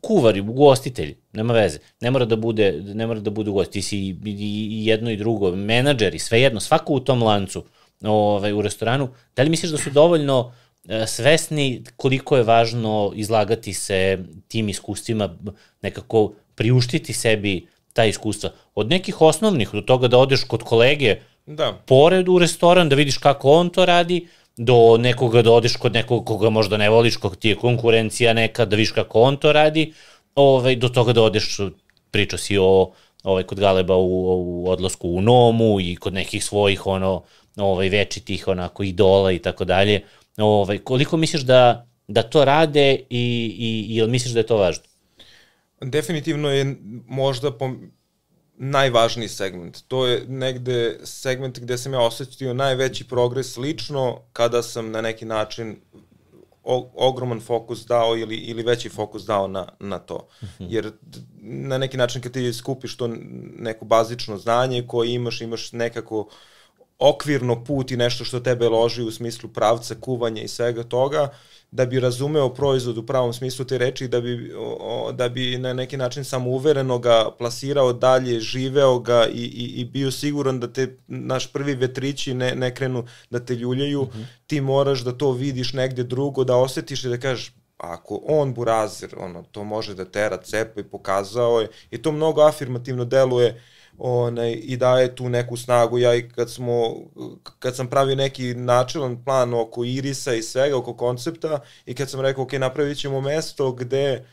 kuvari, 0.00 0.40
ugostitelji, 0.40 1.16
nema 1.32 1.52
veze, 1.54 1.78
ne 2.00 2.10
mora 2.10 2.24
da 2.24 2.36
bude, 2.36 2.72
ne 2.94 3.06
mora 3.06 3.20
da 3.20 3.30
bude 3.30 3.50
ugostitelj, 3.50 3.82
ti 3.82 3.88
si 3.88 3.98
i, 3.98 4.16
i 4.70 4.86
jedno 4.86 5.10
i 5.10 5.16
drugo, 5.16 5.56
menadžeri, 5.56 6.18
sve 6.18 6.40
jedno, 6.40 6.60
svako 6.60 6.92
u 6.92 7.00
tom 7.00 7.22
lancu 7.22 7.64
ovaj, 8.02 8.52
u 8.52 8.62
restoranu, 8.62 9.08
da 9.36 9.42
li 9.42 9.50
misliš 9.50 9.70
da 9.72 9.78
su 9.78 9.90
dovoljno 9.90 10.52
svesni 11.06 11.84
koliko 11.96 12.36
je 12.36 12.42
važno 12.42 13.12
izlagati 13.14 13.72
se 13.72 14.18
tim 14.48 14.68
iskustvima, 14.68 15.36
nekako 15.82 16.32
priuštiti 16.54 17.12
sebi 17.12 17.66
ta 17.92 18.04
iskustva. 18.04 18.50
Od 18.74 18.88
nekih 18.88 19.20
osnovnih, 19.20 19.68
do 19.72 19.80
toga 19.80 20.08
da 20.08 20.18
odeš 20.18 20.44
kod 20.44 20.62
kolege 20.62 21.16
da. 21.46 21.72
pored 21.86 22.28
u 22.28 22.38
restoran, 22.38 22.88
da 22.88 22.96
vidiš 22.96 23.18
kako 23.18 23.50
on 23.50 23.70
to 23.70 23.86
radi, 23.86 24.26
do 24.56 24.96
nekoga 24.98 25.42
da 25.42 25.52
odeš 25.52 25.76
kod 25.76 25.92
nekog 25.92 26.26
koga 26.26 26.50
možda 26.50 26.76
ne 26.76 26.90
voliš, 26.90 27.16
kog 27.16 27.36
ti 27.36 27.48
je 27.48 27.56
konkurencija 27.56 28.32
neka, 28.32 28.64
da 28.64 28.76
vidiš 28.76 28.92
kako 28.92 29.20
on 29.20 29.36
to 29.36 29.52
radi, 29.52 29.92
ovaj, 30.34 30.76
do 30.76 30.88
toga 30.88 31.12
da 31.12 31.22
odeš, 31.22 31.58
pričao 32.10 32.38
si 32.38 32.58
o 32.58 32.92
ovaj, 33.24 33.42
kod 33.42 33.60
Galeba 33.60 33.96
u, 33.96 34.64
u 34.64 34.70
odlasku 34.70 35.08
u 35.08 35.20
Nomu 35.20 35.80
i 35.80 35.96
kod 35.96 36.14
nekih 36.14 36.44
svojih 36.44 36.86
ono, 36.86 37.22
ovaj, 37.56 37.88
večitih 37.88 38.48
onako 38.48 38.82
idola 38.82 39.32
i 39.32 39.38
tako 39.38 39.64
dalje. 39.64 40.02
Ovaj, 40.38 40.78
koliko 40.78 41.16
misliš 41.16 41.42
da, 41.42 41.86
da 42.08 42.22
to 42.22 42.44
rade 42.44 42.94
i, 42.94 43.24
i, 43.58 43.86
i 43.88 43.96
jel 43.96 44.08
misliš 44.08 44.32
da 44.32 44.40
je 44.40 44.46
to 44.46 44.56
važno? 44.56 44.89
Definitivno 45.80 46.50
je 46.50 46.76
možda 47.06 47.50
po 47.58 47.70
najvažniji 48.56 49.28
segment. 49.28 49.82
To 49.88 50.06
je 50.06 50.24
negde 50.28 50.98
segment 51.04 51.58
gde 51.58 51.78
sam 51.78 51.92
ja 51.92 52.00
osetio 52.00 52.54
najveći 52.54 53.08
progres 53.08 53.56
lično 53.56 54.20
kada 54.32 54.62
sam 54.62 54.90
na 54.90 55.00
neki 55.00 55.24
način 55.24 55.76
o, 56.64 56.90
ogroman 56.94 57.40
fokus 57.40 57.86
dao 57.86 58.16
ili, 58.16 58.36
ili 58.36 58.62
veći 58.62 58.88
fokus 58.88 59.24
dao 59.24 59.48
na, 59.48 59.68
na 59.80 59.98
to. 59.98 60.14
Uh 60.42 60.48
-huh. 60.48 60.66
Jer 60.70 60.92
na 61.40 61.78
neki 61.78 61.96
način 61.96 62.22
kad 62.22 62.32
ti 62.32 62.52
skupiš 62.52 62.96
to 62.96 63.08
neko 63.58 63.84
bazično 63.84 64.38
znanje 64.38 64.86
koje 64.86 65.14
imaš, 65.14 65.40
imaš 65.40 65.72
nekako 65.72 66.28
okvirno 67.00 67.64
put 67.64 67.90
i 67.90 67.96
nešto 67.96 68.24
što 68.24 68.40
tebe 68.40 68.68
loži 68.68 69.02
u 69.02 69.10
smislu 69.10 69.48
pravca, 69.48 69.94
kuvanja 69.94 70.42
i 70.42 70.48
svega 70.48 70.82
toga, 70.82 71.28
da 71.70 71.86
bi 71.86 72.00
razumeo 72.00 72.48
proizvod 72.54 72.98
u 72.98 73.06
pravom 73.06 73.32
smislu 73.32 73.64
te 73.64 73.78
reči 73.78 74.08
da 74.08 74.20
bi, 74.20 74.52
o, 74.58 75.12
da 75.12 75.28
bi 75.28 75.58
na 75.58 75.72
neki 75.72 75.96
način 75.96 76.24
samouvereno 76.24 76.98
ga 76.98 77.30
plasirao 77.38 77.92
dalje, 77.92 78.40
živeo 78.40 78.98
ga 78.98 79.26
i, 79.26 79.44
i, 79.44 79.80
i 79.80 79.84
bio 79.84 80.10
siguran 80.10 80.60
da 80.60 80.72
te 80.72 80.96
naš 81.06 81.52
prvi 81.52 81.74
vetrići 81.74 82.34
ne, 82.34 82.54
ne 82.54 82.74
krenu 82.74 83.04
da 83.30 83.40
te 83.40 83.54
ljuljaju, 83.54 84.02
mm 84.02 84.18
-hmm. 84.18 84.24
ti 84.46 84.60
moraš 84.60 85.00
da 85.00 85.12
to 85.12 85.32
vidiš 85.32 85.72
negde 85.72 86.02
drugo, 86.02 86.44
da 86.44 86.56
osetiš 86.56 87.04
i 87.04 87.08
da 87.08 87.18
kažeš 87.18 87.52
ako 87.76 88.20
on 88.26 88.54
burazir, 88.54 89.14
ono, 89.16 89.42
to 89.42 89.64
može 89.64 89.94
da 89.94 90.04
tera 90.04 90.36
cepa 90.36 90.80
i 90.80 90.84
pokazao 90.84 91.60
je, 91.60 91.68
i 91.90 92.02
to 92.02 92.12
mnogo 92.12 92.42
afirmativno 92.42 93.04
deluje 93.04 93.62
onaj, 94.00 94.52
i 94.52 94.76
daje 94.76 95.14
tu 95.14 95.28
neku 95.28 95.56
snagu. 95.56 95.98
Ja 95.98 96.14
i 96.14 96.28
kad, 96.28 96.50
smo, 96.50 96.94
kad 97.58 97.76
sam 97.76 97.86
pravio 97.86 98.16
neki 98.16 98.54
načelan 98.54 99.24
plan 99.24 99.54
oko 99.54 99.84
irisa 99.84 100.34
i 100.34 100.42
svega, 100.42 100.76
oko 100.76 100.96
koncepta, 100.96 101.60
i 101.86 101.94
kad 101.94 102.10
sam 102.10 102.20
rekao, 102.20 102.44
ok, 102.44 102.52
napravit 102.52 102.98
ćemo 102.98 103.20
mesto 103.20 103.72
gde 103.72 104.24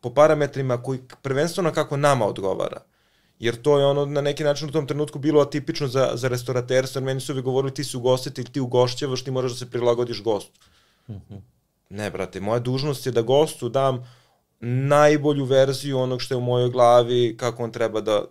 po 0.00 0.14
parametrima 0.14 0.82
koji 0.82 1.00
prvenstveno 1.22 1.72
kako 1.72 1.96
nama 1.96 2.26
odgovara. 2.26 2.82
Jer 3.38 3.62
to 3.62 3.78
je 3.78 3.86
ono 3.86 4.06
na 4.06 4.20
neki 4.20 4.44
način 4.44 4.68
u 4.68 4.72
tom 4.72 4.86
trenutku 4.86 5.18
bilo 5.18 5.40
atipično 5.40 5.88
za, 5.88 6.10
za 6.14 6.28
restauraterstvo, 6.28 6.98
jer 6.98 7.04
meni 7.04 7.20
su 7.20 7.32
uvijek 7.32 7.44
govorili 7.44 7.74
ti 7.74 7.84
si 7.84 7.96
ugostitelj, 7.96 8.44
ti 8.44 8.60
ugošćevaš, 8.60 9.24
ti 9.24 9.30
moraš 9.30 9.52
da 9.52 9.58
se 9.58 9.70
prilagodiš 9.70 10.22
gostu. 10.22 10.60
Mm 11.08 11.12
-hmm. 11.12 11.40
Ne, 11.90 12.10
brate, 12.10 12.40
moja 12.40 12.58
dužnost 12.58 13.06
je 13.06 13.12
da 13.12 13.22
gostu 13.22 13.68
dam 13.68 14.06
najbolju 14.60 15.44
verziju 15.44 15.98
onog 15.98 16.22
što 16.22 16.34
je 16.34 16.38
u 16.38 16.40
mojoj 16.40 16.70
glavi, 16.70 17.36
kako 17.36 17.64
on 17.64 17.72
treba 17.72 18.00
da 18.00 18.24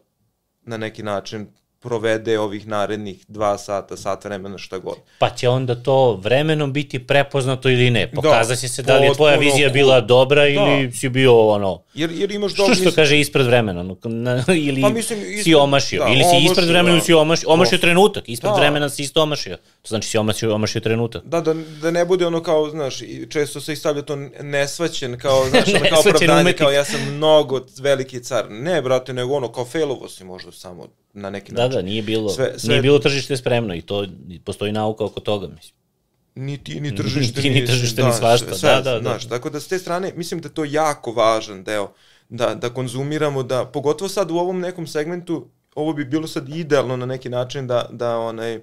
na 0.62 0.78
neki 0.78 1.04
način 1.04 1.48
provede 1.82 2.40
ovih 2.40 2.68
narednih 2.68 3.26
dva 3.28 3.58
sata, 3.58 3.98
sat 3.98 4.26
vremena, 4.26 4.58
šta 4.58 4.78
god. 4.78 4.96
Pa 5.20 5.30
će 5.30 5.50
onda 5.50 5.76
to 5.76 6.16
vremenom 6.16 6.74
biti 6.74 7.08
prepoznato 7.08 7.70
ili 7.70 7.90
ne? 7.90 8.12
Pokazat 8.12 8.60
će 8.60 8.68
da, 8.68 8.74
se 8.74 8.84
da 8.84 8.98
li 8.98 9.06
je 9.06 9.14
tvoja 9.14 9.38
vizija 9.38 9.70
bila 9.70 10.02
dobra 10.02 10.42
da. 10.42 10.48
ili 10.48 10.92
si 10.92 11.10
bio 11.10 11.48
ono... 11.48 11.84
Jer, 11.94 12.12
jer 12.12 12.32
imaš 12.32 12.54
dobro... 12.54 12.76
Što 12.76 12.84
što 12.84 12.96
kaže 12.96 13.20
ispred 13.20 13.46
vremena? 13.46 13.84
Na, 14.04 14.44
ili 14.68 14.82
pa 14.82 14.90
mislim, 14.90 15.20
ispred, 15.20 15.44
si 15.44 15.56
omašio? 15.56 16.04
Da, 16.04 16.10
ili 16.10 16.24
si 16.24 16.46
ispred 16.46 16.68
vremena 16.68 16.96
ili 16.96 17.02
si 17.02 17.14
omašio? 17.14 17.50
Omašio 17.50 17.78
trenutak. 17.78 18.24
Ispred 18.30 18.52
da. 18.52 18.60
vremena 18.60 18.90
si 18.90 19.04
isto 19.04 19.22
omašio. 19.22 19.58
To 19.58 19.88
znači 19.88 20.08
si 20.08 20.18
omašio, 20.18 20.56
omašio 20.56 20.82
trenutak. 20.82 21.24
Da, 21.26 21.42
da, 21.42 21.54
da 21.82 21.92
ne 21.92 22.06
bude 22.06 22.28
ono 22.28 22.44
kao, 22.44 22.70
znaš, 22.70 23.00
često 23.30 23.62
se 23.62 23.74
istavlja 23.74 24.02
to 24.02 24.16
nesvaćen, 24.42 25.18
kao, 25.18 25.50
znaš, 25.50 25.68
ono 25.68 25.86
kao 25.90 26.00
opravdanje, 26.16 26.54
kao 26.54 26.72
ja 26.72 26.86
sam 26.86 27.16
mnogo 27.16 27.66
veliki 27.80 28.24
car. 28.24 28.46
Ne, 28.50 28.82
brate, 28.82 29.14
nego 29.14 29.34
ono, 29.34 29.52
kao 29.52 29.66
failovo 29.66 30.10
si 30.10 30.24
možda 30.24 30.52
samo 30.52 30.88
na 31.14 31.30
neki 31.30 31.52
da, 31.52 31.62
način. 31.62 31.71
Da, 31.72 31.82
da, 31.82 31.82
nije 31.82 32.02
bilo, 32.02 32.30
sve, 32.30 32.54
sve... 32.58 32.70
nije 32.70 32.82
bilo 32.82 33.00
tržište 33.00 33.38
spremno 33.38 33.76
i 33.76 33.82
to 33.82 34.06
postoji 34.44 34.72
nauka 34.72 35.06
oko 35.06 35.20
toga, 35.20 35.48
mislim. 35.48 35.74
Ni 36.36 36.58
ti, 36.64 36.82
ni 36.82 36.96
tržište, 36.96 37.42
ni, 37.42 37.50
ni, 37.50 37.66
tržište, 37.66 38.02
da, 38.02 38.08
ni 38.08 38.14
svašta. 38.14 38.56
Sve, 38.56 38.70
da, 38.70 38.82
da, 38.82 38.92
da. 38.92 39.02
Znaš, 39.02 39.30
tako 39.30 39.50
da 39.50 39.60
s 39.60 39.68
te 39.68 39.80
strane, 39.80 40.14
mislim 40.16 40.42
da 40.42 40.50
to 40.50 40.66
jako 40.66 41.12
važan 41.12 41.64
deo, 41.64 41.92
da, 42.30 42.56
da 42.56 42.70
konzumiramo, 42.70 43.44
da, 43.44 43.66
pogotovo 43.66 44.10
sad 44.10 44.32
u 44.32 44.36
ovom 44.36 44.60
nekom 44.60 44.88
segmentu, 44.88 45.48
ovo 45.76 45.94
bi 45.94 46.06
bilo 46.06 46.28
sad 46.28 46.50
idealno 46.50 46.98
na 46.98 47.06
neki 47.06 47.30
način 47.30 47.68
da, 47.68 47.88
da 47.92 48.18
onaj, 48.18 48.60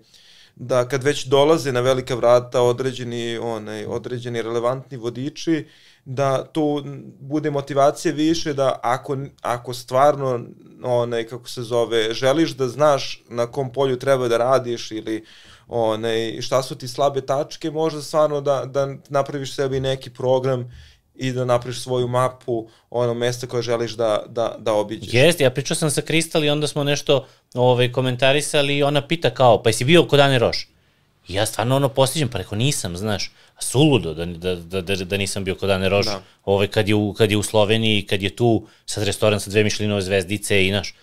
da 0.56 0.88
kad 0.88 1.04
već 1.04 1.24
dolaze 1.24 1.72
na 1.72 1.80
velika 1.80 2.14
vrata 2.14 2.62
određeni, 2.62 3.38
onaj, 3.38 3.84
određeni 3.84 4.42
relevantni 4.42 4.96
vodiči, 4.96 5.66
da 6.10 6.44
to 6.44 6.82
bude 7.20 7.50
motivacija 7.50 8.14
više 8.14 8.54
da 8.54 8.80
ako, 8.82 9.16
ako 9.42 9.74
stvarno 9.74 10.40
onaj, 10.82 11.26
kako 11.26 11.48
se 11.48 11.62
zove, 11.62 12.14
želiš 12.14 12.50
da 12.50 12.68
znaš 12.68 13.22
na 13.28 13.46
kom 13.46 13.72
polju 13.72 13.98
treba 13.98 14.28
da 14.28 14.36
radiš 14.36 14.90
ili 14.90 15.24
onaj, 15.68 16.40
šta 16.40 16.62
su 16.62 16.74
ti 16.74 16.88
slabe 16.88 17.20
tačke, 17.20 17.70
možda 17.70 18.02
stvarno 18.02 18.40
da, 18.40 18.64
da 18.64 18.88
napraviš 19.08 19.54
sebi 19.54 19.80
neki 19.80 20.10
program 20.10 20.72
i 21.14 21.32
da 21.32 21.44
napraviš 21.44 21.82
svoju 21.82 22.08
mapu 22.08 22.68
ono 22.90 23.14
mesta 23.14 23.46
koje 23.46 23.62
želiš 23.62 23.92
da, 23.92 24.22
da, 24.28 24.56
da 24.58 24.72
obiđeš. 24.72 25.14
Jeste, 25.14 25.44
ja 25.44 25.50
pričao 25.50 25.74
sam 25.74 25.90
sa 25.90 26.02
Kristal 26.02 26.44
i 26.44 26.50
onda 26.50 26.66
smo 26.66 26.84
nešto 26.84 27.26
ovaj, 27.54 27.92
komentarisali 27.92 28.76
i 28.76 28.82
ona 28.82 29.06
pita 29.06 29.30
kao, 29.30 29.62
pa 29.62 29.68
jesi 29.68 29.84
bio 29.84 30.06
kod 30.06 30.20
Ane 30.20 30.38
Roš? 30.38 30.68
I 31.28 31.34
ja 31.34 31.46
stvarno 31.46 31.76
ono 31.76 31.88
postiđem, 31.88 32.28
pa 32.28 32.38
rekao 32.38 32.58
nisam, 32.58 32.96
znaš, 32.96 33.30
a 33.56 33.62
suludo 33.62 34.14
da, 34.14 34.24
da, 34.24 34.54
da, 34.54 34.80
da, 34.80 34.96
da 34.96 35.16
nisam 35.16 35.44
bio 35.44 35.54
kod 35.54 35.70
Ane 35.70 35.88
Roš, 35.88 36.06
da. 36.06 36.22
ovaj, 36.44 36.66
kad, 36.66 36.88
je 36.88 36.94
u, 36.94 37.12
kad 37.12 37.30
je 37.30 37.36
u 37.36 37.42
Sloveniji, 37.42 38.02
kad 38.02 38.22
je 38.22 38.36
tu 38.36 38.66
sad 38.86 39.04
restoran 39.04 39.40
sa 39.40 39.50
dve 39.50 39.64
mišlinove 39.64 40.02
zvezdice 40.02 40.66
i 40.66 40.70
naš, 40.70 40.94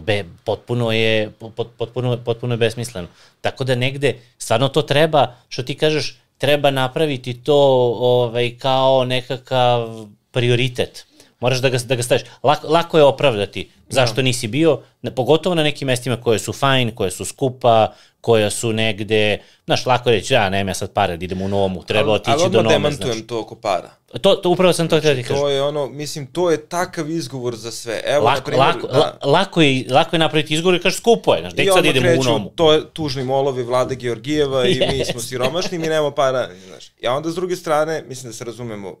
be, 0.00 0.24
potpuno 0.44 0.92
je, 0.92 1.30
pot, 1.30 1.68
potpuno, 1.78 2.16
potpuno 2.24 2.54
je 2.54 2.58
besmisleno. 2.58 3.08
Tako 3.40 3.64
da 3.64 3.74
negde, 3.74 4.18
stvarno 4.38 4.68
to 4.68 4.82
treba, 4.82 5.36
što 5.48 5.62
ti 5.62 5.74
kažeš, 5.74 6.16
treba 6.38 6.70
napraviti 6.70 7.34
to 7.34 7.56
ovaj, 7.98 8.58
kao 8.58 9.04
nekakav 9.04 10.06
prioritet. 10.30 11.06
Moraš 11.40 11.58
da 11.58 11.68
ga, 11.68 11.78
da 11.78 11.94
ga 11.94 12.02
staviš. 12.02 12.22
Lako, 12.42 12.68
lako 12.68 12.98
je 12.98 13.04
opravdati 13.04 13.68
zašto 13.88 14.16
da. 14.16 14.22
nisi 14.22 14.48
bio, 14.48 14.80
pogotovo 15.16 15.54
na 15.54 15.62
nekim 15.62 15.86
mestima 15.86 16.16
koje 16.16 16.38
su 16.38 16.52
fajn, 16.52 16.94
koje 16.94 17.10
su 17.10 17.24
skupa, 17.24 17.92
koja 18.20 18.50
su 18.50 18.72
negde, 18.72 19.38
znaš, 19.64 19.86
lako 19.86 20.10
reći, 20.10 20.34
ja, 20.34 20.50
nema 20.50 20.70
ja 20.70 20.74
sad 20.74 20.92
pare, 20.92 21.16
da 21.16 21.24
idem 21.24 21.42
u 21.42 21.48
Nomu, 21.48 21.84
treba 21.84 22.12
otići 22.12 22.36
do 22.38 22.44
Nome. 22.44 22.58
Ali 22.58 22.68
demantujem 22.68 23.14
znaš. 23.14 23.26
to 23.26 23.40
oko 23.40 23.54
para. 23.54 23.90
To, 24.20 24.34
to 24.34 24.50
upravo 24.50 24.72
sam 24.72 24.88
to 24.88 24.98
htio 24.98 25.10
da 25.10 25.16
ti 25.16 25.22
kažem. 25.22 25.42
To 25.42 25.48
je 25.48 25.62
ono, 25.62 25.86
mislim, 25.86 26.26
to 26.26 26.50
je 26.50 26.66
takav 26.66 27.10
izgovor 27.10 27.56
za 27.56 27.70
sve. 27.70 28.00
Evo, 28.06 28.24
lako, 28.24 28.38
na 28.38 28.44
primjer, 28.44 28.66
lako, 28.66 28.86
da, 28.86 29.18
lako, 29.22 29.62
je, 29.62 29.84
lako 29.90 30.16
je 30.16 30.20
napraviti 30.20 30.54
izgovor 30.54 30.74
i 30.74 30.82
kažeš 30.82 30.98
skupo 30.98 31.34
je, 31.34 31.40
znaš, 31.40 31.52
gde 31.52 31.64
sad 31.74 31.84
idemo 31.84 32.20
u 32.20 32.24
Nomu. 32.24 32.50
To 32.54 32.72
je 32.72 32.90
tužni 32.92 33.24
molovi 33.24 33.62
Vlade 33.62 33.94
Georgijeva 33.94 34.66
i 34.66 34.74
yes. 34.74 34.92
mi 34.98 35.04
smo 35.04 35.20
siromašni, 35.20 35.78
mi 35.78 35.86
nemamo 35.86 36.10
para, 36.10 36.48
znaš. 36.68 36.92
Ja 37.00 37.14
onda 37.14 37.30
s 37.30 37.34
druge 37.34 37.56
strane, 37.56 38.04
mislim 38.08 38.30
da 38.30 38.36
se 38.36 38.44
razumemo, 38.44 38.96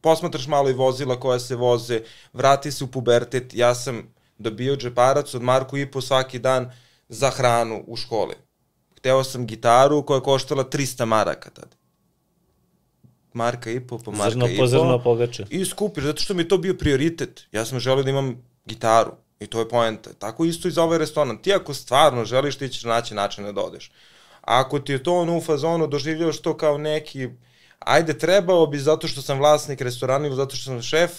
posmatraš 0.00 0.46
malo 0.46 0.70
i 0.70 0.72
vozila 0.72 1.20
koja 1.20 1.38
se 1.38 1.56
voze, 1.56 2.00
vrati 2.32 2.72
se 2.72 2.84
u 2.84 2.86
pubertet, 2.86 3.54
ja 3.54 3.74
sam 3.74 4.14
dobio 4.38 4.76
džeparac 4.76 5.34
od 5.34 5.42
Marku 5.42 5.76
i 5.76 5.90
po 5.90 6.00
svaki 6.00 6.38
dan, 6.38 6.70
za 7.08 7.30
hranu 7.30 7.84
u 7.86 7.96
školi. 7.96 8.34
Hteo 8.96 9.24
sam 9.24 9.46
gitaru 9.46 10.02
koja 10.02 10.16
je 10.16 10.22
koštala 10.22 10.64
300 10.64 11.04
maraka 11.04 11.50
tada. 11.50 11.76
Marka 13.32 13.70
i 13.70 13.80
po, 13.80 13.98
po 13.98 14.10
marka 14.10 14.30
zrno 14.30 14.48
i 14.48 14.58
po. 14.58 14.66
Zrno 14.66 15.02
pogače. 15.02 15.46
I 15.50 15.64
skupiš, 15.64 16.04
zato 16.04 16.22
što 16.22 16.34
mi 16.34 16.42
je 16.42 16.48
to 16.48 16.58
bio 16.58 16.74
prioritet. 16.74 17.46
Ja 17.52 17.64
sam 17.64 17.80
želeo 17.80 18.02
da 18.02 18.10
imam 18.10 18.44
gitaru. 18.64 19.12
I 19.40 19.46
to 19.46 19.58
je 19.58 19.68
poenta. 19.68 20.12
Tako 20.12 20.44
isto 20.44 20.68
i 20.68 20.70
za 20.70 20.82
ovaj 20.82 20.98
restoran. 20.98 21.38
Ti 21.42 21.52
ako 21.52 21.74
stvarno 21.74 22.24
želiš, 22.24 22.56
ti 22.56 22.68
ćeš 22.68 22.84
naći 22.84 23.14
način 23.14 23.54
da 23.54 23.60
odeš. 23.60 23.90
A 24.40 24.60
ako 24.60 24.78
ti 24.78 24.92
je 24.92 25.02
to 25.02 25.14
ono 25.14 25.36
u 25.36 25.40
fazonu, 25.40 25.86
doživljavaš 25.86 26.38
to 26.38 26.56
kao 26.56 26.78
neki, 26.78 27.28
ajde 27.88 28.18
trebao 28.18 28.66
bi 28.66 28.78
zato 28.78 29.08
što 29.08 29.22
sam 29.22 29.38
vlasnik 29.38 29.80
restorana 29.80 30.26
ili 30.26 30.36
zato 30.36 30.56
što 30.56 30.64
sam 30.64 30.82
šef, 30.82 31.10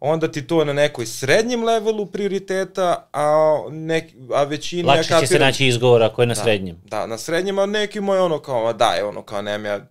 onda 0.00 0.32
ti 0.32 0.46
to 0.46 0.64
na 0.64 0.72
nekoj 0.72 1.06
srednjem 1.06 1.64
levelu 1.64 2.06
prioriteta, 2.06 3.08
a, 3.12 3.58
nek, 3.70 4.04
a 4.34 4.44
većini... 4.44 4.82
Lakše 4.82 5.00
ja 5.00 5.02
kapiram, 5.02 5.20
će 5.20 5.26
se 5.26 5.38
naći 5.38 5.66
izgovor 5.66 6.02
ako 6.02 6.22
je 6.22 6.26
na 6.26 6.34
da, 6.34 6.42
srednjem. 6.42 6.82
Da, 6.84 7.06
na 7.06 7.18
srednjem, 7.18 7.58
a 7.58 7.66
neki 7.66 8.00
moj 8.00 8.18
ono 8.18 8.38
kao, 8.38 8.72
da 8.72 8.90
je 8.90 9.04
ono 9.04 9.22
kao, 9.22 9.42
nemam 9.42 9.64
ja, 9.64 9.86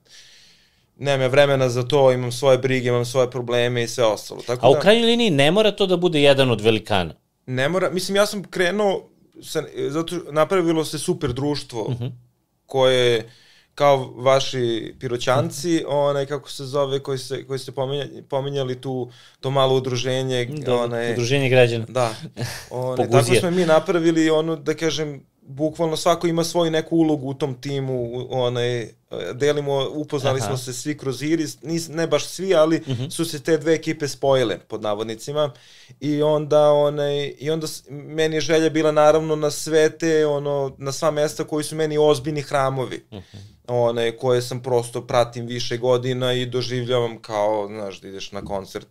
nemam 0.97 1.21
ja 1.21 1.27
vremena 1.27 1.69
za 1.69 1.83
to, 1.83 2.11
imam 2.11 2.31
svoje 2.31 2.57
brige, 2.57 2.89
imam 2.89 3.05
svoje 3.05 3.31
probleme 3.31 3.83
i 3.83 3.87
sve 3.87 4.05
ostalo. 4.05 4.41
Tako 4.41 4.67
a 4.67 4.71
da, 4.71 4.77
u 4.77 4.81
krajnjoj 4.81 5.05
liniji 5.05 5.29
ne 5.29 5.51
mora 5.51 5.71
to 5.71 5.85
da 5.85 5.97
bude 5.97 6.21
jedan 6.21 6.51
od 6.51 6.61
velikana? 6.61 7.13
Ne 7.45 7.69
mora, 7.69 7.89
mislim, 7.89 8.15
ja 8.15 8.25
sam 8.25 8.43
krenuo, 8.43 9.09
sa, 9.41 9.63
zato 9.89 10.15
napravilo 10.31 10.85
se 10.85 10.99
super 10.99 11.33
društvo, 11.33 11.81
uh 11.81 11.91
mhm. 11.91 12.03
-huh. 12.03 12.11
koje 12.65 13.29
kao 13.75 14.13
vaši 14.15 14.95
piroćanci, 14.99 15.83
onaj 15.87 16.25
kako 16.25 16.49
se 16.51 16.65
zove, 16.65 16.99
koji 16.99 17.17
se 17.17 17.47
koji 17.47 17.59
ste 17.59 17.71
pominjali, 17.71 18.23
pominjali 18.29 18.81
tu 18.81 19.09
to 19.39 19.51
malo 19.51 19.75
udruženje, 19.75 20.45
da, 20.45 20.75
onaj 20.75 21.11
udruženje 21.11 21.49
građana. 21.49 21.85
Da. 21.89 22.15
Onaj 22.69 23.09
tako 23.09 23.35
smo 23.35 23.51
mi 23.51 23.65
napravili 23.65 24.29
ono 24.29 24.55
da 24.55 24.73
kažem 24.73 25.25
bukvalno 25.41 25.97
svako 25.97 26.27
ima 26.27 26.43
svoju 26.43 26.71
neku 26.71 26.97
ulogu 26.97 27.29
u 27.29 27.33
tom 27.33 27.61
timu, 27.61 28.27
onaj 28.29 28.87
delimo, 29.33 29.89
upoznali 29.89 30.39
Aha. 30.39 30.47
smo 30.47 30.57
se 30.57 30.73
svi 30.73 30.97
kroz 30.97 31.21
Iris, 31.21 31.61
nis, 31.61 31.87
ne 31.87 32.07
baš 32.07 32.25
svi, 32.25 32.55
ali 32.55 32.77
uh 32.77 32.87
mhm. 32.87 33.03
-huh. 33.03 33.09
su 33.09 33.25
se 33.25 33.43
te 33.43 33.57
dve 33.57 33.73
ekipe 33.73 34.07
spojile 34.07 34.59
pod 34.59 34.81
navodnicima 34.81 35.51
i 35.99 36.21
onda 36.21 36.71
onaj 36.71 37.33
i 37.39 37.49
onda 37.49 37.67
meni 37.89 38.35
je 38.35 38.41
želja 38.41 38.69
bila 38.69 38.91
naravno 38.91 39.35
na 39.35 39.51
sve 39.51 39.89
te 39.89 40.25
ono 40.25 40.75
na 40.77 40.91
sva 40.91 41.11
mesta 41.11 41.43
koji 41.43 41.63
su 41.63 41.75
meni 41.75 41.97
ozbiljni 41.97 42.41
hramovi. 42.41 43.03
Uh 43.11 43.17
mhm. 43.17 43.37
-huh 43.37 43.54
one, 43.67 44.17
koje 44.17 44.41
sam 44.41 44.63
prosto 44.63 45.07
pratim 45.07 45.45
više 45.45 45.77
godina 45.77 46.33
i 46.33 46.45
doživljavam 46.45 47.21
kao, 47.21 47.67
znaš, 47.67 48.01
da 48.01 48.07
ideš 48.07 48.31
na 48.31 48.41
koncert. 48.41 48.87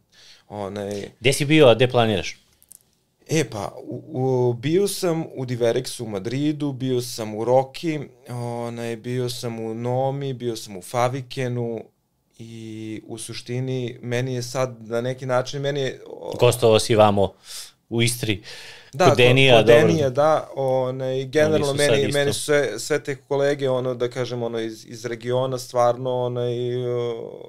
One... 0.49 1.11
Gde 1.21 1.33
si 1.33 1.45
bio, 1.45 1.67
a 1.67 1.75
gde 1.75 1.89
planiraš? 1.89 2.37
E 3.29 3.45
pa, 3.51 3.73
u, 3.83 4.03
u, 4.13 4.53
bio 4.53 4.89
sam 4.89 5.25
u 5.35 5.47
Diverexu 5.47 6.03
u 6.03 6.09
Madridu, 6.09 6.73
bio 6.73 7.01
sam 7.01 7.35
u 7.35 7.45
Roki, 7.45 8.01
onaj, 8.29 8.97
bio 8.97 9.31
sam 9.31 9.61
u 9.61 9.75
Nomi, 9.75 10.33
bio 10.33 10.57
sam 10.57 10.77
u 10.77 10.83
Favikenu 10.83 11.81
i 12.39 13.03
u 13.07 13.19
suštini 13.19 13.99
meni 14.03 14.35
je 14.35 14.43
sad 14.43 14.89
na 14.89 15.01
neki 15.01 15.27
način, 15.27 15.61
meni 15.61 15.81
je... 15.81 16.01
Gostovao 16.41 16.79
si 16.79 16.95
vamo 16.95 17.33
u 17.89 18.03
Istri. 18.03 18.43
Da, 18.93 19.09
kod 19.09 19.17
Denija, 19.17 19.57
kod 19.57 19.67
Denija, 19.67 20.11
da, 20.11 20.51
onaj, 20.57 21.25
generalno 21.25 21.75
meni, 21.75 22.13
meni 22.13 22.33
su 22.33 22.41
sve, 22.41 22.79
sve 22.79 23.03
te 23.03 23.17
kolege, 23.17 23.71
ono, 23.71 23.95
da 23.95 24.11
kažem, 24.11 24.43
ono, 24.43 24.61
iz, 24.61 24.87
iz 24.89 25.05
regiona, 25.05 25.59
stvarno, 25.59 26.23
onaj, 26.23 26.55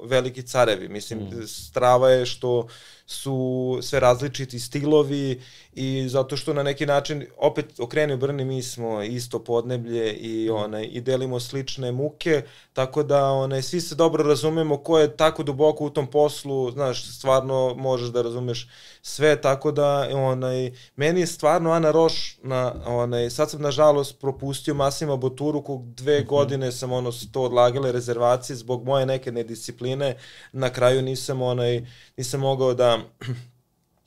veliki 0.03 0.41
carevi, 0.41 0.89
mislim, 0.89 1.19
mm. 1.19 1.47
strava 1.47 2.09
je 2.09 2.25
što 2.25 2.67
su 3.05 3.79
sve 3.81 3.99
različiti 3.99 4.59
stilovi 4.59 5.41
i 5.75 6.09
zato 6.09 6.37
što 6.37 6.53
na 6.53 6.63
neki 6.63 6.85
način 6.85 7.25
opet 7.37 7.79
okreni 7.79 8.13
u 8.13 8.17
brni 8.17 8.45
mi 8.45 8.63
smo 8.63 9.03
isto 9.03 9.43
podneblje 9.43 10.13
i 10.13 10.49
mm. 10.49 10.55
onaj 10.55 10.89
i 10.91 11.01
delimo 11.01 11.39
slične 11.39 11.91
muke 11.91 12.43
tako 12.73 13.03
da 13.03 13.25
onaj 13.31 13.61
svi 13.61 13.81
se 13.81 13.95
dobro 13.95 14.23
razumemo 14.23 14.77
ko 14.77 14.99
je 14.99 15.17
tako 15.17 15.43
duboko 15.43 15.85
u 15.85 15.89
tom 15.89 16.07
poslu 16.07 16.71
znaš 16.71 17.17
stvarno 17.17 17.75
možeš 17.77 18.09
da 18.09 18.21
razumeš 18.21 18.69
sve 19.01 19.41
tako 19.41 19.71
da 19.71 20.09
onaj 20.13 20.71
meni 20.95 21.19
je 21.19 21.27
stvarno 21.27 21.71
Ana 21.71 21.91
Roš, 21.91 22.37
na, 22.43 22.73
onaj, 22.85 23.29
sad 23.29 23.51
sam 23.51 23.61
nažalost 23.61 24.19
propustio 24.19 24.73
Masima 24.73 25.15
Boturu, 25.15 25.63
kog 25.63 25.93
dve 25.93 26.19
mm 26.19 26.23
-hmm. 26.23 26.27
godine 26.27 26.71
sam 26.71 26.91
ono, 26.91 27.11
to 27.31 27.41
odlagale 27.41 27.91
rezervacije 27.91 28.55
zbog 28.55 28.83
moje 28.83 29.05
neke 29.05 29.31
nediscipline, 29.31 30.15
na 30.51 30.69
kraju 30.69 31.01
nisam, 31.01 31.41
onaj, 31.41 31.85
nisam 32.17 32.39
mogao 32.39 32.73
da 32.73 32.99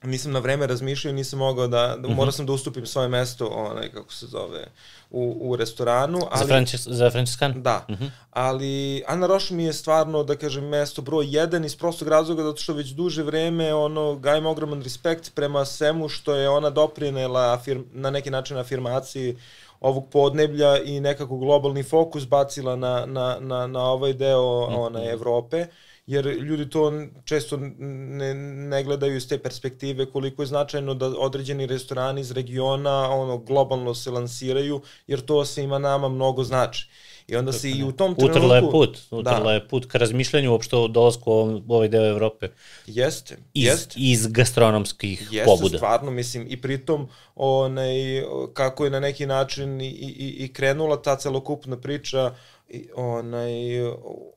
nisam 0.02 0.32
na 0.32 0.38
vreme 0.38 0.66
razmišljao, 0.66 1.14
nisam 1.14 1.38
mogao 1.38 1.66
da, 1.66 1.86
da 1.86 1.96
mm 1.96 2.10
-hmm. 2.10 2.14
morao 2.14 2.32
sam 2.32 2.46
da 2.46 2.52
ustupim 2.52 2.86
svoje 2.86 3.08
mesto, 3.08 3.46
onaj, 3.46 3.88
kako 3.88 4.12
se 4.12 4.26
zove, 4.26 4.66
u, 5.10 5.36
u 5.40 5.56
restoranu. 5.56 6.18
Ali, 6.30 6.46
za, 6.46 6.46
Francis, 6.46 6.86
za 6.86 7.10
Franciscan? 7.10 7.62
Da, 7.62 7.86
mm 7.88 7.92
-hmm. 7.92 8.10
ali 8.30 9.02
Ana 9.06 9.26
Roš 9.26 9.50
mi 9.50 9.64
je 9.64 9.72
stvarno, 9.72 10.22
da 10.24 10.36
kažem, 10.36 10.68
mesto 10.68 11.02
broj 11.02 11.26
jedan 11.28 11.64
iz 11.64 11.76
prostog 11.76 12.08
razloga, 12.08 12.42
zato 12.42 12.56
što 12.56 12.72
već 12.72 12.88
duže 12.88 13.22
vreme 13.22 13.74
ono, 13.74 14.16
gajim 14.16 14.46
ogroman 14.46 14.82
respekt 14.82 15.34
prema 15.34 15.64
svemu 15.64 16.08
što 16.08 16.34
je 16.34 16.48
ona 16.48 16.70
doprinela 16.70 17.52
afirm, 17.52 17.82
na 17.92 18.10
neki 18.10 18.30
način 18.30 18.56
afirmaciji 18.56 19.36
ovog 19.80 20.10
podneblja 20.10 20.82
i 20.82 21.00
nekako 21.00 21.36
globalni 21.36 21.82
fokus 21.82 22.28
bacila 22.28 22.76
na, 22.76 23.06
na, 23.06 23.36
na, 23.40 23.66
na 23.66 23.90
ovaj 23.90 24.12
deo 24.12 24.66
mm 24.70 24.72
-hmm. 24.72 24.86
one, 24.86 25.10
Evrope 25.12 25.66
jer 26.09 26.26
ljudi 26.26 26.70
to 26.70 26.92
često 27.24 27.56
ne, 27.78 28.34
ne 28.34 28.84
gledaju 28.84 29.16
iz 29.16 29.28
te 29.28 29.38
perspektive 29.38 30.06
koliko 30.06 30.42
je 30.42 30.46
značajno 30.46 30.94
da 30.94 31.06
određeni 31.06 31.66
restorani 31.66 32.20
iz 32.20 32.30
regiona 32.30 33.10
ono 33.10 33.38
globalno 33.38 33.94
se 33.94 34.10
lansiraju, 34.10 34.80
jer 35.06 35.20
to 35.20 35.44
se 35.44 35.62
ima 35.62 35.78
nama 35.78 36.09
mnogo 36.09 36.44
znači. 36.44 36.88
I 37.28 37.36
onda 37.36 37.52
se 37.52 37.70
i 37.70 37.84
u 37.84 37.92
tom 37.92 38.14
trenutku... 38.14 38.38
Utrla 38.38 38.56
je 38.56 38.62
put, 38.70 38.98
utrla 39.10 39.40
da. 39.40 39.52
je 39.52 39.68
put 39.68 39.86
ka 39.86 39.98
razmišljanju 39.98 40.52
uopšte 40.52 40.76
o 40.76 40.88
dolazku 40.88 41.32
u 41.66 41.74
ovaj 41.74 41.88
deo 41.88 42.06
Evrope. 42.06 42.48
Jeste, 42.86 43.36
iz, 43.55 43.64
jeste. 43.64 43.94
Iz 43.96 44.26
gastronomskih 44.26 45.20
jeste, 45.20 45.44
pobuda. 45.44 45.64
Jeste, 45.64 45.76
stvarno, 45.76 46.10
mislim, 46.10 46.46
i 46.48 46.60
pritom 46.60 47.09
onaj, 47.34 48.22
kako 48.52 48.84
je 48.84 48.90
na 48.90 49.00
neki 49.00 49.26
način 49.26 49.80
i, 49.80 49.88
i, 49.88 50.44
i 50.44 50.52
krenula 50.52 51.02
ta 51.02 51.16
celokupna 51.16 51.76
priča 51.76 52.34
i, 52.68 52.88
onaj, 52.94 53.52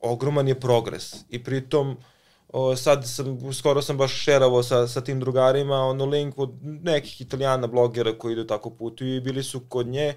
ogroman 0.02 0.48
je 0.48 0.60
progres. 0.60 1.16
I 1.30 1.44
pritom, 1.44 1.98
o, 2.50 2.76
sad 2.76 3.10
sam, 3.10 3.54
skoro 3.54 3.82
sam 3.82 3.98
baš 3.98 4.24
šeravo 4.24 4.64
sa, 4.64 4.88
sa 4.88 5.02
tim 5.02 5.20
drugarima, 5.20 5.76
ono 5.76 6.06
link 6.06 6.38
od 6.38 6.50
nekih 6.62 7.22
italijana 7.22 7.68
blogera 7.68 8.18
koji 8.18 8.34
idu 8.34 8.44
tako 8.44 8.70
putuju 8.70 9.16
i 9.16 9.22
bili 9.22 9.44
su 9.44 9.60
kod 9.70 9.88
nje, 9.88 10.14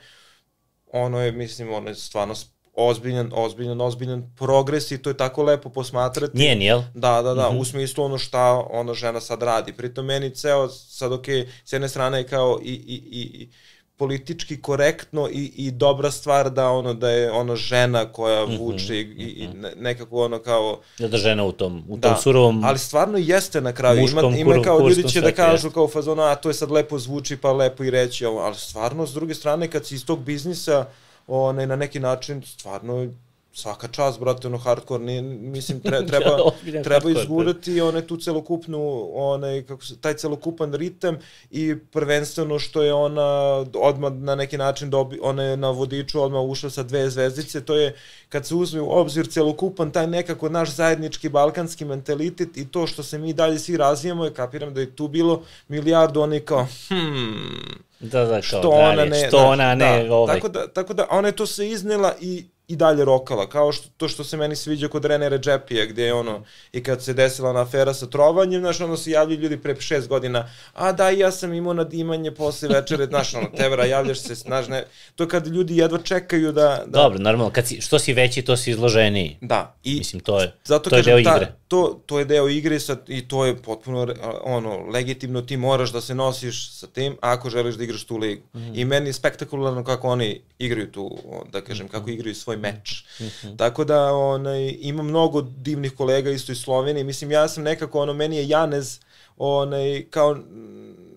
ono 0.93 1.21
je, 1.21 1.33
mislim, 1.33 1.73
ono 1.73 1.89
je 1.89 1.95
stvarno 1.95 2.35
ozbiljan, 2.77 3.31
ozbiljan, 3.35 3.81
ozbiljan 3.81 4.35
progres 4.37 4.91
i 4.91 5.03
to 5.03 5.11
je 5.11 5.17
tako 5.17 5.43
lepo 5.43 5.69
posmatrati. 5.69 6.39
Njen, 6.39 6.63
jel? 6.63 6.83
Da, 6.95 7.23
da, 7.23 7.35
da, 7.35 7.51
mm 7.51 7.55
-hmm. 7.55 7.61
u 7.61 7.65
smislu 7.65 8.05
ono 8.05 8.19
šta 8.19 8.67
ona 8.71 8.95
žena 8.95 9.21
sad 9.21 9.43
radi. 9.43 9.73
Pritom 9.73 10.07
meni 10.07 10.31
ceo, 10.31 10.69
sad 10.69 11.13
ok, 11.13 11.27
s 11.65 11.73
jedne 11.73 11.89
strane 11.89 12.19
je 12.19 12.27
kao 12.27 12.59
i, 12.63 12.73
i, 12.73 13.03
i, 13.11 13.49
politički 13.97 14.63
korektno 14.63 15.29
i, 15.33 15.53
i 15.57 15.71
dobra 15.71 16.11
stvar 16.11 16.51
da 16.51 16.71
ono 16.71 16.95
da 16.95 17.11
je 17.11 17.33
ono 17.33 17.57
žena 17.57 18.13
koja 18.13 18.47
mhm, 18.47 18.57
vuče 18.57 18.93
mm 18.93 18.97
-hmm, 18.97 19.19
i, 19.19 19.25
i 19.25 19.49
mhm. 19.49 19.65
nekako 19.77 20.25
ono 20.25 20.39
kao 20.39 20.81
da 20.99 21.09
da 21.09 21.17
žena 21.17 21.45
u 21.45 21.53
tom 21.53 21.85
u 21.89 21.97
da, 21.97 22.09
tom 22.09 22.23
surovom 22.23 22.65
ali 22.65 22.79
stvarno 22.79 23.19
jeste 23.19 23.61
na 23.61 23.73
kraju 23.73 23.99
ima 23.99 24.23
ima 24.37 24.63
kao 24.63 24.89
ljudi 24.89 25.09
će 25.09 25.21
da 25.21 25.33
kažu 25.33 25.71
kao 25.71 25.89
fazona 25.89 26.23
a 26.23 26.35
to 26.35 26.51
je 26.51 26.55
sad 26.55 26.71
lepo 26.71 26.99
zvuči 26.99 27.37
pa 27.37 27.53
lepo 27.53 27.85
i 27.85 27.91
reći 27.91 28.27
ali 28.27 28.55
stvarno 28.55 29.07
s 29.07 29.13
druge 29.13 29.35
strane 29.35 29.71
kad 29.71 29.87
si 29.87 29.95
iz 29.95 30.07
tog 30.07 30.23
biznisa 30.25 30.87
onaj 31.27 31.67
na 31.67 31.77
neki 31.77 32.01
način 32.01 32.43
stvarno 32.43 33.09
svaka 33.55 33.89
čast, 33.89 34.21
brate, 34.21 34.47
ono 34.47 34.59
hardcore, 34.59 35.05
nije, 35.05 35.23
mislim, 35.23 35.81
tre, 35.81 36.07
treba, 36.11 36.39
treba 36.85 37.11
izgurati 37.11 37.81
one 37.81 38.07
tu 38.07 38.17
celokupnu, 38.17 39.11
onaj, 39.15 39.63
kako 39.63 39.85
se, 39.85 40.01
taj 40.01 40.15
celokupan 40.15 40.75
ritem 40.75 41.19
i 41.51 41.77
prvenstveno 41.93 42.59
što 42.59 42.83
je 42.83 42.95
ona 42.95 43.65
odmah 43.75 44.13
na 44.13 44.35
neki 44.35 44.59
način 44.59 44.91
dobi, 44.91 45.19
ona 45.23 45.43
je 45.43 45.57
na 45.57 45.71
vodiču 45.71 46.23
odmah 46.23 46.43
ušla 46.43 46.71
sa 46.71 46.83
dve 46.83 47.11
zvezdice, 47.11 47.65
to 47.65 47.75
je 47.75 47.97
kad 48.29 48.47
se 48.47 48.55
uzme 48.55 48.81
u 48.81 48.91
obzir 48.91 49.27
celokupan 49.27 49.91
taj 49.91 50.07
nekako 50.07 50.49
naš 50.49 50.71
zajednički 50.71 51.29
balkanski 51.29 51.85
mentalitet 51.85 52.57
i 52.57 52.69
to 52.69 52.87
što 52.87 53.03
se 53.03 53.19
mi 53.19 53.33
dalje 53.33 53.59
svi 53.59 53.77
razvijamo 53.77 54.25
je 54.25 54.35
kapiram 54.35 54.75
da 54.75 54.81
je 54.81 54.97
tu 54.97 55.09
bilo 55.09 55.43
milijardu 55.69 56.21
oni 56.21 56.41
kao 56.41 56.67
hmm, 56.89 57.85
Da, 58.01 58.25
da, 58.25 58.33
kao, 58.33 58.43
što 58.43 58.69
ona 58.71 59.05
ne, 59.05 59.29
što 59.29 59.39
ona 59.39 59.75
ne, 59.75 60.05
da, 60.05 60.15
ovaj. 60.15 60.35
Tako 60.35 60.49
da, 60.49 60.69
tako 60.69 60.95
da 60.95 61.07
ona 61.11 61.29
je 61.29 61.37
to 61.37 61.47
se 61.47 61.69
iznela 61.69 62.15
i 62.21 62.45
i 62.69 62.77
dalje 62.77 63.05
rokala, 63.05 63.49
kao 63.49 63.73
što, 63.73 63.89
to 63.97 64.09
što 64.09 64.25
se 64.25 64.37
meni 64.37 64.57
sviđa 64.57 64.89
kod 64.89 65.05
Rene 65.05 65.29
Redžepija, 65.29 65.87
gde 65.87 66.05
je 66.05 66.15
ono, 66.15 66.45
i 66.73 66.83
kad 66.83 67.03
se 67.03 67.13
desila 67.13 67.53
na 67.53 67.61
afera 67.61 67.95
sa 67.95 68.07
trovanjem, 68.07 68.61
znaš, 68.61 68.81
ono 68.81 68.97
se 68.97 69.11
javljaju 69.11 69.41
ljudi 69.41 69.57
pre 69.61 69.81
šest 69.81 70.09
godina, 70.09 70.49
a 70.73 70.93
da, 70.93 71.11
ja 71.11 71.31
sam 71.31 71.55
imao 71.55 71.73
nadimanje 71.75 72.31
posle 72.31 72.69
večere, 72.69 73.07
znaš, 73.07 73.35
ono, 73.35 73.49
tevra, 73.57 73.85
javljaš 73.85 74.19
se, 74.19 74.35
znaš, 74.35 74.69
ne, 74.69 74.85
to 75.15 75.29
kad 75.29 75.47
ljudi 75.47 75.77
jedva 75.77 75.99
čekaju 75.99 76.53
da... 76.53 76.83
da... 76.87 77.03
Dobro, 77.03 77.19
normalno, 77.19 77.53
kad 77.53 77.67
si, 77.67 77.81
što 77.81 77.99
si 77.99 78.13
veći, 78.13 78.43
to 78.43 78.57
si 78.57 78.71
izloženiji. 78.71 79.37
Da. 79.41 79.75
I, 79.85 79.99
Mislim, 79.99 80.21
to 80.21 80.41
je, 80.41 80.55
zato 80.65 80.91
to 80.91 80.97
je 80.97 81.03
deo 81.03 81.23
ta, 81.23 81.37
igre. 81.37 81.53
To, 81.69 82.01
to 82.07 82.19
je 82.19 82.25
deo 82.25 82.49
igre 82.49 82.81
sad, 82.81 83.01
i 83.09 83.29
to 83.29 83.47
je 83.47 83.57
potpuno, 83.57 84.15
ono, 84.43 84.79
legitimno, 84.79 85.43
ti 85.43 85.57
moraš 85.57 85.93
da 85.93 86.01
se 86.01 86.15
nosiš 86.15 86.73
sa 86.73 86.87
tim, 86.87 87.17
ako 87.21 87.51
želiš 87.51 87.75
da 87.75 87.85
igraš 87.85 88.05
tu 88.05 88.17
ligu. 88.17 88.43
Mm. 88.55 88.75
I 88.75 88.85
meni 88.85 89.09
je 89.09 89.13
spektakularno 89.13 89.85
kako 89.85 90.09
oni 90.09 90.41
igraju 90.59 90.93
tu, 90.93 91.19
da 91.53 91.61
kažem, 91.61 91.89
kako 91.89 92.11
igraju 92.11 92.35
svoj 92.35 92.54
svoj 92.55 92.73
meč. 92.73 93.05
Mm 93.21 93.25
-hmm. 93.25 93.57
Tako 93.57 93.85
da 93.85 94.13
onaj, 94.13 94.77
ima 94.81 95.03
mnogo 95.03 95.43
divnih 95.43 95.93
kolega 95.93 96.31
isto 96.31 96.53
iz 96.53 96.59
Slovenije. 96.59 97.05
Mislim, 97.05 97.31
ja 97.31 97.49
sam 97.49 97.63
nekako, 97.63 98.01
ono, 98.01 98.15
meni 98.15 98.37
je 98.37 98.49
Janez 98.49 99.01
onaj, 99.37 100.05
kao 100.11 100.37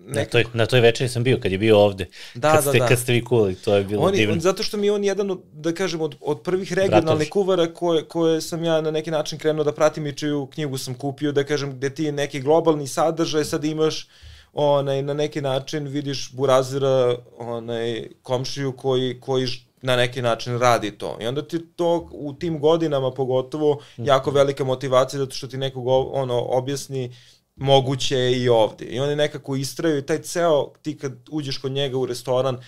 Neka... 0.08 0.20
Na 0.20 0.24
toj, 0.24 0.44
na 0.54 0.66
toj 0.66 0.80
večeri 0.80 1.08
sam 1.08 1.24
bio 1.24 1.38
kad 1.40 1.52
je 1.52 1.58
bio 1.58 1.78
ovde. 1.78 2.06
Da, 2.34 2.52
kad 2.52 2.64
da, 2.64 2.70
ste, 2.70 2.78
da. 2.78 2.86
Kad 2.86 2.98
ste 2.98 3.12
vi 3.12 3.24
kuvali, 3.24 3.54
to 3.54 3.76
je 3.76 3.84
bilo 3.84 4.02
on, 4.02 4.12
divno. 4.12 4.32
On, 4.32 4.40
zato 4.40 4.62
što 4.62 4.76
mi 4.76 4.86
je 4.86 4.92
on 4.92 5.04
jedan 5.04 5.30
od, 5.30 5.40
da 5.52 5.74
kažem, 5.74 6.00
od, 6.00 6.14
od 6.20 6.40
prvih 6.42 6.72
regionalnih 6.72 7.30
kuvara 7.30 7.74
koje, 7.74 8.04
koje 8.04 8.40
sam 8.40 8.64
ja 8.64 8.80
na 8.80 8.90
neki 8.90 9.10
način 9.10 9.38
krenuo 9.38 9.64
da 9.64 9.72
pratim 9.72 10.06
i 10.06 10.16
čiju 10.16 10.46
knjigu 10.46 10.78
sam 10.78 10.94
kupio, 10.94 11.32
da 11.32 11.44
kažem, 11.44 11.72
gde 11.72 11.90
ti 11.94 12.12
neki 12.12 12.40
globalni 12.40 12.86
sadržaj 12.86 13.44
sad 13.44 13.64
imaš 13.64 14.08
onaj, 14.52 15.02
na 15.02 15.14
neki 15.14 15.40
način 15.40 15.88
vidiš 15.88 16.32
Burazira, 16.32 17.16
onaj, 17.38 18.08
komšiju 18.22 18.72
koji, 18.72 19.20
koji 19.20 19.46
na 19.82 19.96
neki 19.96 20.22
način 20.22 20.58
radi 20.58 20.98
to. 20.98 21.18
I 21.20 21.26
onda 21.26 21.48
ti 21.48 21.66
to 21.76 22.08
u 22.12 22.32
tim 22.32 22.60
godinama 22.60 23.10
pogotovo 23.10 23.80
jako 23.96 24.30
velika 24.30 24.64
motivacija 24.64 25.18
zato 25.18 25.34
što 25.34 25.46
ti 25.46 25.56
nekog 25.56 25.86
ono 26.12 26.40
objasni 26.40 27.14
moguće 27.56 28.32
i 28.32 28.48
ovde. 28.48 28.84
I 28.84 29.00
oni 29.00 29.16
nekako 29.16 29.56
istraju 29.56 29.98
i 29.98 30.06
taj 30.06 30.22
ceo, 30.22 30.72
ti 30.82 30.98
kad 30.98 31.12
uđeš 31.30 31.58
kod 31.58 31.72
njega 31.72 31.98
u 31.98 32.06
restoran, 32.06 32.58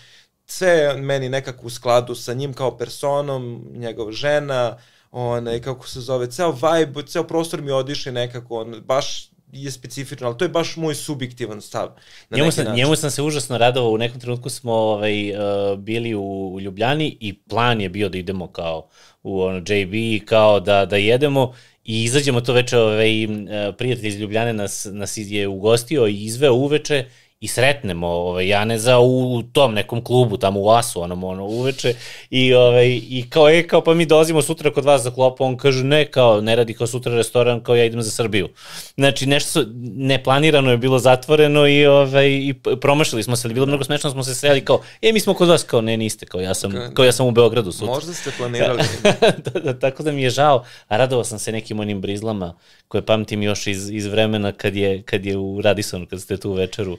sve 0.47 0.69
je 0.69 0.97
meni 0.97 1.29
nekako 1.29 1.67
u 1.67 1.71
skladu 1.71 2.15
sa 2.15 2.35
njim 2.35 2.53
kao 2.53 2.77
personom, 2.77 3.67
njegova 3.75 4.13
žena, 4.13 4.77
onaj, 5.11 5.61
kako 5.61 5.89
se 5.89 6.01
zove, 6.01 6.31
ceo 6.31 6.53
vibe, 6.53 7.03
ceo 7.03 7.25
prostor 7.25 7.63
mi 7.63 7.71
odiše 7.71 8.13
nekako, 8.13 8.61
on, 8.61 8.83
baš 8.85 9.31
je 9.53 9.71
specifično, 9.71 10.27
ali 10.27 10.39
to 10.39 10.45
je 10.45 10.49
baš 10.49 10.77
moj 10.77 10.95
subjektivan 10.95 11.61
stav. 11.61 11.89
Na 12.31 12.39
njemu, 12.39 12.53
sam, 12.53 12.75
njemu 12.75 12.97
sam 12.97 13.11
se 13.11 13.23
užasno 13.23 13.59
radovao, 13.59 13.91
u 13.91 13.99
nekom 13.99 14.21
trenutku 14.21 14.51
smo 14.51 14.73
ovaj, 14.73 15.31
uh, 15.31 15.79
bili 15.79 16.15
u, 16.15 16.59
Ljubljani 16.61 17.17
i 17.21 17.39
plan 17.39 17.81
je 17.81 17.89
bio 17.89 18.09
da 18.09 18.19
idemo 18.19 18.47
kao 18.47 18.89
u 19.23 19.41
ono, 19.43 19.59
JB, 19.59 20.25
kao 20.25 20.61
da, 20.61 20.87
da 20.87 20.97
jedemo 20.97 21.55
i 21.85 22.05
izađemo 22.05 22.41
to 22.41 22.53
veče, 22.53 22.79
ovaj, 22.79 23.25
uh, 23.25 23.31
prijatelj 23.79 24.09
iz 24.09 24.21
Ljubljane 24.21 24.53
nas, 24.53 24.87
nas 24.91 25.15
je 25.17 25.49
ugostio 25.49 26.07
i 26.07 26.25
izveo 26.25 26.55
uveče 26.55 27.05
i 27.41 27.49
sretnemo 27.49 28.07
ovaj, 28.07 28.49
Janeza 28.49 28.99
u, 28.99 29.35
u 29.35 29.43
tom 29.43 29.75
nekom 29.75 30.05
klubu, 30.05 30.37
tamo 30.37 30.61
u 30.61 30.71
Asu, 30.71 31.03
onom, 31.03 31.25
ono, 31.25 31.45
uveče, 31.45 31.95
i, 32.31 32.55
ovaj, 32.55 32.89
i 32.89 33.25
kao, 33.31 33.51
e, 33.51 33.67
kao, 33.67 33.81
pa 33.85 33.95
mi 33.95 34.07
dolazimo 34.07 34.43
sutra 34.43 34.73
kod 34.73 34.85
vas 34.85 35.03
za 35.03 35.11
klopu, 35.11 35.45
on 35.45 35.57
kaže, 35.57 35.85
ne, 35.85 36.05
kao, 36.05 36.41
ne 36.41 36.57
radi 36.57 36.75
kao 36.75 36.87
sutra 36.87 37.15
restoran, 37.15 37.61
kao 37.61 37.77
ja 37.77 37.85
idem 37.85 38.03
za 38.03 38.11
Srbiju. 38.11 38.49
Znači, 38.97 39.27
nešto 39.27 39.51
su, 39.51 39.71
neplanirano 39.97 40.71
je 40.71 40.77
bilo 40.77 40.99
zatvoreno 40.99 41.67
i, 41.69 41.87
ovaj, 41.87 42.29
i 42.29 42.55
promašili 42.81 43.23
smo 43.23 43.37
se, 43.37 43.47
ali 43.47 43.55
bilo 43.55 43.67
mnogo 43.67 43.85
smešno, 43.85 44.11
smo 44.11 44.23
se 44.23 44.35
sreli 44.35 44.65
kao, 44.65 44.83
e, 45.03 45.13
mi 45.13 45.21
smo 45.21 45.35
kod 45.35 45.49
vas, 45.49 45.63
kao, 45.63 45.81
ne, 45.81 45.97
niste, 45.97 46.27
kao 46.27 46.41
ja 46.41 46.55
sam, 46.55 46.73
kao 46.95 47.05
ja 47.05 47.13
sam 47.13 47.27
u 47.27 47.31
Beogradu 47.31 47.73
sutra. 47.73 47.95
Možda 47.95 48.13
ste 48.13 48.31
planirali. 48.39 48.83
da, 49.45 49.61
da, 49.61 49.79
tako 49.79 50.03
da 50.03 50.13
mi 50.13 50.23
je 50.23 50.31
žao, 50.31 50.65
a 50.89 50.97
radovao 50.97 51.25
sam 51.25 51.39
se 51.39 51.53
nekim 51.53 51.81
onim 51.81 52.01
brizlama 52.01 52.55
koje 52.89 53.07
pamtim 53.07 53.43
još 53.43 53.67
iz, 53.67 53.91
iz 53.91 54.07
vremena 54.07 54.53
kad 54.53 54.77
je, 54.77 55.03
kad 55.03 55.27
je 55.27 55.37
u 55.37 55.61
Radisonu, 55.61 56.07
kad 56.07 56.21
ste 56.21 56.37
tu 56.37 56.53
večeru 56.53 56.99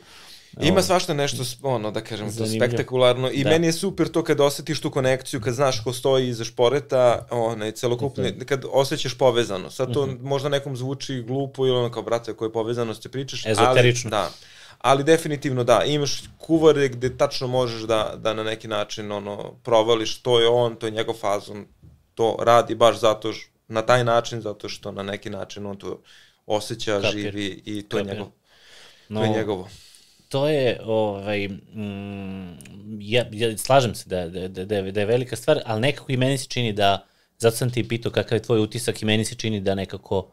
Ima 0.59 0.81
svašta 0.81 1.13
nešto, 1.13 1.43
ono, 1.61 1.91
da 1.91 2.01
kažem, 2.01 2.37
to 2.37 2.45
spektakularno 2.45 3.29
i 3.31 3.43
da. 3.43 3.49
meni 3.49 3.67
je 3.67 3.73
super 3.73 4.07
to 4.07 4.23
kad 4.23 4.39
osetiš 4.39 4.81
tu 4.81 4.91
konekciju, 4.91 5.41
kad 5.41 5.53
znaš 5.53 5.83
ko 5.83 5.93
stoji 5.93 6.29
iza 6.29 6.43
šporeta, 6.43 7.27
onaj, 7.29 7.71
celokupni, 7.71 8.23
mm 8.23 8.35
-hmm. 8.35 8.45
kad 8.45 8.65
osjećaš 8.71 9.17
povezano. 9.17 9.69
Sad 9.69 9.93
to 9.93 10.05
mm 10.05 10.09
-hmm. 10.09 10.21
možda 10.21 10.49
nekom 10.49 10.77
zvuči 10.77 11.21
glupo 11.21 11.67
ili 11.67 11.77
ono 11.77 11.91
kao, 11.91 12.03
brate, 12.03 12.33
koje 12.33 12.53
povezanost 12.53 13.03
te 13.03 13.09
pričaš, 13.09 13.45
Ezoterično. 13.45 14.09
ali, 14.13 14.23
da, 14.23 14.31
ali 14.77 15.03
definitivno 15.03 15.63
da, 15.63 15.83
imaš 15.83 16.21
kuvare 16.37 16.89
gde 16.89 17.17
tačno 17.17 17.47
možeš 17.47 17.81
da, 17.81 18.13
da 18.17 18.33
na 18.33 18.43
neki 18.43 18.67
način 18.67 19.11
ono, 19.11 19.53
provališ, 19.63 20.21
to 20.21 20.39
je 20.39 20.47
on, 20.47 20.75
to 20.75 20.85
je 20.85 20.91
njegov 20.91 21.15
fazon, 21.15 21.65
to 22.15 22.37
radi 22.41 22.75
baš 22.75 22.99
zato 22.99 23.33
što, 23.33 23.51
na 23.67 23.81
taj 23.81 24.03
način, 24.03 24.41
zato 24.41 24.69
što 24.69 24.91
na 24.91 25.03
neki 25.03 25.29
način 25.29 25.65
on 25.65 25.77
to 25.77 26.01
osjeća, 26.45 27.01
Kapir. 27.01 27.11
živi 27.11 27.61
i 27.65 27.81
to 27.81 27.97
Kapir. 27.97 28.09
je 28.09 28.13
njegov, 28.13 28.31
no, 29.09 29.19
to 29.19 29.25
je 29.25 29.31
njegovo. 29.37 29.67
To 30.31 30.47
je, 30.47 30.79
ovaj, 30.85 31.47
mm, 31.47 32.57
ja, 32.99 33.25
ja 33.31 33.57
slažem 33.57 33.95
se 33.95 34.09
da, 34.09 34.29
da, 34.29 34.47
da, 34.47 34.65
da, 34.65 34.75
je, 34.75 34.91
da 34.91 34.99
je 34.99 35.05
velika 35.05 35.35
stvar, 35.35 35.59
ali 35.65 35.81
nekako 35.81 36.11
i 36.11 36.17
meni 36.17 36.37
se 36.37 36.47
čini 36.47 36.73
da, 36.73 37.05
zato 37.37 37.57
sam 37.57 37.71
ti 37.71 37.87
pitao 37.87 38.11
kakav 38.11 38.35
je 38.35 38.41
tvoj 38.41 38.59
utisak 38.59 39.01
i 39.01 39.05
meni 39.05 39.25
se 39.25 39.35
čini 39.35 39.59
da 39.59 39.75
nekako 39.75 40.31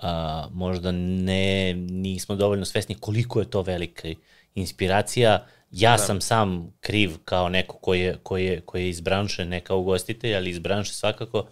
a, 0.00 0.48
možda 0.52 0.92
ne, 0.92 1.74
nismo 1.74 2.34
dovoljno 2.36 2.64
svesni 2.64 2.94
koliko 2.94 3.40
je 3.40 3.50
to 3.50 3.62
velika 3.62 4.08
inspiracija. 4.54 5.46
Ja 5.70 5.90
da. 5.90 5.98
sam 5.98 6.20
sam 6.20 6.72
kriv 6.80 7.10
kao 7.24 7.48
neko 7.48 7.78
koji 7.78 8.00
je, 8.00 8.18
koji 8.22 8.44
je, 8.44 8.60
koji 8.60 8.82
je 8.82 8.88
iz 8.88 9.00
branše, 9.00 9.44
ne 9.44 9.60
kao 9.60 9.78
ugostitelj, 9.78 10.36
ali 10.36 10.50
iz 10.50 10.58
branše 10.58 10.92
svakako, 10.92 11.46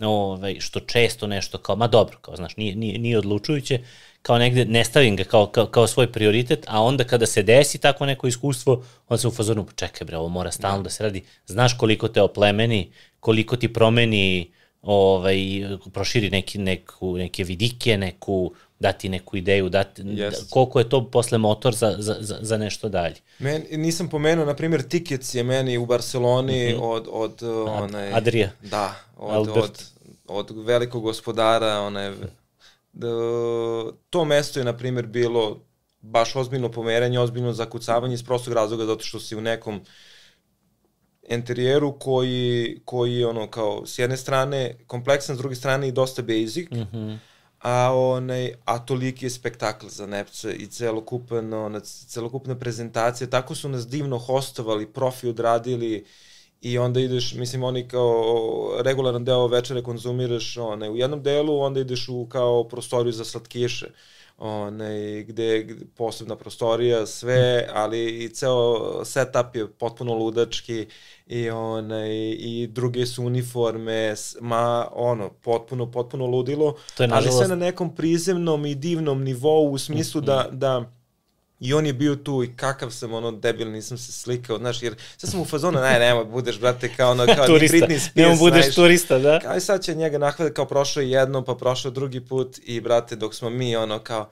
ovaj, 0.00 0.60
što 0.60 0.80
često 0.80 1.26
nešto 1.26 1.58
kao, 1.58 1.76
ma 1.76 1.86
dobro, 1.86 2.18
kao, 2.18 2.36
znaš, 2.36 2.56
nije, 2.56 2.76
nije, 2.76 2.98
nije 2.98 3.18
odlučujuće, 3.18 3.80
kao 4.28 4.38
negde 4.38 4.64
ne 4.64 4.84
stavim 4.84 5.16
ga 5.16 5.24
kao, 5.24 5.46
kao, 5.46 5.66
kao 5.66 5.86
svoj 5.86 6.12
prioritet, 6.12 6.64
a 6.68 6.82
onda 6.82 7.04
kada 7.04 7.26
se 7.26 7.42
desi 7.42 7.78
tako 7.78 8.06
neko 8.06 8.26
iskustvo, 8.26 8.82
onda 9.08 9.18
se 9.18 9.28
u 9.28 9.30
fazonu, 9.30 9.64
pa 9.64 9.72
čekaj 9.72 10.04
bre, 10.04 10.16
ovo 10.16 10.28
mora 10.28 10.50
stalno 10.50 10.82
da. 10.82 10.90
se 10.90 11.02
radi, 11.02 11.22
znaš 11.46 11.78
koliko 11.78 12.08
te 12.08 12.22
oplemeni, 12.22 12.90
koliko 13.20 13.56
ti 13.56 13.72
promeni, 13.72 14.50
ovaj, 14.82 15.38
proširi 15.92 16.30
neki, 16.30 16.58
neku, 16.58 17.16
neke 17.16 17.44
vidike, 17.44 17.96
neku, 17.98 18.52
dati 18.78 19.08
neku 19.08 19.36
ideju, 19.36 19.68
dati, 19.68 20.02
yes. 20.02 20.30
da, 20.30 20.36
koliko 20.50 20.78
je 20.78 20.88
to 20.88 21.10
posle 21.10 21.38
motor 21.38 21.74
za, 21.74 21.94
za, 21.98 22.16
za, 22.20 22.38
za 22.40 22.56
nešto 22.56 22.88
dalje. 22.88 23.16
Men, 23.38 23.64
nisam 23.70 24.08
pomenuo, 24.08 24.44
na 24.44 24.54
primjer, 24.54 24.82
Tickets 24.82 25.34
je 25.34 25.42
meni 25.42 25.78
u 25.78 25.86
Barceloni 25.86 26.72
mm 26.72 26.76
-hmm. 26.76 26.82
od, 26.82 27.08
od 27.10 27.42
Ad, 27.42 27.82
onaj... 27.82 28.12
Adrija. 28.12 28.50
Da, 28.62 28.94
od, 29.16 29.48
Albert. 29.48 29.82
od, 30.26 30.50
od 30.50 30.64
velikog 30.66 31.02
gospodara, 31.02 31.80
onaj 31.80 32.12
to 34.10 34.24
mesto 34.24 34.60
je, 34.60 34.64
na 34.64 34.76
primjer, 34.76 35.06
bilo 35.06 35.60
baš 36.00 36.36
ozbiljno 36.36 36.70
pomeranje, 36.70 37.20
ozbiljno 37.20 37.52
zakucavanje 37.52 38.14
iz 38.14 38.22
prostog 38.22 38.54
razloga 38.54 38.86
zato 38.86 39.04
što 39.04 39.20
si 39.20 39.36
u 39.36 39.40
nekom 39.40 39.80
interijeru 41.28 41.98
koji, 41.98 42.80
koji 42.84 43.14
je 43.14 43.26
ono 43.26 43.50
kao 43.50 43.86
s 43.86 43.98
jedne 43.98 44.16
strane 44.16 44.78
kompleksan, 44.86 45.36
s 45.36 45.38
druge 45.38 45.54
strane 45.54 45.88
i 45.88 45.92
dosta 45.92 46.22
basic, 46.22 46.70
mm 46.70 46.76
-hmm. 46.92 47.18
a, 47.58 47.92
onaj, 47.94 48.52
a 48.64 48.78
toliki 48.78 49.26
je 49.26 49.30
spektakl 49.30 49.86
za 49.88 50.06
Nepce 50.06 50.54
i 50.54 50.66
celokupan, 50.66 51.52
ona, 51.52 51.80
celokupna 51.80 52.58
prezentacija, 52.58 53.30
tako 53.30 53.54
su 53.54 53.68
nas 53.68 53.88
divno 53.88 54.18
hostovali, 54.18 54.92
profi 54.92 55.28
odradili, 55.28 56.02
uh, 56.02 56.08
i 56.60 56.78
onda 56.78 57.00
ideš, 57.00 57.34
mislim, 57.34 57.62
oni 57.62 57.88
kao 57.88 58.24
regularan 58.80 59.24
deo 59.24 59.46
večere 59.46 59.82
konzumiraš 59.82 60.56
one, 60.56 60.90
u 60.90 60.96
jednom 60.96 61.22
delu, 61.22 61.60
onda 61.60 61.80
ideš 61.80 62.08
u 62.08 62.26
kao 62.26 62.64
prostoriju 62.64 63.12
za 63.12 63.24
slatkiše, 63.24 63.86
one, 64.38 65.22
gde, 65.22 65.62
gde 65.62 65.86
posebna 65.96 66.36
prostorija, 66.36 67.06
sve, 67.06 67.68
ali 67.74 68.24
i 68.24 68.28
ceo 68.28 69.04
setup 69.04 69.56
je 69.56 69.70
potpuno 69.72 70.14
ludački 70.14 70.86
i, 71.26 71.50
one, 71.50 72.34
i 72.34 72.66
druge 72.66 73.06
su 73.06 73.24
uniforme, 73.24 74.14
ma, 74.40 74.88
ono, 74.92 75.30
potpuno, 75.30 75.90
potpuno 75.90 76.26
ludilo, 76.26 76.74
to 76.96 77.02
je, 77.02 77.08
nažalost... 77.08 77.38
ali 77.38 77.46
sve 77.46 77.56
na 77.56 77.64
nekom 77.64 77.94
prizemnom 77.94 78.66
i 78.66 78.74
divnom 78.74 79.22
nivou 79.22 79.70
u 79.70 79.78
smislu 79.78 80.20
mm 80.20 80.24
-hmm. 80.24 80.26
da, 80.26 80.48
da 80.52 80.97
I 81.60 81.74
on 81.74 81.86
je 81.86 81.92
bio 81.92 82.16
tu 82.16 82.44
i 82.44 82.56
kakav 82.56 82.90
sam 82.90 83.14
ono 83.14 83.30
debil, 83.30 83.70
nisam 83.70 83.98
se 83.98 84.12
slikao, 84.12 84.58
znaš, 84.58 84.82
jer 84.82 84.94
sad 85.16 85.30
sam 85.30 85.40
u 85.40 85.44
fazonu, 85.44 85.80
ne, 85.80 85.98
nema, 85.98 86.24
budeš, 86.24 86.60
brate, 86.60 86.94
kao 86.96 87.10
ono, 87.10 87.26
kao 87.26 87.46
turista. 87.56 87.76
Britney 87.76 87.98
Spears, 87.98 88.14
Nemo 88.14 88.36
budeš 88.36 88.64
znaš, 88.64 88.74
turista, 88.74 89.18
da? 89.18 89.40
Kao 89.40 89.56
i 89.56 89.60
sad 89.60 89.84
će 89.84 89.94
njega 89.94 90.18
nahvati 90.18 90.54
kao 90.54 90.64
prošao 90.64 91.00
jedno, 91.00 91.44
pa 91.44 91.54
prošao 91.54 91.90
drugi 91.90 92.20
put 92.20 92.58
i, 92.64 92.80
brate, 92.80 93.16
dok 93.16 93.34
smo 93.34 93.50
mi, 93.50 93.76
ono, 93.76 93.98
kao, 93.98 94.30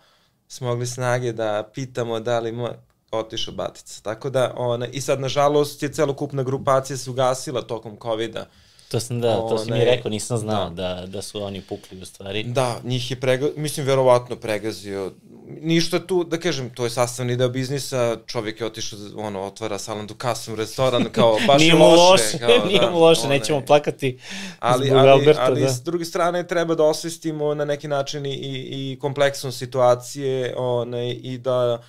smogli 0.49 0.87
snage 0.87 1.33
da 1.33 1.71
pitamo 1.75 2.21
da 2.21 2.39
li 2.39 2.53
mo 2.53 2.71
otišao 3.11 3.55
batica. 3.55 4.01
Tako 4.03 4.31
da, 4.31 4.55
ona, 4.57 4.87
i 4.87 5.01
sad, 5.01 5.21
nažalost, 5.21 5.83
je 5.83 5.93
celokupna 5.93 6.43
grupacija 6.43 6.97
se 6.97 7.11
ugasila 7.11 7.63
tokom 7.63 7.97
COVID-a. 8.03 8.47
To 8.89 9.01
sam 9.01 9.21
da, 9.21 9.37
to 9.37 9.59
si 9.59 9.73
mi 9.73 9.85
rekao, 9.85 10.11
nisam 10.11 10.39
znao 10.39 10.71
da. 10.71 10.95
da, 10.95 11.07
da 11.07 11.23
su 11.23 11.43
oni 11.43 11.61
pukli 11.61 12.03
u 12.03 12.05
stvari. 12.05 12.43
Da, 12.43 12.81
njih 12.85 13.11
je 13.11 13.21
prega, 13.21 13.49
mislim, 13.57 13.87
verovatno 13.87 14.37
pregazio 14.37 15.13
ništa 15.47 16.07
tu, 16.07 16.25
da 16.25 16.39
kažem, 16.41 16.71
to 16.71 16.85
je 16.85 16.91
sastavni 16.91 17.37
deo 17.37 17.49
biznisa, 17.49 18.17
čovjek 18.27 18.61
je 18.61 18.67
otišao, 18.67 18.99
ono, 19.17 19.43
otvara 19.43 19.79
salon 19.79 20.09
kasom, 20.19 20.55
restoran, 20.55 21.05
kao, 21.13 21.39
baš 21.47 21.61
nije 21.61 21.71
je 21.71 21.75
loše. 21.75 22.01
loše 22.01 22.39
kao, 22.39 22.67
nije 22.69 22.81
da, 22.81 22.91
mu 22.91 22.99
loše, 22.99 23.21
one, 23.27 23.39
nećemo 23.39 23.61
plakati 23.61 24.19
ali, 24.59 24.87
zbog 24.87 24.99
ali, 24.99 25.11
Alberta. 25.11 25.45
Ali, 25.45 25.61
da. 25.61 25.69
s 25.69 25.83
druge 25.83 26.05
strane, 26.05 26.47
treba 26.47 26.75
da 26.75 26.85
osvestimo 26.85 27.55
na 27.55 27.65
neki 27.65 27.89
način 27.89 28.27
i, 28.27 28.33
i 28.71 28.99
kompleksnost 29.01 29.59
situacije, 29.59 30.55
one, 30.57 31.13
i 31.13 31.39
da 31.39 31.83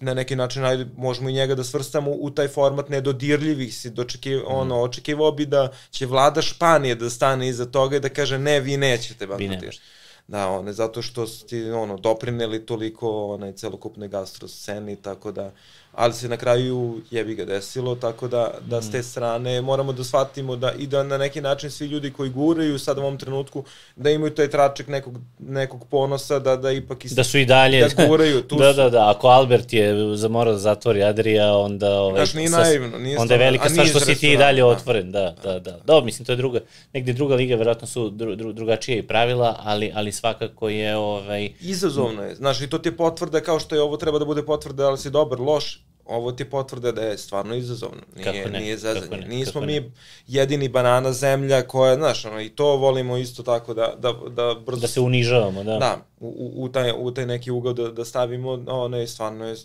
na 0.00 0.14
neki 0.14 0.36
način 0.36 0.64
ajde, 0.64 0.86
možemo 0.96 1.28
i 1.28 1.32
njega 1.32 1.54
da 1.54 1.64
svrstamo 1.64 2.10
u 2.10 2.30
taj 2.30 2.48
format 2.48 2.88
nedodirljivih 2.88 3.76
si 3.76 3.90
dočekiv, 3.90 4.38
mm. 4.38 4.46
ono, 4.46 4.82
očekivao 4.82 5.32
bi 5.32 5.46
da 5.46 5.72
će 5.90 6.06
vlada 6.06 6.42
Španije 6.42 6.94
da 6.94 7.10
stane 7.10 7.48
iza 7.48 7.66
toga 7.66 7.96
i 7.96 8.00
da 8.00 8.08
kaže 8.08 8.38
ne, 8.38 8.60
vi 8.60 8.76
nećete 8.76 9.26
bankrotirati. 9.26 9.80
Da, 10.26 10.48
one, 10.48 10.72
zato 10.72 11.02
što 11.02 11.26
ste 11.26 11.72
ono, 11.74 11.96
doprineli 11.96 12.66
toliko 12.66 13.26
onaj, 13.26 13.52
celokupne 13.52 14.08
gastro 14.08 14.48
sceni, 14.48 14.96
tako 14.96 15.32
da, 15.32 15.52
ali 15.96 16.12
se 16.12 16.28
na 16.28 16.36
kraju 16.36 17.00
jebi 17.10 17.34
ga 17.34 17.44
desilo, 17.44 17.94
tako 17.94 18.28
da, 18.28 18.54
da 18.66 18.82
s 18.82 18.90
te 18.90 18.98
mm. 18.98 19.02
strane 19.02 19.60
moramo 19.62 19.92
da 19.92 20.04
shvatimo 20.04 20.56
da 20.56 20.72
i 20.78 20.86
da 20.86 21.02
na 21.02 21.18
neki 21.18 21.40
način 21.40 21.70
svi 21.70 21.86
ljudi 21.86 22.12
koji 22.12 22.30
guraju 22.30 22.78
sad 22.78 22.98
u 22.98 23.00
ovom 23.00 23.18
trenutku, 23.18 23.64
da 23.96 24.10
imaju 24.10 24.34
taj 24.34 24.50
tračak 24.50 24.88
nekog, 24.88 25.18
nekog 25.38 25.86
ponosa, 25.90 26.38
da, 26.38 26.56
da 26.56 26.72
ipak 26.72 27.04
ist, 27.04 27.16
da 27.16 27.24
su 27.24 27.38
i 27.38 27.46
dalje, 27.46 27.88
da 27.88 28.06
guraju, 28.06 28.42
tu 28.48 28.56
da, 28.56 28.72
da, 28.72 28.90
da, 28.90 29.10
ako 29.10 29.28
Albert 29.28 29.72
je 29.72 30.16
za 30.16 30.28
mora 30.28 30.52
da 30.52 30.58
zatvori 30.58 31.02
Adrija, 31.02 31.56
onda, 31.56 32.00
ovaj, 32.00 32.16
Znaš, 32.16 32.34
nije 32.34 32.50
naivno, 32.50 32.98
nije 32.98 33.18
onda 33.18 33.34
je 33.34 33.38
velika 33.38 33.68
stvar 33.68 33.86
što 33.86 34.00
si 34.00 34.14
ti 34.14 34.32
i 34.32 34.36
dalje 34.36 34.60
da. 34.60 34.66
otvoren, 34.66 35.12
da, 35.12 35.34
da, 35.42 35.58
da, 35.58 35.78
da, 35.84 36.00
mislim, 36.00 36.26
to 36.26 36.32
je 36.32 36.36
druga, 36.36 36.60
negde 36.92 37.12
druga 37.12 37.34
liga, 37.34 37.56
verovatno 37.56 37.86
su 37.86 38.10
dru, 38.10 38.36
dru, 38.36 38.52
drugačije 38.52 38.98
i 38.98 39.06
pravila, 39.06 39.60
ali, 39.62 39.92
ali 39.94 40.12
svakako 40.12 40.68
je, 40.68 40.96
ovaj... 40.96 41.52
Izazovno 41.60 42.22
je, 42.22 42.34
znaš, 42.34 42.60
i 42.60 42.70
to 42.70 42.78
ti 42.78 42.88
je 42.88 42.96
potvrda 42.96 43.40
kao 43.40 43.60
što 43.60 43.74
je 43.74 43.82
ovo 43.82 43.96
treba 43.96 44.18
da 44.18 44.24
bude 44.24 44.42
potvrda, 44.42 44.86
ali 44.86 44.98
si 44.98 45.10
dobar, 45.10 45.40
loš, 45.40 45.83
ovo 46.06 46.32
ti 46.32 46.44
potvrda 46.44 46.92
da 46.92 47.02
je 47.02 47.18
stvarno 47.18 47.54
izazovno. 47.54 48.02
Nije, 48.16 48.24
Kako 48.24 48.48
ne? 48.48 48.60
nije 48.60 48.76
zezanje. 48.76 49.16
Ne? 49.16 49.28
Nismo 49.28 49.52
Kako 49.52 49.66
mi 49.66 49.80
ne? 49.80 49.90
jedini 50.26 50.68
banana 50.68 51.12
zemlja 51.12 51.62
koja, 51.62 51.94
znaš, 51.94 52.24
ono, 52.24 52.40
i 52.40 52.48
to 52.48 52.76
volimo 52.76 53.16
isto 53.16 53.42
tako 53.42 53.74
da, 53.74 53.94
da, 53.98 54.12
da 54.12 54.54
brzo... 54.66 54.80
Da 54.80 54.88
se 54.88 55.00
unižavamo, 55.00 55.64
da. 55.64 55.78
Da, 55.78 56.06
u, 56.20 56.52
u, 56.56 56.68
taj, 56.68 56.92
u 56.98 57.10
taj 57.10 57.26
neki 57.26 57.50
ugao 57.50 57.72
da, 57.72 57.90
da 57.90 58.04
stavimo, 58.04 58.64
ono 58.66 58.96
je 58.96 59.06
stvarno 59.06 59.48
je 59.48 59.56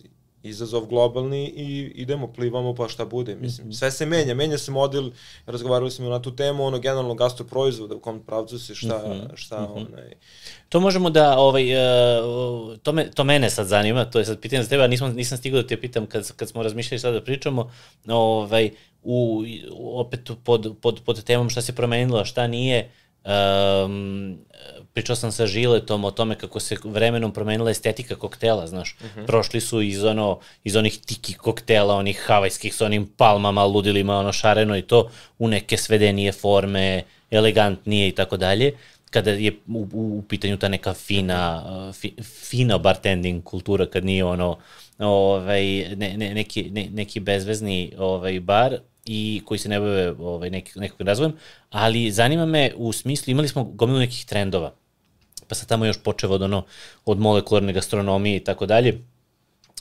izazov 0.43 0.85
globalni 0.85 1.45
i 1.45 1.91
idemo, 1.95 2.27
plivamo 2.33 2.75
pa 2.75 2.87
šta 2.87 3.05
bude. 3.05 3.35
Mislim, 3.35 3.67
mm 3.67 3.71
-hmm. 3.71 3.77
sve 3.77 3.91
se 3.91 4.05
menja, 4.05 4.33
menja 4.33 4.57
se 4.57 4.71
model, 4.71 5.11
razgovarali 5.45 5.91
smo 5.91 6.09
na 6.09 6.21
tu 6.21 6.35
temu, 6.35 6.65
ono 6.65 6.79
generalno 6.79 7.15
gastroproizvoda, 7.15 7.95
u 7.95 7.99
kom 7.99 8.19
pravcu 8.19 8.59
se 8.59 8.75
šta, 8.75 8.97
mm 8.97 9.11
-hmm. 9.11 9.35
šta 9.35 9.61
mm 9.61 9.65
-hmm. 9.65 9.87
onaj... 9.87 10.13
To 10.69 10.79
možemo 10.79 11.09
da, 11.09 11.39
ovaj, 11.39 11.63
uh, 11.73 12.77
to, 12.77 12.91
me, 12.91 13.11
to 13.11 13.23
mene 13.23 13.49
sad 13.49 13.67
zanima, 13.67 14.05
to 14.05 14.19
je 14.19 14.25
sad 14.25 14.39
pitanje 14.39 14.63
za 14.63 14.69
tebe, 14.69 14.83
a 14.83 14.87
nisam, 14.87 15.15
nisam 15.15 15.37
stigao 15.37 15.61
da 15.61 15.67
te 15.67 15.81
pitam 15.81 16.05
kad, 16.05 16.31
kad 16.35 16.49
smo 16.49 16.63
razmišljali 16.63 16.99
sad 16.99 17.13
da 17.13 17.23
pričamo, 17.23 17.71
ovaj, 18.07 18.71
u, 19.03 19.43
opet 19.77 20.29
pod, 20.43 20.75
pod, 20.81 21.01
pod 21.05 21.23
temom 21.23 21.49
šta 21.49 21.61
se 21.61 21.75
promenilo, 21.75 22.25
šta 22.25 22.47
nije, 22.47 22.91
um, 23.25 24.37
pričao 24.93 25.15
sam 25.15 25.31
sa 25.31 25.47
Žiletom 25.47 26.03
o 26.03 26.11
tome 26.11 26.35
kako 26.35 26.59
se 26.59 26.77
vremenom 26.83 27.33
promenila 27.33 27.71
estetika 27.71 28.15
koktela, 28.15 28.67
znaš. 28.67 28.95
Uh 28.99 29.05
mhm. 29.05 29.19
-huh. 29.19 29.25
Prošli 29.25 29.61
su 29.61 29.81
iz, 29.81 30.03
ono, 30.03 30.39
iz 30.63 30.75
onih 30.75 30.99
tiki 31.05 31.33
koktela, 31.33 31.95
onih 31.95 32.23
havajskih 32.25 32.75
sa 32.75 32.85
onim 32.85 33.09
palmama, 33.17 33.65
ludilima, 33.65 34.19
ono 34.19 34.33
šareno 34.33 34.77
i 34.77 34.81
to, 34.81 35.09
u 35.39 35.47
neke 35.47 35.77
svedenije 35.77 36.31
forme, 36.31 37.03
elegantnije 37.31 38.07
i 38.07 38.11
tako 38.11 38.37
dalje 38.37 38.73
kada 39.09 39.31
je 39.31 39.51
u, 39.67 39.87
u, 39.93 40.17
u 40.17 40.23
pitanju 40.29 40.57
ta 40.57 40.67
neka 40.67 40.93
fina, 40.93 41.63
fi, 41.93 42.13
fina 42.49 42.77
bartending 42.77 43.43
kultura, 43.43 43.85
kad 43.85 44.05
nije 44.05 44.23
ono, 44.23 44.57
ovaj, 44.99 45.95
ne, 45.95 46.17
ne, 46.17 46.33
neki, 46.33 46.69
ne, 46.71 46.87
neki 46.91 47.19
bezvezni 47.19 47.93
ovaj, 47.97 48.39
bar, 48.39 48.77
i 49.11 49.41
koji 49.45 49.57
se 49.57 49.69
ne 49.69 49.79
bave 49.79 50.11
ovaj, 50.19 50.49
nek, 50.49 50.75
nekog 50.75 51.01
razvojem, 51.01 51.33
ali 51.69 52.11
zanima 52.11 52.45
me 52.45 52.71
u 52.75 52.91
smislu, 52.93 53.31
imali 53.31 53.47
smo 53.47 53.63
gomilu 53.63 53.99
nekih 53.99 54.25
trendova, 54.25 54.73
pa 55.47 55.55
sad 55.55 55.67
tamo 55.67 55.85
još 55.85 56.03
počeo 56.03 56.29
od, 56.29 56.41
ono, 56.41 56.65
od 57.05 57.19
molekularne 57.19 57.73
gastronomije 57.73 58.37
i 58.37 58.43
tako 58.43 58.65
dalje, 58.65 59.01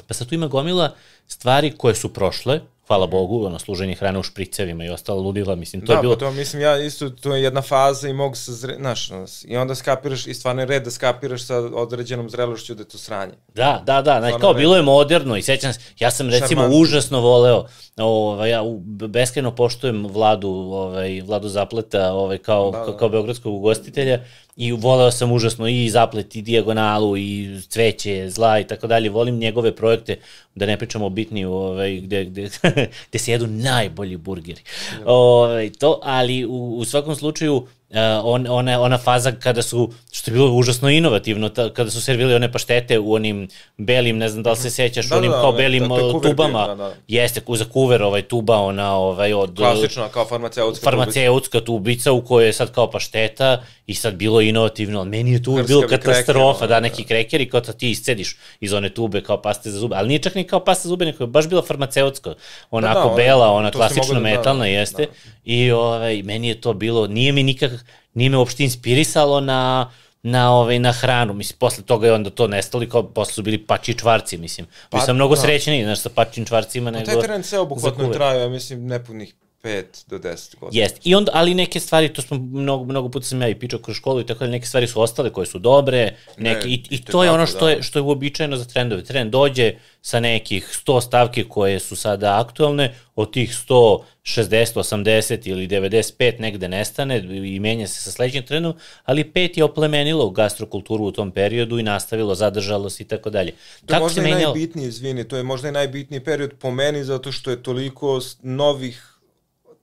pa 0.07 0.15
sad 0.15 0.29
tu 0.29 0.35
ima 0.35 0.47
gomila 0.47 0.95
stvari 1.27 1.75
koje 1.77 1.95
su 1.95 2.13
prošle, 2.13 2.61
hvala 2.89 3.07
Bogu, 3.07 3.45
ono, 3.47 3.59
služenje 3.59 3.95
hrane 3.95 4.19
u 4.19 4.23
špricevima 4.23 4.85
i 4.85 4.89
ostalo 4.89 5.21
ludila, 5.21 5.55
mislim, 5.55 5.87
to 5.87 5.93
da, 5.93 5.93
je 5.93 6.01
bilo... 6.01 6.15
Da, 6.15 6.27
pa 6.27 6.31
to, 6.31 6.37
mislim, 6.37 6.63
ja 6.63 6.79
isto, 6.79 7.11
to 7.11 7.35
je 7.35 7.43
jedna 7.43 7.63
faza 7.63 8.09
i 8.09 8.13
mogu 8.13 8.35
se, 8.35 8.53
zre, 8.53 8.75
znaš, 8.79 9.11
i 9.45 9.57
onda 9.57 9.75
skapiraš, 9.75 10.27
i 10.27 10.35
stvarno 10.35 10.63
je 10.63 10.67
red 10.67 10.85
da 10.85 10.91
skapiraš 10.91 11.43
sa 11.43 11.57
određenom 11.57 12.31
zrelošću 12.31 12.75
da 12.75 12.83
je 12.83 12.89
to 12.89 12.99
sranje. 12.99 13.33
Da, 13.55 13.83
da, 13.87 14.03
da, 14.03 14.19
znači, 14.19 14.41
kao, 14.41 14.53
red. 14.53 14.61
bilo 14.61 14.77
je 14.77 14.83
moderno 14.83 15.37
i 15.37 15.43
sećam 15.43 15.73
se, 15.73 15.81
ja 15.99 16.11
sam, 16.11 16.31
recimo, 16.31 16.49
Šarmantno. 16.49 16.79
užasno 16.79 17.21
voleo, 17.21 17.65
ovaj, 17.97 18.51
ja 18.51 18.63
beskreno 19.09 19.55
poštujem 19.55 20.07
Vladu, 20.07 20.49
ovaj, 20.49 21.21
Vladu 21.21 21.49
Zapleta, 21.49 22.13
ovaj, 22.13 22.39
kao, 22.39 22.71
da, 22.71 22.79
da. 22.79 22.97
kao 22.97 23.09
beogradskog 23.09 23.55
ugostitelja, 23.55 24.25
i 24.59 24.73
voleo 24.73 25.11
sam 25.11 25.33
užasno 25.33 25.69
i 25.69 25.89
zaplet 25.91 26.37
i 26.37 26.43
dijagonalu 26.43 27.17
i 27.17 27.61
cveće, 27.69 28.31
zla 28.31 28.61
i 28.61 28.67
tako 28.67 28.87
dalje. 28.87 29.11
Volim 29.11 29.39
njegove 29.39 29.77
projekte, 29.77 30.17
da 30.55 30.67
ne 30.67 30.77
pričamo 30.77 31.07
o 31.07 31.11
bitni, 31.11 31.45
ovaj, 31.45 32.01
gde, 32.01 32.25
gde, 32.25 32.49
gde 33.09 33.19
se 33.19 33.33
jedu 33.33 33.47
najbolji 33.47 34.17
burgeri. 34.17 34.61
Ovaj, 35.05 35.71
to, 35.71 36.01
ali 36.03 36.45
u, 36.45 36.77
u 36.79 36.85
svakom 36.85 37.17
slučaju 37.17 37.57
Uh, 37.57 37.78
on, 38.25 38.47
ona, 38.49 38.81
ona 38.81 38.99
faza 38.99 39.33
kada 39.33 39.63
su, 39.63 39.93
što 40.13 40.31
je 40.31 40.33
bilo 40.33 40.53
užasno 40.53 40.91
inovativno, 40.91 41.49
ta, 41.49 41.73
kada 41.73 41.91
su 41.91 42.01
servili 42.03 42.35
one 42.35 42.53
paštete 42.53 42.99
u 42.99 43.13
onim 43.13 43.49
belim, 43.77 44.19
ne 44.19 44.29
znam 44.29 44.43
da 44.43 44.51
li 44.51 44.57
se 44.57 44.71
sećaš, 44.71 45.09
Da, 45.09 45.17
onim 45.17 45.31
da, 45.31 45.41
kao 45.41 45.53
da, 45.53 45.57
belim 45.57 45.83
da, 45.83 45.89
kuver 45.89 46.13
tubama, 46.23 46.65
bio, 46.67 46.75
da, 46.75 46.85
da. 46.85 46.95
jeste, 47.09 47.41
za 47.49 47.65
kuver 47.65 48.03
ovaj 48.03 48.23
tuba, 48.23 48.57
ona 48.57 48.97
ovaj, 48.97 49.33
od... 49.33 49.57
Klasična, 49.57 50.09
kao 50.09 50.25
farmaceutska 50.25 50.85
farmaceutska 50.85 51.61
tubica 51.61 52.13
u 52.13 52.21
kojoj 52.23 52.47
je 52.47 52.53
sad 52.53 52.73
kao 52.73 52.91
pašteta 52.91 53.63
i 53.87 53.95
sad 53.95 54.15
bilo 54.15 54.41
inovativno, 54.41 55.01
ali 55.01 55.09
meni 55.09 55.33
je 55.33 55.43
tu 55.43 55.63
bilo 55.67 55.81
katastrofa, 55.89 56.59
kreker, 56.59 56.69
da, 56.69 56.77
ono, 56.77 56.81
neki 56.81 57.05
krekeri 57.05 57.49
kao 57.51 57.61
da 57.61 57.73
ti 57.73 57.91
iscediš 57.91 58.37
iz 58.61 58.73
one 58.73 58.91
tube 58.91 59.21
kao 59.23 59.43
paste 59.43 59.71
za 59.71 59.79
zube, 59.79 59.97
ali 59.97 60.09
nije 60.09 60.19
čak 60.19 60.35
ni 60.35 60.45
kao 60.45 60.61
pasta 60.61 60.83
za 60.83 60.89
zube, 60.89 61.05
nego 61.05 61.25
je 61.25 61.29
baš 61.29 61.49
bila 61.49 61.63
farmaceutska, 61.63 62.35
onako 62.71 63.01
da, 63.01 63.07
ona- 63.07 63.17
bela, 63.17 63.53
ona 63.53 63.71
klasično 63.71 64.15
da- 64.15 64.15
da, 64.15 64.21
metalna 64.21 64.65
da, 64.65 64.67
jeste, 64.67 65.03
da. 65.03 65.13
i 65.45 65.71
ovaj, 65.71 66.23
meni 66.23 66.49
je 66.49 66.61
to 66.61 66.73
bilo, 66.73 67.07
nije 67.07 67.33
mi 67.33 67.43
nikak, 67.43 67.78
nije 68.15 68.31
me 68.31 68.37
uopšte 68.37 68.65
inspirisalo 68.65 69.41
na 69.41 69.91
na 70.23 70.53
ovaj 70.53 70.79
na 70.79 70.93
hranu, 70.93 71.35
mislim 71.35 71.59
posle 71.59 71.85
toga 71.85 72.07
je 72.07 72.13
onda 72.13 72.31
to 72.31 72.47
nestalo 72.47 72.85
i 72.85 72.89
kao 72.89 73.03
posle 73.03 73.33
su 73.35 73.43
bili 73.43 73.59
pači 73.67 73.99
čvarci, 73.99 74.39
mislim. 74.39 74.67
Pa, 74.67 74.99
Pa, 74.99 75.05
sam 75.05 75.17
mnogo 75.17 75.35
da. 75.35 75.41
srećniji, 75.41 75.85
znaš, 75.85 76.01
sa 76.01 76.09
pačim 76.09 76.45
čvarcima 76.45 76.91
nego 76.91 77.05
Taj 77.05 77.21
teren 77.21 77.43
sve 77.43 77.57
za 77.57 77.63
obuhvatno 77.63 78.09
traje, 78.09 78.41
ja 78.41 78.49
mislim, 78.49 78.87
nepunih 78.87 79.35
5 79.63 79.85
do 80.07 80.19
10 80.19 80.57
godina. 80.61 80.83
Jest. 80.83 80.97
I 81.05 81.15
onda, 81.15 81.33
ali 81.35 81.55
neke 81.55 81.81
stvari, 81.81 82.13
to 82.13 82.23
smo 82.23 82.37
mnogo, 82.39 82.85
mnogo 82.85 83.09
puta 83.09 83.27
sam 83.27 83.43
ja 83.43 83.49
i 83.49 83.55
pričao 83.55 83.79
kroz 83.79 83.97
školu 83.97 84.21
i 84.21 84.27
tako 84.27 84.45
da 84.45 84.51
neke 84.51 84.67
stvari 84.67 84.87
su 84.87 85.01
ostale 85.01 85.33
koje 85.33 85.47
su 85.47 85.59
dobre, 85.59 86.17
neke, 86.37 86.67
Ne, 86.69 86.75
i, 86.75 86.85
i 86.91 87.05
to 87.05 87.25
je 87.25 87.31
ono 87.31 87.47
što, 87.47 87.65
da. 87.65 87.71
je, 87.71 87.83
što 87.83 87.99
je 87.99 88.03
uobičajeno 88.03 88.57
za 88.57 88.65
trendove. 88.65 89.05
Trend 89.05 89.33
dođe 89.33 89.73
sa 90.03 90.21
nekih 90.21 90.83
100 90.87 91.01
stavke 91.01 91.45
koje 91.45 91.79
su 91.79 91.97
sada 91.97 92.41
aktualne, 92.41 92.95
od 93.15 93.33
tih 93.33 93.51
100, 93.51 94.03
60, 94.23 94.75
80 94.75 95.49
ili 95.49 95.69
95 95.69 96.41
negde 96.41 96.69
nestane 96.69 97.19
i 97.55 97.61
menja 97.61 97.87
se 97.87 98.03
sa 98.03 98.11
sledećim 98.11 98.43
trendom, 98.43 98.75
ali 99.05 99.33
pet 99.33 99.57
je 99.57 99.65
oplemenilo 99.65 100.31
gastrokulturu 100.31 101.05
u 101.05 101.13
tom 101.13 101.31
periodu 101.31 101.79
i 101.79 101.83
nastavilo, 101.83 102.35
zadržalo 102.35 102.91
se 102.91 103.03
i 103.03 103.07
tako 103.07 103.31
dalje. 103.31 103.53
To 103.87 103.95
je 103.95 104.01
možda 104.01 104.21
i 104.21 104.25
menjalo? 104.25 104.55
najbitniji, 104.55 104.89
izvini, 104.89 105.29
to 105.29 105.37
je 105.37 105.43
možda 105.43 105.69
i 105.69 105.73
najbitniji 105.73 106.21
period 106.21 106.55
po 106.59 106.71
meni 106.71 107.05
zato 107.05 107.33
što 107.33 107.51
je 107.51 107.63
toliko 107.63 108.21
novih 108.43 109.18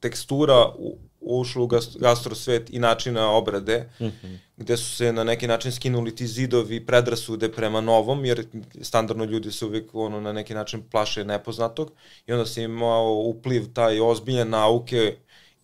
tekstura 0.06 0.68
u, 0.78 0.98
ušlo 1.20 1.64
u 1.64 1.68
gas- 1.68 1.98
gastrosvet 2.00 2.70
i 2.70 2.80
načina 2.80 3.32
obrade, 3.32 3.90
mm 4.00 4.06
-hmm. 4.06 4.38
gde 4.58 4.78
su 4.78 4.96
se 4.96 5.14
na 5.14 5.24
neki 5.24 5.48
način 5.48 5.72
skinuli 5.72 6.16
ti 6.16 6.28
zidovi 6.28 6.86
predrasude 6.86 7.52
prema 7.52 7.82
novom, 7.82 8.26
jer 8.26 8.46
standardno 8.82 9.26
ljudi 9.26 9.52
se 9.52 9.66
uvijek 9.66 9.96
ono, 9.96 10.22
na 10.22 10.34
neki 10.34 10.54
način 10.54 10.84
plaše 10.92 11.26
nepoznatog 11.26 11.92
i 12.28 12.34
onda 12.34 12.46
se 12.46 12.64
imao 12.64 13.14
upliv 13.14 13.74
taj 13.74 14.00
ozbiljan 14.00 14.50
nauke 14.50 15.16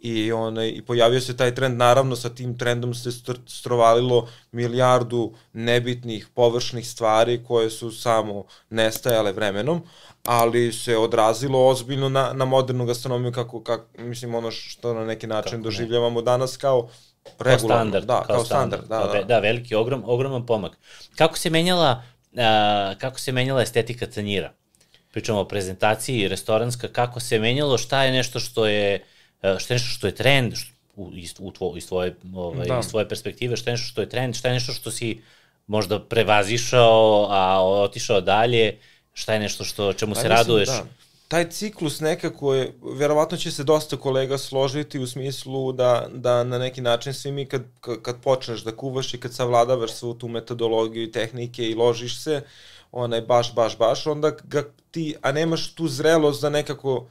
i 0.03 0.32
onaj 0.32 0.69
i 0.69 0.82
pojavio 0.82 1.22
se 1.22 1.38
taj 1.38 1.56
trend 1.56 1.78
naravno 1.78 2.15
sa 2.15 2.30
tim 2.30 2.57
trendom 2.57 2.94
se 2.94 3.11
str 3.11 3.38
strovalilo 3.48 4.28
milijardu 4.52 5.34
nebitnih 5.53 6.28
površnih 6.34 6.88
stvari 6.88 7.44
koje 7.44 7.69
su 7.69 7.91
samo 7.91 8.45
nestajale 8.69 9.32
vremenom 9.32 9.82
ali 10.26 10.73
se 10.73 10.98
odrazilo 10.98 11.68
ozbiljno 11.68 12.10
na, 12.10 12.34
na 12.34 12.45
modernu 12.45 12.86
gastronomiju 12.86 13.32
kako, 13.32 13.64
kako 13.64 14.02
mislim 14.02 14.36
ono 14.36 14.52
što 14.52 14.94
na 14.94 15.06
neki 15.06 15.28
način 15.28 15.52
Kako 15.52 15.57
ne. 15.57 15.64
doživljavamo 15.64 16.22
danas 16.22 16.57
kao 16.57 16.90
kao 17.23 17.34
regularno, 17.40 17.82
standard, 17.84 18.06
da, 18.06 18.23
kao, 18.28 18.45
standard, 18.45 18.88
da, 18.88 18.98
kao 18.98 19.07
da. 19.07 19.14
ve- 19.14 19.23
da, 19.23 19.40
veliki, 19.40 19.76
ogrom, 19.76 20.03
ogroman 20.06 20.45
pomak. 20.45 20.78
Kako 21.15 21.38
se 21.38 21.49
menjala, 21.49 22.03
a, 22.38 22.94
kako 22.99 23.19
se 23.19 23.32
menjala 23.32 23.61
estetika 23.61 24.06
tanjira? 24.07 24.53
Pričamo 25.11 25.40
o 25.40 25.45
prezentaciji 25.48 26.28
restoranska, 26.28 26.88
kako 26.88 27.19
se 27.19 27.40
menjalo, 27.40 27.78
šta 27.78 28.03
je 28.03 28.11
nešto 28.11 28.40
što 28.40 28.65
je, 28.65 29.03
a, 29.41 29.59
šta 29.59 29.73
je 29.73 29.76
nešto 29.76 29.89
što 29.89 30.07
je 30.07 30.15
trend, 30.15 30.55
što, 30.55 30.72
u, 30.95 31.11
u 31.39 31.51
tvo, 31.51 31.73
iz, 31.77 31.88
tvoje, 31.88 32.15
ovaj, 32.35 32.68
Da. 32.68 32.80
iz 32.80 32.89
tvoje 32.89 33.09
perspektive, 33.09 33.57
šta 33.57 33.69
je 33.69 33.73
nešto 33.73 33.88
što 33.88 34.01
je 34.01 34.09
trend, 34.09 34.35
šta 34.35 34.47
je 34.47 34.53
nešto 34.53 34.73
što 34.73 34.91
si 34.91 35.22
možda 35.68 35.99
prevazišao, 35.99 37.27
a 37.30 37.63
otišao 37.63 38.22
dalje, 38.22 38.77
šta 39.13 39.34
je 39.34 39.39
nešto 39.39 39.63
što 39.63 39.93
čemu 39.93 40.15
se 40.15 40.22
Pa 40.22 40.30
mislim, 40.30 40.38
raduješ? 40.38 40.68
Da. 40.68 40.85
Taj 41.27 41.49
ciklus 41.49 41.99
nekako 41.99 42.53
je, 42.53 42.73
verovatno 42.81 43.38
će 43.38 43.51
se 43.51 43.63
dosta 43.63 43.97
kolega 43.97 44.38
složiti 44.38 44.99
u 44.99 45.07
smislu 45.07 45.72
da, 45.72 46.07
da 46.13 46.43
na 46.43 46.57
neki 46.57 46.81
način 46.81 47.13
svi 47.13 47.31
mi 47.31 47.45
kad, 47.45 47.63
kad, 47.80 48.01
kad 48.01 48.22
počneš 48.22 48.61
da 48.61 48.76
kuvaš 48.76 49.13
i 49.13 49.19
kad 49.19 49.34
savladavaš 49.34 49.91
svu 49.91 50.13
tu 50.13 50.27
metodologiju 50.27 51.03
i 51.03 51.11
tehnike 51.11 51.69
i 51.69 51.76
ložiš 51.76 52.23
se, 52.23 52.41
onaj 52.91 53.22
baš, 53.22 53.55
baš, 53.55 53.77
baš, 53.77 54.07
onda 54.07 54.31
ga 54.43 54.63
ti, 54.91 55.15
a 55.22 55.31
nemaš 55.31 55.73
tu 55.73 55.88
zrelost 55.88 56.41
da 56.41 56.49
nekako 56.49 57.07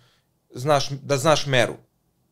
znaš, 0.51 0.89
da 0.89 1.17
znaš 1.17 1.47
meru. 1.47 1.75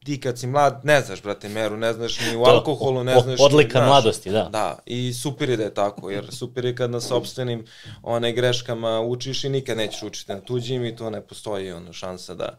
Ti 0.08 0.20
kad 0.20 0.38
si 0.38 0.46
mlad, 0.46 0.80
ne 0.84 1.00
znaš, 1.00 1.22
brate, 1.22 1.48
meru, 1.48 1.76
ne 1.76 1.92
znaš 1.92 2.20
ni 2.20 2.36
u 2.36 2.44
To, 2.44 2.50
alkoholu, 2.50 3.04
ne 3.04 3.20
znaš... 3.20 3.40
odlika 3.40 3.78
znaš. 3.78 3.88
mladosti, 3.88 4.30
da. 4.30 4.48
Da, 4.52 4.78
i 4.86 5.12
super 5.12 5.50
je 5.50 5.56
da 5.56 5.62
je 5.62 5.74
tako, 5.74 6.10
jer 6.10 6.26
super 6.32 6.64
je 6.64 6.76
kad 6.76 6.90
na 6.90 7.00
sobstvenim 7.00 7.64
one 8.02 8.32
greškama 8.32 9.00
učiš 9.00 9.44
i 9.44 9.48
nikad 9.48 9.76
nećeš 9.76 10.02
učiti 10.02 10.32
na 10.32 10.40
tuđim 10.40 10.84
i 10.84 10.96
to 10.96 11.10
ne 11.10 11.20
postoji 11.20 11.72
ono 11.72 11.92
šansa 11.92 12.34
da... 12.34 12.58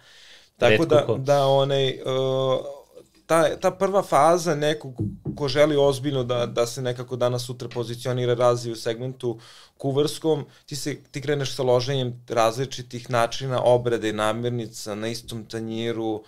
Tako 0.58 0.86
da, 0.86 1.06
ko. 1.06 1.18
da 1.18 1.46
onaj, 1.46 1.90
uh, 1.90 2.60
ta, 3.26 3.56
ta 3.56 3.72
prva 3.72 4.04
faza 4.04 4.56
nekog 4.56 4.94
ko 5.36 5.48
želi 5.48 5.78
ozbiljno 5.78 6.24
da, 6.24 6.46
da 6.46 6.68
se 6.68 6.82
nekako 6.82 7.16
danas 7.16 7.46
sutra 7.46 7.70
pozicionira 7.70 8.34
razvije 8.34 8.74
u 8.74 8.76
segmentu 8.76 9.40
kuvarskom, 9.78 10.46
ti, 10.66 10.76
se, 10.76 10.98
ti 11.12 11.22
kreneš 11.22 11.56
sa 11.56 11.64
loženjem 11.64 12.26
različitih 12.30 13.10
načina 13.10 13.64
obrade 13.64 14.14
namirnica 14.14 14.96
na 14.96 15.08
istom 15.08 15.46
tanjiru, 15.46 16.24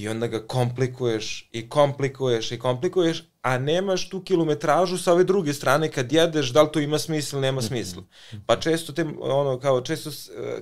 i 0.00 0.08
onda 0.08 0.26
ga 0.26 0.46
komplikuješ 0.46 1.48
i 1.52 1.68
komplikuješ 1.68 2.52
i 2.52 2.58
komplikuješ, 2.58 3.24
a 3.44 3.58
nemaš 3.58 4.08
tu 4.08 4.20
kilometražu 4.20 4.98
sa 4.98 5.12
ove 5.12 5.24
druge 5.24 5.52
strane 5.52 5.90
kad 5.90 6.12
jedeš, 6.12 6.48
da 6.48 6.62
li 6.62 6.68
to 6.72 6.80
ima 6.80 6.98
smisla 6.98 7.40
nema 7.40 7.62
smisla. 7.62 8.02
Pa 8.46 8.56
često 8.56 8.92
te, 8.92 9.06
ono, 9.20 9.60
kao, 9.60 9.80
često, 9.80 10.10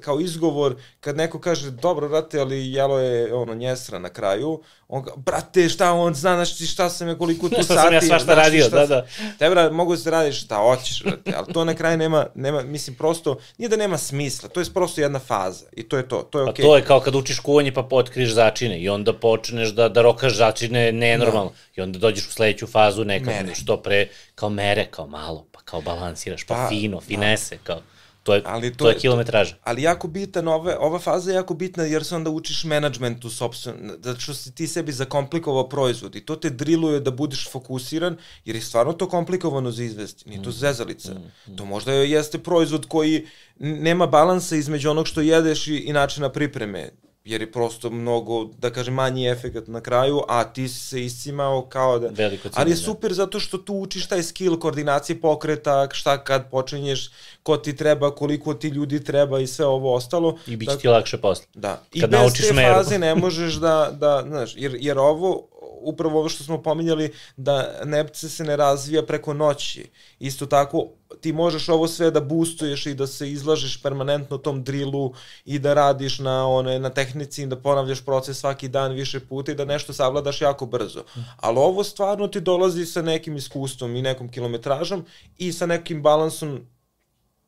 kao 0.01 0.21
izgovor, 0.21 0.75
kad 1.01 1.17
neko 1.17 1.41
kaže, 1.41 1.71
dobro, 1.71 2.09
brate, 2.09 2.41
ali 2.41 2.73
jelo 2.73 2.99
je, 2.99 3.35
ono, 3.35 3.55
njesra 3.55 3.99
na 3.99 4.09
kraju, 4.09 4.63
on 4.89 5.03
ga, 5.03 5.13
brate, 5.17 5.69
šta 5.69 5.93
on 5.93 6.15
zna, 6.15 6.35
znaš 6.35 6.57
ti 6.59 6.67
šta 6.67 6.89
sam 6.91 7.09
je, 7.09 7.19
koliko 7.19 7.49
tu 7.49 7.63
Šta 7.65 7.75
sati. 7.75 7.81
sam 7.81 7.95
ja 7.95 8.01
svašta 8.01 8.25
znaš 8.25 8.37
radio, 8.37 8.65
šta 8.65 8.77
da, 8.77 8.87
da. 8.87 9.07
Te, 9.39 9.51
bra, 9.51 9.71
mogu 9.71 9.93
da 9.93 9.99
se 9.99 10.11
radiš 10.11 10.45
šta 10.45 10.57
hoćeš, 10.57 11.03
brate, 11.03 11.33
ali 11.37 11.53
to 11.53 11.65
na 11.65 11.75
kraju 11.75 11.99
nema, 11.99 12.27
nema, 12.35 12.63
mislim, 12.63 12.97
prosto, 12.97 13.37
nije 13.59 13.69
da 13.69 13.77
nema 13.77 13.99
smisla, 13.99 14.49
to 14.49 14.61
je 14.61 14.67
prosto 14.75 15.01
jedna 15.01 15.19
faza 15.19 15.65
i 15.73 15.83
to 15.83 15.97
je 15.97 16.09
to, 16.09 16.23
to 16.23 16.41
je 16.41 16.45
Pa 16.45 16.51
okej. 16.51 16.63
to 16.65 16.77
je 16.77 16.85
kao 16.85 17.01
kad 17.01 17.15
učiš 17.15 17.39
kuvanje 17.39 17.73
pa 17.73 17.83
potkriješ 17.83 18.33
začine 18.33 18.81
i 18.81 18.89
onda 18.89 19.13
počneš 19.13 19.69
da, 19.69 19.89
da 19.89 20.03
rokaš 20.03 20.37
začine 20.37 20.93
nenormalno 20.93 21.53
i 21.77 21.81
onda 21.81 21.99
dođeš 21.99 22.29
u 22.29 22.33
sledeću 22.33 22.67
fazu 22.73 23.05
nekako 23.05 23.31
Mere. 23.33 23.55
što 23.55 23.77
pre 23.79 24.07
kao 24.35 24.51
mere, 24.51 24.87
kao 24.87 25.07
malo, 25.07 25.47
pa 25.53 25.61
kao 25.61 25.81
balansiraš, 25.83 26.45
pa, 26.45 26.55
Pa, 26.55 26.69
fino, 26.69 26.97
da. 26.97 27.01
finese, 27.03 27.59
kao 27.59 27.81
to 28.23 28.35
je, 28.35 28.43
Ali 28.47 28.71
to, 28.71 28.77
to 28.77 28.89
je 28.89 28.95
je- 28.95 28.99
kilometraža. 28.99 29.55
ali 29.63 29.83
jako 29.83 30.09
bitan, 30.09 30.49
ove, 30.49 30.77
ova 30.79 30.99
faza 30.99 31.31
je 31.31 31.37
jako 31.37 31.55
bitna 31.55 31.85
jer 31.85 32.05
se 32.05 32.17
onda 32.17 32.31
učiš 32.31 32.65
menadžmentu 32.65 33.31
sobstveno, 33.31 33.79
zato 33.99 34.21
što 34.21 34.35
si 34.35 34.55
ti 34.55 34.69
sebi 34.69 34.93
zakomplikovao 34.93 35.69
proizvod 35.69 36.17
i 36.17 36.21
to 36.21 36.37
te 36.37 36.51
driluje 36.51 37.01
da 37.01 37.11
budeš 37.13 37.51
fokusiran 37.51 38.17
jer 38.45 38.57
je 38.57 38.63
stvarno 38.63 38.93
to 38.93 39.09
komplikovano 39.09 39.71
za 39.71 39.83
izvesti, 39.85 40.29
nije 40.29 40.43
to 40.43 40.51
zezalica. 40.53 41.13
To 41.57 41.65
možda 41.65 41.93
jeste 41.93 42.39
proizvod 42.39 42.87
koji 42.87 43.27
nema 43.57 44.07
balansa 44.07 44.57
između 44.57 44.91
onog 44.91 45.07
što 45.07 45.21
jedeš 45.21 45.67
i, 45.67 45.77
i 45.77 45.93
načina 45.93 46.29
pripreme 46.29 46.91
jer 47.25 47.41
je 47.41 47.53
prosto 47.53 47.91
mnogo, 47.91 48.45
da 48.45 48.71
kažem, 48.71 48.95
manji 48.95 49.29
efekt 49.29 49.69
na 49.69 49.81
kraju, 49.81 50.21
a 50.29 50.45
ti 50.45 50.69
si 50.69 50.81
se 50.81 51.05
iscimao 51.05 51.67
kao 51.67 51.99
da... 51.99 52.09
Veliko 52.09 52.49
Ali 52.55 52.71
je 52.71 52.77
super 52.77 53.13
zato 53.13 53.41
što 53.41 53.59
tu 53.59 53.75
učiš 53.75 54.07
taj 54.07 54.23
skill 54.23 54.59
koordinacije 54.59 55.21
pokreta, 55.21 55.89
šta 55.93 56.25
kad 56.25 56.51
počinješ, 56.51 57.11
ko 57.43 57.57
ti 57.57 57.77
treba, 57.77 58.15
koliko 58.15 58.55
ti 58.55 58.69
ljudi 58.69 59.05
treba 59.05 59.41
i 59.41 59.47
sve 59.47 59.67
ovo 59.67 59.95
ostalo. 59.95 60.39
I 60.47 60.57
bit 60.57 60.71
će 60.71 60.77
ti 60.79 60.89
lakše 60.89 61.19
posle. 61.19 61.47
Da. 61.55 61.83
I 61.93 62.01
Kad 62.01 62.11
bez 62.11 62.21
naučiš 62.21 62.47
te 62.47 62.53
meru. 62.53 62.75
faze 62.75 62.99
ne 62.99 63.15
možeš 63.15 63.55
da, 63.55 63.91
da 64.01 64.25
znaš, 64.29 64.53
jer, 64.57 64.77
jer 64.81 64.99
ovo, 64.99 65.49
upravo 65.83 66.19
ovo 66.19 66.29
što 66.29 66.45
smo 66.45 66.63
pominjali, 66.63 67.13
da 67.37 67.81
nepce 67.85 68.29
se 68.29 68.45
ne 68.45 68.57
razvija 68.57 69.03
preko 69.03 69.35
noći. 69.35 69.91
Isto 70.19 70.47
tako, 70.47 70.89
ti 71.21 71.33
možeš 71.33 71.69
ovo 71.69 71.89
sve 71.89 72.11
da 72.11 72.21
boostuješ 72.21 72.87
i 72.87 72.95
da 72.95 73.07
se 73.07 73.31
izlažeš 73.31 73.83
permanentno 73.83 74.39
tom 74.39 74.65
drillu 74.65 75.13
i 75.45 75.59
da 75.59 75.75
radiš 75.75 76.19
na, 76.19 76.49
one, 76.49 76.79
na 76.79 76.91
tehnici 76.91 77.43
i 77.43 77.47
da 77.47 77.57
ponavljaš 77.57 78.05
proces 78.05 78.39
svaki 78.39 78.69
dan 78.69 78.93
više 78.93 79.21
puta 79.21 79.53
i 79.53 79.55
da 79.55 79.65
nešto 79.65 79.93
savladaš 79.93 80.41
jako 80.41 80.67
brzo. 80.67 81.05
Ali 81.37 81.59
ovo 81.59 81.85
stvarno 81.85 82.29
ti 82.29 82.41
dolazi 82.41 82.87
sa 82.87 83.03
nekim 83.03 83.37
iskustvom 83.37 83.97
i 83.97 84.03
nekom 84.03 84.29
kilometražom 84.29 85.05
i 85.39 85.53
sa 85.53 85.67
nekim 85.67 86.03
balansom 86.03 86.67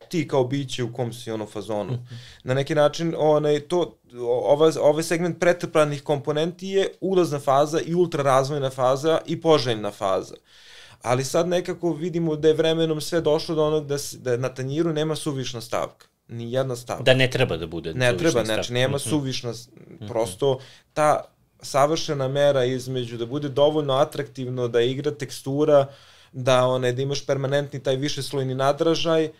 ti 0.08 0.28
kao 0.28 0.44
biće 0.44 0.84
u 0.84 0.92
kom 0.92 1.12
si 1.12 1.30
ono 1.30 1.46
fazonu. 1.46 1.98
Na 2.44 2.54
neki 2.54 2.74
način 2.74 3.14
onaj, 3.18 3.60
to, 3.60 3.98
ova, 4.20 4.72
ovaj 4.80 5.02
segment 5.02 5.40
pretrpanih 5.40 6.02
komponenti 6.02 6.68
je 6.68 6.88
ulazna 7.00 7.40
faza 7.40 7.80
i 7.80 7.94
ultra 7.94 8.22
razvojna 8.22 8.70
faza 8.70 9.20
i 9.26 9.40
poželjna 9.40 9.90
faza. 9.90 10.34
ali 11.02 11.24
sad 11.24 11.48
nekako 11.48 11.92
vidimo 11.92 12.36
da 12.36 12.48
je 12.48 12.54
vremenom 12.54 13.00
sve 13.00 13.20
došlo 13.20 13.54
do 13.54 13.66
onog 13.66 13.86
da, 13.86 13.96
da 14.18 14.36
na 14.36 14.48
tanjiru 14.48 14.92
nema 14.92 15.16
suvišna 15.16 15.60
stavka. 15.60 16.06
Ni 16.28 16.52
jedna 16.52 16.76
stavka. 16.76 17.02
Da 17.02 17.14
ne 17.14 17.30
treba 17.30 17.56
da 17.56 17.66
bude 17.66 17.94
Ne 17.94 18.16
treba, 18.16 18.44
znači 18.44 18.72
nema 18.72 18.96
mhm. 18.96 19.08
suvišna, 19.08 19.52
prosto 20.08 20.58
ta 20.92 21.24
savršena 21.62 22.28
mera 22.28 22.64
između 22.64 23.16
da 23.16 23.26
bude 23.26 23.48
dovoljno 23.48 23.94
atraktivno, 23.94 24.68
da 24.68 24.80
igra 24.80 25.10
tekstura, 25.10 25.86
da, 26.32 26.66
one, 26.66 26.92
da 26.92 27.02
imaš 27.02 27.26
permanentni 27.26 27.82
taj 27.82 27.96
višeslojni 27.96 28.54
nadražaj, 28.54 29.30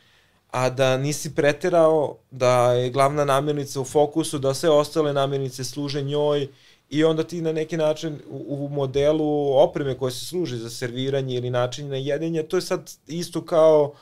a 0.55 0.71
da 0.71 0.97
nisi 0.97 1.35
preterao, 1.35 2.19
da 2.31 2.73
je 2.73 2.91
glavna 2.91 3.25
namirnica 3.25 3.81
u 3.81 3.85
fokusu, 3.85 4.39
da 4.39 4.55
sve 4.55 4.71
ostale 4.71 5.13
namirnice 5.13 5.65
služe 5.65 6.03
njoj 6.03 6.49
i 6.91 7.05
onda 7.05 7.25
ti 7.25 7.41
na 7.41 7.53
neki 7.53 7.77
način 7.77 8.21
u, 8.31 8.65
u 8.65 8.69
modelu 8.69 9.57
opreme 9.59 9.99
koja 9.99 10.11
se 10.11 10.27
služi 10.27 10.57
za 10.57 10.71
serviranje 10.71 11.35
ili 11.35 11.51
način 11.51 11.89
na 11.89 11.97
jedenje, 11.97 12.43
to 12.43 12.57
je 12.57 12.61
sad 12.61 12.91
isto 13.07 13.45
kao 13.45 13.95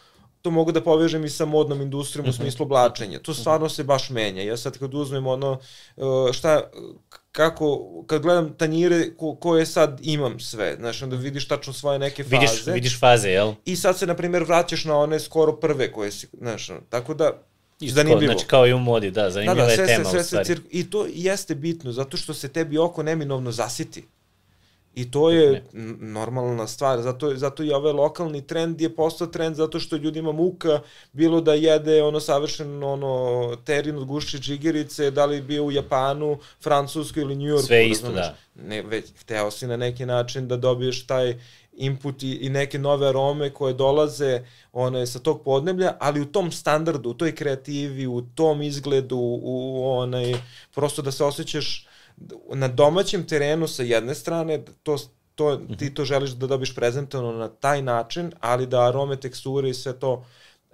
to 0.42 0.50
mogu 0.50 0.72
da 0.72 0.80
povežem 0.80 1.24
i 1.24 1.30
sa 1.30 1.44
modnom 1.44 1.80
industrijom 1.82 2.26
u 2.26 2.28
mhm. 2.28 2.36
smislu 2.36 2.64
oblačenja. 2.64 3.18
To 3.18 3.34
stvarno 3.34 3.68
se 3.68 3.84
baš 3.84 4.10
menja. 4.10 4.42
Ja 4.42 4.56
sad 4.56 4.78
kad 4.78 4.94
uzmem 4.94 5.26
ono, 5.26 5.58
uh, 5.96 6.32
šta, 6.32 6.70
kako, 7.32 7.80
kad 8.06 8.22
gledam 8.22 8.54
tanjire 8.56 9.16
ko, 9.16 9.34
koje 9.34 9.66
sad 9.66 10.00
imam 10.02 10.40
sve, 10.40 10.76
znaš, 10.78 11.02
onda 11.02 11.16
vidiš 11.16 11.48
tačno 11.48 11.72
svoje 11.72 11.98
neke 11.98 12.24
faze. 12.24 12.36
Vidiš, 12.36 12.66
vidiš 12.66 13.00
faze, 13.00 13.28
jel? 13.28 13.52
I 13.64 13.76
sad 13.76 13.98
se, 13.98 14.06
na 14.06 14.14
primjer, 14.14 14.42
vraćaš 14.42 14.84
na 14.84 14.98
one 14.98 15.20
skoro 15.20 15.56
prve 15.56 15.92
koje 15.92 16.10
si, 16.10 16.28
znaš, 16.40 16.70
tako 16.88 17.14
da, 17.14 17.30
Isto 17.80 17.94
zanimljivo. 17.94 18.32
Znači 18.32 18.46
kao 18.46 18.66
i 18.66 18.72
u 18.72 18.78
modi, 18.78 19.10
da, 19.10 19.30
zanimljiva 19.30 19.66
da, 19.66 19.76
da, 19.76 19.82
je 19.82 19.86
tema 19.86 20.04
se, 20.04 20.10
sve 20.10 20.20
u 20.20 20.24
stvari. 20.24 20.60
I 20.70 20.90
to 20.90 21.06
jeste 21.14 21.54
bitno, 21.54 21.92
zato 21.92 22.16
što 22.16 22.34
se 22.34 22.48
tebi 22.48 22.78
oko 22.78 23.02
neminovno 23.02 23.52
zasiti. 23.52 24.04
I 24.94 25.10
to 25.10 25.30
je 25.30 25.64
normalna 26.00 26.66
stvar, 26.66 27.02
zato, 27.02 27.36
zato 27.36 27.62
i 27.62 27.72
ovaj 27.72 27.92
lokalni 27.92 28.46
trend 28.46 28.80
je 28.80 28.96
postao 28.96 29.26
trend 29.26 29.56
zato 29.56 29.80
što 29.80 29.96
ljudima 29.96 30.32
muka 30.32 30.80
bilo 31.12 31.40
da 31.40 31.54
jede 31.54 32.02
ono 32.02 32.20
savršeno 32.20 32.92
ono 32.92 33.56
terin 33.64 33.96
od 33.96 34.04
gušće 34.04 34.38
džigerice, 34.38 35.10
da 35.10 35.24
li 35.26 35.42
bio 35.42 35.64
u 35.64 35.72
Japanu, 35.72 36.38
Francuskoj 36.62 37.22
ili 37.22 37.36
Njujorku. 37.36 37.66
Sve 37.66 37.88
isto, 37.88 38.06
razumeš? 38.06 38.26
da. 38.26 38.36
Ne, 38.68 38.82
već, 38.82 39.04
hteo 39.20 39.50
si 39.50 39.66
na 39.66 39.76
neki 39.76 40.06
način 40.06 40.48
da 40.48 40.56
dobiješ 40.56 41.06
taj 41.06 41.34
input 41.72 42.22
i, 42.22 42.32
i 42.32 42.48
neke 42.48 42.78
nove 42.78 43.08
arome 43.08 43.50
koje 43.50 43.74
dolaze 43.74 44.40
one, 44.72 45.06
sa 45.06 45.18
tog 45.18 45.42
podneblja, 45.44 45.96
ali 46.00 46.20
u 46.20 46.26
tom 46.26 46.52
standardu, 46.52 47.10
u 47.10 47.14
toj 47.14 47.34
kreativi, 47.34 48.06
u 48.06 48.22
tom 48.22 48.62
izgledu, 48.62 49.18
u 49.42 49.84
onaj, 49.88 50.34
prosto 50.74 51.02
da 51.02 51.12
se 51.12 51.24
osjećaš 51.24 51.86
na 52.54 52.68
domaćem 52.68 53.26
terenu 53.26 53.68
sa 53.68 53.82
jedne 53.82 54.14
strane, 54.14 54.64
to, 54.82 54.96
to, 55.34 55.56
ti 55.78 55.94
to 55.94 56.04
želiš 56.04 56.30
da 56.30 56.46
dobiš 56.46 56.74
prezentovano 56.74 57.38
na 57.38 57.48
taj 57.48 57.82
način, 57.82 58.32
ali 58.40 58.66
da 58.66 58.88
arome, 58.88 59.16
teksture 59.16 59.70
i 59.70 59.74
sve 59.74 59.98
to 59.98 60.24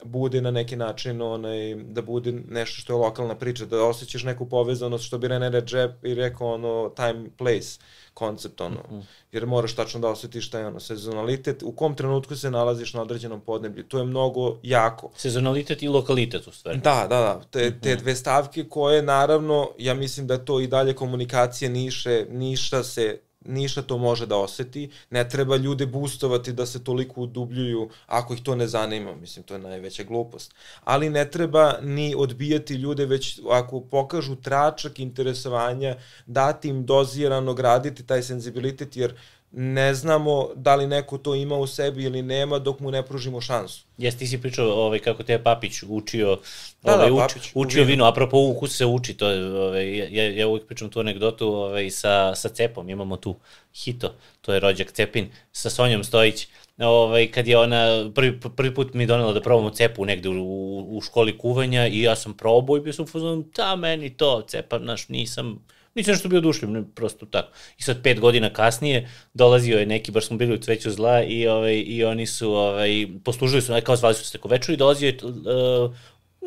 bude 0.04 0.40
na 0.40 0.50
neki 0.50 0.76
način 0.76 1.22
onaj, 1.22 1.74
da 1.74 2.02
bude 2.02 2.32
nešto 2.32 2.80
što 2.80 2.92
je 2.92 2.96
lokalna 2.96 3.34
priča, 3.34 3.66
da 3.66 3.84
osjećaš 3.84 4.24
neku 4.24 4.48
povezanost, 4.48 5.04
što 5.04 5.18
bi 5.18 5.28
René 5.28 5.50
Redžep 5.50 6.04
i 6.04 6.14
rekao 6.14 6.54
ono 6.54 6.92
time, 6.96 7.30
place 7.38 7.80
koncept, 8.18 8.60
ono, 8.60 8.80
mm 8.90 8.94
-hmm. 8.94 9.02
jer 9.32 9.46
moraš 9.46 9.74
tačno 9.74 10.00
da 10.00 10.08
osjetiš 10.08 10.46
šta 10.46 10.58
je 10.58 10.66
ono, 10.66 10.80
sezonalitet, 10.80 11.62
u 11.62 11.72
kom 11.72 11.94
trenutku 11.94 12.36
se 12.36 12.50
nalaziš 12.50 12.94
na 12.94 13.02
određenom 13.02 13.40
podneblju, 13.40 13.84
to 13.84 13.98
je 13.98 14.04
mnogo 14.04 14.58
jako. 14.62 15.10
Sezonalitet 15.16 15.82
i 15.82 15.88
lokalitet 15.88 16.46
u 16.46 16.52
stvari. 16.52 16.78
Da, 16.78 17.06
da, 17.10 17.20
da, 17.20 17.40
te, 17.50 17.80
te 17.80 17.96
dve 17.96 18.16
stavke 18.16 18.64
koje 18.68 19.02
naravno, 19.02 19.70
ja 19.78 19.94
mislim 19.94 20.26
da 20.26 20.44
to 20.44 20.60
i 20.60 20.66
dalje 20.66 20.94
komunikacije 20.94 21.70
Niše, 21.70 22.26
Niša 22.30 22.82
se 22.84 23.20
Niša 23.48 23.82
to 23.82 23.98
može 23.98 24.26
da 24.26 24.36
oseti, 24.36 24.90
ne 25.10 25.28
treba 25.28 25.56
ljude 25.56 25.86
boostovati 25.86 26.52
da 26.52 26.66
se 26.66 26.84
toliko 26.84 27.20
udubljuju 27.20 27.88
ako 28.06 28.34
ih 28.34 28.42
to 28.42 28.54
ne 28.54 28.66
zanima, 28.66 29.14
mislim 29.14 29.44
to 29.44 29.54
je 29.54 29.60
najveća 29.60 30.02
glupost. 30.04 30.54
Ali 30.84 31.10
ne 31.10 31.30
treba 31.30 31.74
ni 31.82 32.14
odbijati 32.18 32.74
ljude, 32.74 33.06
već 33.06 33.40
ako 33.50 33.80
pokažu 33.80 34.36
tračak 34.36 34.98
interesovanja, 34.98 35.96
dati 36.26 36.68
im 36.68 36.86
dozirano, 36.86 37.54
graditi 37.54 38.06
taj 38.06 38.22
senzibilitet, 38.22 38.96
jer 38.96 39.14
ne 39.52 39.94
znamo 39.94 40.48
da 40.54 40.74
li 40.74 40.86
neko 40.86 41.18
to 41.18 41.34
ima 41.34 41.56
u 41.56 41.66
sebi 41.66 42.04
ili 42.04 42.22
nema 42.22 42.58
dok 42.58 42.80
mu 42.80 42.90
ne 42.90 43.02
pružimo 43.02 43.40
šansu. 43.40 43.84
Jes, 43.98 44.16
ti 44.16 44.26
si 44.26 44.40
pričao 44.40 44.72
ovaj, 44.72 44.98
kako 44.98 45.22
te 45.22 45.32
je 45.32 45.42
Papić 45.42 45.82
učio, 45.88 46.38
da, 46.82 46.94
ovaj, 46.94 47.06
da, 47.06 47.14
uč, 47.14 47.20
Papić, 47.20 47.50
učio 47.54 47.84
vino, 47.84 48.04
apropo 48.04 48.38
ukus 48.38 48.76
se 48.76 48.86
uči, 48.86 49.14
to 49.14 49.28
je, 49.28 49.60
ovaj, 49.60 49.96
ja, 49.96 50.30
ja 50.30 50.48
uvijek 50.48 50.66
pričam 50.66 50.90
tu 50.90 51.00
anegdotu 51.00 51.48
ovaj, 51.48 51.90
sa, 51.90 52.34
sa 52.34 52.48
Cepom, 52.48 52.90
imamo 52.90 53.16
tu 53.16 53.36
Hito, 53.74 54.14
to 54.40 54.54
je 54.54 54.60
rođak 54.60 54.92
Cepin, 54.92 55.28
sa 55.52 55.70
Sonjom 55.70 56.04
Stojić, 56.04 56.48
ovaj, 56.78 57.30
kad 57.30 57.48
je 57.48 57.58
ona 57.58 58.10
prvi, 58.14 58.40
prvi 58.40 58.74
put 58.74 58.94
mi 58.94 59.06
donela 59.06 59.32
da 59.32 59.40
probamo 59.40 59.70
cepu 59.70 60.04
negde 60.04 60.28
u, 60.28 60.96
u 60.96 61.00
školi 61.00 61.38
kuvanja 61.38 61.86
i 61.86 62.02
ja 62.02 62.16
sam 62.16 62.34
probao 62.36 62.76
i 62.76 62.80
bio 62.80 62.92
sam 62.92 63.04
u 63.04 63.08
fazonu, 63.08 63.44
da, 63.56 63.76
meni 63.76 64.16
to, 64.16 64.42
cepa, 64.48 64.78
znaš, 64.78 65.08
nisam, 65.08 65.64
Nisam 65.98 66.12
nešto 66.12 66.28
bio 66.28 66.40
dušljiv, 66.40 66.70
ne, 66.70 66.82
prosto 66.94 67.26
tako. 67.26 67.52
I 67.78 67.82
sad 67.82 68.02
pet 68.02 68.20
godina 68.20 68.52
kasnije 68.52 69.08
dolazio 69.34 69.78
je 69.78 69.86
neki, 69.86 70.12
baš 70.12 70.26
smo 70.26 70.36
bili 70.36 70.54
u 70.54 70.62
cveću 70.62 70.90
zla 70.90 71.22
i, 71.22 71.48
ovaj, 71.48 71.82
i 71.86 72.04
oni 72.04 72.26
su, 72.26 72.52
ovaj, 72.52 73.06
poslužili 73.24 73.62
su, 73.62 73.72
kao 73.84 73.96
zvali 73.96 74.14
su 74.14 74.24
se 74.24 74.32
tako 74.32 74.48
večer 74.48 74.74
i 74.74 74.76
dolazio 74.76 75.06
je 75.06 75.18
uh, 75.22 75.94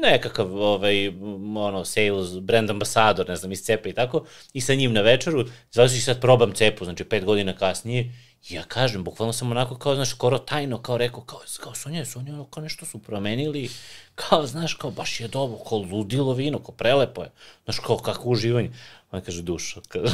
nekakav 0.01 0.55
ovaj, 0.55 1.07
ono, 1.57 1.85
sales, 1.85 2.39
brand 2.39 2.69
ambasador, 2.69 3.29
ne 3.29 3.35
znam, 3.35 3.51
iz 3.51 3.61
cepa 3.61 3.89
i 3.89 3.93
tako, 3.93 4.25
i 4.53 4.61
sa 4.61 4.73
njim 4.73 4.93
na 4.93 5.01
večeru, 5.01 5.45
zvali 5.71 5.89
su 5.89 5.95
i 5.95 6.01
sad 6.01 6.21
probam 6.21 6.51
cepu, 6.51 6.85
znači 6.85 7.03
pet 7.03 7.25
godina 7.25 7.55
kasnije, 7.55 8.11
ja 8.49 8.63
kažem, 8.63 9.03
bukvalno 9.03 9.33
sam 9.33 9.51
onako 9.51 9.77
kao, 9.77 9.95
znaš, 9.95 10.09
skoro 10.09 10.37
tajno, 10.37 10.77
kao 10.77 10.97
rekao, 10.97 11.21
kao, 11.21 11.39
kao 11.59 11.75
Sonja, 11.75 12.05
Sonja, 12.05 12.45
kao 12.49 12.63
nešto 12.63 12.85
su 12.85 12.99
promenili, 12.99 13.69
kao, 14.15 14.45
znaš, 14.45 14.73
kao, 14.73 14.91
baš 14.91 15.19
je 15.19 15.27
dobro, 15.27 15.57
kao 15.69 15.77
ludilo 15.77 16.33
vino, 16.33 16.59
kao 16.59 16.75
prelepo 16.75 17.23
je, 17.23 17.29
znaš, 17.63 17.79
kao, 17.79 17.97
kako 17.97 18.29
uživanje. 18.29 18.71
On 19.11 19.21
kaže, 19.21 19.41
dušo, 19.41 19.81
kaže, 19.87 20.13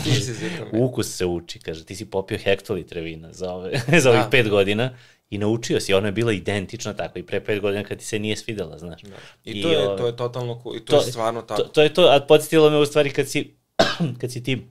ukus 0.73 1.15
se 1.15 1.26
uči, 1.26 1.59
kaže, 1.59 1.85
ti 1.85 1.95
si 1.95 2.05
popio 2.05 2.38
hektolitre 2.38 3.01
vina 3.01 3.34
za, 3.34 3.53
ove, 3.53 3.81
za 4.03 4.09
ovih 4.09 4.22
da. 4.22 4.30
pet 4.30 4.49
godina 4.49 4.93
i 5.29 5.37
naučio 5.37 5.79
si, 5.79 5.93
ona 5.93 6.07
je 6.07 6.11
bila 6.11 6.33
identična 6.33 6.93
tako 6.93 7.19
i 7.19 7.23
pre 7.23 7.43
pet 7.43 7.61
godina 7.61 7.83
kad 7.83 7.97
ti 7.97 8.05
se 8.05 8.19
nije 8.19 8.37
svidela, 8.37 8.77
znaš. 8.77 9.01
Da. 9.01 9.15
I, 9.43 9.51
I 9.51 9.61
to, 9.61 9.71
je, 9.71 9.87
ove, 9.87 9.97
to 9.97 10.07
je 10.07 10.15
totalno, 10.15 10.61
i 10.75 10.79
to, 10.79 10.85
to 10.85 11.05
je 11.05 11.11
stvarno 11.11 11.41
tako. 11.41 11.61
To, 11.61 11.67
to 11.67 11.81
je 11.81 11.93
to, 11.93 12.01
a 12.01 12.19
podsjetilo 12.27 12.69
me 12.69 12.77
u 12.77 12.85
stvari 12.85 13.09
kad 13.09 13.29
si, 13.29 13.55
kad 14.21 14.31
si 14.31 14.43
ti 14.43 14.67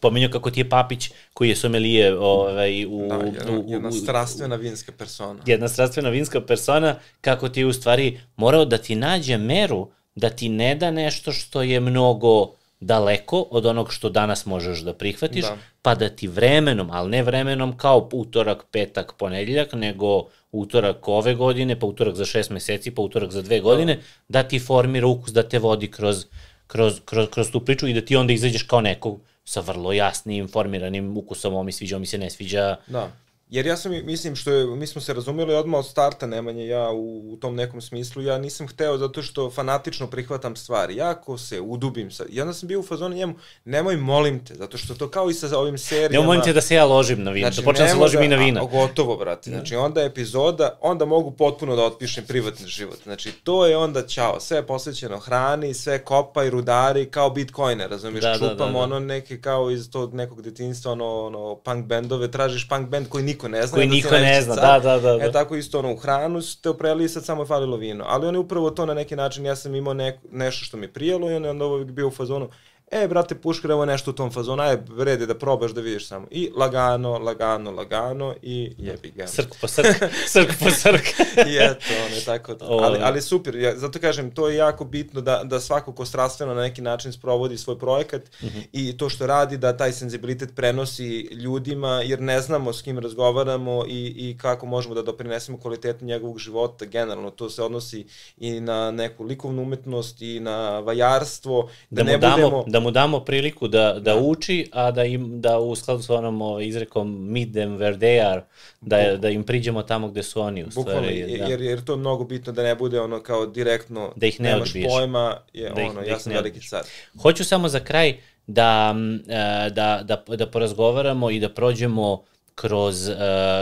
pominjao 0.00 0.30
kako 0.30 0.50
ti 0.50 0.60
je 0.60 0.68
Papić, 0.68 1.10
koji 1.34 1.48
je 1.48 1.56
somelije 1.56 2.18
ovaj, 2.18 2.86
u... 2.86 3.08
Da, 3.08 3.14
jedna, 3.14 3.58
u, 3.58 3.64
jedna 3.70 3.92
strastvena 3.92 4.56
vinska 4.56 4.92
persona. 4.92 5.42
Jedna 5.46 5.68
strastvena 5.68 6.08
vinska 6.08 6.40
persona, 6.40 6.96
kako 7.20 7.48
ti 7.48 7.60
je 7.60 7.66
u 7.66 7.72
stvari 7.72 8.20
morao 8.36 8.64
da 8.64 8.78
ti 8.78 8.94
nađe 8.94 9.38
meru 9.38 9.90
da 10.14 10.30
ti 10.30 10.48
ne 10.48 10.74
da 10.74 10.90
nešto 10.90 11.32
što 11.32 11.62
je 11.62 11.80
mnogo 11.80 12.54
daleko 12.82 13.46
od 13.50 13.66
onog 13.66 13.92
što 13.92 14.10
danas 14.10 14.46
možeš 14.46 14.80
da 14.80 14.94
prihvatiš, 14.94 15.44
da. 15.44 15.56
pa 15.82 15.94
da 15.94 16.08
ti 16.08 16.28
vremenom, 16.28 16.90
ali 16.90 17.10
ne 17.10 17.22
vremenom 17.22 17.76
kao 17.76 18.08
utorak, 18.12 18.64
petak, 18.70 19.14
ponedeljak, 19.18 19.72
nego 19.72 20.24
utorak 20.52 21.08
ove 21.08 21.34
godine, 21.34 21.78
pa 21.80 21.86
utorak 21.86 22.14
za 22.14 22.24
šest 22.24 22.50
meseci, 22.50 22.90
pa 22.90 23.02
utorak 23.02 23.30
za 23.30 23.42
dve 23.42 23.60
godine, 23.60 23.96
da, 24.28 24.42
da 24.42 24.48
ti 24.48 24.58
formira 24.58 25.06
ukus, 25.06 25.32
da 25.32 25.42
te 25.42 25.58
vodi 25.58 25.90
kroz, 25.90 26.26
kroz, 26.66 27.00
kroz, 27.04 27.28
kroz 27.30 27.50
tu 27.50 27.60
priču 27.64 27.88
i 27.88 27.94
da 27.94 28.00
ti 28.00 28.16
onda 28.16 28.32
izađeš 28.32 28.62
kao 28.62 28.80
nekog 28.80 29.20
sa 29.44 29.60
vrlo 29.60 29.92
jasnim, 29.92 30.48
formiranim 30.48 31.16
ukusom, 31.16 31.54
ovo 31.54 31.62
mi 31.62 31.72
sviđa, 31.72 31.96
ovo 31.96 32.00
mi 32.00 32.06
se 32.06 32.18
ne 32.18 32.30
sviđa. 32.30 32.76
Da. 32.86 33.10
Jer 33.52 33.66
ja 33.66 33.76
sam, 33.76 33.92
mislim, 34.04 34.36
što 34.36 34.50
je, 34.50 34.66
mi 34.66 34.86
smo 34.86 35.00
se 35.00 35.14
razumeli 35.14 35.54
odmah 35.54 35.78
od 35.78 35.86
starta, 35.86 36.26
Nemanje, 36.26 36.66
ja 36.66 36.90
u, 36.90 37.32
u 37.32 37.36
tom 37.36 37.54
nekom 37.54 37.80
smislu, 37.80 38.22
ja 38.22 38.38
nisam 38.38 38.68
hteo 38.68 38.98
zato 38.98 39.22
što 39.22 39.50
fanatično 39.50 40.06
prihvatam 40.06 40.56
stvari. 40.56 40.96
Ja 40.96 41.10
ako 41.10 41.38
se 41.38 41.60
udubim 41.60 42.10
sa, 42.10 42.24
i 42.28 42.40
onda 42.40 42.54
sam 42.54 42.68
bio 42.68 42.80
u 42.80 42.82
fazonu 42.82 43.16
njemu, 43.16 43.34
nemoj 43.64 43.96
molim 43.96 44.44
te, 44.44 44.54
zato 44.54 44.78
što 44.78 44.94
to 44.94 45.10
kao 45.10 45.30
i 45.30 45.34
sa 45.34 45.58
ovim 45.58 45.78
serijama. 45.78 46.12
Nemoj 46.12 46.26
molim 46.26 46.42
te 46.42 46.52
da 46.52 46.60
se 46.60 46.74
ja 46.74 46.84
ložim 46.84 47.22
na 47.22 47.30
vino, 47.30 47.48
znači, 47.48 47.60
da 47.60 47.64
počnem 47.64 47.86
da 47.86 47.92
se 47.92 47.98
ložim 47.98 48.20
da, 48.20 48.24
i 48.24 48.28
na 48.28 48.36
vina. 48.36 48.60
A, 48.60 48.64
gotovo, 48.64 49.16
brate. 49.16 49.50
Da. 49.50 49.56
Znači, 49.56 49.76
onda 49.76 50.02
epizoda, 50.02 50.78
onda 50.80 51.04
mogu 51.04 51.30
potpuno 51.30 51.76
da 51.76 51.84
otpišem 51.84 52.24
privatni 52.24 52.66
život. 52.66 53.02
Znači, 53.02 53.32
to 53.32 53.66
je 53.66 53.76
onda 53.76 54.06
ćao, 54.06 54.40
sve 54.40 54.56
je 54.56 54.66
posvećeno 54.66 55.18
hrani, 55.18 55.74
sve 55.74 56.04
kopa 56.04 56.44
i 56.44 56.50
rudari, 56.50 57.10
kao 57.10 57.30
bitcoine, 57.30 57.88
razumiješ, 57.88 58.24
da, 58.24 58.34
čupam 58.34 58.48
da, 58.48 58.64
da, 58.64 58.72
da. 58.72 58.78
ono 58.78 59.00
neke 59.00 59.40
kao 59.40 59.70
iz 59.70 59.90
tog 59.90 60.14
nekog 60.14 60.42
detinjstva, 60.42 60.92
ono, 60.92 61.26
ono, 61.26 61.56
punk 61.56 61.86
bendove, 61.86 62.30
tražiš 62.30 62.68
punk 62.68 62.88
bend 62.88 63.08
koji 63.08 63.24
niko 63.24 63.41
ne 63.48 63.66
zna. 63.66 63.74
Koji 63.76 63.86
da 63.86 63.94
niko 63.94 64.14
ne 64.14 64.42
zna, 64.42 64.54
da, 64.54 64.78
da, 64.78 64.98
da, 64.98 65.16
da. 65.16 65.24
E 65.24 65.32
tako 65.32 65.56
isto 65.56 65.78
ono, 65.78 65.92
u 65.92 65.96
hranu 65.96 66.42
ste 66.42 66.68
opreli 66.68 67.04
i 67.04 67.08
sad 67.08 67.24
samo 67.24 67.42
je 67.42 67.46
falilo 67.46 67.76
vino. 67.76 68.04
Ali 68.08 68.26
on 68.26 68.34
je 68.34 68.38
upravo 68.38 68.70
to 68.70 68.86
na 68.86 68.94
neki 68.94 69.16
način, 69.16 69.46
ja 69.46 69.56
sam 69.56 69.74
imao 69.74 69.94
ne, 69.94 70.20
nešto 70.30 70.64
što 70.64 70.76
mi 70.76 70.92
prijelo 70.92 71.30
i 71.30 71.34
on 71.34 71.44
je 71.44 71.50
onda 71.50 71.64
uvijek 71.64 71.90
bio 71.90 72.08
u 72.08 72.10
fazonu, 72.10 72.48
e, 72.92 73.08
brate, 73.08 73.34
puškar, 73.34 73.70
evo 73.70 73.84
nešto 73.84 74.10
u 74.10 74.14
tom 74.14 74.30
fazonu, 74.30 74.62
aj, 74.62 74.76
vrede 74.88 75.26
da 75.26 75.34
probaš 75.34 75.70
da 75.70 75.80
vidiš 75.80 76.08
samo. 76.08 76.26
I 76.30 76.50
lagano, 76.56 77.18
lagano, 77.18 77.70
lagano 77.70 78.34
i 78.42 78.72
jebi 78.78 79.12
ga. 79.16 79.26
Srk 79.26 79.54
po 79.60 79.68
srk, 79.68 79.86
srk 80.26 80.50
po 80.58 80.70
srk. 80.70 81.02
I 81.50 81.56
eto, 81.60 81.86
ono, 82.06 82.20
tako 82.24 82.54
to. 82.54 82.64
Ali, 82.64 82.98
ali 83.02 83.22
super, 83.22 83.56
ja, 83.56 83.78
zato 83.78 83.98
kažem, 83.98 84.30
to 84.30 84.48
je 84.48 84.56
jako 84.56 84.84
bitno 84.84 85.20
da, 85.20 85.40
da 85.44 85.60
svako 85.60 85.92
ko 85.92 86.04
strastveno 86.04 86.54
na 86.54 86.62
neki 86.62 86.82
način 86.82 87.12
sprovodi 87.12 87.58
svoj 87.58 87.78
projekat 87.78 88.22
mm 88.22 88.46
-hmm. 88.46 88.66
i 88.72 88.96
to 88.96 89.08
što 89.08 89.26
radi, 89.26 89.56
da 89.56 89.76
taj 89.76 89.92
senzibilitet 89.92 90.54
prenosi 90.56 91.20
ljudima, 91.20 92.02
jer 92.04 92.20
ne 92.20 92.40
znamo 92.40 92.72
s 92.72 92.82
kim 92.82 92.98
razgovaramo 92.98 93.84
i, 93.88 94.14
i 94.16 94.38
kako 94.38 94.66
možemo 94.66 94.94
da 94.94 95.02
doprinesemo 95.02 95.58
kvalitetu 95.58 96.04
njegovog 96.04 96.38
života, 96.38 96.84
generalno, 96.84 97.30
to 97.30 97.50
se 97.50 97.62
odnosi 97.62 98.06
i 98.36 98.60
na 98.60 98.90
neku 98.90 99.24
likovnu 99.24 99.62
umetnost 99.62 100.22
i 100.22 100.40
na 100.40 100.78
vajarstvo, 100.78 101.70
da, 101.90 102.02
da 102.02 102.10
ne 102.10 102.18
damo, 102.18 102.36
budemo... 102.36 102.64
Da 102.66 102.81
mu 102.82 102.90
damo 102.90 103.20
priliku 103.20 103.68
da, 103.68 103.92
da, 103.92 104.00
da 104.00 104.16
uči, 104.16 104.68
a 104.72 104.90
da 104.90 105.04
im 105.04 105.40
da 105.40 105.58
u 105.58 105.76
skladu 105.76 106.02
sa 106.02 106.14
onom 106.14 106.62
izrekom 106.62 107.30
meet 107.30 107.52
them 107.52 107.78
where 107.78 107.98
they 107.98 108.30
are, 108.30 108.42
da, 108.80 109.16
da 109.16 109.28
im 109.28 109.44
priđemo 109.44 109.82
tamo 109.82 110.08
gde 110.08 110.22
su 110.22 110.40
oni 110.40 110.64
u 110.64 110.66
Bukvalno, 110.66 111.02
stvari. 111.02 111.38
Da. 111.38 111.44
Jer, 111.44 111.60
jer 111.60 111.84
to 111.84 111.92
je 111.92 111.96
mnogo 111.96 112.24
bitno 112.24 112.52
da 112.52 112.62
ne 112.62 112.74
bude 112.74 113.00
ono 113.00 113.22
kao 113.22 113.46
direktno 113.46 114.12
da 114.16 114.26
ih 114.26 114.40
ne 114.40 114.50
nemaš 114.50 114.68
odbiješ. 114.68 114.92
pojma, 114.92 115.36
je 115.52 115.70
da 115.70 115.82
ono, 115.82 116.02
ih, 116.02 116.08
ja 116.08 116.14
da 116.14 116.20
sam 116.20 116.32
veliki 116.32 116.68
car. 116.68 116.82
Hoću 117.22 117.44
samo 117.44 117.68
za 117.68 117.80
kraj 117.80 118.16
da, 118.46 118.94
e, 119.28 119.70
da, 119.70 120.02
da, 120.04 120.36
da 120.36 120.46
porazgovaramo 120.46 121.30
i 121.30 121.40
da 121.40 121.48
prođemo 121.48 122.24
kroz, 122.54 123.08
uh, 123.08 123.14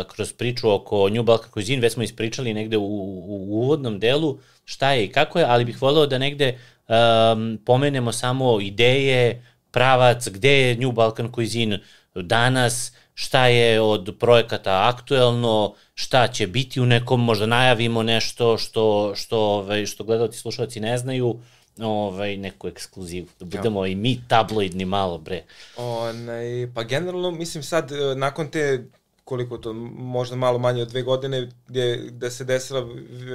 kroz 0.09 0.33
priču 0.33 0.71
oko 0.71 1.09
New 1.09 1.23
Balkan 1.23 1.51
Cuisine, 1.53 1.81
već 1.81 1.93
smo 1.93 2.03
ispričali 2.03 2.55
negde 2.55 2.77
u, 2.77 2.83
u, 2.83 3.25
u 3.29 3.63
uvodnom 3.63 3.99
delu 3.99 4.39
šta 4.65 4.93
je 4.93 5.05
i 5.05 5.13
kako 5.13 5.39
je, 5.39 5.45
ali 5.49 5.65
bih 5.65 5.83
voleo 5.83 6.07
da 6.07 6.19
negde 6.19 6.59
um, 6.91 7.59
pomenemo 7.65 8.13
samo 8.13 8.61
ideje, 8.61 9.45
pravac, 9.71 10.29
gde 10.29 10.51
je 10.51 10.77
New 10.77 10.93
Balkan 10.93 11.33
Cuisine 11.35 11.81
danas, 12.15 12.93
šta 13.15 13.47
je 13.47 13.81
od 13.81 14.17
projekata 14.21 14.89
aktuelno, 14.89 15.75
šta 15.95 16.29
će 16.29 16.47
biti 16.47 16.81
u 16.81 16.87
nekom, 16.87 17.25
možda 17.25 17.47
najavimo 17.47 18.03
nešto 18.03 18.59
što, 18.59 19.13
što, 19.17 19.39
ovaj, 19.39 19.87
što 19.87 20.05
gledalci 20.05 20.37
i 20.37 20.41
slušalci 20.41 20.81
ne 20.81 20.99
znaju, 20.99 21.39
ovaj, 21.81 22.37
neku 22.37 22.69
ekskluzivu, 22.69 23.27
da 23.41 23.45
budemo 23.45 23.87
ja. 23.87 23.93
i 23.93 23.95
mi 23.95 24.21
tabloidni 24.29 24.85
malo, 24.85 25.19
bre. 25.19 25.43
Onaj, 25.77 26.73
pa 26.75 26.83
generalno, 26.83 27.31
mislim 27.31 27.63
sad, 27.63 27.93
e, 27.93 28.15
nakon 28.15 28.51
te 28.51 28.85
koliko 29.31 29.59
to, 29.59 29.73
možda 29.73 30.37
malo 30.37 30.59
manje 30.59 30.83
od 30.83 30.89
dve 30.89 31.03
godine, 31.03 31.49
gde, 31.69 32.01
gde 32.11 32.31
se 32.31 32.45
desila 32.45 32.87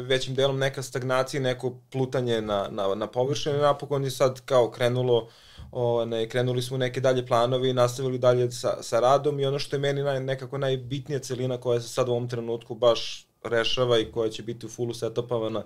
većim 0.08 0.36
delom 0.36 0.60
neka 0.60 0.84
stagnacija, 0.84 1.42
neko 1.42 1.78
plutanje 1.92 2.42
na, 2.42 2.68
na, 2.72 2.96
na 2.96 3.08
površini, 3.08 3.58
napokon 3.58 4.04
je 4.04 4.12
sad 4.12 4.42
kao 4.46 4.72
krenulo, 4.72 5.30
ne, 6.06 6.28
krenuli 6.30 6.62
smo 6.62 6.78
neke 6.78 7.00
dalje 7.02 7.26
planove 7.26 7.70
i 7.70 7.74
nastavili 7.74 8.20
dalje 8.20 8.52
sa, 8.52 8.84
sa 8.84 9.00
radom 9.00 9.40
i 9.40 9.46
ono 9.46 9.60
što 9.60 9.76
je 9.76 9.80
meni 9.80 10.04
naj, 10.04 10.20
nekako 10.20 10.58
najbitnija 10.58 11.20
celina 11.20 11.58
koja 11.58 11.82
se 11.82 11.88
sad 11.88 12.10
u 12.10 12.12
ovom 12.12 12.30
trenutku 12.30 12.76
baš 12.76 13.28
rešava 13.44 14.00
i 14.00 14.12
koja 14.12 14.30
će 14.30 14.44
biti 14.44 14.66
u 14.66 14.70
fullu 14.70 14.94
setopovana 14.94 15.64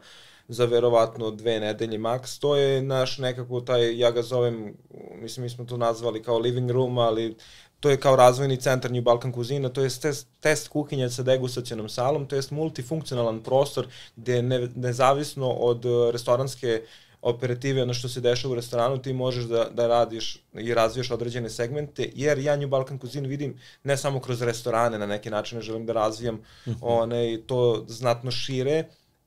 za 0.48 0.66
verovatno 0.66 1.32
dve 1.32 1.60
nedelje 1.60 1.98
max. 1.98 2.40
To 2.42 2.56
je 2.56 2.82
naš 2.82 3.18
nekako 3.18 3.62
taj, 3.62 3.98
ja 3.98 4.12
ga 4.12 4.22
zovem, 4.22 4.78
mislim 5.22 5.44
mi 5.44 5.50
smo 5.50 5.66
to 5.66 5.78
nazvali 5.78 6.24
kao 6.24 6.40
living 6.40 6.72
room, 6.72 6.98
ali 6.98 7.36
to 7.80 7.90
je 7.90 8.00
kao 8.00 8.16
razvojni 8.16 8.58
centar 8.58 8.92
New 8.92 9.02
Balkan 9.02 9.34
Cuisine, 9.34 9.74
to 9.74 9.82
je 9.82 9.90
test, 9.90 10.28
test 10.40 10.68
kuhinja 10.68 11.10
sa 11.10 11.24
degustacionom 11.24 11.90
salom, 11.90 12.26
to 12.26 12.36
je 12.36 12.42
multifunkcionalan 12.50 13.44
prostor 13.44 13.88
gde 14.16 14.42
ne, 14.42 14.68
nezavisno 14.76 15.50
od 15.50 15.86
restoranske 16.12 16.82
operative, 17.22 17.82
ono 17.84 17.94
što 17.94 18.10
se 18.10 18.22
dešava 18.22 18.52
u 18.52 18.56
restoranu, 18.56 18.98
ti 19.02 19.14
možeš 19.14 19.44
da, 19.44 19.70
da 19.70 19.88
radiš 19.88 20.38
i 20.54 20.74
razvijaš 20.74 21.12
određene 21.12 21.50
segmente, 21.50 22.12
jer 22.16 22.40
ja 22.40 22.56
New 22.56 22.68
Balkan 22.68 23.00
Cuisine 23.00 23.28
vidim 23.28 23.60
ne 23.84 23.98
samo 23.98 24.20
kroz 24.20 24.42
restorane, 24.42 25.00
na 25.00 25.06
neki 25.06 25.30
način 25.30 25.62
želim 25.62 25.86
da 25.86 25.94
razvijam 25.94 26.36
mm 26.36 26.72
-hmm. 26.72 26.78
one, 26.82 27.42
to 27.48 27.86
znatno 27.88 28.32
šire, 28.32 28.84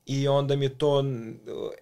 i 0.06 0.28
onda 0.28 0.56
mi 0.56 0.64
je 0.64 0.78
to 0.78 1.04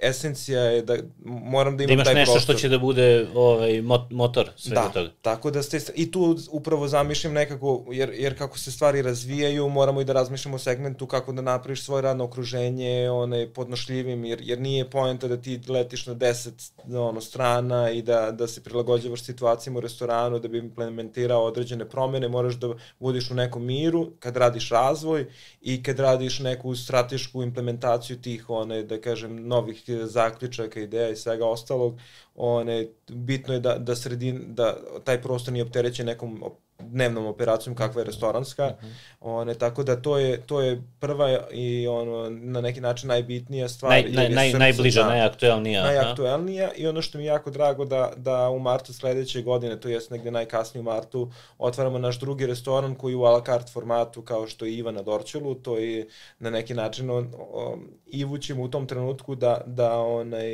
esencija 0.00 0.60
je 0.60 0.82
da 0.82 0.96
moram 1.24 1.76
da 1.76 1.84
imam 1.84 1.88
da 1.88 1.94
imaš 1.94 2.04
taj 2.04 2.14
nešto 2.14 2.32
prostor. 2.32 2.54
što 2.54 2.60
će 2.60 2.68
da 2.68 2.78
bude 2.78 3.26
ovaj 3.34 3.82
motor 4.10 4.50
svega 4.56 4.80
da, 4.80 4.88
toga. 4.88 5.10
tako 5.22 5.50
da 5.50 5.62
ste 5.62 5.80
i 5.94 6.10
tu 6.10 6.36
upravo 6.50 6.88
zamišljam 6.88 7.32
nekako 7.32 7.84
jer 7.90 8.10
jer 8.14 8.38
kako 8.38 8.58
se 8.58 8.72
stvari 8.72 9.02
razvijaju, 9.02 9.68
moramo 9.68 10.00
i 10.00 10.04
da 10.04 10.12
razmišljamo 10.12 10.56
o 10.56 10.58
segmentu 10.58 11.06
kako 11.06 11.32
da 11.32 11.42
napraviš 11.42 11.84
svoje 11.84 12.02
radno 12.02 12.24
okruženje, 12.24 13.10
one 13.10 13.52
podnošljivim 13.52 14.24
jer 14.24 14.40
jer 14.42 14.60
nije 14.60 14.90
poenta 14.90 15.28
da 15.28 15.36
ti 15.36 15.60
letiš 15.68 16.06
na 16.06 16.14
10 16.14 16.72
ono 16.98 17.20
strana 17.20 17.90
i 17.90 18.02
da 18.02 18.30
da 18.30 18.46
se 18.46 18.62
prilagođavaš 18.62 19.22
situacijama 19.22 19.78
u 19.78 19.80
restoranu 19.80 20.38
da 20.38 20.48
bi 20.48 20.58
implementirao 20.58 21.44
određene 21.44 21.88
promene, 21.88 22.28
moraš 22.28 22.54
da 22.54 22.74
budiš 22.98 23.30
u 23.30 23.34
nekom 23.34 23.64
miru 23.64 24.10
kad 24.18 24.36
radiš 24.36 24.68
razvoj 24.68 25.26
i 25.60 25.82
kad 25.82 25.98
radiš 25.98 26.38
neku 26.38 26.76
stratešku 26.76 27.42
implementaciju 27.42 28.09
realizaciju 28.10 28.22
tih, 28.22 28.50
one, 28.50 28.82
da 28.82 29.00
kažem, 29.00 29.48
novih 29.48 29.82
zaključaka, 30.04 30.80
ideja 30.80 31.10
i 31.10 31.16
svega 31.16 31.46
ostalog, 31.46 31.98
one, 32.34 32.88
bitno 33.08 33.54
je 33.54 33.60
da, 33.60 33.78
da, 33.78 33.96
sredin, 33.96 34.54
da 34.54 34.76
taj 35.04 35.22
prostor 35.22 35.52
nije 35.52 35.64
opterećen 35.64 36.06
nekom 36.06 36.42
dnevnom 36.82 37.26
operacijom 37.26 37.76
kakva 37.76 38.00
je 38.00 38.04
restoranska. 38.04 38.66
Uh 38.66 38.84
mhm. 38.84 38.86
-huh. 38.86 38.94
one, 39.20 39.54
tako 39.54 39.82
da 39.82 40.02
to 40.02 40.18
je, 40.18 40.40
to 40.40 40.60
je 40.60 40.82
prva 41.00 41.40
i 41.50 41.88
ono, 41.88 42.30
na 42.30 42.60
neki 42.60 42.80
način 42.80 43.08
najbitnija 43.08 43.68
stvar. 43.68 43.90
Naj, 43.90 44.02
naj, 44.02 44.28
naj, 44.28 44.52
najbliža, 44.52 45.02
da, 45.02 45.08
najaktuelnija. 45.08 45.82
Najaktuelnija 45.82 46.64
aha. 46.64 46.74
i 46.76 46.86
ono 46.86 47.02
što 47.02 47.18
mi 47.18 47.24
je 47.24 47.28
jako 47.28 47.50
drago 47.50 47.84
da, 47.84 48.12
da 48.16 48.48
u 48.48 48.58
martu 48.58 48.92
sledeće 48.92 49.42
godine, 49.42 49.80
to 49.80 49.88
jest 49.88 50.10
negde 50.10 50.30
najkasnije 50.30 50.80
u 50.80 50.84
martu, 50.84 51.30
otvaramo 51.58 51.98
naš 51.98 52.20
drugi 52.20 52.46
restoran 52.46 52.94
koji 52.94 53.14
u 53.14 53.24
a 53.24 53.30
la 53.30 53.44
carte 53.44 53.72
formatu 53.72 54.22
kao 54.22 54.46
što 54.46 54.64
je 54.64 54.74
Iva 54.74 54.90
na 54.90 55.02
Dorčelu, 55.02 55.54
to 55.54 55.78
je 55.78 56.08
na 56.38 56.50
neki 56.50 56.74
način 56.74 57.10
on, 57.10 57.32
on, 57.52 57.88
Ivu 58.06 58.38
ćemo 58.38 58.62
u 58.62 58.68
tom 58.68 58.86
trenutku 58.86 59.34
da, 59.34 59.60
da 59.66 59.98
onaj, 59.98 60.50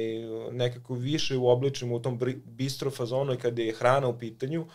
nekako 0.52 0.94
više 0.94 1.36
uobličimo 1.36 1.96
u 1.96 2.00
tom 2.00 2.20
bistro 2.44 2.90
fazonu 2.90 3.36
kada 3.42 3.62
je 3.62 3.74
hrana 3.74 4.08
u 4.08 4.18
pitanju, 4.18 4.66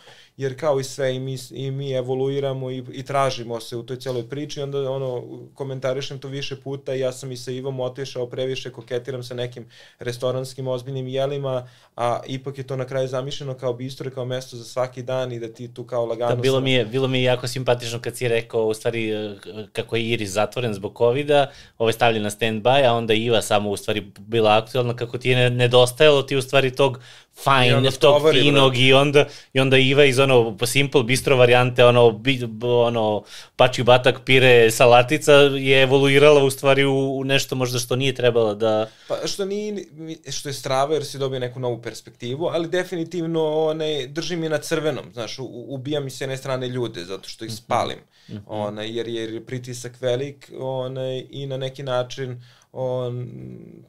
jer 0.42 0.60
kao 0.60 0.80
i 0.80 0.84
sve 0.84 1.14
i 1.16 1.20
mi, 1.20 1.36
i 1.50 1.70
mi 1.70 1.92
evoluiramo 1.92 2.70
i, 2.70 2.84
i 2.92 3.02
tražimo 3.02 3.60
se 3.60 3.76
u 3.76 3.82
toj 3.82 3.96
celoj 3.96 4.28
priči, 4.28 4.60
onda 4.60 4.90
ono, 4.90 5.24
komentarišem 5.54 6.18
to 6.18 6.28
više 6.28 6.56
puta, 6.56 6.94
ja 6.94 7.12
sam 7.12 7.32
i 7.32 7.36
sa 7.36 7.50
Ivom 7.50 7.80
otišao 7.80 8.26
previše, 8.26 8.70
koketiram 8.70 9.22
sa 9.22 9.34
nekim 9.34 9.66
restoranskim 9.98 10.68
ozbiljnim 10.68 11.08
jelima, 11.08 11.68
a 11.96 12.20
ipak 12.26 12.58
je 12.58 12.66
to 12.66 12.76
na 12.76 12.84
kraju 12.84 13.08
zamišljeno 13.08 13.54
kao 13.54 13.72
bistro, 13.72 14.10
kao 14.10 14.24
mesto 14.24 14.56
za 14.56 14.64
svaki 14.64 15.02
dan 15.02 15.32
i 15.32 15.40
da 15.40 15.48
ti 15.48 15.74
tu 15.74 15.84
kao 15.84 16.06
lagano... 16.06 16.34
Da, 16.34 16.42
bilo, 16.42 16.60
mi 16.60 16.72
je, 16.72 16.84
bilo 16.84 17.08
mi 17.08 17.18
je 17.18 17.24
jako 17.24 17.48
simpatično 17.48 18.00
kad 18.00 18.16
si 18.16 18.28
rekao, 18.28 18.66
u 18.66 18.74
stvari, 18.74 19.10
eh, 19.10 19.36
kako 19.72 19.96
je 19.96 20.08
Iris 20.08 20.30
zatvoren 20.30 20.74
zbog 20.74 20.98
COVID-a, 20.98 21.46
ovaj 21.78 21.92
stavljen 21.92 22.22
na 22.22 22.30
stand-by, 22.30 22.88
a 22.88 22.92
onda 22.92 23.14
Iva 23.14 23.42
samo 23.42 23.70
u 23.70 23.76
stvari 23.76 24.00
bila 24.18 24.56
aktualna, 24.56 24.96
kako 24.96 25.18
ti 25.18 25.30
je 25.30 25.50
nedostajalo 25.50 26.22
ti 26.22 26.36
u 26.36 26.42
stvari 26.42 26.70
tog 26.70 26.98
fine, 27.34 27.90
tog 27.90 28.22
finog 28.32 28.78
i 28.78 28.92
onda, 28.92 29.24
i 29.52 29.60
onda 29.60 29.76
Iva 29.76 30.04
iz 30.04 30.18
ono 30.18 30.31
simple 30.66 31.02
bistro 31.02 31.36
varijante, 31.36 31.84
ono, 31.84 32.10
bi, 32.10 32.40
ono 32.62 33.22
pači 33.56 33.82
batak, 33.82 34.20
pire, 34.24 34.70
salatica 34.70 35.32
je 35.32 35.82
evoluirala 35.82 36.44
u 36.44 36.50
stvari 36.50 36.84
u, 36.84 37.18
u 37.18 37.24
nešto 37.24 37.54
možda 37.54 37.78
što 37.78 37.96
nije 37.96 38.14
trebala 38.14 38.54
da... 38.54 38.86
Pa 39.08 39.26
što, 39.26 39.44
nije, 39.44 39.84
što 40.30 40.48
je 40.48 40.52
strava 40.52 40.94
jer 40.94 41.04
si 41.04 41.18
dobio 41.18 41.40
neku 41.40 41.60
novu 41.60 41.82
perspektivu, 41.82 42.46
ali 42.46 42.68
definitivno 42.68 43.66
one, 43.66 44.06
drži 44.06 44.36
mi 44.36 44.48
na 44.48 44.58
crvenom, 44.58 45.12
znaš, 45.12 45.38
u, 45.38 45.44
ubija 45.68 46.00
mi 46.00 46.10
se 46.10 46.24
jedne 46.24 46.36
strane 46.36 46.68
ljude 46.68 47.04
zato 47.04 47.28
što 47.28 47.44
ih 47.44 47.50
mhm. 47.50 47.56
spalim, 47.56 47.98
mm 48.28 48.32
-hmm. 48.32 48.42
one, 48.46 48.90
jer, 48.90 49.08
jer 49.08 49.32
je 49.32 49.46
pritisak 49.46 50.00
velik 50.00 50.50
one, 50.58 51.26
i 51.30 51.46
na 51.46 51.56
neki 51.56 51.82
način 51.82 52.42
on 52.72 53.28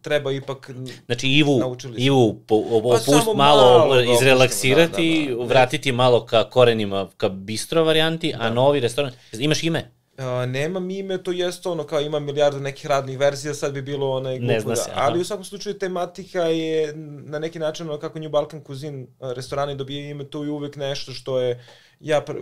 treba 0.01 0.31
ipak 0.31 0.71
znači 1.05 1.27
Ivu 1.27 1.75
Ivu 1.97 2.33
po, 2.47 2.63
opust 2.71 3.05
pa 3.05 3.33
malo, 3.33 3.77
malo 3.77 3.95
da 3.95 4.01
izrelaksirati, 4.01 5.25
da, 5.29 5.35
da, 5.35 5.41
da. 5.41 5.45
vratiti 5.45 5.91
malo 5.91 6.25
ka 6.25 6.49
korenima 6.49 7.09
ka 7.17 7.29
bistro 7.29 7.83
varijanti, 7.83 8.33
da. 8.37 8.43
a 8.43 8.49
novi 8.49 8.79
restoran 8.79 9.11
imaš 9.39 9.63
ime? 9.63 9.91
Uh, 10.17 10.49
nemam 10.49 10.89
ime, 10.89 11.23
to 11.23 11.31
jeste 11.31 11.69
ono 11.69 11.83
kao 11.83 12.01
ima 12.01 12.19
milijardu 12.19 12.59
nekih 12.59 12.85
radnih 12.85 13.19
verzija, 13.19 13.53
sad 13.53 13.73
bi 13.73 13.81
bilo 13.81 14.11
onaj 14.11 14.39
ne 14.39 14.59
zna 14.59 14.75
se, 14.75 14.91
ali 14.95 15.19
u 15.19 15.23
svakom 15.23 15.45
slučaju 15.45 15.77
tematika 15.79 16.41
je 16.41 16.93
na 17.25 17.39
neki 17.39 17.59
način 17.59 17.89
ono 17.89 17.99
kako 17.99 18.19
New 18.19 18.29
Balkan 18.29 18.63
Cuisine 18.67 19.05
restorani 19.19 19.75
dobije 19.75 20.09
ime, 20.09 20.23
to 20.23 20.43
je 20.43 20.51
uvek 20.51 20.75
nešto 20.75 21.11
što 21.11 21.39
je 21.39 21.65
ja 22.03 22.21
pr 22.21 22.33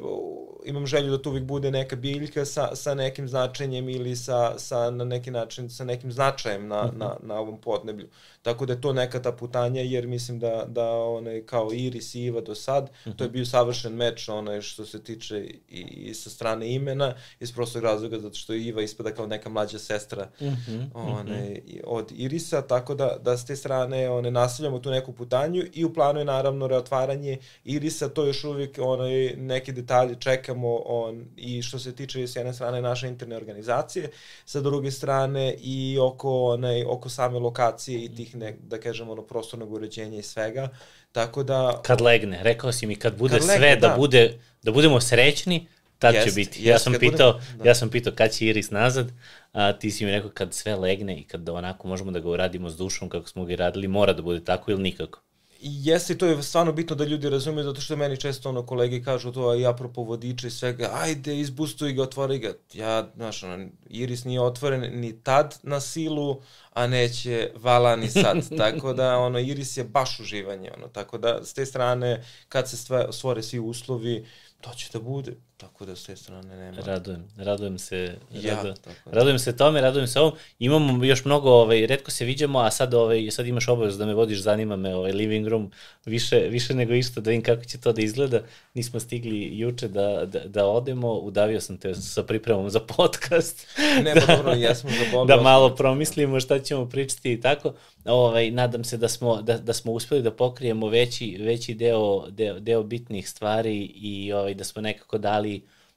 imam 0.65 0.87
želju 0.87 1.11
da 1.11 1.21
to 1.21 1.29
uvijek 1.29 1.45
bude 1.45 1.71
neka 1.71 1.95
biljka 1.95 2.45
sa, 2.45 2.75
sa 2.75 2.93
nekim 2.93 3.27
značenjem 3.27 3.89
ili 3.89 4.15
sa, 4.15 4.59
sa 4.59 4.89
na 4.89 5.05
neki 5.05 5.31
način 5.31 5.69
sa 5.69 5.85
nekim 5.85 6.11
značajem 6.11 6.67
na, 6.67 6.83
mm 6.83 6.89
-hmm. 6.89 6.97
na, 6.97 7.15
na 7.21 7.39
ovom 7.39 7.61
podneblju. 7.61 8.07
Tako 8.41 8.65
da 8.65 8.73
je 8.73 8.81
to 8.81 8.93
neka 8.93 9.21
ta 9.21 9.31
putanja 9.31 9.81
jer 9.81 10.07
mislim 10.07 10.39
da, 10.39 10.65
da 10.67 10.91
onaj, 10.91 11.45
kao 11.45 11.69
Iris 11.73 12.15
i 12.15 12.21
Iva 12.21 12.41
do 12.41 12.55
sad, 12.55 12.83
mm 12.83 13.09
-hmm. 13.09 13.15
to 13.15 13.23
je 13.23 13.29
bio 13.29 13.45
savršen 13.45 13.93
meč 13.93 14.29
onaj, 14.29 14.61
što 14.61 14.85
se 14.85 15.03
tiče 15.03 15.39
i, 15.69 15.81
i 15.81 16.13
sa 16.13 16.29
strane 16.29 16.73
imena 16.73 17.13
iz 17.39 17.53
prostog 17.53 17.83
razloga 17.83 18.19
zato 18.19 18.35
što 18.35 18.53
Iva 18.53 18.81
ispada 18.81 19.11
kao 19.11 19.27
neka 19.27 19.49
mlađa 19.49 19.79
sestra 19.79 20.29
mm 20.41 20.45
-hmm. 20.45 20.89
onaj, 20.93 21.61
od 21.83 22.11
Irisa, 22.11 22.61
tako 22.61 22.95
da, 22.95 23.17
da 23.21 23.37
s 23.37 23.45
te 23.45 23.55
strane 23.55 24.09
one, 24.09 24.31
nastavljamo 24.31 24.79
tu 24.79 24.91
neku 24.91 25.13
putanju 25.13 25.63
i 25.73 25.85
u 25.85 25.93
planu 25.93 26.19
je 26.19 26.25
naravno 26.25 26.67
reotvaranje 26.67 27.37
Irisa, 27.63 28.09
to 28.09 28.25
još 28.25 28.43
uvijek 28.43 28.79
onaj, 28.81 29.35
neke 29.51 29.71
detalje 29.71 30.15
čekamo 30.19 30.75
on, 30.85 31.25
i 31.37 31.61
što 31.61 31.79
se 31.79 31.95
tiče 31.95 32.27
s 32.27 32.35
jedne 32.35 32.53
strane 32.53 32.81
naše 32.81 33.07
interne 33.07 33.35
organizacije, 33.35 34.09
sa 34.45 34.61
druge 34.61 34.91
strane 34.91 35.55
i 35.59 35.97
oko, 36.01 36.53
onaj, 36.53 36.83
oko 36.83 37.09
same 37.09 37.39
lokacije 37.39 38.05
i 38.05 38.15
tih 38.15 38.35
ne, 38.35 38.55
da 38.63 38.79
kažem, 38.79 39.09
ono, 39.09 39.21
prostornog 39.21 39.73
uređenja 39.73 40.19
i 40.19 40.23
svega. 40.23 40.69
Tako 41.11 41.43
da... 41.43 41.81
Kad 41.83 42.01
legne, 42.01 42.43
rekao 42.43 42.71
si 42.71 42.87
mi, 42.87 42.95
kad 42.95 43.17
bude 43.17 43.33
kad 43.33 43.43
sve, 43.43 43.53
legne, 43.53 43.75
da, 43.75 43.87
da, 43.87 43.95
bude, 43.95 44.39
da 44.63 44.71
budemo 44.71 45.01
srećni, 45.01 45.67
tad 45.99 46.13
jest, 46.13 46.27
će 46.27 46.33
biti. 46.33 46.59
Jest, 46.59 46.67
ja 46.67 46.79
sam 46.79 46.93
pitao, 46.99 47.33
budem, 47.33 47.57
da. 47.57 47.69
ja 47.69 47.75
sam 47.75 47.89
pitao 47.89 48.13
kad 48.15 48.31
će 48.31 48.45
Iris 48.45 48.71
nazad, 48.71 49.11
a 49.53 49.73
ti 49.73 49.91
si 49.91 50.05
mi 50.05 50.11
rekao 50.11 50.29
kad 50.33 50.53
sve 50.53 50.75
legne 50.75 51.19
i 51.19 51.23
kad 51.23 51.49
onako 51.49 51.87
možemo 51.87 52.11
da 52.11 52.19
ga 52.19 52.29
uradimo 52.29 52.69
s 52.69 52.77
dušom 52.77 53.09
kako 53.09 53.27
smo 53.27 53.45
ga 53.45 53.55
radili, 53.55 53.87
mora 53.87 54.13
da 54.13 54.21
bude 54.21 54.43
tako 54.43 54.71
ili 54.71 54.81
nikako 54.81 55.21
jeste 55.61 56.17
to 56.17 56.25
je 56.25 56.43
stvarno 56.43 56.71
bitno 56.71 56.95
da 56.95 57.03
ljudi 57.03 57.29
razumeju 57.29 57.63
zato 57.63 57.81
što 57.81 57.95
meni 57.95 58.17
često 58.17 58.49
ono 58.49 58.65
kolege 58.65 59.03
kažu 59.03 59.31
to 59.31 59.49
a 59.49 59.55
ja 59.55 59.69
apropo 59.69 60.01
vodiča 60.01 60.47
i 60.47 60.51
svega 60.51 60.89
ajde 60.93 61.39
izbustuj 61.39 61.93
ga 61.93 62.03
otvori 62.03 62.39
ga. 62.39 62.53
Ja 62.73 63.09
znaš 63.15 63.43
ono 63.43 63.67
Iris 63.89 64.23
nije 64.23 64.41
otvoren 64.41 64.99
ni 64.99 65.23
tad 65.23 65.59
na 65.63 65.79
silu 65.79 66.41
a 66.73 66.87
neće 66.87 67.51
vala 67.55 67.95
ni 67.95 68.09
sad. 68.09 68.49
Tako 68.57 68.93
da 68.93 69.17
ono 69.17 69.39
Iris 69.39 69.77
je 69.77 69.83
baš 69.83 70.19
uživanje 70.19 70.71
ono 70.77 70.87
tako 70.87 71.17
da 71.17 71.43
s 71.43 71.53
te 71.53 71.65
strane 71.65 72.23
kad 72.49 72.69
se 72.69 72.77
stvore 73.11 73.43
svi 73.43 73.59
uslovi 73.59 74.25
to 74.61 74.73
će 74.73 74.89
da 74.93 74.99
bude 74.99 75.35
Tako 75.61 75.85
da 75.85 75.95
s 75.95 76.03
te 76.03 76.15
strane 76.15 76.57
nema. 76.57 76.77
Radujem, 76.85 77.23
radujem 77.37 77.79
se, 77.79 78.15
ja, 78.31 78.55
radu, 78.55 78.73
tako 78.73 79.09
da. 79.09 79.17
radujem 79.17 79.39
se 79.39 79.57
tome, 79.57 79.81
radujem 79.81 80.07
se 80.07 80.19
ovom. 80.19 80.33
Imamo 80.59 81.05
još 81.05 81.25
mnogo, 81.25 81.49
ovaj, 81.49 81.87
redko 81.87 82.11
se 82.11 82.25
viđamo, 82.25 82.59
a 82.59 82.71
sad, 82.71 82.93
ovaj, 82.93 83.31
sad 83.31 83.47
imaš 83.47 83.67
obavezu 83.67 83.97
da 83.97 84.05
me 84.05 84.13
vodiš, 84.13 84.39
zanima 84.39 84.75
me 84.75 84.95
ovaj 84.95 85.11
living 85.11 85.47
room 85.47 85.71
više, 86.05 86.39
više 86.39 86.73
nego 86.73 86.93
isto, 86.93 87.21
da 87.21 87.29
vidim 87.29 87.43
kako 87.43 87.65
će 87.65 87.77
to 87.77 87.93
da 87.93 88.01
izgleda. 88.01 88.41
Nismo 88.73 88.99
stigli 88.99 89.59
juče 89.59 89.87
da, 89.87 90.25
da, 90.25 90.39
da 90.39 90.65
odemo, 90.65 91.13
udavio 91.13 91.61
sam 91.61 91.77
te 91.77 91.95
sa 91.95 92.23
pripremom 92.23 92.69
za 92.69 92.79
podcast. 92.79 93.67
Ne, 94.03 94.13
pa 94.13 94.19
da, 94.19 94.35
dobro, 94.35 94.51
jesmo 94.51 94.89
zabolio. 94.89 95.35
Da 95.35 95.41
malo 95.41 95.75
promislimo 95.75 96.39
šta 96.39 96.59
ćemo 96.59 96.89
pričati 96.89 97.33
i 97.33 97.41
tako. 97.41 97.73
Ovaj, 98.05 98.51
nadam 98.51 98.83
se 98.83 98.97
da 98.97 99.07
smo, 99.07 99.41
da, 99.41 99.57
da 99.57 99.73
smo 99.73 99.91
uspeli 99.91 100.21
da 100.21 100.31
pokrijemo 100.31 100.89
veći, 100.89 101.37
veći 101.39 101.73
deo, 101.73 102.29
deo, 102.29 102.59
deo 102.59 102.83
bitnih 102.83 103.29
stvari 103.29 103.77
i 103.95 104.33
ovaj, 104.33 104.53
da 104.53 104.63
smo 104.63 104.81
nekako 104.81 105.17
dali 105.17 105.50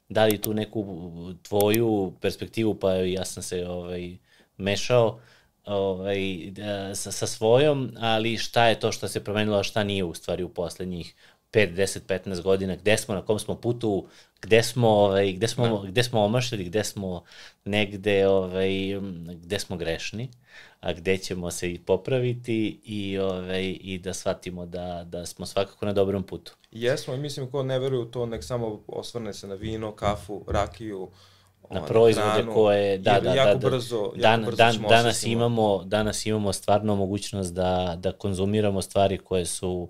dali 0.09 0.41
tu 0.41 0.55
neku 0.55 0.85
tvoju 1.43 2.13
perspektivu, 2.21 2.75
pa 2.75 2.93
ja 2.93 3.25
sam 3.25 3.43
se 3.43 3.69
ovaj, 3.69 4.17
mešao 4.57 5.19
ovaj, 5.65 6.51
da, 6.51 6.95
sa, 6.95 7.13
sa 7.13 7.27
svojom, 7.27 7.91
ali 8.01 8.37
šta 8.37 8.67
je 8.67 8.81
to 8.81 8.93
što 8.93 9.09
se 9.09 9.25
promenilo, 9.25 9.59
a 9.59 9.63
šta 9.63 9.85
nije 9.85 10.05
u 10.05 10.15
stvari 10.15 10.43
u 10.43 10.49
poslednjih 10.49 11.15
5, 11.53 11.75
10, 11.75 12.01
15 12.09 12.43
godina, 12.43 12.77
gde 12.77 12.97
smo, 12.97 13.15
na 13.15 13.23
kom 13.23 13.39
smo 13.39 13.55
putu, 13.55 14.07
gde 14.43 14.63
smo, 14.63 14.89
ovaj, 14.89 15.33
gde 15.33 15.49
smo, 15.49 15.69
da. 15.69 15.89
gde 15.89 16.03
smo 16.03 16.25
omašili, 16.25 16.65
gde 16.65 16.85
smo 16.85 17.25
negde, 17.65 18.29
ovaj, 18.29 18.71
gde 19.43 19.59
smo 19.59 19.77
grešni, 19.77 20.31
a 20.85 20.93
gde 20.93 21.19
ćemo 21.19 21.51
se 21.51 21.73
i 21.73 21.79
popraviti 21.79 22.81
i, 22.85 23.19
ovaj, 23.19 23.77
i 23.81 23.99
da 23.99 24.15
shvatimo 24.15 24.67
da, 24.67 25.05
da 25.07 25.27
smo 25.27 25.47
svakako 25.47 25.87
na 25.87 25.93
dobrom 25.93 26.23
putu. 26.23 26.57
Jesmo, 26.71 27.17
mislim, 27.17 27.51
ko 27.51 27.63
ne 27.63 27.79
veruje 27.79 28.01
u 28.01 28.05
to, 28.11 28.27
nek 28.27 28.45
samo 28.45 28.83
osvrne 28.87 29.33
se 29.33 29.47
na 29.47 29.55
vino, 29.55 29.93
kafu, 29.93 30.45
rakiju, 30.49 31.09
na 31.71 31.85
proizvode 31.85 32.31
hranu, 32.31 32.55
koje 32.55 32.99
da 32.99 33.21
da 33.21 33.35
jako 33.35 33.49
da, 33.49 33.55
da, 33.55 33.69
brzo, 33.69 33.97
jako 33.97 34.17
dan, 34.17 34.45
brzo 34.45 34.57
dan, 34.57 34.83
danas 34.89 35.23
imamo 35.23 35.85
danas 35.85 36.27
imamo 36.27 36.53
stvarno 36.53 36.97
mogućnost 36.97 37.55
da 37.55 37.97
da 37.99 38.13
konzumiramo 38.13 38.83
stvari 38.83 39.19
koje 39.19 39.47
su 39.47 39.89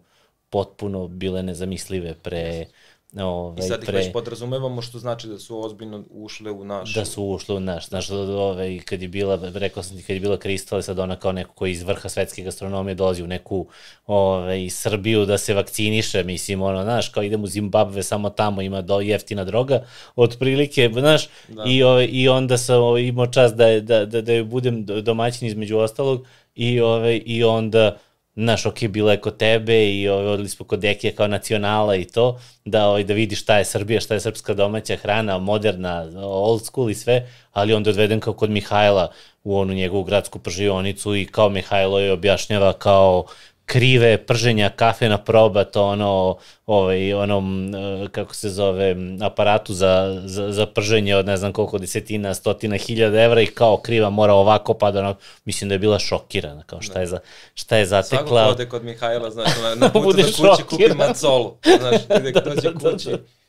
potpuno 0.50 1.08
bile 1.08 1.42
nezamislive 1.42 2.14
pre 2.14 2.66
Ovaj, 3.12 3.58
I 3.58 3.68
sad 3.68 3.82
ih 3.82 3.86
pre... 3.86 3.98
već 3.98 4.12
podrazumevamo 4.12 4.82
što 4.82 4.98
znači 4.98 5.28
da 5.28 5.38
su 5.38 5.64
ozbiljno 5.64 6.04
ušle 6.10 6.50
u 6.50 6.64
naš... 6.64 6.94
Da 6.94 7.04
su 7.04 7.24
ušle 7.24 7.54
u 7.54 7.60
naš. 7.60 7.88
Znaš, 7.88 8.10
ovaj, 8.10 8.80
kad 8.84 9.02
je 9.02 9.08
bila, 9.08 9.40
rekao 9.54 9.82
sam 9.82 9.96
ti, 9.96 10.02
kad 10.02 10.16
je 10.16 10.20
bila 10.20 10.36
Kristal, 10.36 10.82
sad 10.82 10.98
ona 10.98 11.16
kao 11.16 11.32
neko 11.32 11.52
koji 11.52 11.72
iz 11.72 11.82
vrha 11.82 12.08
svetske 12.08 12.42
gastronomije 12.42 12.94
dolazi 12.94 13.22
u 13.22 13.26
neku 13.26 13.66
ovaj, 14.06 14.70
Srbiju 14.70 15.26
da 15.26 15.38
se 15.38 15.54
vakciniše, 15.54 16.24
mislim, 16.24 16.62
ono, 16.62 16.82
znaš, 16.82 17.08
kao 17.08 17.22
idem 17.22 17.44
u 17.44 17.46
Zimbabve, 17.46 18.02
samo 18.02 18.30
tamo 18.30 18.62
ima 18.62 18.82
do, 18.82 19.00
jeftina 19.00 19.44
droga, 19.44 19.86
otprilike, 20.16 20.90
znaš, 20.92 21.28
da. 21.48 21.64
i, 21.66 21.82
ovaj, 21.82 22.08
i 22.12 22.28
onda 22.28 22.58
sam 22.58 22.82
ovaj, 22.82 23.02
imao 23.02 23.26
čas 23.26 23.54
da, 23.54 23.80
da, 23.80 24.04
da, 24.06 24.20
da 24.20 24.44
budem 24.44 24.84
domaćin 24.84 25.48
između 25.48 25.78
ostalog 25.78 26.26
i, 26.54 26.80
ovaj, 26.80 27.22
i 27.26 27.44
onda 27.44 27.98
znaš, 28.36 28.66
ok, 28.66 28.84
bilo 28.88 29.10
je 29.10 29.20
kod 29.20 29.36
tebe 29.36 29.94
i 29.94 30.08
ovaj, 30.08 30.26
odli 30.26 30.48
smo 30.48 30.66
kod 30.66 30.80
Dekija 30.80 31.12
kao 31.16 31.26
nacionala 31.28 31.96
i 31.96 32.04
to, 32.04 32.40
da, 32.64 32.86
ovaj, 32.86 33.04
da 33.04 33.14
vidi 33.14 33.36
šta 33.36 33.58
je 33.58 33.64
Srbija, 33.64 34.00
šta 34.00 34.14
je 34.14 34.20
srpska 34.20 34.54
domaća 34.54 34.96
hrana, 34.96 35.38
moderna, 35.38 36.10
old 36.22 36.64
school 36.64 36.90
i 36.90 36.94
sve, 36.94 37.28
ali 37.52 37.74
onda 37.74 37.90
odveden 37.90 38.20
kao 38.20 38.32
kod 38.32 38.50
Mihajla 38.50 39.12
u 39.44 39.58
onu 39.58 39.74
njegovu 39.74 40.04
gradsku 40.04 40.38
pržionicu 40.38 41.16
i 41.16 41.26
kao 41.26 41.48
Mihajlo 41.48 41.98
je 41.98 42.12
objašnjava 42.12 42.72
kao 42.72 43.24
krive 43.66 44.18
prženja 44.18 44.70
kafe 44.70 45.08
na 45.08 45.18
probat, 45.18 45.76
ono, 45.76 46.36
ovaj, 46.66 47.14
onom, 47.14 47.74
e, 47.74 48.08
kako 48.12 48.34
se 48.34 48.48
zove, 48.50 48.96
aparatu 49.20 49.74
za, 49.74 50.22
za, 50.24 50.52
za 50.52 50.66
prženje 50.66 51.16
od 51.16 51.26
ne 51.26 51.36
znam 51.36 51.52
koliko 51.52 51.78
desetina, 51.78 52.34
stotina 52.34 52.76
hiljada 52.76 53.22
evra 53.22 53.40
i 53.40 53.46
kao 53.46 53.76
kriva 53.76 54.10
mora 54.10 54.32
ovako, 54.32 54.74
pa 54.74 54.90
da 54.90 55.00
ono, 55.00 55.14
mislim 55.44 55.68
da 55.68 55.74
je 55.74 55.78
bila 55.78 55.98
šokirana, 55.98 56.62
kao 56.62 56.82
šta 56.82 57.00
je, 57.00 57.06
za, 57.06 57.18
šta 57.54 57.76
je 57.76 57.86
zatekla. 57.86 58.26
Svako 58.26 58.50
ode 58.50 58.68
kod 58.68 58.84
Mihajla, 58.84 59.30
znaš, 59.30 59.50
na, 59.62 59.74
na 59.74 59.88
putu 59.92 60.16
do 60.16 60.22
kuće 60.22 60.62
kupi 60.62 60.94
macolu, 60.94 61.56
znaš, 61.78 62.02
ide 62.20 62.40
dođe 62.40 62.74
kući. 62.74 63.10
Da, 63.10 63.16
da, 63.16 63.16
da 63.16 63.43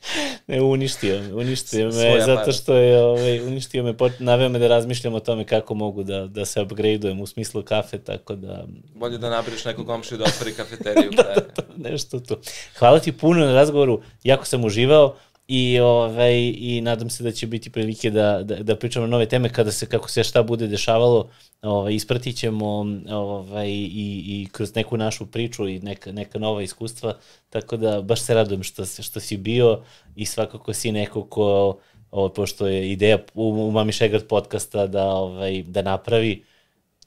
ne, 0.47 0.61
uništio 0.61 1.21
me, 1.21 1.33
uništio 1.33 1.85
me, 1.85 2.21
zato 2.25 2.51
što 2.51 2.75
je, 2.75 3.03
ovaj, 3.03 3.41
uništio 3.41 3.83
me, 3.83 3.95
naveo 4.19 4.49
me 4.49 4.59
da 4.59 4.67
razmišljam 4.67 5.13
o 5.13 5.19
tome 5.19 5.45
kako 5.45 5.73
mogu 5.73 6.03
da, 6.03 6.27
da 6.27 6.45
se 6.45 6.61
upgradeujem 6.61 7.21
u 7.21 7.27
smislu 7.27 7.63
kafe, 7.63 7.97
tako 7.97 8.35
da... 8.35 8.65
Bolje 8.95 9.17
da 9.17 9.29
nabriš 9.29 9.65
nekog 9.65 9.85
komšiju 9.85 10.17
da 10.17 10.23
otvori 10.23 10.53
kafeteriju. 10.53 11.11
da, 11.17 11.23
da, 11.23 11.41
da, 11.57 11.89
nešto 11.89 12.19
tu. 12.19 12.37
Hvala 12.79 12.99
ti 12.99 13.11
puno 13.11 13.45
na 13.45 13.53
razgovoru, 13.53 14.01
jako 14.23 14.45
sam 14.45 14.65
uživao 14.65 15.15
i 15.47 15.79
ovaj 15.79 16.53
i 16.57 16.81
nadam 16.81 17.09
se 17.09 17.23
da 17.23 17.31
će 17.31 17.47
biti 17.47 17.69
prilike 17.69 18.11
da 18.11 18.43
da 18.43 18.55
da 18.55 18.75
pričamo 18.75 19.07
nove 19.07 19.25
teme 19.25 19.49
kada 19.49 19.71
se 19.71 19.85
kako 19.85 20.09
se 20.09 20.23
šta 20.23 20.43
bude 20.43 20.67
dešavalo. 20.67 21.29
Ovaj 21.61 21.93
ispratićemo 21.93 22.85
ovaj 23.09 23.69
i 23.69 24.23
i 24.27 24.47
kroz 24.51 24.75
neku 24.75 24.97
našu 24.97 25.25
priču 25.25 25.67
i 25.67 25.79
neka 25.79 26.11
neka 26.11 26.39
nova 26.39 26.61
iskustva. 26.61 27.17
Tako 27.49 27.77
da 27.77 28.01
baš 28.01 28.21
se 28.21 28.33
radujem 28.33 28.63
što 28.63 28.85
što 28.85 29.19
si 29.19 29.37
bio 29.37 29.83
i 30.15 30.25
svakako 30.25 30.73
si 30.73 30.91
neko 30.91 31.23
ko 31.23 31.77
ovaj 32.11 32.33
pošto 32.33 32.67
je 32.67 32.91
ideja 32.91 33.17
u, 33.33 33.67
u 33.67 33.71
Mami 33.71 33.91
Šegard 33.91 34.27
podcasta 34.27 34.87
da 34.87 35.05
ovaj 35.05 35.63
da 35.63 35.81
napravi 35.81 36.43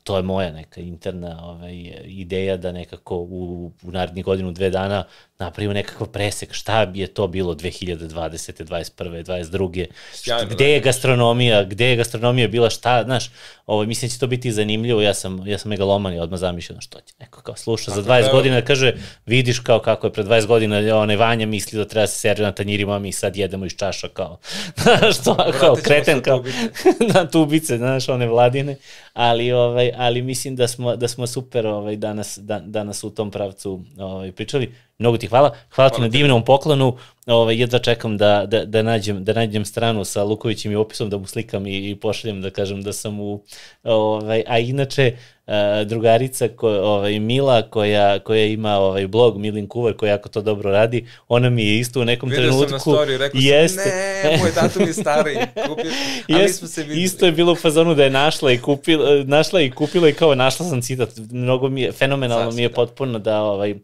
to 0.09 0.17
je 0.17 0.23
moja 0.23 0.53
neka 0.53 0.81
interna 0.81 1.45
ovaj, 1.45 1.75
ideja 2.05 2.57
da 2.57 2.73
nekako 2.73 3.17
u, 3.17 3.73
u 3.83 3.91
narednih 3.91 4.25
godinu, 4.25 4.53
dve 4.53 4.71
dana 4.71 5.05
napravimo 5.39 5.75
nekakav 5.75 6.07
presek 6.07 6.53
šta 6.53 6.93
je 6.95 7.07
to 7.07 7.27
bilo 7.27 7.55
2020. 7.55 8.65
21. 8.65 9.25
22. 9.25 9.87
Sjajno, 10.13 10.51
gde 10.51 10.71
je 10.73 10.81
gastronomija, 10.81 11.65
gde 11.65 11.87
je 11.87 11.97
gastronomija 11.97 12.49
bila 12.49 12.71
šta, 12.71 13.03
znaš, 13.05 13.31
ovo, 13.67 13.85
mislim 13.85 14.09
da 14.09 14.13
će 14.13 14.19
to 14.19 14.27
biti 14.27 14.53
zanimljivo, 14.53 15.01
ja 15.03 15.15
sam, 15.15 15.47
ja 15.47 15.59
sam 15.59 15.69
megaloman 15.69 16.15
i 16.15 16.19
odmah 16.19 16.41
zamišljeno 16.41 16.81
što 16.81 17.01
će 17.01 17.15
neko 17.21 17.43
kao 17.43 17.57
sluša 17.57 17.91
za 17.91 18.03
20 18.03 18.33
godina 18.33 18.63
kaže 18.63 18.93
vidiš 19.27 19.61
kao 19.61 19.79
kako 19.79 20.07
je 20.07 20.13
pre 20.13 20.25
20 20.25 20.47
godina 20.47 20.97
onaj 20.97 21.17
Vanja 21.17 21.47
misli 21.47 21.79
da 21.79 21.85
treba 21.85 22.07
se 22.07 22.19
servira 22.19 22.47
na 22.47 22.55
tanjirima, 22.55 22.99
mi 22.99 23.13
sad 23.13 23.37
jedemo 23.37 23.67
iz 23.67 23.77
čaša 23.77 24.09
kao, 24.09 24.39
znaš, 24.83 25.19
to, 25.25 25.53
kao 25.61 25.75
kreten, 25.75 26.21
kao 26.23 26.45
na 27.15 27.29
tubice, 27.29 27.77
znaš, 27.77 28.09
one 28.09 28.27
vladine, 28.27 28.77
ali, 29.13 29.53
ovaj, 29.53 29.93
ali 29.97 30.23
mislim 30.23 30.57
da 30.57 30.69
smo, 30.69 30.97
da 30.97 31.09
smo 31.09 31.27
super 31.27 31.67
ovaj, 31.67 31.97
danas, 31.97 32.39
da, 32.43 32.61
danas 32.61 33.05
u 33.05 33.11
tom 33.11 33.31
pravcu 33.31 33.85
ovaj, 33.99 34.33
pričali. 34.33 34.75
Mnogo 34.99 35.19
ti 35.19 35.27
hvala. 35.27 35.49
Hvala, 35.49 35.61
hvala 35.75 35.91
ti 35.91 36.01
na 36.01 36.09
divnom 36.09 36.45
poklonu. 36.45 36.97
Ovaj, 37.27 37.61
jedva 37.61 37.79
čekam 37.79 38.17
da, 38.17 38.45
da, 38.47 38.65
da, 38.65 38.83
nađem, 38.83 39.25
da 39.25 39.33
nađem 39.33 39.65
stranu 39.65 40.05
sa 40.05 40.25
Lukovićim 40.25 40.73
i 40.73 40.77
opisom, 40.77 41.11
da 41.11 41.19
mu 41.19 41.27
slikam 41.27 41.67
i, 41.67 41.91
i 41.91 41.97
pošaljem 41.97 42.43
da 42.43 42.51
kažem 42.51 42.83
da 42.83 42.93
sam 42.93 43.21
u... 43.21 43.43
Ovaj, 43.85 44.43
a 44.47 44.59
inače, 44.59 45.13
drugarica 45.87 46.49
ko, 46.49 46.69
ovaj 46.69 47.21
Mila 47.21 47.63
koja 47.63 48.19
koja 48.19 48.45
ima 48.45 48.77
ovaj 48.77 49.07
blog 49.07 49.39
Milin 49.39 49.67
Kuvar 49.69 49.93
koja 49.93 50.11
jako 50.11 50.29
to 50.29 50.43
dobro 50.43 50.71
radi, 50.71 51.07
ona 51.29 51.51
mi 51.51 51.67
je 51.67 51.79
isto 51.79 52.01
u 52.01 52.05
nekom 52.05 52.29
Vidio 52.29 52.45
trenutku 52.45 52.79
sam 52.79 52.93
na 52.93 52.99
story, 52.99 53.17
rekao 53.17 53.41
jeste. 53.41 53.83
sam, 54.23 54.31
ne, 54.31 54.39
moj 54.39 54.51
tatu 54.53 54.81
mi 54.87 54.93
stari, 54.93 55.37
kupio, 55.69 55.91
ali 56.33 56.43
jest, 56.43 56.59
smo 56.59 56.69
se 56.69 56.83
videli. 56.83 57.03
Isto 57.03 57.27
je 57.27 57.33
bilo 57.33 57.53
u 57.53 57.57
fazonu 57.57 57.95
da 57.95 58.05
je 58.05 58.11
našla 58.11 58.53
i 58.53 58.59
kupila, 58.59 59.25
našla 59.25 59.61
i 59.61 59.71
kupila 59.71 60.09
i 60.09 60.13
kao 60.13 60.35
našla 60.35 60.67
sam 60.67 60.83
citat, 60.83 61.11
mnogo 61.31 61.69
mi 61.69 61.83
je, 61.83 61.93
fenomenalno 61.93 62.45
Sasvim, 62.45 62.57
mi 62.57 62.63
je 62.63 62.69
da. 62.69 62.75
potpuno 62.75 63.19
da 63.19 63.43
ovaj, 63.43 63.75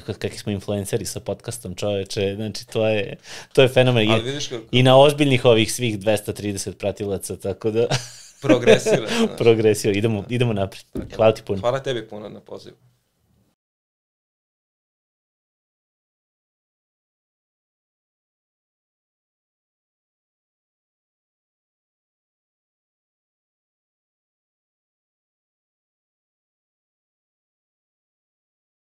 kakvi 0.00 0.38
smo 0.38 0.52
influenceri 0.52 1.04
sa 1.04 1.20
podcastom 1.20 1.74
čoveče, 1.74 2.34
znači 2.36 2.66
to 2.66 2.88
je, 2.88 3.16
to 3.52 3.62
je 3.62 3.68
fenomen. 3.68 4.10
Ali 4.10 4.22
vidiš 4.22 4.48
kako... 4.48 4.64
I 4.70 4.82
na 4.82 4.98
ozbiljnih 4.98 5.44
ovih 5.44 5.72
svih 5.72 5.98
230 5.98 6.72
pratilaca, 6.72 7.36
tako 7.36 7.70
da... 7.70 7.86
Progresira. 8.42 9.06
Progresira, 9.38 9.92
idemo, 9.94 10.24
idemo 10.28 10.52
napred. 10.52 10.84
Hvala 11.16 11.34
ti 11.34 11.42
puno. 11.46 11.60
Hvala 11.60 11.80
tebi 11.80 12.08
puno 12.08 12.28
na 12.28 12.40
pozivu. 12.40 12.76